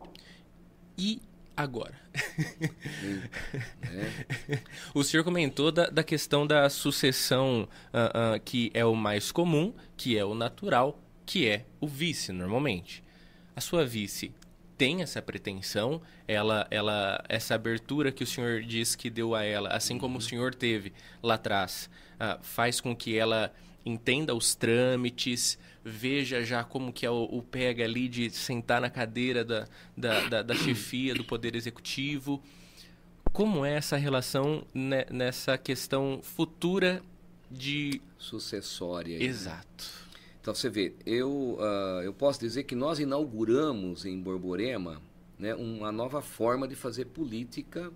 E 0.97 1.20
agora? 1.57 1.94
é. 3.82 4.59
O 4.94 5.03
senhor 5.03 5.24
comentou 5.24 5.72
da, 5.72 5.86
da 5.86 6.03
questão 6.03 6.46
da 6.46 6.68
sucessão 6.68 7.68
uh, 7.88 8.40
que 8.44 8.70
é 8.74 8.84
o 8.84 8.94
mais 8.94 9.32
comum, 9.32 9.72
que 9.96 10.16
é 10.16 10.24
o 10.24 10.34
natural, 10.34 10.98
que 11.24 11.48
é 11.48 11.64
o 11.80 11.86
vice 11.86 12.32
normalmente. 12.32 13.03
A 13.55 13.61
sua 13.61 13.84
vice 13.84 14.32
tem 14.76 15.03
essa 15.03 15.22
pretensão, 15.22 16.03
ela, 16.26 16.66
ela, 16.70 17.22
essa 17.28 17.55
abertura 17.55 18.11
que 18.11 18.24
o 18.24 18.26
senhor 18.26 18.62
diz 18.62 18.96
que 18.96 19.09
deu 19.09 19.34
a 19.34 19.44
ela, 19.44 19.68
assim 19.68 19.98
como 19.98 20.14
o 20.14 20.16
uhum. 20.16 20.20
senhor 20.20 20.55
teve 20.55 20.92
lá 21.22 21.34
atrás, 21.34 21.88
uh, 22.16 22.42
faz 22.42 22.80
com 22.80 22.94
que 22.96 23.16
ela 23.16 23.53
entenda 23.84 24.34
os 24.34 24.55
trâmites, 24.55 25.59
veja 25.85 26.45
já 26.45 26.62
como 26.62 26.93
que 26.93 27.05
é 27.05 27.11
o, 27.11 27.24
o 27.24 27.43
pega 27.43 27.85
ali 27.85 28.09
de 28.09 28.30
sentar 28.30 28.80
na 28.80 28.91
cadeira 28.91 29.45
da, 29.45 29.66
da, 29.97 30.28
da, 30.28 30.43
da 30.43 30.55
chefia 30.55 31.14
do 31.14 31.24
Poder 31.24 31.57
Executivo. 31.57 32.43
Como 33.33 33.64
é 33.64 33.74
essa 33.74 33.97
relação 33.97 34.64
ne, 34.75 35.07
nessa 35.11 35.57
questão 35.57 36.21
futura 36.22 37.03
de... 37.50 38.00
Sucessória. 38.18 39.22
Exato. 39.22 39.84
Né? 39.84 40.03
Então 40.41 40.54
você 40.54 40.68
vê, 40.68 40.92
eu, 41.07 41.57
uh, 41.59 42.03
eu 42.03 42.13
posso 42.13 42.41
dizer 42.41 42.64
que 42.64 42.75
nós 42.75 42.99
inauguramos 42.99 44.04
em 44.04 44.21
Borborema 44.21 45.00
né, 45.38 45.54
uma 45.54 45.92
nova 45.92 46.21
forma 46.21 46.67
de 46.67 46.75
fazer 46.75 47.07
política, 47.07 47.92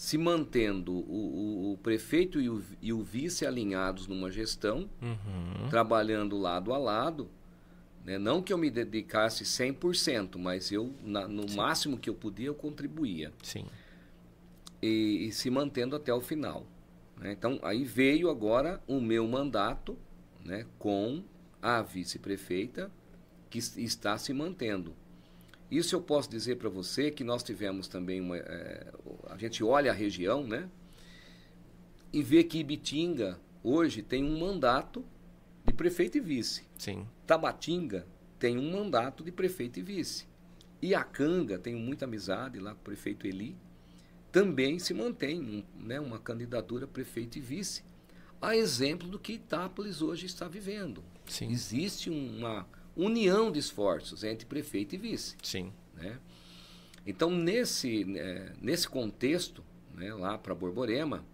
se 0.00 0.16
mantendo 0.16 0.94
o, 0.94 0.94
o, 0.94 1.72
o 1.74 1.76
prefeito 1.76 2.40
e 2.40 2.48
o, 2.48 2.64
e 2.80 2.90
o, 2.90 3.02
vice 3.02 3.44
alinhados 3.44 4.06
numa 4.06 4.30
gestão, 4.30 4.88
uhum. 5.02 5.68
trabalhando 5.68 6.38
lado 6.38 6.72
a 6.72 6.78
lado. 6.78 7.28
Né, 8.02 8.16
não 8.18 8.40
que 8.40 8.50
eu 8.50 8.56
me 8.56 8.70
dedicasse 8.70 9.44
100%, 9.44 10.38
mas 10.38 10.72
eu, 10.72 10.94
na, 11.04 11.28
no 11.28 11.46
Sim. 11.46 11.54
máximo 11.54 11.98
que 11.98 12.08
eu 12.08 12.14
podia, 12.14 12.46
eu 12.46 12.54
contribuía. 12.54 13.30
Sim. 13.42 13.66
E, 14.80 15.26
e 15.26 15.32
se 15.32 15.50
mantendo 15.50 15.94
até 15.94 16.14
o 16.14 16.20
final. 16.22 16.64
Né? 17.18 17.32
Então, 17.32 17.58
aí 17.62 17.84
veio 17.84 18.30
agora 18.30 18.82
o 18.88 19.02
meu 19.02 19.28
mandato 19.28 19.98
né, 20.42 20.64
com 20.78 21.22
a 21.60 21.82
vice-prefeita, 21.82 22.90
que 23.50 23.58
está 23.58 24.16
se 24.16 24.32
mantendo. 24.32 24.94
Isso 25.70 25.94
eu 25.94 26.00
posso 26.00 26.28
dizer 26.28 26.56
para 26.56 26.68
você 26.68 27.10
que 27.10 27.22
nós 27.22 27.42
tivemos 27.42 27.86
também 27.86 28.20
uma. 28.20 28.36
É, 28.36 28.92
a 29.28 29.36
gente 29.36 29.62
olha 29.62 29.92
a 29.92 29.94
região, 29.94 30.44
né? 30.44 30.68
E 32.12 32.22
vê 32.22 32.42
que 32.42 32.58
Ibitinga 32.58 33.38
hoje 33.62 34.02
tem 34.02 34.24
um 34.24 34.38
mandato 34.38 35.04
de 35.64 35.72
prefeito 35.72 36.18
e 36.18 36.20
vice. 36.20 36.64
Sim. 36.76 37.06
Tabatinga 37.26 38.06
tem 38.38 38.58
um 38.58 38.72
mandato 38.72 39.22
de 39.22 39.30
prefeito 39.30 39.78
e 39.78 39.82
vice. 39.82 40.26
E 40.82 40.94
a 40.94 41.04
Canga, 41.04 41.58
tenho 41.58 41.78
muita 41.78 42.06
amizade 42.06 42.58
lá 42.58 42.74
com 42.74 42.80
o 42.80 42.84
prefeito 42.84 43.26
Eli, 43.26 43.56
também 44.32 44.78
se 44.78 44.94
mantém 44.94 45.40
um, 45.40 45.64
né, 45.78 46.00
uma 46.00 46.18
candidatura 46.18 46.86
prefeito 46.86 47.36
e 47.36 47.40
vice. 47.40 47.84
A 48.40 48.56
exemplo 48.56 49.06
do 49.06 49.18
que 49.18 49.34
Itápolis 49.34 50.00
hoje 50.00 50.24
está 50.24 50.48
vivendo. 50.48 51.04
Sim. 51.26 51.50
Existe 51.50 52.08
uma 52.08 52.66
união 53.04 53.50
de 53.50 53.58
esforços 53.58 54.22
entre 54.24 54.46
prefeito 54.46 54.94
e 54.94 54.98
vice. 54.98 55.36
Sim. 55.42 55.72
Né? 55.94 56.18
Então, 57.06 57.30
nesse, 57.30 58.04
né, 58.04 58.52
nesse 58.60 58.88
contexto, 58.88 59.64
né, 59.94 60.12
lá 60.14 60.36
para 60.38 60.54
Borborema, 60.54 61.24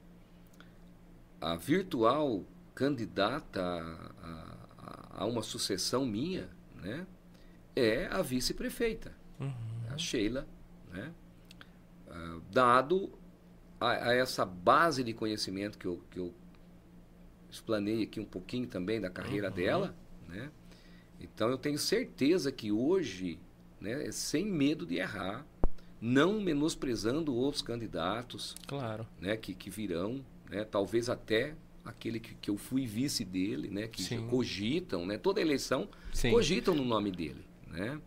a 1.41 1.57
virtual 1.57 2.45
candidata 2.75 3.61
a, 3.63 4.57
a, 4.79 5.23
a 5.23 5.27
uma 5.27 5.43
sucessão 5.43 6.05
minha 6.07 6.49
né, 6.77 7.07
é 7.75 8.07
a 8.07 8.23
vice-prefeita, 8.23 9.13
Uhum. 9.39 9.53
a 9.91 9.99
Sheila, 9.99 10.47
né? 10.91 11.13
Ah, 12.09 12.39
dado 12.51 13.13
a, 13.79 13.91
a 14.09 14.15
essa 14.15 14.47
base 14.47 15.05
de 15.05 15.13
conhecimento 15.13 15.77
que 15.77 15.87
eu, 15.87 16.03
que 16.11 16.19
eu 16.19 16.33
explanei 17.51 18.03
aqui 18.05 18.19
um 18.19 18.25
pouquinho 18.25 18.67
também 18.67 18.99
da 19.01 19.11
carreira 19.11 19.49
Uhum. 19.51 19.55
dela, 19.55 19.95
né? 20.29 20.51
Então 21.35 21.49
eu 21.51 21.59
tenho 21.59 21.79
certeza 21.79 22.51
que 22.53 22.71
hoje, 22.73 23.39
né, 23.81 24.11
sem 24.13 24.45
medo 24.45 24.87
de 24.87 24.97
errar, 24.97 25.47
não 26.01 26.41
menosprezando 26.41 27.35
outros 27.35 27.63
candidatos, 27.63 28.55
Claro. 28.67 29.07
né, 29.21 29.37
que, 29.37 29.55
que 29.55 29.71
virão, 29.71 30.25
né, 30.51 30.65
talvez 30.65 31.09
até 31.09 31.55
aquele 31.85 32.19
que, 32.21 32.35
que 32.35 32.51
eu 32.51 32.57
fui 32.57 32.87
vice 32.87 33.25
dele, 33.25 33.69
né, 33.69 33.87
que 33.87 34.03
Sim. 34.03 34.27
cogitam, 34.29 35.07
né, 35.07 35.17
toda 35.19 35.41
eleição 35.41 35.89
Sim. 36.13 36.31
cogitam 36.31 36.75
no 36.75 36.85
nome 36.85 37.11
dele, 37.11 37.45
né? 37.69 38.01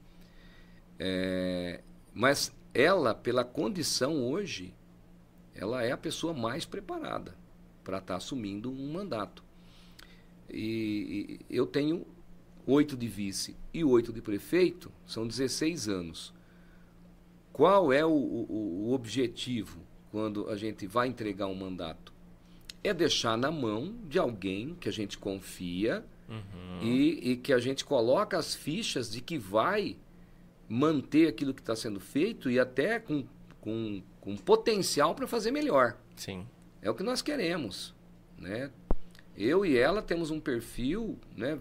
É, 1.02 1.82
mas 2.14 2.54
ela, 2.74 3.16
pela 3.16 3.44
condição 3.46 4.22
hoje, 4.22 4.74
ela 5.56 5.82
é 5.84 5.92
a 5.92 5.98
pessoa 5.98 6.34
mais 6.34 6.66
preparada 6.66 7.36
para 7.84 8.00
estar 8.00 8.18
assumindo 8.18 8.70
um 8.70 8.92
mandato. 8.92 9.44
E, 10.50 11.40
e 11.50 11.56
eu 11.56 11.66
tenho 11.66 12.06
oito 12.70 12.96
de 12.96 13.08
vice 13.08 13.56
e 13.74 13.84
oito 13.84 14.14
de 14.14 14.22
prefeito, 14.22 14.92
são 15.06 15.28
16 15.28 15.88
anos. 15.88 16.34
Qual 17.52 17.92
é 17.92 18.06
o, 18.06 18.10
o, 18.10 18.86
o 18.88 18.94
objetivo 18.94 19.82
quando 20.12 20.50
a 20.50 20.56
gente 20.56 20.88
vai 20.88 21.08
entregar 21.08 21.48
um 21.48 21.56
mandato? 21.56 22.14
É 22.84 22.94
deixar 22.94 23.38
na 23.38 23.52
mão 23.52 23.96
de 24.08 24.18
alguém 24.18 24.76
que 24.80 24.88
a 24.88 24.92
gente 24.92 25.18
confia 25.18 26.06
Uhum. 26.30 26.84
e, 26.84 27.32
e 27.32 27.38
que 27.38 27.52
a 27.52 27.58
gente 27.58 27.84
coloca 27.84 28.38
as 28.38 28.54
fichas 28.54 29.10
de 29.10 29.20
que 29.20 29.36
vai 29.36 29.98
manter 30.70 31.28
aquilo 31.28 31.56
que 31.56 31.62
está 31.62 31.76
sendo 31.76 32.00
feito 32.00 32.52
e 32.52 32.60
até 32.60 33.00
com, 33.00 33.26
com, 33.60 34.04
com 34.22 34.38
potencial 34.38 35.16
para 35.16 35.28
fazer 35.28 35.50
melhor. 35.50 35.98
Sim. 36.16 36.46
É 36.84 36.90
o 36.90 36.94
que 36.94 37.02
nós 37.02 37.24
queremos. 37.24 37.96
Né? 38.38 38.70
Eu 39.36 39.66
e 39.66 39.76
ela 39.76 40.04
temos 40.04 40.30
um 40.30 40.40
perfil, 40.40 41.18
né? 41.36 41.58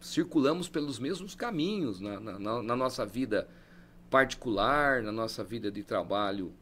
Circulamos 0.00 0.68
pelos 0.68 0.98
mesmos 0.98 1.34
caminhos 1.34 2.00
na, 2.00 2.18
na- 2.18 2.62
na- 2.62 2.76
nossa 2.76 3.04
vida 3.06 3.46
particular, 4.08 5.02
na 5.02 5.12
nossa 5.12 5.44
vida 5.44 5.70
de 5.70 5.82
trabalho 5.84 6.52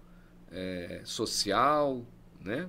eh, 0.51 1.01
social, 1.05 2.05
né? 2.45 2.69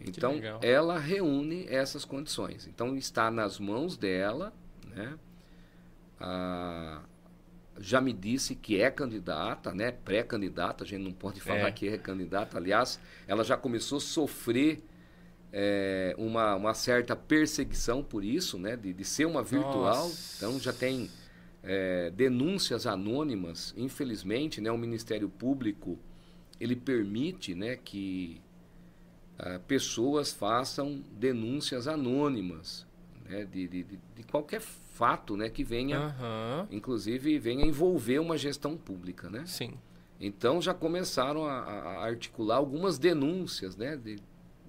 Então, 0.00 0.32
ela 0.62 0.98
reúne 0.98 1.66
essas 1.68 2.04
condições. 2.06 2.66
Então, 2.66 2.96
está 2.96 3.30
nas 3.30 3.58
mãos 3.58 3.96
dela, 3.98 4.52
né? 4.86 5.18
Já 7.78 8.00
me 8.00 8.12
disse 8.12 8.54
que 8.54 8.80
é 8.80 8.90
candidata, 8.90 9.72
né? 9.72 9.90
Pré-candidata, 9.92 10.84
a 10.84 10.86
gente 10.86 11.02
não 11.02 11.12
pode 11.12 11.40
falar 11.42 11.68
É. 11.68 11.72
que 11.72 11.88
é 11.88 11.96
candidata. 11.98 12.56
Aliás, 12.58 13.00
ela 13.26 13.42
já 13.44 13.56
começou 13.56 13.98
a 13.98 14.00
sofrer 14.00 14.82
é, 15.52 16.14
uma, 16.18 16.54
uma 16.54 16.74
certa 16.74 17.14
perseguição 17.16 18.02
por 18.02 18.24
isso, 18.24 18.58
né? 18.58 18.76
De, 18.76 18.92
de 18.92 19.04
ser 19.04 19.26
uma 19.26 19.42
virtual. 19.42 20.04
Nossa. 20.08 20.36
Então, 20.46 20.60
já 20.60 20.72
tem 20.72 21.10
é, 21.62 22.10
denúncias 22.10 22.86
anônimas. 22.86 23.74
Infelizmente, 23.76 24.60
né? 24.60 24.70
O 24.70 24.78
Ministério 24.78 25.28
Público, 25.28 25.98
ele 26.60 26.76
permite, 26.76 27.54
né? 27.54 27.76
Que 27.76 28.40
ah, 29.38 29.58
pessoas 29.66 30.32
façam 30.32 31.02
denúncias 31.12 31.88
anônimas, 31.88 32.86
né? 33.28 33.44
De, 33.44 33.66
de, 33.66 33.82
de- 33.84 34.22
qualquer 34.30 34.60
fato, 34.60 35.36
né? 35.36 35.48
Que 35.48 35.64
venha 35.64 35.98
Aham. 35.98 36.68
inclusive 36.70 37.38
venha 37.38 37.64
envolver 37.64 38.18
uma 38.18 38.36
gestão 38.36 38.76
pública, 38.76 39.30
né? 39.30 39.44
Sim. 39.46 39.72
Então 40.20 40.60
já 40.60 40.74
começaram 40.74 41.46
a, 41.46 41.54
a 41.54 42.04
articular 42.04 42.56
algumas 42.56 42.98
denúncias, 42.98 43.76
né? 43.76 43.96
De, 43.96 44.16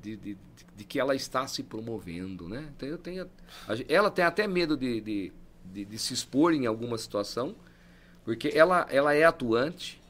de, 0.01 0.17
de, 0.17 0.37
de 0.75 0.83
que 0.83 0.99
ela 0.99 1.15
está 1.15 1.47
se 1.47 1.63
promovendo, 1.63 2.49
né? 2.49 2.69
Então 2.75 2.89
eu 2.89 2.97
tenho, 2.97 3.29
ela 3.87 4.09
tem 4.09 4.25
até 4.25 4.47
medo 4.47 4.75
de, 4.75 4.99
de, 5.01 5.33
de, 5.65 5.85
de 5.85 5.99
se 5.99 6.13
expor 6.13 6.53
em 6.53 6.65
alguma 6.65 6.97
situação, 6.97 7.55
porque 8.25 8.51
ela, 8.53 8.87
ela 8.89 9.13
é 9.13 9.23
atuante, 9.23 10.01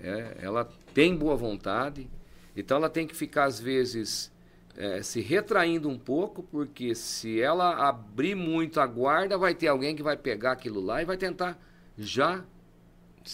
é, 0.00 0.38
ela 0.40 0.64
tem 0.94 1.14
boa 1.14 1.36
vontade, 1.36 2.08
então 2.56 2.78
ela 2.78 2.88
tem 2.88 3.06
que 3.06 3.14
ficar 3.14 3.44
às 3.44 3.60
vezes 3.60 4.32
é, 4.76 5.02
se 5.02 5.20
retraindo 5.20 5.88
um 5.88 5.98
pouco, 5.98 6.42
porque 6.42 6.94
se 6.94 7.40
ela 7.40 7.88
abrir 7.88 8.34
muito 8.34 8.80
a 8.80 8.86
guarda, 8.86 9.38
vai 9.38 9.54
ter 9.54 9.68
alguém 9.68 9.94
que 9.94 10.02
vai 10.02 10.16
pegar 10.16 10.52
aquilo 10.52 10.80
lá 10.80 11.02
e 11.02 11.04
vai 11.04 11.16
tentar 11.16 11.58
já. 11.96 12.44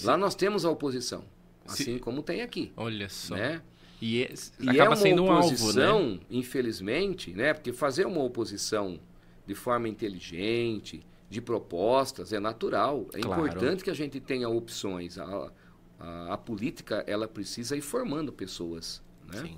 Lá 0.03 0.17
nós 0.17 0.35
temos 0.35 0.65
a 0.65 0.71
oposição, 0.71 1.25
assim 1.67 1.99
como 1.99 2.23
tem 2.23 2.41
aqui, 2.41 2.73
Olha 2.77 3.09
só. 3.09 3.35
né? 3.35 3.61
E, 4.05 4.25
é- 4.25 4.35
E 4.59 4.69
acaba 4.71 4.85
é 4.85 4.89
uma 4.89 4.97
sendo 4.97 5.23
um 5.23 5.31
alvo, 5.31 5.49
né? 5.49 5.55
oposição, 5.55 6.21
infelizmente, 6.29 7.33
né? 7.33 7.55
Porque 7.55 7.73
fazer 7.73 8.05
uma 8.05 8.21
oposição 8.21 8.99
de 9.47 9.55
forma 9.55 9.89
inteligente, 9.89 11.07
de 11.31 11.41
propostas, 11.41 12.33
é 12.33 12.41
natural. 12.41 13.07
É 13.15 13.21
Claro. 13.21 13.43
importante 13.47 13.85
que 13.85 13.91
a 13.91 13.95
gente 13.95 14.19
tenha 14.19 14.49
opções. 14.49 15.19
A, 15.19 15.53
a, 16.01 16.35
a 16.35 16.37
política, 16.37 17.05
ela 17.07 17.29
precisa 17.29 17.77
ir 17.77 17.81
formando 17.81 18.33
pessoas, 18.33 19.01
né? 19.33 19.41
Sim. 19.41 19.57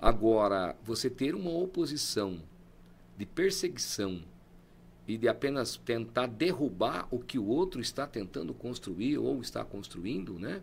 Agora, 0.00 0.74
você 0.82 1.10
ter 1.10 1.34
uma 1.34 1.50
oposição 1.50 2.38
de 3.18 3.26
perseguição 3.26 4.22
e 5.06 5.18
de 5.18 5.28
apenas 5.28 5.76
tentar 5.76 6.26
derrubar 6.26 7.06
o 7.10 7.18
que 7.18 7.38
o 7.38 7.46
outro 7.46 7.82
está 7.82 8.06
tentando 8.06 8.54
construir 8.54 9.18
ou 9.18 9.42
está 9.42 9.62
construindo, 9.62 10.38
né? 10.38 10.62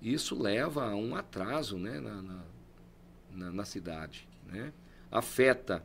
Isso 0.00 0.40
leva 0.40 0.84
a 0.90 0.94
um 0.94 1.14
atraso, 1.16 1.76
né, 1.78 1.98
na, 2.00 2.22
na, 2.22 2.44
na- 3.32 3.52
na 3.52 3.64
cidade, 3.64 4.28
né? 4.46 4.72
Afeta 5.10 5.84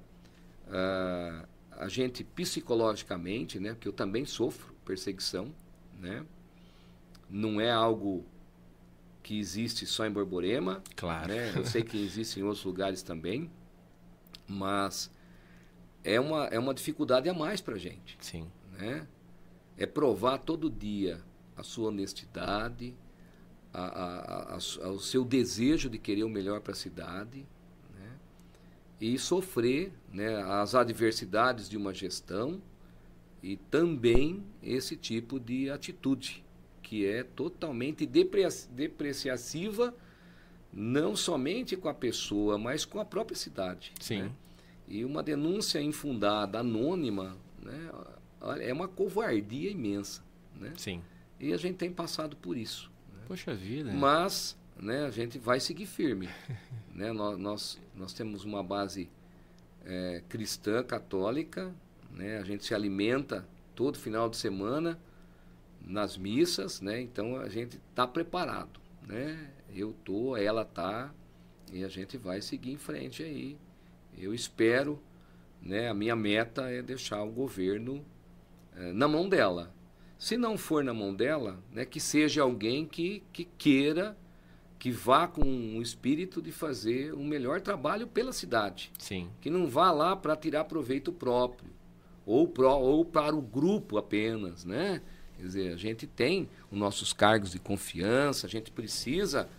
ah, 0.67 1.47
a 1.71 1.87
gente 1.87 2.23
psicologicamente, 2.23 3.59
né? 3.59 3.73
Porque 3.73 3.87
eu 3.87 3.93
também 3.93 4.25
sofro 4.25 4.73
perseguição, 4.85 5.53
né? 5.99 6.25
Não 7.29 7.59
é 7.59 7.71
algo 7.71 8.25
que 9.23 9.39
existe 9.39 9.85
só 9.85 10.05
em 10.05 10.11
Borborema, 10.11 10.83
Claro. 10.95 11.29
né? 11.29 11.53
Eu 11.55 11.65
sei 11.65 11.81
que 11.83 11.97
existe 11.97 12.39
em 12.39 12.43
outros 12.43 12.63
lugares 12.65 13.01
também, 13.01 13.49
mas 14.47 15.09
é 16.03 16.19
uma, 16.19 16.45
é 16.47 16.59
uma 16.59 16.73
dificuldade 16.73 17.29
a 17.29 17.33
mais 17.33 17.61
para 17.61 17.75
a 17.75 17.79
gente, 17.79 18.17
Sim. 18.19 18.47
né? 18.77 19.07
É 19.77 19.85
provar 19.87 20.37
todo 20.39 20.69
dia 20.69 21.21
a 21.55 21.63
sua 21.63 21.87
honestidade, 21.89 22.93
a, 23.73 23.81
a, 23.81 24.53
a- 24.53 24.57
a- 24.57 24.89
o 24.91 24.99
seu 24.99 25.23
desejo 25.25 25.89
de 25.89 25.97
querer 25.97 26.23
o 26.23 26.29
melhor 26.29 26.61
para 26.61 26.73
a 26.73 26.75
cidade, 26.75 27.45
né? 27.99 28.11
E 29.01 29.17
sofrer 29.17 29.91
né, 30.11 30.41
as 30.43 30.75
adversidades 30.75 31.67
de 31.69 31.75
uma 31.77 31.93
gestão 31.93 32.61
e 33.41 33.57
também 33.57 34.43
esse 34.61 34.95
tipo 34.95 35.39
de 35.39 35.69
atitude 35.69 36.43
que 36.81 37.05
é 37.05 37.23
totalmente 37.23 38.05
depre- 38.05 38.47
depreciativa 38.71 39.93
não 40.71 41.15
somente 41.15 41.75
com 41.77 41.87
a 41.89 41.93
pessoa, 41.93 42.57
mas 42.57 42.83
com 42.85 42.99
a 42.99 43.05
própria 43.05 43.35
cidade. 43.37 43.93
Sim. 43.99 44.23
né? 44.23 44.31
E 44.87 45.05
uma 45.05 45.21
denúncia 45.23 45.81
infundada, 45.81 46.59
anônima, 46.59 47.37
né, 47.61 47.89
é 48.59 48.73
uma 48.73 48.87
covardia 48.87 49.69
imensa. 49.71 50.21
Né? 50.59 50.73
Sim. 50.77 51.01
E 51.39 51.53
a 51.53 51.57
gente 51.57 51.75
tem 51.77 51.91
passado 51.91 52.35
por 52.35 52.57
isso. 52.57 52.91
Poxa 53.33 53.55
vida. 53.55 53.91
Mas 53.91 54.55
né, 54.77 55.05
a 55.05 55.09
gente 55.09 55.39
vai 55.39 55.59
seguir 55.59 55.87
firme. 55.87 56.29
né? 56.93 57.11
nós, 57.11 57.35
nós, 57.39 57.81
nós 57.95 58.13
temos 58.13 58.45
uma 58.45 58.61
base 58.61 59.09
é, 59.83 60.21
cristã, 60.29 60.83
católica, 60.83 61.73
né? 62.11 62.37
a 62.37 62.43
gente 62.43 62.63
se 62.63 62.75
alimenta 62.75 63.43
todo 63.73 63.97
final 63.97 64.29
de 64.29 64.37
semana 64.37 64.99
nas 65.81 66.15
missas, 66.15 66.79
né? 66.79 67.01
Então 67.01 67.37
a 67.37 67.49
gente 67.49 67.81
está 67.89 68.05
preparado, 68.05 68.79
né? 69.01 69.49
Eu 69.73 69.95
tô, 70.05 70.37
ela 70.37 70.63
tá 70.63 71.11
e 71.71 71.83
a 71.83 71.87
gente 71.87 72.19
vai 72.19 72.39
seguir 72.39 72.71
em 72.73 72.77
frente 72.77 73.23
aí. 73.23 73.57
Eu 74.15 74.31
espero, 74.31 75.01
né? 75.59 75.89
A 75.89 75.93
minha 75.95 76.15
meta 76.15 76.69
é 76.69 76.83
deixar 76.83 77.23
o 77.23 77.31
governo 77.31 78.05
é, 78.75 78.93
na 78.93 79.07
mão 79.07 79.27
dela. 79.27 79.72
Se 80.23 80.37
não 80.37 80.57
for 80.57 80.85
na 80.85 80.93
mão 80.93 81.13
dela, 81.13 81.61
né? 81.69 81.83
Que 81.83 81.99
seja 81.99 82.43
alguém 82.43 82.85
que, 82.85 83.21
que 83.33 83.43
queira, 83.43 84.17
que 84.79 84.89
vá 84.89 85.27
com 85.27 85.41
o 85.77 85.81
espírito 85.81 86.41
de 86.41 86.49
fazer 86.49 87.13
um 87.13 87.25
melhor 87.25 87.59
trabalho 87.59 88.07
pela 88.07 88.31
cidade. 88.31 88.89
Sim. 88.97 89.29
Que 89.41 89.49
não 89.49 89.67
vá 89.67 89.91
lá 89.91 90.15
para 90.15 90.33
tirar 90.37 90.63
proveito 90.63 91.11
próprio 91.11 91.69
ou, 92.25 92.47
pro, 92.47 92.69
ou 92.69 93.03
para 93.03 93.35
o 93.35 93.41
grupo 93.41 93.97
apenas, 93.97 94.63
né? 94.63 95.01
Quer 95.35 95.43
dizer, 95.43 95.73
a 95.73 95.75
gente 95.75 96.07
tem 96.07 96.47
os 96.71 96.79
nossos 96.79 97.11
cargos 97.11 97.51
de 97.51 97.59
confiança, 97.59 98.47
a 98.47 98.49
gente 98.49 98.71
precisa 98.71 99.49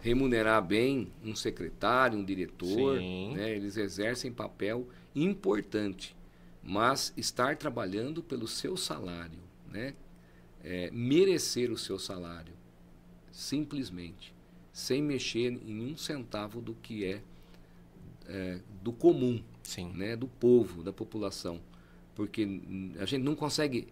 remunerar 0.00 0.64
bem 0.64 1.12
um 1.22 1.36
secretário, 1.36 2.18
um 2.18 2.24
diretor, 2.24 2.98
né? 2.98 3.54
eles 3.54 3.76
exercem 3.76 4.32
papel 4.32 4.88
importante, 5.14 6.16
mas 6.62 7.12
estar 7.14 7.58
trabalhando 7.58 8.22
pelo 8.22 8.48
seu 8.48 8.74
salário, 8.74 9.38
né? 9.70 9.92
É, 10.64 10.90
merecer 10.90 11.70
o 11.70 11.76
seu 11.76 11.98
salário, 11.98 12.54
simplesmente, 13.30 14.34
sem 14.72 15.02
mexer 15.02 15.52
em 15.52 15.92
um 15.92 15.96
centavo 15.96 16.60
do 16.60 16.74
que 16.74 17.04
é, 17.04 17.22
é 18.26 18.60
do 18.82 18.92
comum, 18.92 19.42
Sim. 19.62 19.92
Né? 19.92 20.16
do 20.16 20.26
povo, 20.26 20.82
da 20.82 20.92
população, 20.92 21.60
porque 22.14 22.60
a 22.98 23.04
gente 23.04 23.22
não 23.22 23.36
consegue 23.36 23.88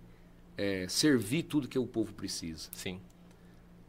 é, 0.57 0.87
servir 0.89 1.43
tudo 1.45 1.69
que 1.69 1.79
o 1.79 1.87
povo 1.87 2.13
precisa. 2.15 2.71
Sim. 2.73 3.01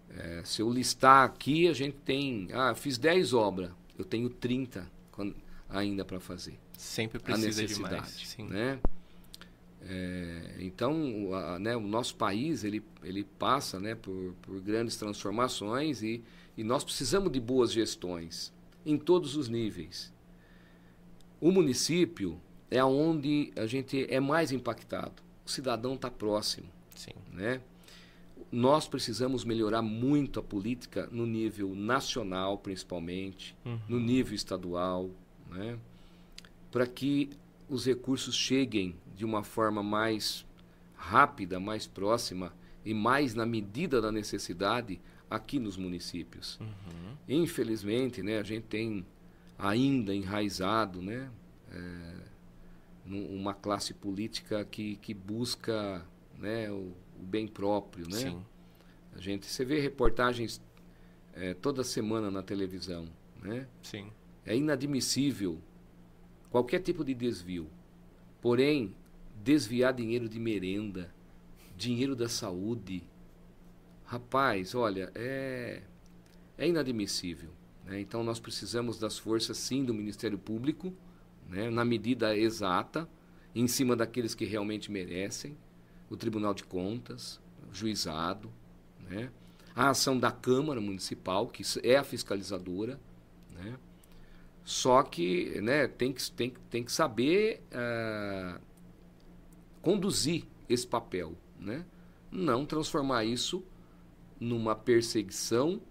É, 0.10 0.42
se 0.44 0.62
eu 0.62 0.70
listar 0.70 1.26
aqui, 1.26 1.68
a 1.68 1.74
gente 1.74 1.98
tem. 2.06 2.48
Ah, 2.52 2.76
fiz 2.76 2.98
10 2.98 3.34
obras, 3.34 3.72
eu 3.98 4.06
tenho 4.06 4.30
30 4.30 4.92
ainda 5.70 6.06
para 6.06 6.20
fazer. 6.20 6.60
Sempre 6.78 7.20
precisa 7.20 7.66
de 7.66 7.80
mais. 7.80 8.10
Sim. 8.10 8.48
Né? 8.48 8.80
É, 9.86 10.56
então, 10.60 11.34
a, 11.34 11.60
né, 11.60 11.76
o 11.76 11.82
nosso 11.82 12.16
país 12.16 12.64
ele, 12.64 12.84
ele 13.04 13.24
passa 13.38 13.80
né, 13.80 13.96
por, 13.96 14.34
por 14.42 14.60
grandes 14.62 14.96
transformações 14.96 16.02
e, 16.02 16.24
e 16.58 16.64
nós 16.64 16.84
precisamos 16.84 17.32
de 17.32 17.40
boas 17.40 17.72
gestões 17.72 18.54
em 18.86 18.98
todos 18.98 19.36
os 19.36 19.50
níveis. 19.50 20.14
O 21.42 21.52
município 21.52 22.40
é 22.72 22.84
onde 22.84 23.52
a 23.56 23.66
gente 23.66 24.08
é 24.10 24.20
mais 24.20 24.52
impactado 24.52 25.24
o 25.46 25.50
cidadão 25.50 25.96
está 25.96 26.10
próximo. 26.10 26.68
Sim. 26.96 27.12
Né? 27.32 27.62
Nós 28.52 28.88
precisamos 28.88 29.44
melhorar 29.44 29.82
muito 29.82 30.40
a 30.40 30.44
política 30.44 31.08
no 31.12 31.26
nível 31.26 31.76
nacional, 31.76 32.58
principalmente, 32.58 33.56
uhum. 33.66 33.80
no 33.88 34.00
nível 34.00 34.36
estadual, 34.36 35.10
né? 35.50 35.78
para 36.72 36.88
que 36.88 37.30
os 37.70 37.86
recursos 37.86 38.36
cheguem 38.36 38.96
de 39.16 39.26
uma 39.26 39.44
forma 39.44 39.82
mais 39.82 40.46
rápida, 40.96 41.60
mais 41.60 41.88
próxima 41.88 42.54
e 42.86 42.94
mais 42.94 43.34
na 43.34 43.46
medida 43.46 44.02
da 44.02 44.12
necessidade 44.12 45.00
aqui 45.30 45.60
nos 45.60 45.78
municípios. 45.78 46.60
Uhum. 46.60 47.18
Infelizmente, 47.28 48.22
né, 48.22 48.40
a 48.40 48.44
gente 48.44 48.66
tem 48.66 49.06
ainda 49.58 50.14
enraizado, 50.14 51.02
né, 51.02 51.30
é, 51.72 52.14
uma 53.06 53.54
classe 53.54 53.94
política 53.94 54.64
que, 54.66 54.96
que 54.98 55.14
busca 55.14 56.06
né, 56.38 56.72
o, 56.72 56.94
o 57.20 57.24
bem 57.24 57.48
próprio, 57.48 58.08
né? 58.10 58.18
Sim. 58.18 58.46
A 59.16 59.20
gente, 59.20 59.46
você 59.46 59.66
vê 59.66 59.80
reportagens 59.80 60.62
é, 61.34 61.54
toda 61.54 61.84
semana 61.84 62.32
na 62.32 62.42
televisão, 62.42 63.08
né? 63.42 63.68
Sim. 63.82 64.10
É 64.46 64.56
inadmissível 64.56 65.60
qualquer 66.54 66.82
tipo 66.82 67.04
de 67.04 67.16
desvio. 67.16 67.68
Porém, 68.40 68.94
desviar 69.44 69.92
dinheiro 69.92 70.30
de 70.30 70.40
merenda, 70.40 71.12
dinheiro 71.76 72.16
da 72.16 72.30
saúde, 72.30 73.02
rapaz, 74.06 74.76
olha, 74.76 75.12
é, 75.16 75.82
é 76.56 76.68
inadmissível. 76.68 77.50
Né? 77.84 78.02
Então, 78.02 78.24
nós 78.24 78.40
precisamos 78.40 79.00
das 79.00 79.18
forças, 79.18 79.58
sim, 79.58 79.84
do 79.84 79.96
Ministério 79.96 80.38
Público, 80.38 80.94
né, 81.50 81.72
na 81.72 81.84
medida 81.84 82.38
exata, 82.38 83.10
em 83.56 83.68
cima 83.68 83.96
daqueles 83.96 84.36
que 84.36 84.46
realmente 84.46 84.92
merecem, 84.92 85.58
o 86.08 86.16
Tribunal 86.16 86.54
de 86.54 86.64
Contas, 86.64 87.42
o 87.68 87.74
juizado, 87.74 88.52
né, 89.10 89.32
a 89.76 89.90
ação 89.90 90.20
da 90.20 90.32
Câmara 90.32 90.80
Municipal, 90.80 91.48
que 91.48 91.64
é 91.82 91.98
a 91.98 92.04
fiscalizadora, 92.04 93.00
né, 93.56 93.76
só 94.64 95.04
que 95.04 95.60
né, 95.62 95.88
tem, 95.88 96.14
que, 96.14 96.32
tem, 96.32 96.54
tem 96.70 96.84
que 96.84 96.92
saber 96.92 97.62
uh, 97.72 98.60
conduzir 99.82 100.46
esse 100.70 100.88
papel, 100.88 101.34
né? 101.60 101.86
não 102.32 102.66
transformar 102.66 103.26
isso 103.26 103.64
numa 104.40 104.76
perseguição, 104.76 105.82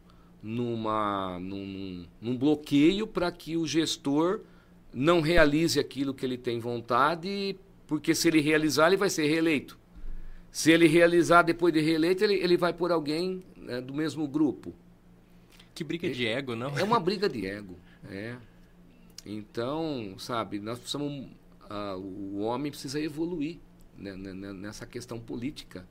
numa, 0.42 1.38
num, 1.38 2.06
num 2.20 2.36
bloqueio 2.36 3.06
para 3.06 3.30
que 3.30 3.56
o 3.56 3.66
gestor 3.66 4.40
não 4.92 5.20
realize 5.20 5.78
aquilo 5.78 6.12
que 6.12 6.26
ele 6.26 6.36
tem 6.36 6.58
vontade, 6.58 7.56
porque 7.86 8.14
se 8.14 8.28
ele 8.28 8.40
realizar, 8.40 8.88
ele 8.88 8.96
vai 8.96 9.08
ser 9.08 9.26
reeleito. 9.26 9.78
Se 10.50 10.70
ele 10.70 10.86
realizar 10.86 11.42
depois 11.42 11.72
de 11.72 11.80
reeleito, 11.80 12.24
ele, 12.24 12.34
ele 12.34 12.56
vai 12.56 12.72
por 12.72 12.90
alguém 12.90 13.42
né, 13.56 13.80
do 13.80 13.94
mesmo 13.94 14.26
grupo. 14.26 14.74
Que 15.74 15.82
briga 15.84 16.10
de 16.10 16.26
ego, 16.26 16.54
não? 16.54 16.76
É 16.76 16.82
uma 16.82 17.00
briga 17.00 17.28
de 17.28 17.46
ego, 17.46 17.76
é. 18.10 18.36
Então, 19.24 20.14
sabe, 20.18 20.58
nós 20.58 20.78
precisamos. 20.78 21.30
Uh, 21.70 21.96
o 21.96 22.40
homem 22.40 22.70
precisa 22.70 23.00
evoluir 23.00 23.58
né, 23.96 24.14
né, 24.16 24.32
né, 24.32 24.52
nessa 24.52 24.84
questão 24.84 25.18
política, 25.18 25.86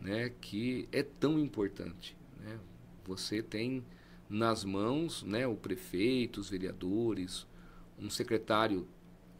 né, 0.00 0.30
que 0.40 0.88
é 0.90 1.02
tão 1.02 1.38
importante. 1.38 2.16
Né? 2.40 2.58
Você 3.04 3.42
tem 3.42 3.84
nas 4.28 4.64
mãos 4.64 5.22
né, 5.22 5.46
o 5.46 5.54
prefeito, 5.54 6.40
os 6.40 6.50
vereadores, 6.50 7.46
um 7.98 8.10
secretário 8.10 8.88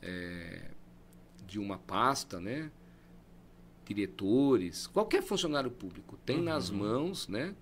é, 0.03 0.71
de 1.47 1.59
uma 1.59 1.79
pasta, 1.79 2.41
né? 2.41 2.71
diretores, 3.87 4.87
qualquer 4.87 5.23
funcionário 5.23 5.71
público 5.71 6.19
tem 6.27 6.39
uhum. 6.39 6.45
nas 6.45 6.71
mãos 6.71 7.27
né? 7.27 7.55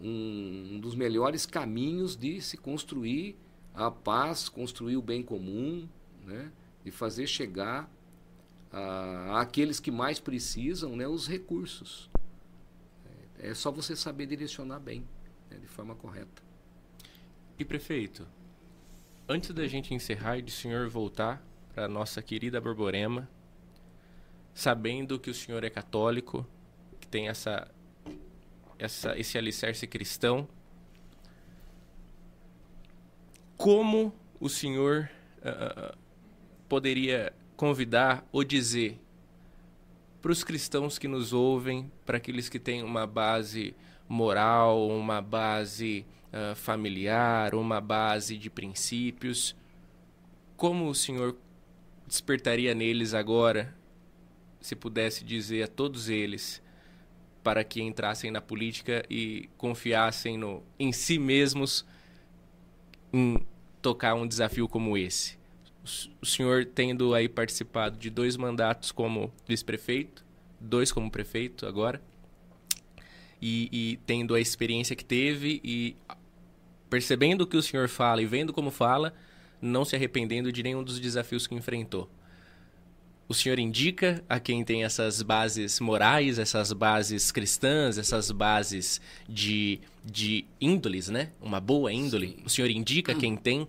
Um, 0.00 0.72
um, 0.72 0.80
dos 0.80 0.96
melhores 0.96 1.46
caminhos 1.46 2.16
de 2.16 2.40
se 2.40 2.56
construir 2.56 3.36
a 3.74 3.90
paz, 3.90 4.48
construir 4.48 4.96
o 4.96 5.02
bem 5.02 5.22
comum, 5.22 5.88
né? 6.24 6.50
e 6.84 6.90
fazer 6.90 7.26
chegar 7.26 7.90
àqueles 9.32 9.78
que 9.78 9.90
mais 9.90 10.18
precisam 10.18 10.96
né? 10.96 11.06
os 11.06 11.26
recursos. 11.26 12.10
É, 13.38 13.50
é 13.50 13.54
só 13.54 13.70
você 13.70 13.96
saber 13.96 14.26
direcionar 14.26 14.80
bem, 14.80 15.04
né? 15.50 15.58
de 15.58 15.66
forma 15.66 15.94
correta. 15.94 16.42
E 17.58 17.64
prefeito, 17.64 18.26
antes 19.28 19.50
da 19.50 19.66
gente 19.66 19.94
encerrar 19.94 20.38
e 20.38 20.42
de 20.42 20.50
senhor 20.50 20.88
voltar 20.88 21.44
para 21.72 21.88
nossa 21.88 22.22
querida 22.22 22.60
Borborema, 22.60 23.28
sabendo 24.52 25.18
que 25.18 25.30
o 25.30 25.34
senhor 25.34 25.64
é 25.64 25.70
católico, 25.70 26.46
que 27.00 27.08
tem 27.08 27.28
essa, 27.28 27.68
essa 28.78 29.18
esse 29.18 29.36
alicerce 29.36 29.86
cristão, 29.86 30.48
como 33.56 34.14
o 34.40 34.48
senhor 34.48 35.08
uh, 35.38 35.96
poderia 36.68 37.32
convidar 37.56 38.26
ou 38.32 38.42
dizer 38.42 39.00
para 40.20 40.32
os 40.32 40.42
cristãos 40.42 40.98
que 40.98 41.06
nos 41.06 41.34
ouvem, 41.34 41.92
para 42.06 42.16
aqueles 42.16 42.48
que 42.48 42.58
têm 42.58 42.82
uma 42.82 43.06
base 43.06 43.76
moral, 44.08 44.88
uma 44.88 45.20
base 45.20 46.06
uh, 46.32 46.54
familiar, 46.56 47.54
uma 47.54 47.78
base 47.78 48.38
de 48.38 48.48
princípios. 48.48 49.54
Como 50.56 50.88
o 50.88 50.94
Senhor 50.94 51.36
despertaria 52.06 52.74
neles 52.74 53.12
agora, 53.12 53.76
se 54.60 54.74
pudesse 54.74 55.24
dizer 55.24 55.64
a 55.64 55.68
todos 55.68 56.08
eles, 56.08 56.62
para 57.42 57.62
que 57.62 57.82
entrassem 57.82 58.30
na 58.30 58.40
política 58.40 59.04
e 59.10 59.50
confiassem 59.58 60.38
no, 60.38 60.62
em 60.78 60.90
si 60.90 61.18
mesmos 61.18 61.84
em 63.14 63.38
tocar 63.80 64.14
um 64.14 64.26
desafio 64.26 64.66
como 64.68 64.98
esse? 64.98 65.38
O 66.20 66.26
senhor 66.26 66.64
tendo 66.64 67.14
aí 67.14 67.28
participado 67.28 67.96
de 67.96 68.10
dois 68.10 68.36
mandatos 68.36 68.90
como 68.90 69.32
vice-prefeito, 69.46 70.24
dois 70.58 70.90
como 70.90 71.10
prefeito 71.10 71.66
agora, 71.66 72.02
e, 73.40 73.68
e, 73.70 73.96
tendo 74.06 74.34
a 74.34 74.40
experiência 74.40 74.96
que 74.96 75.04
teve 75.04 75.60
e 75.62 75.94
percebendo 76.88 77.42
o 77.42 77.46
que 77.46 77.56
o 77.56 77.62
senhor 77.62 77.88
fala 77.88 78.22
e 78.22 78.26
vendo 78.26 78.52
como 78.52 78.70
fala, 78.70 79.14
não 79.60 79.84
se 79.84 79.94
arrependendo 79.94 80.50
de 80.50 80.62
nenhum 80.62 80.82
dos 80.82 80.98
desafios 80.98 81.46
que 81.46 81.54
enfrentou. 81.54 82.08
o 83.28 83.34
senhor 83.34 83.58
indica 83.58 84.22
a 84.28 84.40
quem 84.40 84.64
tem 84.64 84.84
essas 84.84 85.22
bases 85.22 85.80
morais, 85.80 86.38
essas 86.38 86.72
bases 86.72 87.30
cristãs, 87.30 87.98
essas 87.98 88.30
bases 88.30 89.00
de, 89.28 89.80
de 90.04 90.44
índoles, 90.60 91.08
né? 91.08 91.32
Uma 91.40 91.60
boa 91.60 91.92
índole. 91.92 92.28
Sim. 92.28 92.42
O 92.44 92.50
senhor 92.50 92.70
indica 92.70 93.14
quem 93.14 93.36
tem 93.36 93.66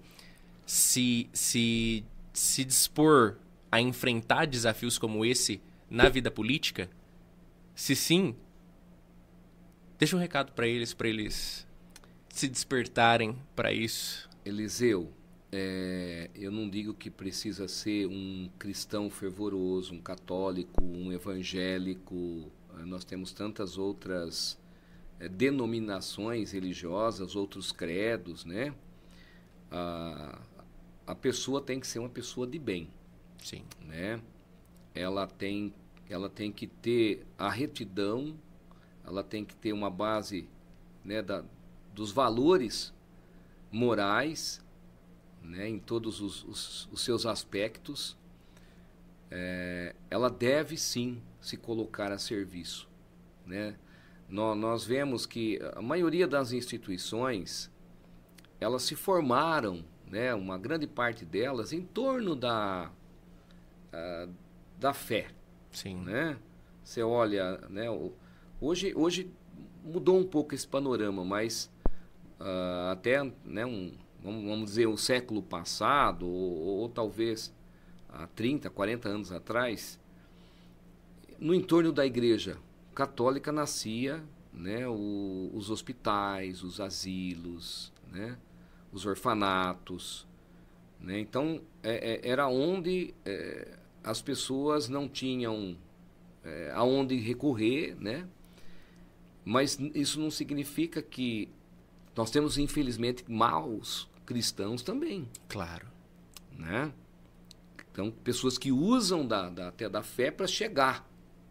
se, 0.65 1.29
se, 1.31 2.03
se 2.33 2.65
dispor 2.65 3.37
a 3.71 3.79
enfrentar 3.79 4.45
desafios 4.45 4.97
como 4.97 5.25
esse 5.25 5.61
na 5.89 6.09
vida 6.09 6.29
política? 6.29 6.89
Se 7.73 7.95
sim, 7.95 8.35
deixa 9.97 10.15
um 10.15 10.19
recado 10.19 10.51
para 10.51 10.67
eles, 10.67 10.93
para 10.93 11.07
eles 11.07 11.65
se 12.29 12.47
despertarem 12.47 13.37
para 13.55 13.71
isso. 13.71 14.29
Eliseu, 14.43 15.11
é, 15.51 16.29
eu 16.35 16.51
não 16.51 16.69
digo 16.69 16.93
que 16.93 17.09
precisa 17.09 17.67
ser 17.67 18.07
um 18.07 18.49
cristão 18.59 19.09
fervoroso, 19.09 19.93
um 19.93 20.01
católico, 20.01 20.83
um 20.83 21.11
evangélico. 21.11 22.51
Nós 22.85 23.05
temos 23.05 23.31
tantas 23.31 23.77
outras 23.77 24.57
denominações 25.19 26.51
religiosas, 26.51 27.35
outros 27.35 27.71
credos, 27.71 28.45
né? 28.45 28.73
A, 29.71 30.39
a 31.07 31.15
pessoa 31.15 31.61
tem 31.61 31.79
que 31.79 31.87
ser 31.87 31.99
uma 31.99 32.09
pessoa 32.09 32.45
de 32.47 32.59
bem. 32.59 32.89
Sim. 33.41 33.63
Né? 33.81 34.19
Ela 34.93 35.27
tem, 35.27 35.73
ela 36.09 36.29
tem 36.29 36.51
que 36.51 36.67
ter 36.67 37.25
a 37.37 37.49
retidão, 37.49 38.35
ela 39.05 39.23
tem 39.23 39.45
que 39.45 39.55
ter 39.55 39.73
uma 39.73 39.89
base 39.89 40.47
né, 41.03 41.21
da, 41.21 41.43
dos 41.93 42.11
valores 42.11 42.93
morais 43.71 44.63
né, 45.43 45.69
em 45.69 45.79
todos 45.79 46.21
os, 46.21 46.43
os, 46.43 46.89
os 46.91 47.01
seus 47.01 47.25
aspectos, 47.25 48.17
é, 49.29 49.95
ela 50.09 50.29
deve 50.29 50.77
sim 50.77 51.21
se 51.39 51.57
colocar 51.57 52.11
a 52.11 52.17
serviço. 52.17 52.89
Né? 53.45 53.75
Nós, 54.35 54.57
nós 54.57 54.83
vemos 54.83 55.25
que 55.25 55.61
a 55.73 55.81
maioria 55.81 56.27
das 56.27 56.51
instituições 56.51 57.71
elas 58.59 58.83
se 58.83 58.93
formaram, 58.93 59.85
né, 60.05 60.35
uma 60.35 60.57
grande 60.57 60.85
parte 60.85 61.23
delas, 61.23 61.71
em 61.71 61.81
torno 61.81 62.35
da, 62.35 62.91
a, 63.93 64.27
da 64.77 64.93
fé. 64.93 65.27
Sim. 65.71 66.01
Né? 66.01 66.37
Você 66.83 67.01
olha, 67.01 67.59
né, 67.69 67.85
hoje, 68.59 68.93
hoje 68.93 69.31
mudou 69.81 70.19
um 70.19 70.25
pouco 70.25 70.53
esse 70.53 70.67
panorama, 70.67 71.23
mas 71.23 71.71
uh, 72.37 72.91
até 72.91 73.23
né, 73.45 73.65
um, 73.65 73.93
vamos, 74.21 74.65
dizer, 74.65 74.87
o 74.87 74.97
século 74.97 75.41
passado, 75.41 76.27
ou, 76.27 76.81
ou, 76.81 76.89
talvez 76.89 77.53
há 78.09 78.27
30, 78.27 78.69
40 78.69 79.07
anos 79.07 79.31
atrás, 79.31 79.97
no 81.39 81.53
entorno 81.53 81.93
da 81.93 82.05
igreja 82.05 82.57
católica 82.95 83.51
nascia 83.51 84.23
né, 84.53 84.87
o, 84.87 85.51
os 85.53 85.69
hospitais, 85.69 86.63
os 86.63 86.79
asilos, 86.79 87.91
né, 88.11 88.37
os 88.91 89.05
orfanatos. 89.05 90.25
Né? 90.99 91.19
Então, 91.19 91.61
é, 91.83 92.13
é, 92.13 92.29
era 92.29 92.47
onde 92.47 93.13
é, 93.25 93.77
as 94.03 94.21
pessoas 94.21 94.87
não 94.87 95.09
tinham 95.09 95.77
é, 96.43 96.71
aonde 96.73 97.17
recorrer, 97.17 97.95
né? 97.99 98.27
mas 99.43 99.77
isso 99.93 100.19
não 100.19 100.31
significa 100.31 101.01
que 101.01 101.49
nós 102.15 102.31
temos, 102.31 102.57
infelizmente, 102.57 103.25
maus 103.27 104.09
cristãos 104.25 104.81
também. 104.81 105.27
Claro. 105.49 105.87
Né? 106.57 106.93
Então, 107.91 108.09
pessoas 108.09 108.57
que 108.57 108.71
usam 108.71 109.27
da, 109.27 109.49
da 109.49 109.67
até 109.67 109.89
da 109.89 110.01
fé 110.01 110.31
para 110.31 110.47
chegar. 110.47 111.07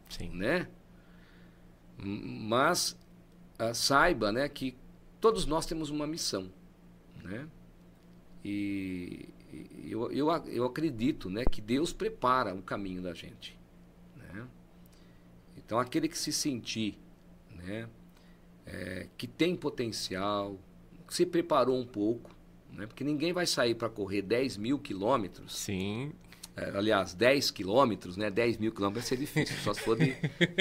Sim. 0.08 0.30
Né? 0.30 0.68
Mas 2.04 2.98
uh, 3.58 3.74
saiba 3.74 4.30
né, 4.30 4.48
que 4.48 4.76
todos 5.20 5.46
nós 5.46 5.66
temos 5.66 5.90
uma 5.90 6.06
missão. 6.06 6.50
Né? 7.22 7.48
E, 8.44 9.28
eu, 9.84 10.10
eu, 10.12 10.28
eu 10.46 10.64
acredito 10.64 11.30
né, 11.30 11.44
que 11.44 11.60
Deus 11.60 11.92
prepara 11.92 12.54
o 12.54 12.62
caminho 12.62 13.02
da 13.02 13.14
gente. 13.14 13.58
Né? 14.16 14.46
Então, 15.56 15.78
aquele 15.78 16.08
que 16.08 16.18
se 16.18 16.32
sentir 16.32 16.98
né, 17.54 17.88
é, 18.66 19.06
que 19.16 19.26
tem 19.26 19.56
potencial, 19.56 20.58
que 21.06 21.14
se 21.14 21.24
preparou 21.24 21.78
um 21.78 21.86
pouco, 21.86 22.34
né? 22.72 22.86
Porque 22.86 23.04
ninguém 23.04 23.32
vai 23.32 23.46
sair 23.46 23.74
para 23.74 23.88
correr 23.88 24.22
10 24.22 24.56
mil 24.56 24.78
quilômetros. 24.78 25.56
Sim. 25.56 26.12
É, 26.56 26.70
aliás, 26.70 27.14
10 27.14 27.50
quilômetros, 27.50 28.16
né? 28.16 28.30
10 28.30 28.58
mil 28.58 28.72
quilômetros 28.72 29.08
vai 29.08 29.08
ser 29.08 29.16
difícil, 29.16 29.56
só 29.58 29.72
se 29.74 29.80
for 29.80 29.96
de, 29.96 30.14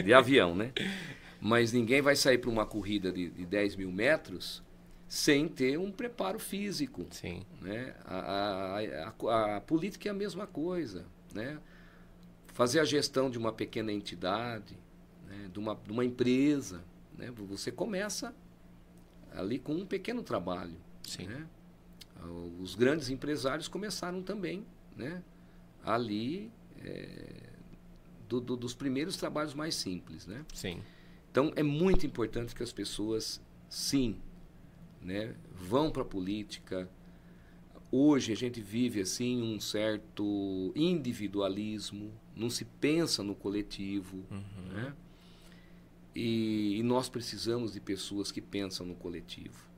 de 0.03 0.13
avião, 0.13 0.55
né? 0.55 0.71
Mas 1.43 1.73
ninguém 1.73 2.01
vai 2.01 2.15
sair 2.15 2.37
para 2.37 2.49
uma 2.49 2.65
corrida 2.65 3.11
de, 3.11 3.29
de 3.29 3.45
10 3.45 3.75
mil 3.75 3.91
metros 3.91 4.63
sem 5.09 5.45
ter 5.45 5.77
um 5.77 5.91
preparo 5.91 6.39
físico. 6.39 7.05
Sim. 7.11 7.43
Né? 7.61 7.93
A, 8.05 8.79
a, 8.79 9.13
a, 9.27 9.57
a, 9.57 9.61
política 9.61 10.07
é 10.07 10.11
a 10.11 10.13
mesma 10.13 10.47
coisa. 10.47 11.05
Né? 11.33 11.59
Fazer 12.53 12.79
a 12.79 12.85
gestão 12.85 13.29
de 13.29 13.37
uma 13.37 13.51
pequena 13.51 13.91
entidade, 13.91 14.77
né? 15.27 15.49
de, 15.51 15.59
uma, 15.59 15.75
de 15.75 15.91
uma 15.91 16.05
empresa. 16.05 16.81
Né? 17.17 17.29
Você 17.49 17.73
começa 17.73 18.33
ali 19.35 19.59
com 19.59 19.73
um 19.73 19.85
pequeno 19.85 20.23
trabalho. 20.23 20.77
Sim. 21.05 21.27
Né? 21.27 21.45
Os 22.61 22.73
grandes 22.73 23.09
empresários 23.09 23.67
começaram 23.67 24.23
também, 24.23 24.65
né? 24.95 25.21
Ali, 25.83 26.49
é, 26.81 27.49
do, 28.29 28.39
do, 28.39 28.55
dos 28.55 28.73
primeiros 28.73 29.17
trabalhos 29.17 29.53
mais 29.53 29.75
simples, 29.75 30.25
né? 30.25 30.45
Sim. 30.53 30.81
Então, 31.33 31.51
é 31.55 31.63
muito 31.63 32.05
importante 32.05 32.53
que 32.53 32.61
as 32.61 32.71
pessoas, 32.71 33.41
sim, 33.67 34.21
né? 35.01 35.35
Vão 35.51 35.89
para 35.89 36.03
a 36.03 36.05
política. 36.05 36.87
Hoje 37.91 38.31
a 38.31 38.35
gente 38.35 38.61
vive, 38.61 39.01
assim, 39.01 39.41
um 39.41 39.59
certo 39.59 40.71
individualismo, 40.75 42.13
não 42.35 42.51
se 42.51 42.65
pensa 42.65 43.23
no 43.23 43.33
coletivo, 43.33 44.23
uhum. 44.29 44.73
né? 44.73 44.93
E, 46.13 46.77
e 46.77 46.83
nós 46.83 47.09
precisamos 47.09 47.73
de 47.73 47.79
pessoas 47.79 48.31
que 48.31 48.39
pensam 48.39 48.85
no 48.85 48.93
coletivo 48.93 49.73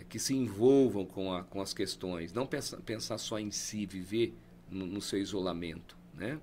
é, 0.00 0.04
que 0.04 0.18
se 0.18 0.34
envolvam 0.34 1.04
com, 1.04 1.34
a, 1.34 1.44
com 1.44 1.60
as 1.60 1.74
questões, 1.74 2.32
não 2.32 2.46
pensa, 2.46 2.78
pensar 2.78 3.18
só 3.18 3.38
em 3.38 3.50
si, 3.50 3.84
viver 3.84 4.34
no, 4.70 4.86
no 4.86 5.02
seu 5.02 5.20
isolamento. 5.20 5.96
Né? 6.14 6.40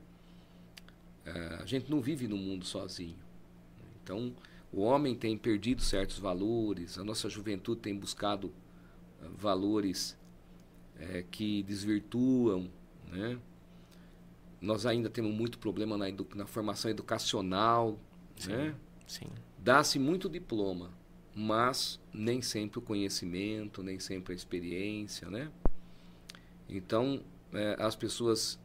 É, 1.26 1.57
a 1.61 1.65
gente 1.65 1.90
não 1.90 1.99
vive 1.99 2.28
no 2.28 2.38
mundo 2.38 2.64
sozinho. 2.64 3.27
Então, 4.08 4.34
o 4.72 4.84
homem 4.84 5.14
tem 5.14 5.38
perdido 5.38 5.82
certos 5.82 6.18
valores, 6.18 6.98
a 6.98 7.04
nossa 7.04 7.30
juventude 7.30 7.82
tem 7.82 7.94
buscado 7.94 8.48
uh, 8.48 9.30
valores 9.36 10.18
é, 10.98 11.26
que 11.30 11.62
desvirtuam. 11.64 12.70
Né? 13.12 13.38
Nós 14.62 14.86
ainda 14.86 15.10
temos 15.10 15.34
muito 15.34 15.60
problema 15.60 15.98
na, 15.98 16.06
na 16.36 16.48
formação 16.48 16.90
educacional. 16.90 18.00
Sim, 18.38 18.52
né? 18.52 18.76
sim. 19.06 19.28
Dá-se 19.58 20.00
muito 20.00 20.30
diploma, 20.30 20.90
mas 21.36 22.00
nem 22.14 22.42
sempre 22.42 22.80
o 22.80 22.82
conhecimento, 22.82 23.84
nem 23.84 24.00
sempre 24.00 24.32
a 24.32 24.36
experiência, 24.38 25.30
né? 25.30 25.52
Então, 26.70 27.22
é, 27.52 27.76
as 27.78 27.96
pessoas 27.96 28.58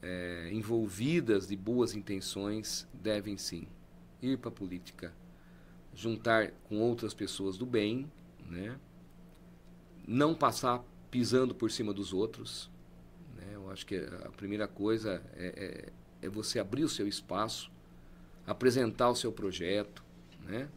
é, 0.00 0.50
envolvidas 0.52 1.48
de 1.48 1.56
boas 1.56 1.94
intenções 1.96 2.86
devem 2.94 3.36
sim 3.36 3.66
ir 4.22 4.38
para 4.38 4.48
a 4.48 4.52
política, 4.52 5.12
juntar 5.94 6.52
com 6.64 6.80
outras 6.80 7.12
pessoas 7.12 7.58
do 7.58 7.66
bem, 7.66 8.10
né? 8.48 8.78
Não 10.06 10.34
passar 10.34 10.82
pisando 11.10 11.54
por 11.54 11.70
cima 11.70 11.92
dos 11.92 12.12
outros. 12.12 12.70
Né? 13.36 13.50
Eu 13.54 13.70
acho 13.70 13.84
que 13.84 13.96
a 13.96 14.30
primeira 14.30 14.66
coisa 14.66 15.22
é, 15.34 15.92
é, 16.22 16.26
é 16.26 16.28
você 16.28 16.58
abrir 16.58 16.84
o 16.84 16.88
seu 16.88 17.06
espaço, 17.06 17.70
apresentar 18.46 19.10
o 19.10 19.14
seu 19.14 19.32
projeto, 19.32 20.02
né? 20.40 20.68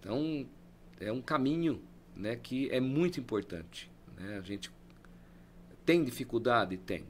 Então, 0.00 0.48
é 1.00 1.10
um 1.10 1.20
caminho 1.20 1.82
né, 2.14 2.36
que 2.36 2.70
é 2.70 2.80
muito 2.80 3.18
importante. 3.18 3.90
Né? 4.16 4.38
A 4.38 4.40
gente 4.40 4.70
tem 5.84 6.04
dificuldade? 6.04 6.76
Tem. 6.76 7.04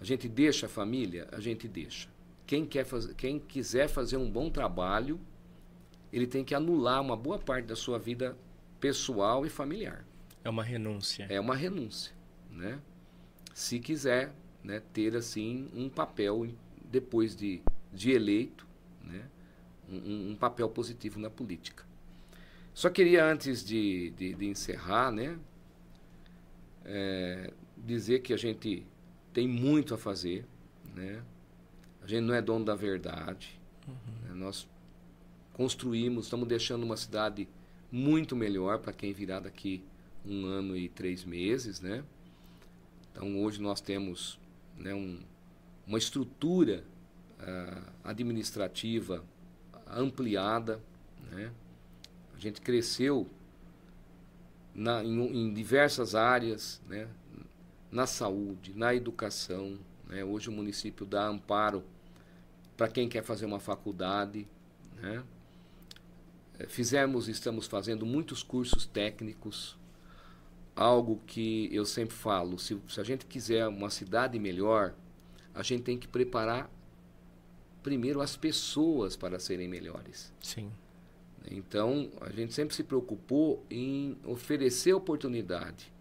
A 0.00 0.04
gente 0.04 0.28
deixa 0.28 0.66
a 0.66 0.68
família? 0.68 1.28
A 1.32 1.40
gente 1.40 1.68
deixa. 1.68 2.08
Quem, 2.46 2.66
quer 2.66 2.84
faz... 2.84 3.06
Quem 3.14 3.38
quiser 3.38 3.88
fazer 3.88 4.16
um 4.16 4.30
bom 4.30 4.50
trabalho, 4.50 5.20
ele 6.12 6.26
tem 6.26 6.44
que 6.44 6.54
anular 6.54 7.00
uma 7.00 7.16
boa 7.16 7.38
parte 7.38 7.66
da 7.66 7.76
sua 7.76 7.98
vida 7.98 8.36
pessoal 8.80 9.46
e 9.46 9.48
familiar. 9.48 10.04
É 10.44 10.50
uma 10.50 10.64
renúncia. 10.64 11.26
É 11.28 11.40
uma 11.40 11.54
renúncia, 11.54 12.12
né? 12.50 12.80
Se 13.54 13.78
quiser 13.78 14.34
né, 14.62 14.82
ter 14.92 15.16
assim 15.16 15.68
um 15.74 15.88
papel 15.88 16.48
depois 16.84 17.36
de, 17.36 17.62
de 17.92 18.10
eleito, 18.10 18.66
né, 19.02 19.28
um, 19.88 20.30
um 20.30 20.36
papel 20.36 20.68
positivo 20.68 21.18
na 21.18 21.30
política. 21.30 21.84
Só 22.74 22.88
queria, 22.88 23.24
antes 23.24 23.64
de, 23.64 24.10
de, 24.16 24.34
de 24.34 24.46
encerrar, 24.46 25.10
né, 25.10 25.38
é, 26.84 27.52
dizer 27.76 28.20
que 28.20 28.32
a 28.32 28.36
gente 28.36 28.86
tem 29.32 29.46
muito 29.46 29.94
a 29.94 29.98
fazer. 29.98 30.44
né? 30.94 31.22
A 32.02 32.06
gente 32.06 32.22
não 32.22 32.34
é 32.34 32.42
dono 32.42 32.64
da 32.64 32.74
verdade. 32.74 33.60
Uhum. 33.86 33.94
Né? 34.28 34.34
Nós 34.34 34.68
construímos, 35.52 36.24
estamos 36.24 36.48
deixando 36.48 36.82
uma 36.82 36.96
cidade 36.96 37.48
muito 37.90 38.34
melhor 38.34 38.78
para 38.78 38.92
quem 38.92 39.12
virá 39.12 39.38
daqui 39.38 39.84
um 40.24 40.46
ano 40.46 40.76
e 40.76 40.88
três 40.88 41.24
meses, 41.24 41.80
né? 41.80 42.02
Então 43.10 43.42
hoje 43.42 43.60
nós 43.60 43.80
temos 43.80 44.38
né, 44.78 44.94
um, 44.94 45.20
uma 45.86 45.98
estrutura 45.98 46.84
uh, 47.40 47.92
administrativa 48.02 49.22
ampliada, 49.86 50.80
né? 51.30 51.52
A 52.34 52.38
gente 52.38 52.60
cresceu 52.60 53.28
na, 54.74 55.04
em, 55.04 55.20
em, 55.20 55.52
diversas 55.52 56.14
áreas, 56.14 56.80
né? 56.88 57.08
Na 57.90 58.06
saúde, 58.06 58.72
na 58.74 58.94
educação, 58.94 59.78
né? 60.12 60.22
Hoje 60.22 60.50
o 60.50 60.52
município 60.52 61.06
dá 61.06 61.26
amparo 61.26 61.82
para 62.76 62.86
quem 62.86 63.08
quer 63.08 63.24
fazer 63.24 63.46
uma 63.46 63.58
faculdade, 63.58 64.46
né? 65.00 65.24
Eh, 66.58 66.66
fizemos, 66.68 67.28
estamos 67.28 67.66
fazendo 67.66 68.04
muitos 68.04 68.42
cursos 68.42 68.84
técnicos, 68.84 69.78
algo 70.76 71.20
que 71.26 71.74
eu 71.74 71.86
sempre 71.86 72.14
falo, 72.14 72.58
se, 72.58 72.78
se 72.88 73.00
a 73.00 73.04
gente 73.04 73.24
quiser 73.24 73.66
uma 73.66 73.88
cidade 73.88 74.38
melhor, 74.38 74.94
a 75.54 75.62
gente 75.62 75.82
tem 75.82 75.98
que 75.98 76.06
preparar 76.06 76.70
primeiro 77.82 78.20
as 78.20 78.36
pessoas 78.36 79.16
para 79.16 79.38
serem 79.38 79.66
melhores. 79.66 80.32
Sim. 80.40 80.70
Então, 81.50 82.10
a 82.20 82.30
gente 82.30 82.54
sempre 82.54 82.74
se 82.74 82.84
preocupou 82.84 83.64
em 83.68 84.16
oferecer 84.24 84.92
oportunidade, 84.92 85.92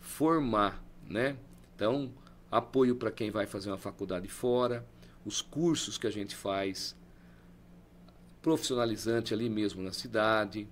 formar, 0.00 0.82
né? 1.06 1.36
Então, 1.76 2.10
apoio 2.50 2.96
para 2.96 3.10
quem 3.10 3.30
vai 3.30 3.46
fazer 3.46 3.70
uma 3.70 3.78
faculdade 3.78 4.28
fora, 4.28 4.86
os 5.24 5.42
cursos 5.42 5.98
que 5.98 6.06
a 6.06 6.10
gente 6.10 6.34
faz, 6.34 6.96
profissionalizante 8.40 9.34
ali 9.34 9.48
mesmo 9.48 9.82
na 9.82 9.92
cidade, 9.92 10.68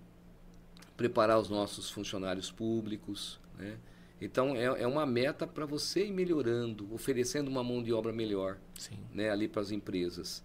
preparar 0.97 1.39
os 1.39 1.51
nossos 1.51 1.91
funcionários 1.91 2.51
públicos, 2.51 3.39
né? 3.59 3.79
Então 4.21 4.57
é, 4.57 4.65
é 4.65 4.87
uma 4.87 5.05
meta 5.05 5.47
para 5.47 5.67
você 5.67 6.07
ir 6.07 6.13
melhorando, 6.13 6.93
oferecendo 6.95 7.49
uma 7.49 7.63
mão 7.63 7.83
de 7.83 7.93
obra 7.93 8.13
melhor 8.13 8.57
Sim. 8.75 8.99
né, 9.13 9.31
ali 9.31 9.47
para 9.47 9.61
as 9.61 9.71
empresas. 9.71 10.43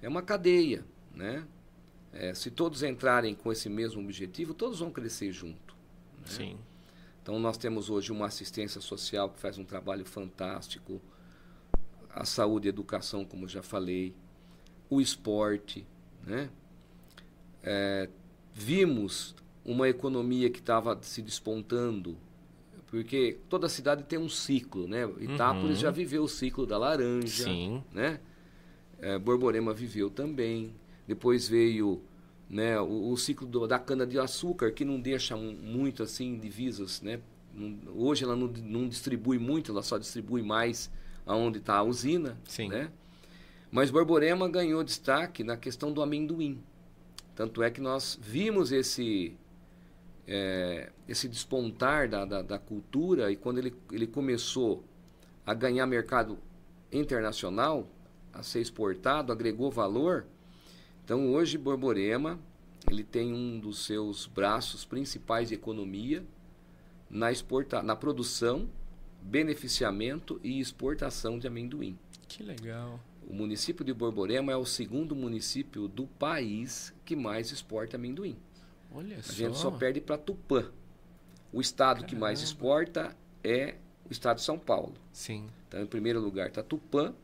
É 0.00 0.08
uma 0.08 0.22
cadeia. 0.22 0.84
Né? 1.14 1.46
É, 2.12 2.34
se 2.34 2.50
todos 2.50 2.82
entrarem 2.82 3.34
com 3.34 3.52
esse 3.52 3.68
mesmo 3.68 4.02
objetivo, 4.02 4.52
todos 4.52 4.80
vão 4.80 4.90
crescer 4.90 5.30
junto. 5.30 5.76
Né? 6.18 6.26
Sim. 6.26 6.58
Então 7.22 7.38
nós 7.38 7.56
temos 7.56 7.88
hoje 7.88 8.10
uma 8.10 8.26
assistência 8.26 8.80
social 8.80 9.30
que 9.30 9.38
faz 9.38 9.58
um 9.58 9.64
trabalho 9.64 10.04
fantástico, 10.04 11.00
a 12.10 12.24
saúde 12.24 12.66
e 12.66 12.68
a 12.68 12.70
educação, 12.70 13.24
como 13.24 13.48
já 13.48 13.62
falei, 13.62 14.14
o 14.90 15.00
esporte. 15.00 15.86
Né? 16.26 16.50
É, 17.62 18.08
vimos 18.52 19.34
uma 19.64 19.88
economia 19.88 20.50
que 20.50 20.58
estava 20.58 20.98
se 21.02 21.22
despontando 21.22 22.18
porque 22.92 23.38
toda 23.48 23.70
cidade 23.70 24.02
tem 24.02 24.18
um 24.18 24.28
ciclo, 24.28 24.86
né? 24.86 25.08
Itápolis 25.18 25.76
uhum. 25.76 25.82
já 25.82 25.90
viveu 25.90 26.24
o 26.24 26.28
ciclo 26.28 26.66
da 26.66 26.76
laranja, 26.76 27.44
Sim. 27.44 27.82
né? 27.90 28.20
É, 28.98 29.18
Borborema 29.18 29.72
viveu 29.72 30.10
também. 30.10 30.74
Depois 31.08 31.48
veio 31.48 32.02
né, 32.48 32.78
o, 32.80 33.10
o 33.10 33.16
ciclo 33.16 33.46
do, 33.46 33.66
da 33.66 33.78
cana-de-açúcar, 33.78 34.72
que 34.72 34.84
não 34.84 35.00
deixa 35.00 35.36
muito 35.36 36.02
assim 36.02 36.38
divisas, 36.38 37.00
né? 37.00 37.20
Hoje 37.94 38.24
ela 38.24 38.34
não, 38.34 38.46
não 38.46 38.88
distribui 38.88 39.38
muito, 39.38 39.72
ela 39.72 39.82
só 39.82 39.98
distribui 39.98 40.42
mais 40.42 40.90
aonde 41.26 41.58
está 41.58 41.76
a 41.76 41.82
usina, 41.82 42.38
Sim. 42.44 42.68
né? 42.68 42.90
Mas 43.70 43.90
Borborema 43.90 44.48
ganhou 44.48 44.84
destaque 44.84 45.42
na 45.42 45.56
questão 45.56 45.92
do 45.92 46.02
amendoim. 46.02 46.62
Tanto 47.34 47.62
é 47.62 47.70
que 47.70 47.80
nós 47.80 48.18
vimos 48.20 48.70
esse 48.70 49.34
é, 50.26 50.90
esse 51.08 51.28
despontar 51.28 52.08
da, 52.08 52.24
da, 52.24 52.42
da, 52.42 52.58
cultura 52.58 53.32
e 53.32 53.36
quando 53.36 53.58
ele, 53.58 53.74
ele 53.90 54.06
começou 54.06 54.84
a 55.44 55.52
ganhar 55.52 55.86
mercado 55.86 56.38
internacional, 56.92 57.88
a 58.32 58.42
ser 58.42 58.60
exportado, 58.60 59.32
agregou 59.32 59.70
valor. 59.70 60.26
Então 61.04 61.32
hoje 61.32 61.58
Borborema 61.58 62.38
ele 62.90 63.04
tem 63.04 63.32
um 63.32 63.58
dos 63.58 63.84
seus 63.84 64.26
braços 64.26 64.84
principais 64.84 65.48
de 65.48 65.54
economia 65.54 66.24
na, 67.08 67.30
exporta 67.30 67.82
na 67.82 67.94
produção, 67.94 68.68
beneficiamento 69.20 70.40
e 70.42 70.58
exportação 70.58 71.38
de 71.38 71.46
amendoim. 71.46 71.98
Que 72.26 72.42
legal. 72.42 72.98
O 73.28 73.34
município 73.34 73.84
de 73.84 73.92
Borborema 73.92 74.52
é 74.52 74.56
o 74.56 74.64
segundo 74.64 75.14
município 75.14 75.86
do 75.86 76.06
país 76.06 76.92
que 77.04 77.14
mais 77.14 77.52
exporta 77.52 77.96
amendoim. 77.96 78.36
Olha 78.94 79.18
a 79.18 79.22
só. 79.22 79.32
gente 79.32 79.58
só 79.58 79.70
perde 79.70 80.00
para 80.00 80.18
Tupã. 80.18 80.70
O 81.52 81.60
estado 81.60 81.96
Caramba. 81.96 82.08
que 82.08 82.16
mais 82.16 82.42
exporta 82.42 83.16
é 83.44 83.76
o 84.08 84.12
estado 84.12 84.36
de 84.36 84.42
São 84.42 84.58
Paulo. 84.58 84.94
Sim. 85.12 85.48
Então, 85.68 85.80
em 85.82 85.86
primeiro 85.86 86.20
lugar 86.20 86.48
está 86.48 86.62
Tupã. 86.62 87.14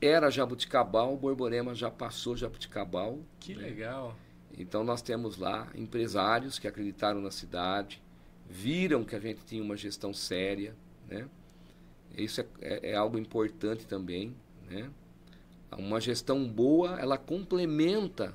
Era 0.00 0.30
Jabuticabal, 0.30 1.16
Borborema 1.16 1.74
já 1.74 1.90
passou 1.90 2.36
Jabuticabal. 2.36 3.18
Que 3.40 3.54
né? 3.54 3.62
legal. 3.62 4.16
Então 4.56 4.84
nós 4.84 5.02
temos 5.02 5.36
lá 5.36 5.68
empresários 5.74 6.58
que 6.58 6.66
acreditaram 6.66 7.20
na 7.20 7.30
cidade, 7.30 8.02
viram 8.48 9.04
que 9.04 9.14
a 9.14 9.20
gente 9.20 9.44
tinha 9.44 9.62
uma 9.62 9.76
gestão 9.76 10.12
séria, 10.12 10.74
né? 11.08 11.28
Isso 12.16 12.40
é, 12.40 12.46
é, 12.60 12.90
é 12.92 12.96
algo 12.96 13.18
importante 13.18 13.86
também, 13.86 14.34
né? 14.68 14.90
Uma 15.76 16.00
gestão 16.00 16.46
boa, 16.48 16.98
ela 16.98 17.18
complementa 17.18 18.34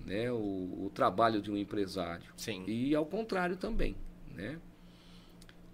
né, 0.00 0.32
o, 0.32 0.86
o, 0.86 0.90
trabalho 0.92 1.40
de 1.40 1.50
um 1.50 1.56
empresário. 1.56 2.32
Sim. 2.36 2.64
E 2.66 2.94
ao 2.94 3.04
contrário 3.04 3.56
também. 3.56 3.94
Né? 4.34 4.58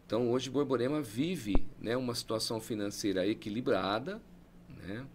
Então 0.05 0.31
hoje 0.31 0.51
Borborema 0.51 1.01
vive 1.01 1.67
né, 1.81 1.97
uma 1.97 2.15
situação 2.15 2.61
financeira 2.61 3.27
equilibrada, 3.27 4.21
né? 4.69 5.07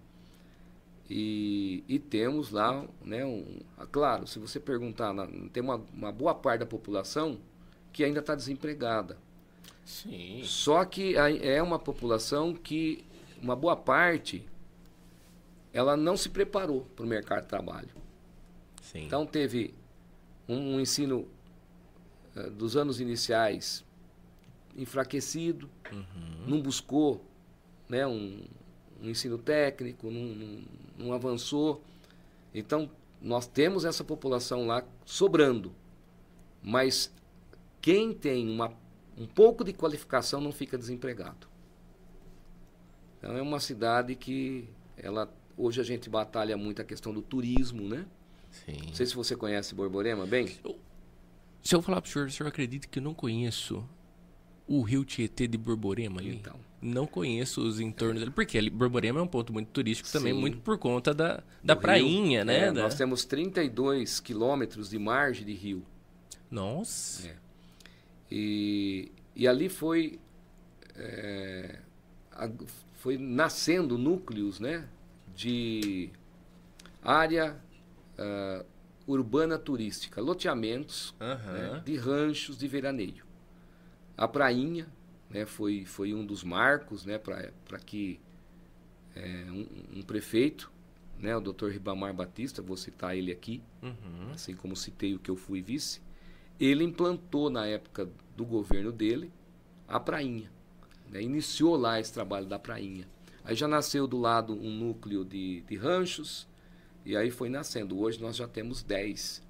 E, 1.13 1.83
e 1.89 1.99
temos 1.99 2.51
lá, 2.51 2.88
né, 3.03 3.25
um, 3.25 3.59
ah, 3.77 3.85
claro, 3.85 4.25
se 4.25 4.39
você 4.39 4.61
perguntar, 4.61 5.13
tem 5.51 5.61
uma, 5.61 5.75
uma 5.93 6.09
boa 6.09 6.33
parte 6.33 6.61
da 6.61 6.65
população 6.65 7.38
que 7.91 8.01
ainda 8.01 8.21
está 8.21 8.33
desempregada. 8.33 9.17
Sim. 9.83 10.41
Só 10.45 10.85
que 10.85 11.17
é 11.17 11.61
uma 11.61 11.77
população 11.77 12.53
que, 12.53 13.03
uma 13.41 13.57
boa 13.57 13.75
parte, 13.75 14.47
ela 15.73 15.97
não 15.97 16.15
se 16.15 16.29
preparou 16.29 16.88
para 16.95 17.03
o 17.03 17.07
mercado 17.09 17.41
de 17.41 17.49
trabalho. 17.49 17.89
Sim. 18.81 19.03
Então 19.03 19.25
teve 19.25 19.73
um, 20.47 20.75
um 20.75 20.79
ensino 20.79 21.27
uh, 22.38 22.49
dos 22.51 22.77
anos 22.77 23.01
iniciais 23.01 23.83
enfraquecido, 24.77 25.69
uhum. 25.91 26.47
não 26.47 26.61
buscou 26.61 27.21
né, 27.89 28.07
um, 28.07 28.45
um 29.02 29.10
ensino 29.10 29.38
técnico, 29.38 30.10
não, 30.10 30.22
não, 30.22 30.61
não, 30.98 31.14
avançou. 31.14 31.84
Então 32.53 32.90
nós 33.22 33.48
temos 33.48 33.86
essa 33.86 34.03
população 34.03 34.65
lá 34.65 34.84
sobrando, 35.06 35.73
mas 36.61 37.11
quem 37.82 38.14
tem 38.14 38.48
uma, 38.49 38.73
um 39.18 39.26
pouco 39.26 39.64
de 39.64 39.73
qualificação 39.73 40.41
não 40.41 40.52
fica 40.52 40.78
desempregado. 40.78 41.48
Então 43.18 43.36
é 43.36 43.41
uma 43.41 43.60
cidade 43.60 44.15
que 44.15 44.68
ela 44.98 45.32
hoje 45.57 45.80
a 45.80 45.84
gente 45.84 46.10
batalha 46.10 46.57
muito 46.57 46.82
a 46.82 46.86
questão 46.86 47.14
do 47.14 47.22
turismo, 47.22 47.88
né? 47.88 48.06
Sim. 48.52 48.78
Não 48.88 48.94
sei 48.94 49.06
se 49.06 49.15
você 49.15 49.36
conhece 49.36 49.76
Borborema 49.76 50.26
bem. 50.26 50.57
Eu, 50.64 50.78
se 51.64 51.76
eu 51.76 51.82
falar 51.82 52.02
para 52.02 52.10
o 52.10 52.11
senhor, 52.11 52.28
o 52.28 52.32
senhor 52.32 52.49
acredita 52.49 52.88
que 52.88 52.99
eu 52.99 53.03
não 53.03 53.14
conheço 53.14 53.88
o 54.68 54.82
rio 54.82 55.06
Tietê 55.06 55.48
de 55.48 55.57
Borborema 55.57 56.19
ali? 56.19 56.36
Então. 56.36 56.60
Não 56.82 57.06
conheço 57.06 57.62
os 57.62 57.80
entornos 57.80 58.20
dele. 58.20 58.32
Porque 58.32 58.58
ali, 58.58 58.70
Borborema 58.70 59.20
é 59.20 59.24
um 59.24 59.28
ponto 59.28 59.53
muito 59.53 59.70
turístico 59.70 60.10
também, 60.12 60.34
Sim. 60.34 60.40
muito 60.40 60.58
por 60.60 60.78
conta 60.80 61.14
da, 61.14 61.44
da 61.64 61.76
prainha, 61.76 62.40
rio, 62.40 62.45
né? 62.45 62.60
É, 62.60 62.72
da... 62.72 62.82
Nós 62.84 62.95
temos 62.95 63.24
32 63.24 64.20
quilômetros 64.20 64.90
de 64.90 64.98
margem 64.98 65.45
de 65.45 65.53
rio. 65.53 65.86
Nossa. 66.49 67.28
É. 67.28 67.36
E, 68.32 69.12
e 69.36 69.48
ali 69.48 69.70
foi, 69.70 70.20
é, 70.95 71.80
a, 72.32 72.49
foi 72.94 73.18
nascendo 73.18 73.98
núcleos 73.98 74.60
né, 74.60 74.88
de 75.36 76.10
área 77.03 77.60
uh, 78.18 78.66
urbana 79.06 79.58
turística, 79.58 80.22
loteamentos 80.22 81.14
uhum. 81.20 81.53
né, 81.53 81.82
de 81.86 81.95
ranchos 81.95 82.58
de 82.58 82.68
veraneio. 82.68 83.26
A 84.18 84.28
prainha 84.28 84.88
né, 85.32 85.45
foi, 85.45 85.86
foi 85.86 86.14
um 86.14 86.26
dos 86.26 86.44
marcos 86.44 87.06
né, 87.06 87.18
para 87.18 87.80
que 87.80 88.20
é, 89.16 89.45
um, 89.49 89.99
um, 89.99 90.02
prefeito, 90.02 90.72
né, 91.18 91.36
o 91.36 91.41
Dr. 91.41 91.70
Ribamar 91.70 92.14
Batista, 92.14 92.62
vou 92.62 92.76
citar 92.76 93.16
ele 93.16 93.32
aqui, 93.32 93.62
uhum. 93.82 94.32
assim 94.34 94.53
como 94.53 94.76
citei 94.76 95.16
o 95.16 95.20
que 95.20 95.32
eu 95.32 95.36
fui 95.36 95.62
vice, 95.62 96.02
ele 96.60 96.84
implantou 96.84 97.49
na 97.49 97.66
época 97.66 98.10
do 98.36 98.45
governo 98.45 98.91
dele 98.91 99.32
a 99.88 99.99
prainha. 99.99 100.52
Né, 101.10 101.22
iniciou 101.22 101.76
lá 101.76 101.99
esse 101.99 102.14
trabalho 102.14 102.45
da 102.45 102.60
prainha. 102.60 103.08
Aí 103.44 103.56
já 103.56 103.68
nasceu 103.68 104.06
do 104.08 104.18
lado 104.18 104.53
um 104.53 104.70
núcleo 104.70 105.26
de, 105.26 105.62
de 105.62 105.76
ranchos, 105.76 106.48
e 107.03 107.18
aí 107.18 107.32
foi 107.32 107.49
nascendo. 107.49 107.99
Hoje 107.99 108.22
nós 108.22 108.36
já 108.36 108.48
temos 108.48 108.84
10. 108.84 109.41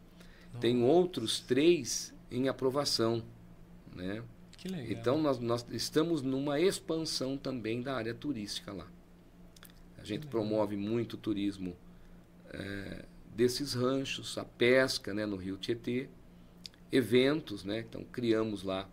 Tem 0.60 0.84
outros 0.84 1.40
três 1.40 2.14
em 2.30 2.48
aprovação. 2.48 3.24
Né? 3.94 4.24
Que 4.62 4.68
legal. 4.68 4.92
Então 4.92 5.20
nós, 5.22 5.40
nós 5.40 5.66
estamos 5.72 6.22
numa 6.22 6.60
expansão 6.60 7.36
também 7.36 7.82
da 7.82 7.96
área 7.96 8.14
turística 8.14 8.72
lá. 8.72 8.86
A 9.98 10.04
gente 10.04 10.28
promove 10.28 10.76
muito 10.78 11.14
o 11.14 11.18
turismo 11.18 11.76
é, 12.54 13.06
desses 13.36 13.74
ranchos, 13.74 14.38
a 14.38 14.46
pesca 14.46 15.14
né, 15.16 15.26
no 15.26 15.36
Rio 15.36 15.58
Tietê, 15.58 16.08
eventos, 16.92 17.64
né? 17.64 17.80
Então 17.80 18.04
criamos 18.12 18.62
lá. 18.62 18.88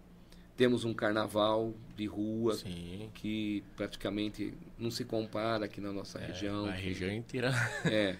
Temos 0.56 0.84
um 0.84 0.94
carnaval 0.94 1.74
de 1.96 2.06
rua 2.06 2.54
Sim. 2.54 3.10
que 3.14 3.62
praticamente 3.76 4.54
não 4.78 4.90
se 4.90 5.04
compara 5.04 5.66
aqui 5.66 5.80
na 5.82 5.92
nossa 5.92 6.18
É, 6.18 6.26
região. 6.28 6.66
A 6.66 6.72
que- 6.72 6.80
região 6.82 7.12
inteira. 7.12 7.52
é. 7.84 8.16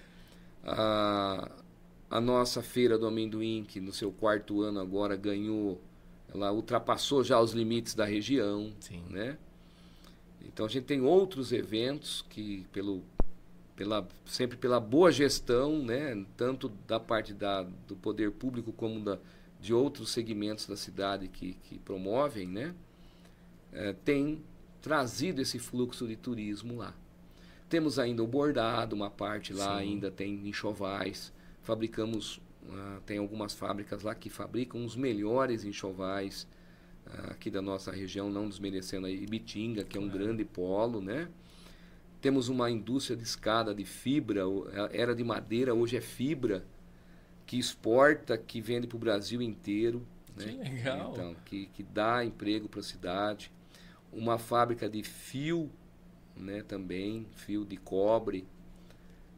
A, 0.64 1.50
a 2.10 2.20
nossa 2.20 2.62
feira 2.62 2.98
do 2.98 3.06
amendoim, 3.06 3.64
que 3.66 3.80
no 3.80 3.92
seu 3.92 4.12
quarto 4.12 4.60
ano 4.62 4.80
agora 4.80 5.16
ganhou, 5.16 5.80
ela 6.32 6.52
ultrapassou 6.52 7.24
já 7.24 7.40
os 7.40 7.52
limites 7.52 7.94
da 7.94 8.05
região, 8.05 8.72
Sim. 8.80 9.02
né? 9.09 9.38
Então 10.42 10.66
a 10.66 10.68
gente 10.68 10.84
tem 10.84 11.00
outros 11.00 11.52
eventos 11.52 12.24
que 12.28 12.66
pelo 12.72 13.02
pela 13.76 14.09
sempre 14.26 14.56
pela 14.56 14.80
boa 14.80 15.12
gestão, 15.12 15.78
né, 15.84 16.26
tanto 16.36 16.68
da 16.84 16.98
parte 16.98 17.32
da, 17.32 17.62
do 17.62 17.94
poder 17.94 18.32
público 18.32 18.72
como 18.72 18.98
da, 18.98 19.20
de 19.60 19.72
outros 19.72 20.10
segmentos 20.10 20.66
da 20.66 20.76
cidade 20.76 21.28
que, 21.28 21.55
que 21.62 21.78
promovem, 21.78 22.48
né, 22.48 22.74
eh, 23.72 23.94
tem 24.05 24.42
trazido 24.82 25.40
esse 25.40 25.60
fluxo 25.60 26.09
de 26.09 26.16
turismo 26.16 26.76
lá. 26.76 26.92
Temos 27.68 28.00
ainda 28.00 28.20
o 28.22 28.26
bordado, 28.26 28.96
uma 28.96 29.10
parte 29.10 29.52
lá 29.52 29.78
Sim. 29.78 29.82
ainda 29.82 30.10
tem 30.10 30.48
enxovais. 30.48 31.32
Fabricamos, 31.62 32.40
ah, 32.70 33.01
tem 33.07 33.19
algumas 33.19 33.55
fábricas 33.55 34.03
lá 34.03 34.15
que 34.15 34.28
fabricam 34.31 34.85
os 34.85 34.97
melhores 34.97 35.65
enxovais 35.65 36.47
ah, 37.07 37.32
aqui 37.32 37.51
da 37.51 37.62
nossa 37.62 37.90
região, 37.93 38.31
não 38.31 38.49
desmerecendo 38.49 39.07
a 39.07 39.11
Ibitinga, 39.11 39.85
que 39.85 39.97
é 39.99 40.01
um 40.01 40.09
Claro. 40.09 40.24
grande 40.24 40.45
polo, 40.45 41.01
né? 41.01 41.28
Temos 42.20 42.49
uma 42.49 42.70
indústria 42.70 43.16
de 43.16 43.23
escada 43.23 43.74
de 43.74 43.85
fibra, 43.85 44.47
o- 44.49 44.66
era 44.93 45.15
de 45.15 45.23
madeira, 45.24 45.74
hoje 45.74 45.97
é 45.97 46.01
fibra, 46.01 46.65
que 47.47 47.59
exporta, 47.59 48.36
que 48.39 48.61
vende 48.61 48.86
para 48.86 48.97
o 48.97 49.01
Brasil 49.01 49.40
inteiro. 49.43 50.07
Que 50.36 50.47
né? 50.47 50.70
legal. 50.70 51.12
Então, 51.12 51.36
que, 51.45 51.66
que 51.66 51.82
dá 51.82 52.24
emprego 52.24 52.69
para 52.69 52.81
a 52.81 52.82
cidade. 52.82 53.53
Uma 54.12 54.39
fábrica 54.39 54.89
de 54.89 55.03
fio, 55.03 55.70
né, 56.36 56.62
também, 56.62 57.27
fio 57.36 57.65
de 57.65 57.77
cobre. 57.77 58.47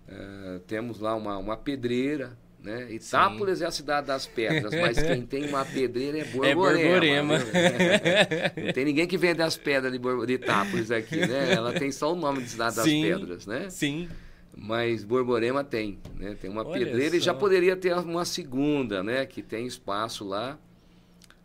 Eh, 0.09 0.61
temos 0.67 0.99
lá 1.01 1.15
uma, 1.15 1.39
uma 1.39 1.57
pedreira, 1.57 2.37
né? 2.63 2.93
Itápolis 2.93 3.61
é 3.63 3.67
a 3.67 3.71
cidade 3.71 4.07
das 4.07 4.27
pedras, 4.27 4.73
mas 4.75 4.99
quem 5.03 5.23
tem 5.23 5.49
uma 5.49 5.65
pedreira 5.65 6.19
é 6.19 6.25
Borborema. 6.25 7.35
Borborema. 7.35 7.39
viu? 7.39 8.65
Não 8.67 8.73
tem 8.73 8.85
ninguém 8.85 9.07
que 9.07 9.17
vende 9.17 9.43
as 9.43 9.57
pedras 9.57 9.93
de, 9.93 9.99
Bor- 9.99 10.27
de 10.27 10.35
Itápolis 10.35 10.91
aqui, 10.91 11.17
né? 11.27 11.53
Ela 11.53 11.73
tem 11.73 11.91
só 11.91 12.13
o 12.13 12.17
nome 12.17 12.43
de 12.43 12.51
cidade 12.51 12.77
das 12.77 12.85
Sim. 12.85 13.03
pedras, 13.03 13.47
né? 13.47 13.71
Sim. 13.71 14.09
Mas 14.57 15.05
Borborema 15.05 15.63
tem, 15.65 15.99
né? 16.17 16.37
Tem 16.41 16.51
uma 16.51 16.67
Olha 16.67 16.85
pedreira 16.85 17.17
e 17.17 17.21
já 17.21 17.33
só. 17.33 17.39
poderia 17.39 17.77
ter 17.77 17.95
uma 17.97 18.25
segunda, 18.25 19.03
né? 19.03 19.25
Que 19.25 19.43
tem 19.43 19.67
espaço 19.67 20.25
lá, 20.27 20.59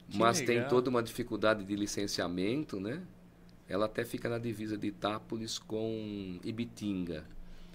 Que 0.09 0.17
mas 0.17 0.39
tem 0.41 0.55
legal. 0.57 0.69
toda 0.69 0.89
uma 0.89 1.01
dificuldade 1.03 1.63
de 1.63 1.75
licenciamento, 1.75 2.79
né? 2.79 2.99
Ela 3.69 3.85
até 3.85 4.03
fica 4.03 4.27
na 4.27 4.37
divisa 4.37 4.77
de 4.77 4.87
Itápolis 4.87 5.57
com 5.57 6.39
Ibitinga. 6.43 7.23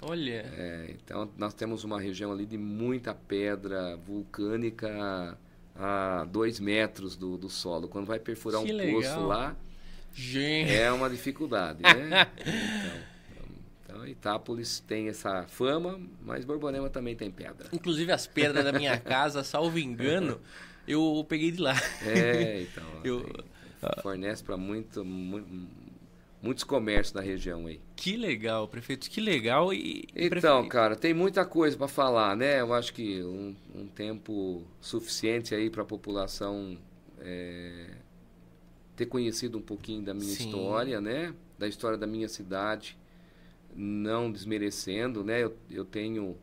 Olha. 0.02 0.44
É, 0.56 0.94
então 0.96 1.30
nós 1.36 1.52
temos 1.54 1.84
uma 1.84 2.00
região 2.00 2.32
ali 2.32 2.46
de 2.46 2.56
muita 2.58 3.12
pedra 3.14 3.96
vulcânica 3.96 5.36
a 5.76 6.24
dois 6.30 6.58
metros 6.60 7.16
do, 7.16 7.36
do 7.36 7.48
solo. 7.48 7.88
Quando 7.88 8.06
vai 8.06 8.18
perfurar 8.18 8.62
Que 8.62 8.72
um 8.72 8.76
legal. 8.76 9.00
poço 9.02 9.26
lá, 9.26 9.56
Gente. 10.14 10.72
é 10.72 10.90
uma 10.92 11.08
dificuldade, 11.08 11.82
né? 11.82 12.26
Então, 13.90 13.96
então 13.98 14.08
Itápolis 14.08 14.80
tem 14.80 15.08
essa 15.08 15.44
fama, 15.48 16.00
mas 16.22 16.44
Borborema 16.44 16.88
também 16.88 17.16
tem 17.16 17.30
pedra. 17.30 17.68
Inclusive 17.72 18.12
as 18.12 18.26
pedras 18.26 18.64
da 18.64 18.72
minha 18.72 18.96
casa, 18.98 19.42
salvo 19.42 19.78
engano, 19.78 20.40
eu 20.86 21.24
peguei 21.28 21.50
de 21.50 21.60
lá. 21.60 21.74
É, 22.06 22.62
então. 22.62 22.84
Eu- 23.04 23.28
fornece 24.02 24.44
para 24.44 24.56
muito, 24.58 25.02
mu- 25.04 25.66
muitos 26.42 26.64
comércios 26.64 27.12
na 27.14 27.20
região 27.20 27.66
aí. 27.66 27.80
Que 27.96 28.16
legal, 28.16 28.66
prefeito, 28.68 29.10
que 29.10 29.20
legal. 29.20 29.72
E, 29.74 30.04
Então, 30.14 30.28
prefeito- 30.30 30.68
cara, 30.68 30.96
tem 30.96 31.12
muita 31.14 31.44
coisa 31.44 31.76
para 31.76 31.88
falar, 31.88 32.36
né? 32.36 32.60
Eu 32.60 32.72
acho 32.72 32.92
que 32.94 33.22
um, 33.22 33.54
um 33.74 33.86
tempo 33.86 34.62
suficiente 34.80 35.54
aí 35.54 35.68
para 35.70 35.82
a 35.82 35.86
população 35.86 36.78
é, 37.18 37.90
ter 38.96 39.06
conhecido 39.06 39.58
um 39.58 39.62
pouquinho 39.62 40.02
da 40.02 40.14
minha 40.14 40.34
Sim. 40.34 40.46
história, 40.46 41.00
né? 41.00 41.34
Da 41.58 41.68
história 41.68 41.98
da 41.98 42.06
minha 42.06 42.28
cidade, 42.28 42.96
não 43.74 44.32
desmerecendo, 44.32 45.22
né? 45.22 45.42
Eu, 45.42 45.56
eu 45.70 45.84
tenho 45.84 46.36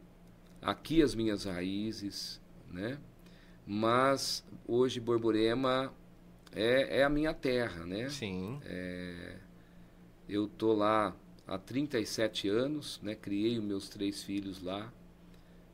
aqui 0.61 1.01
as 1.01 1.15
minhas 1.15 1.45
raízes, 1.45 2.39
né? 2.71 2.97
Mas 3.65 4.45
hoje 4.67 4.99
Borborema 4.99 5.91
é, 6.55 6.99
é 6.99 7.03
a 7.03 7.09
minha 7.09 7.33
terra, 7.33 7.85
né? 7.85 8.09
Sim. 8.09 8.59
Eu 10.27 10.47
tô 10.47 10.73
lá 10.73 11.15
há 11.47 11.57
37 11.57 12.49
anos, 12.49 12.99
né? 13.01 13.15
Criei 13.15 13.57
os 13.57 13.63
meus 13.63 13.89
três 13.89 14.23
filhos 14.23 14.61
lá. 14.61 14.91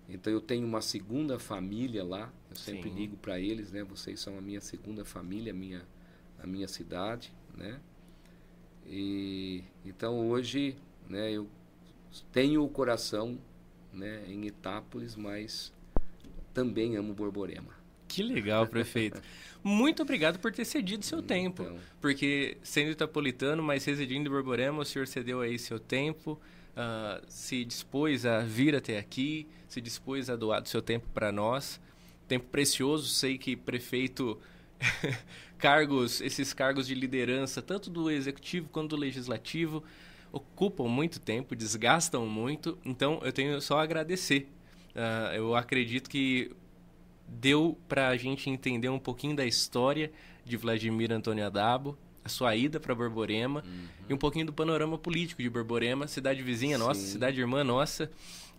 Então 0.08 0.32
eu 0.32 0.42
tenho 0.42 0.68
uma 0.68 0.82
segunda 0.82 1.40
família 1.40 2.04
lá. 2.04 2.32
Eu 2.50 2.56
sempre 2.56 2.90
Sim. 2.90 2.96
digo 2.96 3.18
para 3.18 3.40
eles, 3.40 3.72
né? 3.72 3.84
Vocês 3.84 4.20
são 4.20 4.38
a 4.38 4.42
minha 4.42 4.62
segunda 4.62 5.04
família, 5.04 5.52
a 5.52 5.56
minha, 5.56 5.86
a 6.40 6.46
minha 6.46 6.68
cidade, 6.68 7.34
né? 7.56 7.80
E 8.86 9.64
então 9.86 10.30
hoje, 10.30 10.78
né? 11.10 11.32
Eu 11.32 11.48
tenho 12.32 12.64
o 12.64 12.70
coração, 12.70 13.40
né? 13.92 14.24
Em 14.28 14.46
Itápolis, 14.46 15.16
mas 15.16 15.74
também 16.54 16.96
amo 16.96 17.14
Borborema. 17.14 17.83
Que 18.14 18.22
legal, 18.22 18.68
prefeito. 18.68 19.20
Muito 19.64 20.04
obrigado 20.04 20.38
por 20.38 20.52
ter 20.52 20.66
cedido 20.66 21.04
seu 21.04 21.20
tempo. 21.20 21.64
Então, 21.64 21.78
Porque 22.00 22.58
sendo 22.62 22.92
itapolitano, 22.92 23.64
mas 23.64 23.84
residindo 23.86 24.30
em 24.30 24.32
Borborema, 24.32 24.84
o 24.84 24.86
senhor 24.86 25.08
cedeu 25.08 25.42
aí 25.42 25.58
seu 25.58 25.80
tempo, 25.80 26.40
ah, 26.78 27.20
se 27.28 27.66
dispôs 27.66 28.24
a 28.24 28.42
vir 28.42 28.76
até 28.76 29.00
aqui, 29.00 29.48
se 29.68 29.82
dispôs 29.82 30.30
a 30.30 30.36
doar 30.36 30.62
do 30.62 30.70
seu 30.70 30.80
tempo 30.80 31.08
para 31.12 31.32
nós. 31.32 31.82
Tempo 32.28 32.46
precioso, 32.52 33.08
sei 33.08 33.36
que 33.40 33.56
prefeito, 33.56 34.40
cargos, 35.58 36.22
esses 36.22 36.54
cargos 36.54 36.86
de 36.86 36.94
liderança, 36.94 37.64
tanto 37.64 37.90
do 37.90 38.12
executivo 38.12 38.70
quanto 38.70 38.90
do 38.92 38.96
legislativo, 38.96 39.84
ocupam 40.32 40.88
muito 40.88 41.20
tempo, 41.20 41.56
desgastam 41.56 42.28
muito, 42.28 42.78
então 42.86 43.20
eu 43.24 43.34
tenho 43.34 43.60
só 43.60 43.80
a 43.80 43.84
agradecer. 43.84 44.48
Ah, 44.96 45.32
eu 45.34 45.56
acredito 45.56 46.08
que 46.08 46.52
deu 47.40 47.78
para 47.88 48.10
a 48.10 48.18
gente 48.18 48.50
entender 48.50 48.90
um 48.90 49.00
pouquinho 49.00 49.36
da 49.36 49.46
história 49.46 50.12
de 50.46 50.58
Vladimir 50.58 51.12
Antônio 51.12 51.46
Adabo, 51.46 51.98
a 52.24 52.30
sua 52.30 52.56
ida 52.56 52.80
para 52.80 52.96
Borborema 52.96 53.64
e 54.08 54.14
um 54.14 54.18
pouquinho 54.18 54.46
do 54.46 54.54
panorama 54.54 54.98
político 54.98 55.42
de 55.42 55.50
Borborema, 55.50 56.08
cidade 56.08 56.42
vizinha 56.42 56.78
nossa, 56.78 57.02
Sim. 57.02 57.12
cidade 57.14 57.40
irmã 57.40 57.64
nossa. 57.64 58.10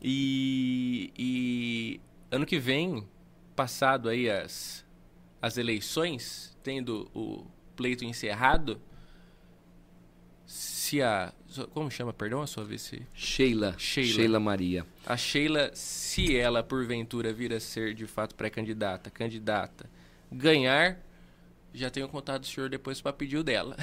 E, 0.03 1.11
e 1.17 2.01
ano 2.31 2.45
que 2.45 2.59
vem, 2.59 3.07
passado 3.57 4.09
aí 4.09 4.29
as, 4.29 4.85
as 5.41 5.57
eleições, 5.57 6.57
tendo 6.63 7.11
o 7.15 7.47
pleito 7.75 8.05
encerrado, 8.05 8.81
se 10.47 11.01
a. 11.01 11.33
Como 11.73 11.91
chama, 11.91 12.13
perdão, 12.13 12.43
a 12.43 12.47
sua 12.47 12.65
vice? 12.65 13.03
Sheila, 13.15 13.75
Sheila. 13.79 14.13
Sheila 14.13 14.41
Maria. 14.41 14.87
A 15.07 15.17
Sheila, 15.17 15.71
se 15.75 16.37
ela 16.37 16.63
porventura 16.63 17.33
vir 17.33 17.53
a 17.53 17.61
ser 17.61 17.95
de 17.95 18.07
fato 18.07 18.35
pré-candidata, 18.35 19.11
candidata, 19.11 19.89
ganhar, 20.31 20.99
já 21.73 21.91
tenho 21.91 22.09
contato 22.09 22.43
do 22.43 22.47
senhor 22.47 22.69
depois 22.71 23.01
para 23.01 23.13
pedir 23.13 23.37
o 23.37 23.43
dela. 23.43 23.77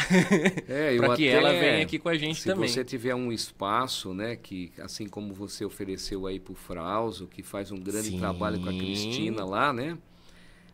É, 0.67 0.95
para 0.97 1.15
que 1.15 1.27
até- 1.29 1.37
ela 1.37 1.51
venha 1.51 1.83
aqui 1.83 1.99
com 1.99 2.09
a 2.09 2.17
gente 2.17 2.39
se 2.41 2.45
também. 2.49 2.67
você 2.69 2.83
tiver 2.85 3.13
um 3.15 3.31
espaço, 3.31 4.13
né, 4.13 4.35
que 4.35 4.71
assim 4.79 5.07
como 5.07 5.33
você 5.33 5.65
ofereceu 5.65 6.25
aí 6.27 6.39
pro 6.39 6.53
Frauso, 6.53 7.27
que 7.27 7.43
faz 7.43 7.71
um 7.71 7.77
grande 7.79 8.09
Sim. 8.09 8.19
trabalho 8.19 8.59
com 8.61 8.69
a 8.69 8.73
Cristina 8.73 9.43
lá, 9.45 9.71
né? 9.73 9.97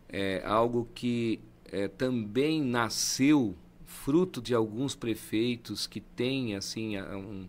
É 0.08 0.42
algo 0.44 0.88
que 0.94 1.40
é, 1.70 1.86
também 1.88 2.62
nasceu 2.62 3.54
fruto 3.88 4.40
de 4.42 4.54
alguns 4.54 4.94
prefeitos 4.94 5.86
que 5.86 5.98
têm 5.98 6.54
assim 6.54 7.00
um- 7.00 7.48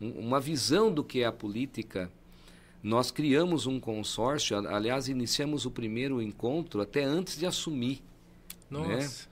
um- 0.00 0.10
uma 0.20 0.40
visão 0.40 0.90
do 0.90 1.02
que 1.02 1.20
é 1.20 1.26
a 1.26 1.32
política. 1.32 2.08
Nós 2.82 3.10
criamos 3.10 3.66
um 3.66 3.80
consórcio, 3.80 4.56
aliás, 4.68 5.08
iniciamos 5.08 5.66
o 5.66 5.70
primeiro 5.70 6.22
encontro 6.22 6.80
até 6.80 7.02
antes 7.02 7.36
de 7.36 7.44
assumir 7.44 8.00
Nossa. 8.70 9.28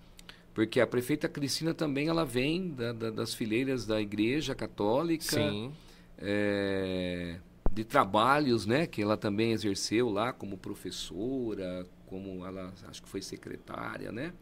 Porque 0.52 0.81
a 0.81 0.86
prefeita 0.86 1.28
Cristina 1.28 1.73
também 1.73 2.09
ela 2.09 2.24
vem 2.27 2.69
da, 2.70 2.93
da, 2.93 3.10
das 3.10 3.32
fileiras 3.32 3.86
da 3.86 4.01
Igreja 4.01 4.55
Católica. 4.55 5.24
Sim. 5.24 5.73
É, 6.19 7.39
de 7.73 7.85
trabalhos, 7.85 8.66
né, 8.66 8.86
que 8.86 9.01
ela 9.01 9.16
também 9.16 9.52
exerceu 9.52 10.10
lá 10.10 10.32
como 10.32 10.59
professora, 10.59 11.86
como 12.06 12.44
ela 12.44 12.73
acho 12.86 13.02
que 13.02 13.09
foi 13.09 13.23
secretária, 13.23 14.12
né? 14.12 14.32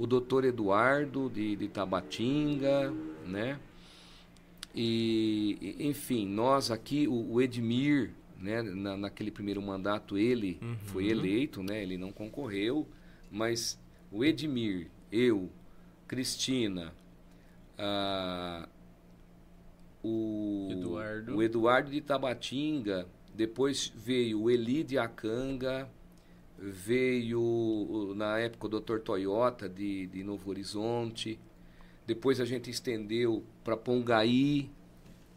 O 0.00 0.06
doutor 0.06 0.44
Eduardo 0.44 1.28
de, 1.28 1.54
de 1.56 1.68
Tabatinga, 1.68 2.90
né? 3.26 3.60
E, 4.74 5.76
enfim, 5.78 6.26
nós 6.26 6.70
aqui, 6.70 7.06
o, 7.06 7.34
o 7.34 7.42
Edmir, 7.42 8.12
né, 8.38 8.62
na, 8.62 8.96
naquele 8.96 9.30
primeiro 9.30 9.60
mandato, 9.60 10.16
ele 10.16 10.58
uhum. 10.62 10.76
foi 10.84 11.08
eleito, 11.08 11.62
né? 11.62 11.82
Ele 11.82 11.98
não 11.98 12.10
concorreu, 12.10 12.88
mas 13.30 13.78
o 14.10 14.24
Edmir, 14.24 14.88
eu, 15.12 15.50
Cristina, 16.08 16.94
a 17.76 18.66
o 20.02 20.68
Eduardo. 20.70 21.36
o 21.36 21.42
Eduardo 21.42 21.90
de 21.90 22.00
Tabatinga, 22.00 23.06
depois 23.34 23.92
veio 23.94 24.42
o 24.42 24.50
Eli 24.50 24.82
de 24.82 24.98
Acanga, 24.98 25.88
veio 26.60 28.12
na 28.14 28.38
época 28.38 28.66
o 28.66 28.80
Dr. 28.80 28.98
Toyota 28.98 29.66
de, 29.68 30.06
de 30.08 30.22
Novo 30.22 30.50
Horizonte, 30.50 31.40
depois 32.06 32.38
a 32.40 32.44
gente 32.44 32.70
estendeu 32.70 33.42
para 33.64 33.76
Pongaí, 33.76 34.70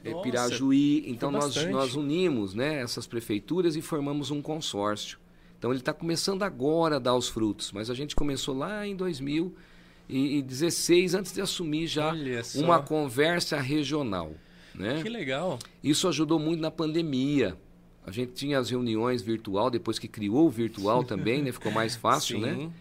é, 0.04 0.14
Pirajuí, 0.22 1.06
então 1.08 1.32
nós, 1.32 1.56
nós 1.68 1.96
unimos 1.96 2.54
né, 2.54 2.82
essas 2.82 3.08
prefeituras 3.08 3.78
e 3.78 3.82
formamos 3.82 4.32
um 4.32 4.42
consórcio. 4.42 5.18
Então 5.58 5.72
ele 5.72 5.80
está 5.80 5.94
começando 5.94 6.44
agora 6.44 6.98
a 6.98 7.00
dar 7.00 7.16
os 7.16 7.30
frutos, 7.30 7.72
mas 7.72 7.90
a 7.90 7.94
gente 7.94 8.14
começou 8.16 8.58
lá 8.58 8.86
em 8.86 8.98
2016, 8.98 11.14
antes 11.14 11.34
de 11.34 11.40
assumir 11.40 11.88
já 11.88 12.14
uma 12.56 12.82
conversa 12.82 13.62
regional. 13.62 14.34
Né? 14.76 15.02
Que 15.02 15.08
legal. 15.08 15.58
Isso 15.82 16.06
ajudou 16.10 16.38
muito 16.38 16.60
na 16.60 16.72
pandemia. 16.72 17.58
A 18.06 18.12
gente 18.12 18.34
tinha 18.34 18.60
as 18.60 18.70
reuniões 18.70 19.22
virtual, 19.22 19.70
depois 19.70 19.98
que 19.98 20.08
criou 20.08 20.48
o 20.48 20.50
virtual 20.50 21.04
também, 21.04 21.42
né? 21.42 21.52
Ficou 21.52 21.72
mais 21.72 21.96
fácil, 21.98 22.40
né? 22.40 22.54
Sim. 22.54 22.66
né? 22.66 22.72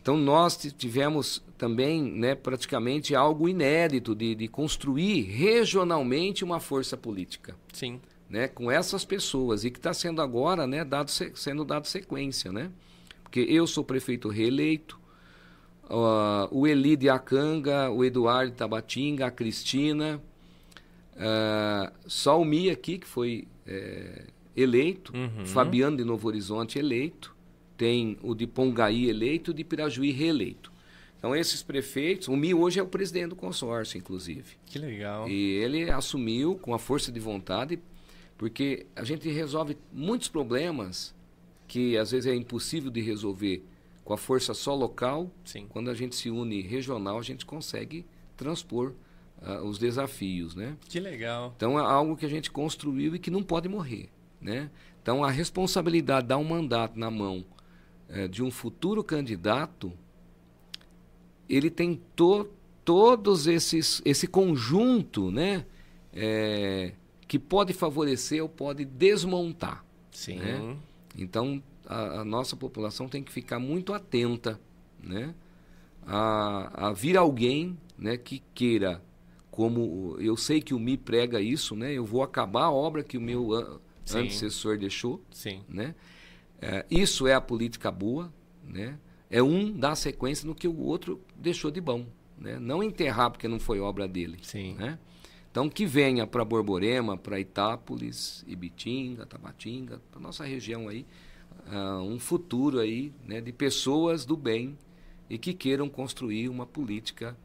Então 0.00 0.16
nós 0.16 0.56
tivemos 0.78 1.42
também, 1.58 2.02
né, 2.02 2.34
praticamente 2.34 3.14
algo 3.14 3.48
inédito 3.48 4.14
de, 4.14 4.34
de 4.34 4.48
construir 4.48 5.22
regionalmente 5.22 6.44
uma 6.44 6.60
força 6.60 6.96
política. 6.96 7.54
Sim. 7.72 8.00
Né, 8.30 8.46
com 8.46 8.70
essas 8.70 9.06
pessoas 9.06 9.64
e 9.64 9.70
que 9.70 9.78
está 9.78 9.92
sendo 9.92 10.20
agora, 10.20 10.66
né, 10.66 10.84
dado, 10.84 11.10
sendo 11.10 11.64
dado 11.64 11.86
sequência, 11.86 12.52
né? 12.52 12.70
Porque 13.22 13.40
eu 13.40 13.66
sou 13.66 13.82
prefeito 13.82 14.28
reeleito, 14.28 14.98
uh, 15.84 16.48
o 16.50 16.66
Eli 16.66 16.94
de 16.94 17.08
Acanga, 17.08 17.90
o 17.90 18.04
Eduardo 18.04 18.52
Tabatinga, 18.52 19.26
a 19.26 19.30
Cristina, 19.30 20.22
Uh, 21.18 21.90
só 22.06 22.40
o 22.40 22.44
Mi 22.44 22.70
aqui, 22.70 22.96
que 22.96 23.06
foi 23.06 23.48
é, 23.66 24.26
eleito, 24.60 25.12
uhum. 25.14 25.46
Fabiano 25.46 25.96
de 25.96 26.04
Novo 26.04 26.26
Horizonte 26.28 26.78
eleito, 26.78 27.34
tem 27.76 28.18
o 28.22 28.34
de 28.34 28.46
Pongaí 28.46 29.08
eleito, 29.08 29.52
o 29.52 29.54
de 29.54 29.62
Pirajuí 29.64 30.10
reeleito. 30.10 30.72
Então, 31.18 31.34
esses 31.34 31.62
prefeitos, 31.62 32.28
o 32.28 32.36
Mi 32.36 32.54
hoje 32.54 32.78
é 32.78 32.82
o 32.82 32.86
presidente 32.86 33.30
do 33.30 33.36
consórcio, 33.36 33.98
inclusive. 33.98 34.56
Que 34.66 34.78
legal. 34.78 35.28
E 35.28 35.54
ele 35.54 35.90
assumiu 35.90 36.56
com 36.56 36.72
a 36.74 36.78
força 36.78 37.10
de 37.10 37.18
vontade, 37.18 37.80
porque 38.36 38.86
a 38.94 39.02
gente 39.02 39.28
resolve 39.28 39.76
muitos 39.92 40.28
problemas 40.28 41.14
que 41.66 41.96
às 41.96 42.12
vezes 42.12 42.30
é 42.30 42.34
impossível 42.34 42.90
de 42.90 43.00
resolver 43.00 43.64
com 44.04 44.14
a 44.14 44.16
força 44.16 44.54
só 44.54 44.74
local. 44.74 45.30
Sim. 45.44 45.66
Quando 45.68 45.90
a 45.90 45.94
gente 45.94 46.14
se 46.14 46.30
une 46.30 46.62
regional, 46.62 47.18
a 47.18 47.22
gente 47.22 47.44
consegue 47.44 48.06
transpor 48.36 48.94
uh, 49.42 49.64
os 49.64 49.76
desafios, 49.76 50.54
né? 50.54 50.76
Que 50.88 51.00
legal. 51.00 51.52
Então 51.56 51.78
é 51.78 51.82
algo 51.82 52.16
que 52.16 52.24
a 52.24 52.28
gente 52.28 52.50
construiu 52.50 53.14
e 53.14 53.18
que 53.18 53.30
não 53.30 53.42
pode 53.42 53.68
morrer, 53.68 54.08
né? 54.40 54.70
Então 55.02 55.24
a 55.24 55.30
responsabilidade 55.30 56.22
de 56.22 56.28
dar 56.28 56.38
um 56.38 56.44
mandato 56.44 56.98
na 56.98 57.10
mão 57.10 57.44
uh, 58.08 58.28
de 58.28 58.42
um 58.42 58.50
futuro 58.50 59.02
candidato, 59.02 59.92
ele 61.48 61.70
tem 61.70 62.00
to, 62.14 62.48
todos 62.84 63.46
esses 63.46 64.02
esse 64.04 64.26
conjunto, 64.26 65.30
né? 65.30 65.64
É, 66.12 66.92
que 67.26 67.38
pode 67.38 67.72
favorecer 67.72 68.42
ou 68.42 68.48
pode 68.48 68.84
desmontar. 68.84 69.84
Sim. 70.10 70.36
Né? 70.36 70.76
Então 71.16 71.62
a, 71.86 72.20
a, 72.20 72.24
nossa 72.24 72.56
população 72.56 73.08
tem 73.08 73.22
que 73.22 73.30
ficar 73.30 73.58
muito 73.58 73.92
atenta, 73.92 74.58
né? 75.02 75.34
A, 76.06 76.88
a 76.88 76.92
vir 76.92 77.18
alguém, 77.18 77.76
né, 77.98 78.16
que 78.16 78.42
queira 78.54 79.02
como 79.58 80.16
eu 80.20 80.36
sei 80.36 80.60
que 80.62 80.72
o 80.72 80.78
Mi 80.78 80.96
prega 80.96 81.40
isso, 81.40 81.74
né? 81.74 81.92
Eu 81.92 82.04
vou 82.04 82.22
acabar 82.22 82.66
a 82.66 82.70
obra 82.70 83.02
que 83.02 83.18
o 83.18 83.20
meu 83.20 83.80
Sim. 84.08 84.18
antecessor 84.20 84.78
deixou, 84.78 85.22
Sim. 85.30 85.62
né? 85.68 85.94
É, 86.60 86.84
isso 86.90 87.26
é 87.26 87.34
a 87.34 87.40
política 87.40 87.90
boa, 87.90 88.32
né? 88.64 88.98
É 89.30 89.42
um 89.42 89.70
dar 89.72 89.94
sequência 89.94 90.46
no 90.46 90.54
que 90.54 90.66
o 90.66 90.78
outro 90.78 91.20
deixou 91.36 91.70
de 91.70 91.80
bom, 91.80 92.06
né? 92.36 92.58
Não 92.58 92.82
enterrar 92.82 93.30
porque 93.30 93.46
não 93.46 93.60
foi 93.60 93.80
obra 93.80 94.08
dele, 94.08 94.38
Sim. 94.42 94.74
né? 94.74 94.98
Então 95.50 95.68
que 95.68 95.86
venha 95.86 96.26
para 96.26 96.44
Borborema, 96.44 97.16
para 97.16 97.38
Itápolis, 97.38 98.44
Ibitinga, 98.46 99.26
Tabatinga, 99.26 100.00
para 100.10 100.20
nossa 100.20 100.44
região 100.44 100.88
aí, 100.88 101.06
uh, 101.66 102.02
um 102.02 102.18
futuro 102.18 102.80
aí, 102.80 103.12
né? 103.26 103.40
De 103.40 103.52
pessoas 103.52 104.24
do 104.24 104.36
bem 104.36 104.76
e 105.28 105.38
que 105.38 105.52
queiram 105.52 105.88
construir 105.88 106.48
uma 106.48 106.66
política 106.66 107.36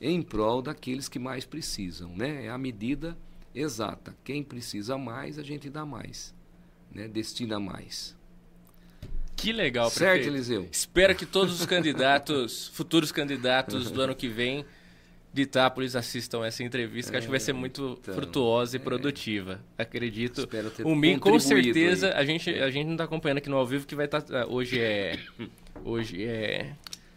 em 0.00 0.22
prol 0.22 0.62
daqueles 0.62 1.08
que 1.08 1.18
mais 1.18 1.44
precisam, 1.44 2.14
né? 2.16 2.46
É 2.46 2.50
a 2.50 2.58
medida 2.58 3.16
exata. 3.60 4.16
Quem 4.24 4.42
precisa 4.42 4.96
mais, 4.96 5.38
a 5.38 5.42
gente 5.42 5.68
dá 5.68 5.84
mais, 5.84 6.34
né? 6.92 7.08
Destina 7.08 7.58
mais. 7.58 8.16
Que 9.36 9.52
legal, 9.52 9.88
certo, 9.90 10.14
prefeito. 10.14 10.34
Eliseu. 10.34 10.68
Espero 10.70 11.14
que 11.14 11.24
todos 11.24 11.60
os 11.60 11.66
candidatos, 11.66 12.68
futuros 12.74 13.12
candidatos 13.12 13.90
do 13.90 14.00
ano 14.00 14.14
que 14.14 14.28
vem 14.28 14.64
de 15.32 15.42
Itápolis 15.42 15.94
assistam 15.94 16.44
essa 16.44 16.64
entrevista, 16.64 17.12
que 17.12 17.16
é, 17.16 17.18
acho 17.18 17.26
que 17.28 17.30
vai 17.30 17.38
ser 17.38 17.52
muito 17.52 17.98
então, 18.00 18.14
frutuosa 18.14 18.76
e 18.76 18.80
é. 18.80 18.82
produtiva. 18.82 19.60
É. 19.76 19.82
Acredito. 19.82 20.40
Espero 20.40 20.70
ter 20.70 20.84
o 20.84 20.94
Mi, 20.96 21.18
com 21.18 21.38
certeza, 21.38 22.12
a 22.14 22.24
gente, 22.24 22.50
a 22.50 22.70
gente 22.70 22.86
não 22.86 22.94
está 22.94 23.04
acompanhando 23.04 23.38
aqui 23.38 23.48
no 23.48 23.56
ao 23.56 23.66
vivo, 23.66 23.86
que 23.86 23.94
vai 23.94 24.06
estar. 24.06 24.22
Tá, 24.22 24.46
hoje 24.46 24.80
é. 24.80 25.18
Hoje 25.84 26.24
é 26.24 26.72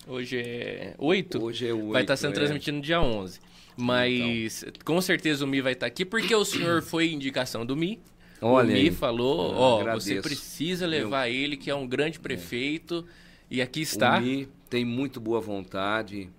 Hoje 0.07 0.37
é 0.39 0.95
8? 0.97 1.43
Hoje 1.43 1.67
é 1.67 1.73
8. 1.73 1.91
Vai 1.91 2.01
estar 2.01 2.13
tá 2.13 2.17
sendo 2.17 2.31
é. 2.31 2.35
transmitido 2.35 2.77
no 2.77 2.83
dia 2.83 3.01
11. 3.01 3.39
Mas 3.81 4.63
então. 4.63 4.81
com 4.85 5.01
certeza 5.01 5.43
o 5.43 5.47
Mi 5.47 5.61
vai 5.61 5.73
estar 5.73 5.85
tá 5.85 5.87
aqui, 5.87 6.05
porque 6.05 6.33
o 6.35 6.45
senhor 6.45 6.81
foi 6.83 7.11
indicação 7.11 7.65
do 7.65 7.75
Mi. 7.75 7.99
Olha 8.41 8.69
o 8.69 8.71
Mi 8.71 8.79
aí. 8.79 8.91
falou, 8.91 9.53
ó, 9.55 9.93
você 9.93 10.21
precisa 10.21 10.85
levar 10.85 11.29
ele, 11.29 11.57
que 11.57 11.69
é 11.69 11.75
um 11.75 11.87
grande 11.87 12.17
é. 12.17 12.21
prefeito. 12.21 13.05
É. 13.07 13.55
E 13.55 13.61
aqui 13.61 13.81
está. 13.81 14.17
O 14.17 14.21
Mi 14.21 14.47
tem 14.69 14.85
muito 14.85 15.19
boa 15.19 15.41
vontade. 15.41 16.29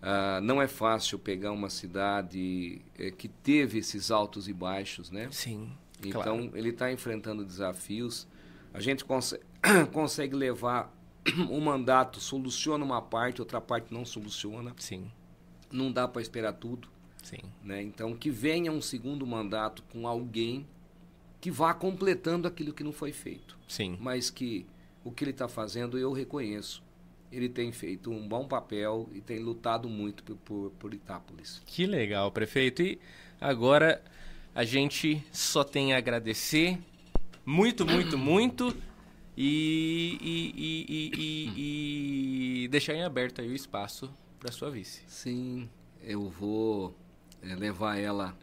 Uh, 0.00 0.40
não 0.42 0.62
é 0.62 0.66
fácil 0.66 1.18
pegar 1.18 1.52
uma 1.52 1.68
cidade 1.68 2.80
é, 2.98 3.10
que 3.10 3.28
teve 3.28 3.78
esses 3.78 4.10
altos 4.10 4.48
e 4.48 4.52
baixos, 4.52 5.10
né? 5.10 5.28
Sim. 5.30 5.70
Então 6.04 6.22
claro. 6.22 6.50
ele 6.54 6.70
está 6.70 6.90
enfrentando 6.90 7.44
desafios. 7.44 8.26
A 8.72 8.80
gente 8.80 9.04
consegue, 9.04 9.42
consegue 9.92 10.34
levar 10.34 10.94
um 11.50 11.60
mandato 11.60 12.18
soluciona 12.18 12.82
uma 12.84 13.02
parte, 13.02 13.40
outra 13.40 13.60
parte 13.60 13.92
não 13.92 14.04
soluciona. 14.04 14.72
Sim. 14.78 15.10
Não 15.70 15.92
dá 15.92 16.06
para 16.08 16.22
esperar 16.22 16.52
tudo. 16.54 16.88
Sim. 17.22 17.38
Né? 17.62 17.82
Então, 17.82 18.14
que 18.16 18.30
venha 18.30 18.72
um 18.72 18.80
segundo 18.80 19.26
mandato 19.26 19.82
com 19.92 20.06
alguém 20.06 20.66
que 21.40 21.50
vá 21.50 21.72
completando 21.72 22.46
aquilo 22.46 22.72
que 22.72 22.84
não 22.84 22.92
foi 22.92 23.12
feito. 23.12 23.58
Sim. 23.68 23.96
Mas 24.00 24.30
que 24.30 24.66
o 25.04 25.10
que 25.10 25.24
ele 25.24 25.30
está 25.30 25.48
fazendo 25.48 25.98
eu 25.98 26.12
reconheço. 26.12 26.82
Ele 27.32 27.48
tem 27.48 27.70
feito 27.70 28.10
um 28.10 28.26
bom 28.26 28.46
papel 28.46 29.08
e 29.12 29.20
tem 29.20 29.38
lutado 29.38 29.88
muito 29.88 30.22
por, 30.24 30.36
por, 30.36 30.70
por 30.72 30.94
Itápolis. 30.94 31.62
Que 31.64 31.86
legal, 31.86 32.30
prefeito. 32.32 32.82
E 32.82 32.98
agora 33.40 34.02
a 34.54 34.64
gente 34.64 35.24
só 35.32 35.62
tem 35.62 35.94
a 35.94 35.98
agradecer 35.98 36.78
muito, 37.46 37.86
muito, 37.86 38.18
muito 38.18 38.76
e, 39.36 40.18
e, 40.20 41.12
e, 41.16 42.64
e, 42.64 42.68
deixar 42.68 42.94
em 42.94 43.04
aberto 43.04 43.40
aí 43.40 43.48
o 43.48 43.54
espaço 43.54 44.12
para 44.40 44.50
sua 44.50 44.70
vice. 44.70 45.02
Sim, 45.06 45.68
eu 46.02 46.30
vou 46.30 46.96
é, 47.42 47.54
levar 47.54 47.98
ela 47.98 48.34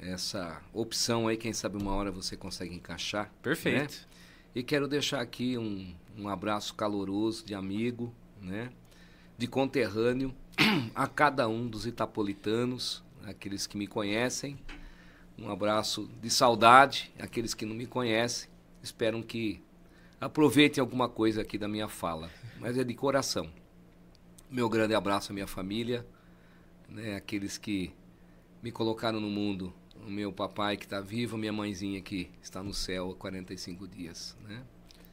essa 0.00 0.62
opção 0.72 1.26
aí, 1.26 1.36
quem 1.36 1.52
sabe 1.52 1.76
uma 1.76 1.92
hora 1.92 2.10
você 2.10 2.36
consegue 2.36 2.74
encaixar. 2.74 3.32
Perfeito. 3.42 3.92
Né? 3.92 4.14
E 4.54 4.62
quero 4.62 4.86
deixar 4.86 5.20
aqui 5.20 5.58
um, 5.58 5.92
um 6.16 6.28
abraço 6.28 6.74
caloroso 6.74 7.44
de 7.44 7.54
amigo, 7.54 8.14
né? 8.40 8.70
de 9.36 9.48
conterrâneo 9.48 10.32
a 10.94 11.08
cada 11.08 11.48
um 11.48 11.66
dos 11.66 11.84
itapolitanos, 11.84 13.02
aqueles 13.24 13.66
que 13.66 13.76
me 13.76 13.88
conhecem. 13.88 14.56
Um 15.36 15.50
abraço 15.50 16.08
de 16.22 16.30
saudade, 16.30 17.12
aqueles 17.18 17.54
que 17.54 17.66
não 17.66 17.74
me 17.74 17.86
conhecem. 17.86 18.48
Espero 18.80 19.20
que 19.24 19.60
aproveitem 20.20 20.80
alguma 20.80 21.08
coisa 21.08 21.42
aqui 21.42 21.58
da 21.58 21.66
minha 21.66 21.88
fala, 21.88 22.30
mas 22.60 22.78
é 22.78 22.84
de 22.84 22.94
coração. 22.94 23.50
Meu 24.50 24.68
grande 24.68 24.94
abraço 24.94 25.32
à 25.32 25.34
minha 25.34 25.46
família, 25.46 26.06
né, 26.88 27.16
aqueles 27.16 27.58
que 27.58 27.92
me 28.62 28.70
colocaram 28.70 29.20
no 29.20 29.28
mundo. 29.28 29.72
O 30.06 30.10
meu 30.10 30.32
papai 30.32 30.76
que 30.76 30.84
está 30.84 31.00
vivo, 31.00 31.36
minha 31.36 31.52
mãezinha 31.52 32.00
que 32.00 32.30
está 32.42 32.62
no 32.62 32.74
céu 32.74 33.12
há 33.12 33.14
45 33.14 33.88
dias. 33.88 34.36
Né? 34.46 34.62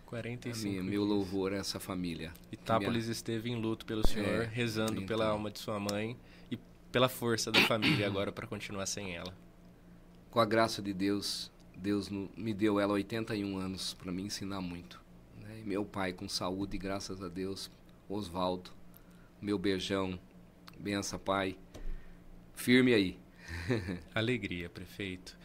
45 0.06 0.68
minha, 0.68 0.84
Meu 0.84 1.04
louvor 1.06 1.54
a 1.54 1.58
essa 1.58 1.80
família. 1.80 2.34
Itápolis 2.52 3.06
minha... 3.06 3.14
esteve 3.14 3.50
em 3.50 3.56
luto 3.56 3.86
pelo 3.86 4.06
senhor, 4.06 4.44
é, 4.44 4.46
rezando 4.46 4.94
então... 4.94 5.06
pela 5.06 5.28
alma 5.28 5.50
de 5.50 5.60
sua 5.60 5.80
mãe 5.80 6.18
e 6.52 6.58
pela 6.92 7.08
força 7.08 7.52
da 7.52 7.62
família 7.62 8.06
agora 8.08 8.32
para 8.32 8.46
continuar 8.46 8.86
sem 8.86 9.16
ela. 9.16 9.34
Com 10.30 10.40
a 10.42 10.46
graça 10.46 10.82
de 10.82 10.94
Deus, 10.94 11.50
Deus 11.78 12.10
me 12.10 12.54
deu 12.54 12.80
ela 12.80 12.94
81 12.94 13.58
anos 13.58 13.94
para 13.94 14.12
me 14.12 14.22
ensinar 14.22 14.60
muito. 14.60 15.02
Né? 15.42 15.62
E 15.64 15.68
meu 15.68 15.86
pai 15.86 16.12
com 16.12 16.28
saúde, 16.28 16.78
graças 16.78 17.22
a 17.22 17.30
Deus, 17.30 17.72
Oswaldo, 18.10 18.72
meu 19.42 19.58
beijão, 19.58 20.20
benção 20.78 21.18
pai, 21.18 21.58
firme 22.54 22.94
aí. 22.94 23.18
Alegria, 24.14 24.70
prefeito. 24.70 25.36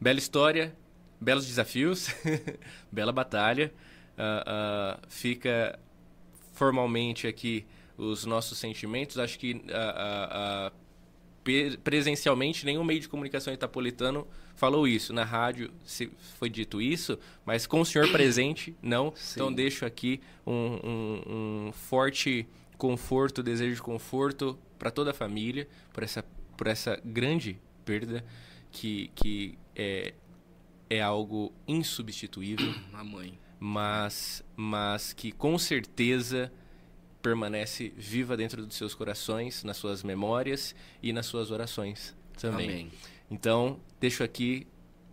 Bela 0.00 0.18
história, 0.18 0.74
belos 1.20 1.46
desafios, 1.46 2.08
bela 2.90 3.12
batalha. 3.12 3.72
Uh, 4.12 4.98
uh, 4.98 5.00
fica 5.08 5.78
formalmente 6.52 7.26
aqui 7.26 7.66
os 7.96 8.24
nossos 8.24 8.58
sentimentos. 8.58 9.18
Acho 9.18 9.38
que 9.38 9.54
uh, 9.54 10.72
presencialmente 11.82 12.64
nenhum 12.64 12.84
meio 12.84 13.00
de 13.00 13.08
comunicação 13.08 13.52
itapolitano 13.52 14.26
falou 14.54 14.88
isso. 14.88 15.12
Na 15.12 15.24
rádio 15.24 15.70
se 15.84 16.10
foi 16.38 16.48
dito 16.48 16.80
isso, 16.80 17.18
mas 17.44 17.66
com 17.66 17.80
o 17.80 17.86
senhor 17.86 18.10
presente, 18.10 18.74
não. 18.82 19.12
Sim. 19.14 19.34
Então 19.34 19.52
deixo 19.52 19.84
aqui 19.84 20.20
um, 20.46 20.52
um, 20.52 21.22
um 21.68 21.72
forte 21.72 22.46
conforto, 22.82 23.44
desejo 23.44 23.76
de 23.76 23.80
conforto 23.80 24.58
para 24.76 24.90
toda 24.90 25.12
a 25.12 25.14
família, 25.14 25.68
por 25.92 26.02
essa, 26.02 26.24
por 26.56 26.66
essa 26.66 27.00
grande 27.04 27.56
perda 27.84 28.24
que, 28.72 29.08
que 29.14 29.56
é, 29.76 30.12
é 30.90 31.00
algo 31.00 31.52
insubstituível. 31.68 32.74
A 32.92 33.04
mãe. 33.04 33.38
Mas, 33.60 34.44
mas 34.56 35.12
que 35.12 35.30
com 35.30 35.56
certeza 35.56 36.52
permanece 37.22 37.94
viva 37.96 38.36
dentro 38.36 38.66
dos 38.66 38.74
seus 38.74 38.96
corações, 38.96 39.62
nas 39.62 39.76
suas 39.76 40.02
memórias 40.02 40.74
e 41.00 41.12
nas 41.12 41.26
suas 41.26 41.52
orações 41.52 42.16
também. 42.36 42.68
Amém. 42.68 42.92
Então, 43.30 43.78
deixo 44.00 44.24
aqui, 44.24 44.66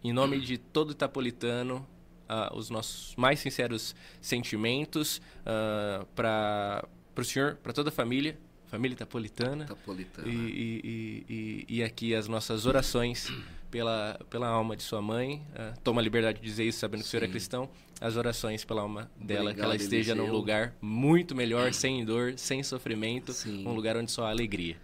em 0.03 0.11
nome 0.11 0.41
de 0.41 0.57
todo 0.57 0.93
Itapolitano, 0.93 1.87
uh, 2.27 2.57
os 2.57 2.71
nossos 2.71 3.15
mais 3.15 3.39
sinceros 3.39 3.95
sentimentos 4.19 5.17
uh, 5.17 6.07
ah, 6.17 6.87
para 7.19 7.23
o 7.23 7.25
senhor, 7.25 7.55
para 7.61 7.73
toda 7.73 7.89
a 7.89 7.91
família, 7.91 8.37
família 8.67 8.95
Itapolitana. 8.95 9.65
Itapolitana. 9.65 10.27
E, 10.27 10.31
e, 10.31 11.25
e, 11.29 11.65
e, 11.77 11.83
aqui 11.83 12.15
as 12.15 12.29
nossas 12.29 12.65
orações 12.65 13.27
pela, 13.69 14.17
pela 14.29 14.47
alma 14.47 14.75
de 14.77 14.83
sua 14.83 15.01
mãe. 15.01 15.45
Uh, 15.51 15.77
toma 15.83 15.99
a 15.99 16.03
liberdade 16.03 16.39
de 16.39 16.45
dizer 16.45 16.63
isso, 16.63 16.79
sabendo 16.79 17.01
que 17.01 17.07
o 17.07 17.09
senhor 17.09 17.23
é 17.23 17.27
cristão 17.27 17.69
as 18.01 18.15
orações 18.15 18.63
pela 18.63 18.81
alma 18.81 19.11
dela, 19.19 19.41
Obrigado, 19.41 19.55
que 19.55 19.61
ela 19.61 19.75
esteja 19.75 20.11
Eliseu. 20.13 20.25
num 20.25 20.31
lugar 20.31 20.73
muito 20.81 21.35
melhor, 21.35 21.73
sem 21.73 22.05
dor, 22.05 22.35
sem 22.37 22.63
sofrimento, 22.63 23.33
Sim. 23.33 23.67
um 23.67 23.73
lugar 23.73 23.97
onde 23.97 24.09
só 24.09 24.23
há 24.23 24.29
alegria. 24.29 24.77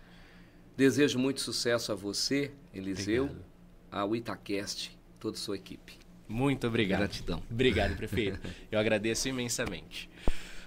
Desejo 0.76 1.18
muito 1.18 1.40
sucesso 1.40 1.94
a 1.94 1.96
você, 1.96 2.52
Eliseu, 2.74 3.24
obrigado. 3.24 3.46
ao 3.90 4.16
Itacast, 4.18 4.92
toda 5.18 5.38
a 5.38 5.40
sua 5.40 5.56
equipe. 5.56 5.94
Muito 6.28 6.68
obrigado. 6.68 7.00
Gratidão. 7.00 7.42
Obrigado, 7.50 7.96
prefeito. 7.96 8.38
Eu 8.70 8.78
agradeço 8.78 9.30
imensamente. 9.30 10.10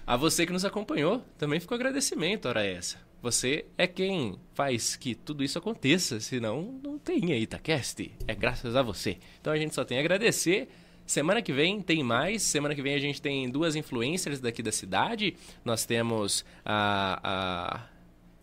A 0.09 0.17
você 0.17 0.47
que 0.47 0.53
nos 0.55 0.65
acompanhou, 0.65 1.23
também 1.37 1.61
ficou 1.61 1.75
agradecimento, 1.75 2.47
hora 2.49 2.65
essa. 2.65 2.97
Você 3.21 3.67
é 3.77 3.87
quem 3.87 4.41
faz 4.55 4.97
que 4.97 5.15
tudo 5.15 5.45
isso 5.45 5.59
aconteça, 5.59 6.19
senão 6.19 6.81
não 6.83 6.99
tem 6.99 7.31
Itacast. 7.35 8.11
É 8.27 8.35
graças 8.35 8.75
a 8.75 8.81
você. 8.81 9.19
Então 9.39 9.53
a 9.53 9.59
gente 9.59 9.75
só 9.75 9.85
tem 9.85 9.99
a 9.99 10.01
agradecer 10.01 10.71
Semana 11.05 11.43
que 11.43 11.53
vem 11.53 11.83
tem 11.83 12.03
mais. 12.03 12.43
Semana 12.43 12.75
que 12.75 12.81
vem 12.81 12.95
a 12.95 12.99
gente 12.99 13.21
tem 13.21 13.51
duas 13.51 13.77
influencers 13.77 14.41
daqui 14.41 14.63
da 14.63 14.73
cidade. 14.73 15.37
Nós 15.63 15.85
temos 15.85 16.43
a. 16.65 17.21
a... 17.23 17.81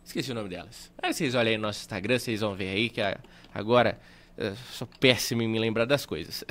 Esqueci 0.03 0.31
o 0.31 0.35
nome 0.35 0.49
delas. 0.49 0.91
Aí 1.01 1.11
vocês 1.11 1.33
olhem 1.33 1.53
aí 1.53 1.57
no 1.57 1.63
nosso 1.63 1.81
Instagram, 1.81 2.19
vocês 2.19 2.41
vão 2.41 2.53
ver 2.53 2.69
aí 2.69 2.89
que 2.89 3.01
agora 3.51 3.99
eu 4.37 4.55
sou 4.71 4.87
péssimo 4.99 5.41
em 5.41 5.47
me 5.47 5.57
lembrar 5.57 5.85
das 5.85 6.05
coisas. 6.05 6.43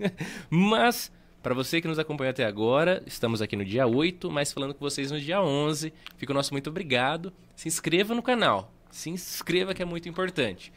mas, 0.48 1.12
para 1.42 1.54
você 1.54 1.80
que 1.80 1.86
nos 1.86 1.98
acompanhou 1.98 2.30
até 2.30 2.44
agora, 2.44 3.02
estamos 3.06 3.40
aqui 3.40 3.54
no 3.54 3.64
dia 3.64 3.86
8, 3.86 4.30
mas 4.30 4.52
falando 4.52 4.74
com 4.74 4.80
vocês 4.80 5.10
no 5.10 5.20
dia 5.20 5.40
11. 5.40 5.92
Fica 6.16 6.32
o 6.32 6.34
nosso 6.34 6.52
muito 6.52 6.68
obrigado. 6.68 7.32
Se 7.54 7.68
inscreva 7.68 8.14
no 8.14 8.22
canal. 8.22 8.72
Se 8.90 9.08
inscreva 9.08 9.72
que 9.72 9.80
é 9.80 9.84
muito 9.84 10.08
importante. 10.08 10.72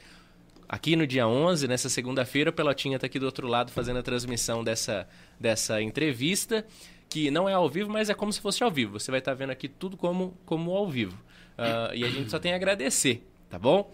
Aqui 0.70 0.96
no 0.96 1.08
dia 1.08 1.28
11, 1.28 1.68
nessa 1.68 1.90
segunda-feira, 1.90 2.50
o 2.52 2.54
Pelotinha 2.54 2.96
está 2.96 3.08
aqui 3.08 3.20
do 3.20 3.26
outro 3.26 3.48
lado 3.48 3.72
fazendo 3.72 4.00
a 4.00 4.04
transmissão 4.04 4.64
dessa, 4.64 5.08
dessa 5.40 5.82
entrevista, 5.82 6.66
que 7.10 7.32
não 7.32 7.50
é 7.50 7.54
ao 7.54 7.68
vivo, 7.68 7.90
mas 7.90 8.10
é 8.10 8.14
como 8.14 8.32
se 8.32 8.40
fosse 8.40 8.64
ao 8.64 8.72
vivo. 8.72 9.00
Você 9.00 9.12
vai 9.12 9.20
estar 9.20 9.32
tá 9.32 9.36
vendo 9.36 9.50
aqui 9.50 9.68
tudo 9.68 9.98
como, 9.98 10.38
como 10.46 10.72
ao 10.72 10.88
vivo. 10.88 11.18
Uh, 11.58 11.94
e 11.94 12.06
a 12.06 12.10
gente 12.10 12.30
só 12.30 12.40
tem 12.40 12.54
a 12.54 12.56
agradecer, 12.56 13.28
tá 13.50 13.60
bom? 13.60 13.92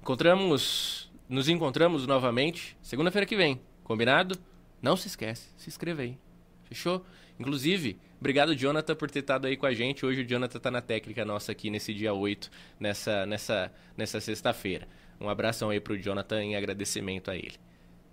Encontramos, 0.00 1.10
nos 1.28 1.48
encontramos 1.48 2.06
novamente 2.06 2.76
segunda-feira 2.82 3.26
que 3.26 3.36
vem, 3.36 3.60
combinado? 3.84 4.36
Não 4.82 4.96
se 4.96 5.08
esquece, 5.08 5.48
se 5.56 5.68
inscreva 5.68 6.02
aí. 6.02 6.18
Fechou? 6.64 7.04
Inclusive, 7.38 7.98
obrigado, 8.18 8.54
Jonathan, 8.54 8.94
por 8.94 9.10
ter 9.10 9.20
estado 9.20 9.46
aí 9.46 9.56
com 9.56 9.66
a 9.66 9.72
gente. 9.72 10.04
Hoje 10.04 10.22
o 10.22 10.26
Jonathan 10.26 10.58
está 10.58 10.70
na 10.70 10.80
técnica 10.80 11.24
nossa 11.24 11.52
aqui 11.52 11.70
nesse 11.70 11.92
dia 11.94 12.12
8, 12.12 12.50
nessa, 12.78 13.26
nessa, 13.26 13.72
nessa 13.96 14.20
sexta-feira. 14.20 14.86
Um 15.20 15.28
abração 15.28 15.70
aí 15.70 15.80
pro 15.80 15.98
Jonathan 15.98 16.42
em 16.42 16.56
agradecimento 16.56 17.30
a 17.30 17.36
ele. 17.36 17.56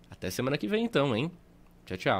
Até 0.09 0.29
semana 0.29 0.57
que 0.57 0.67
vem 0.67 0.85
então, 0.85 1.15
hein? 1.15 1.31
Tchau, 1.85 1.97
tchau. 1.97 2.15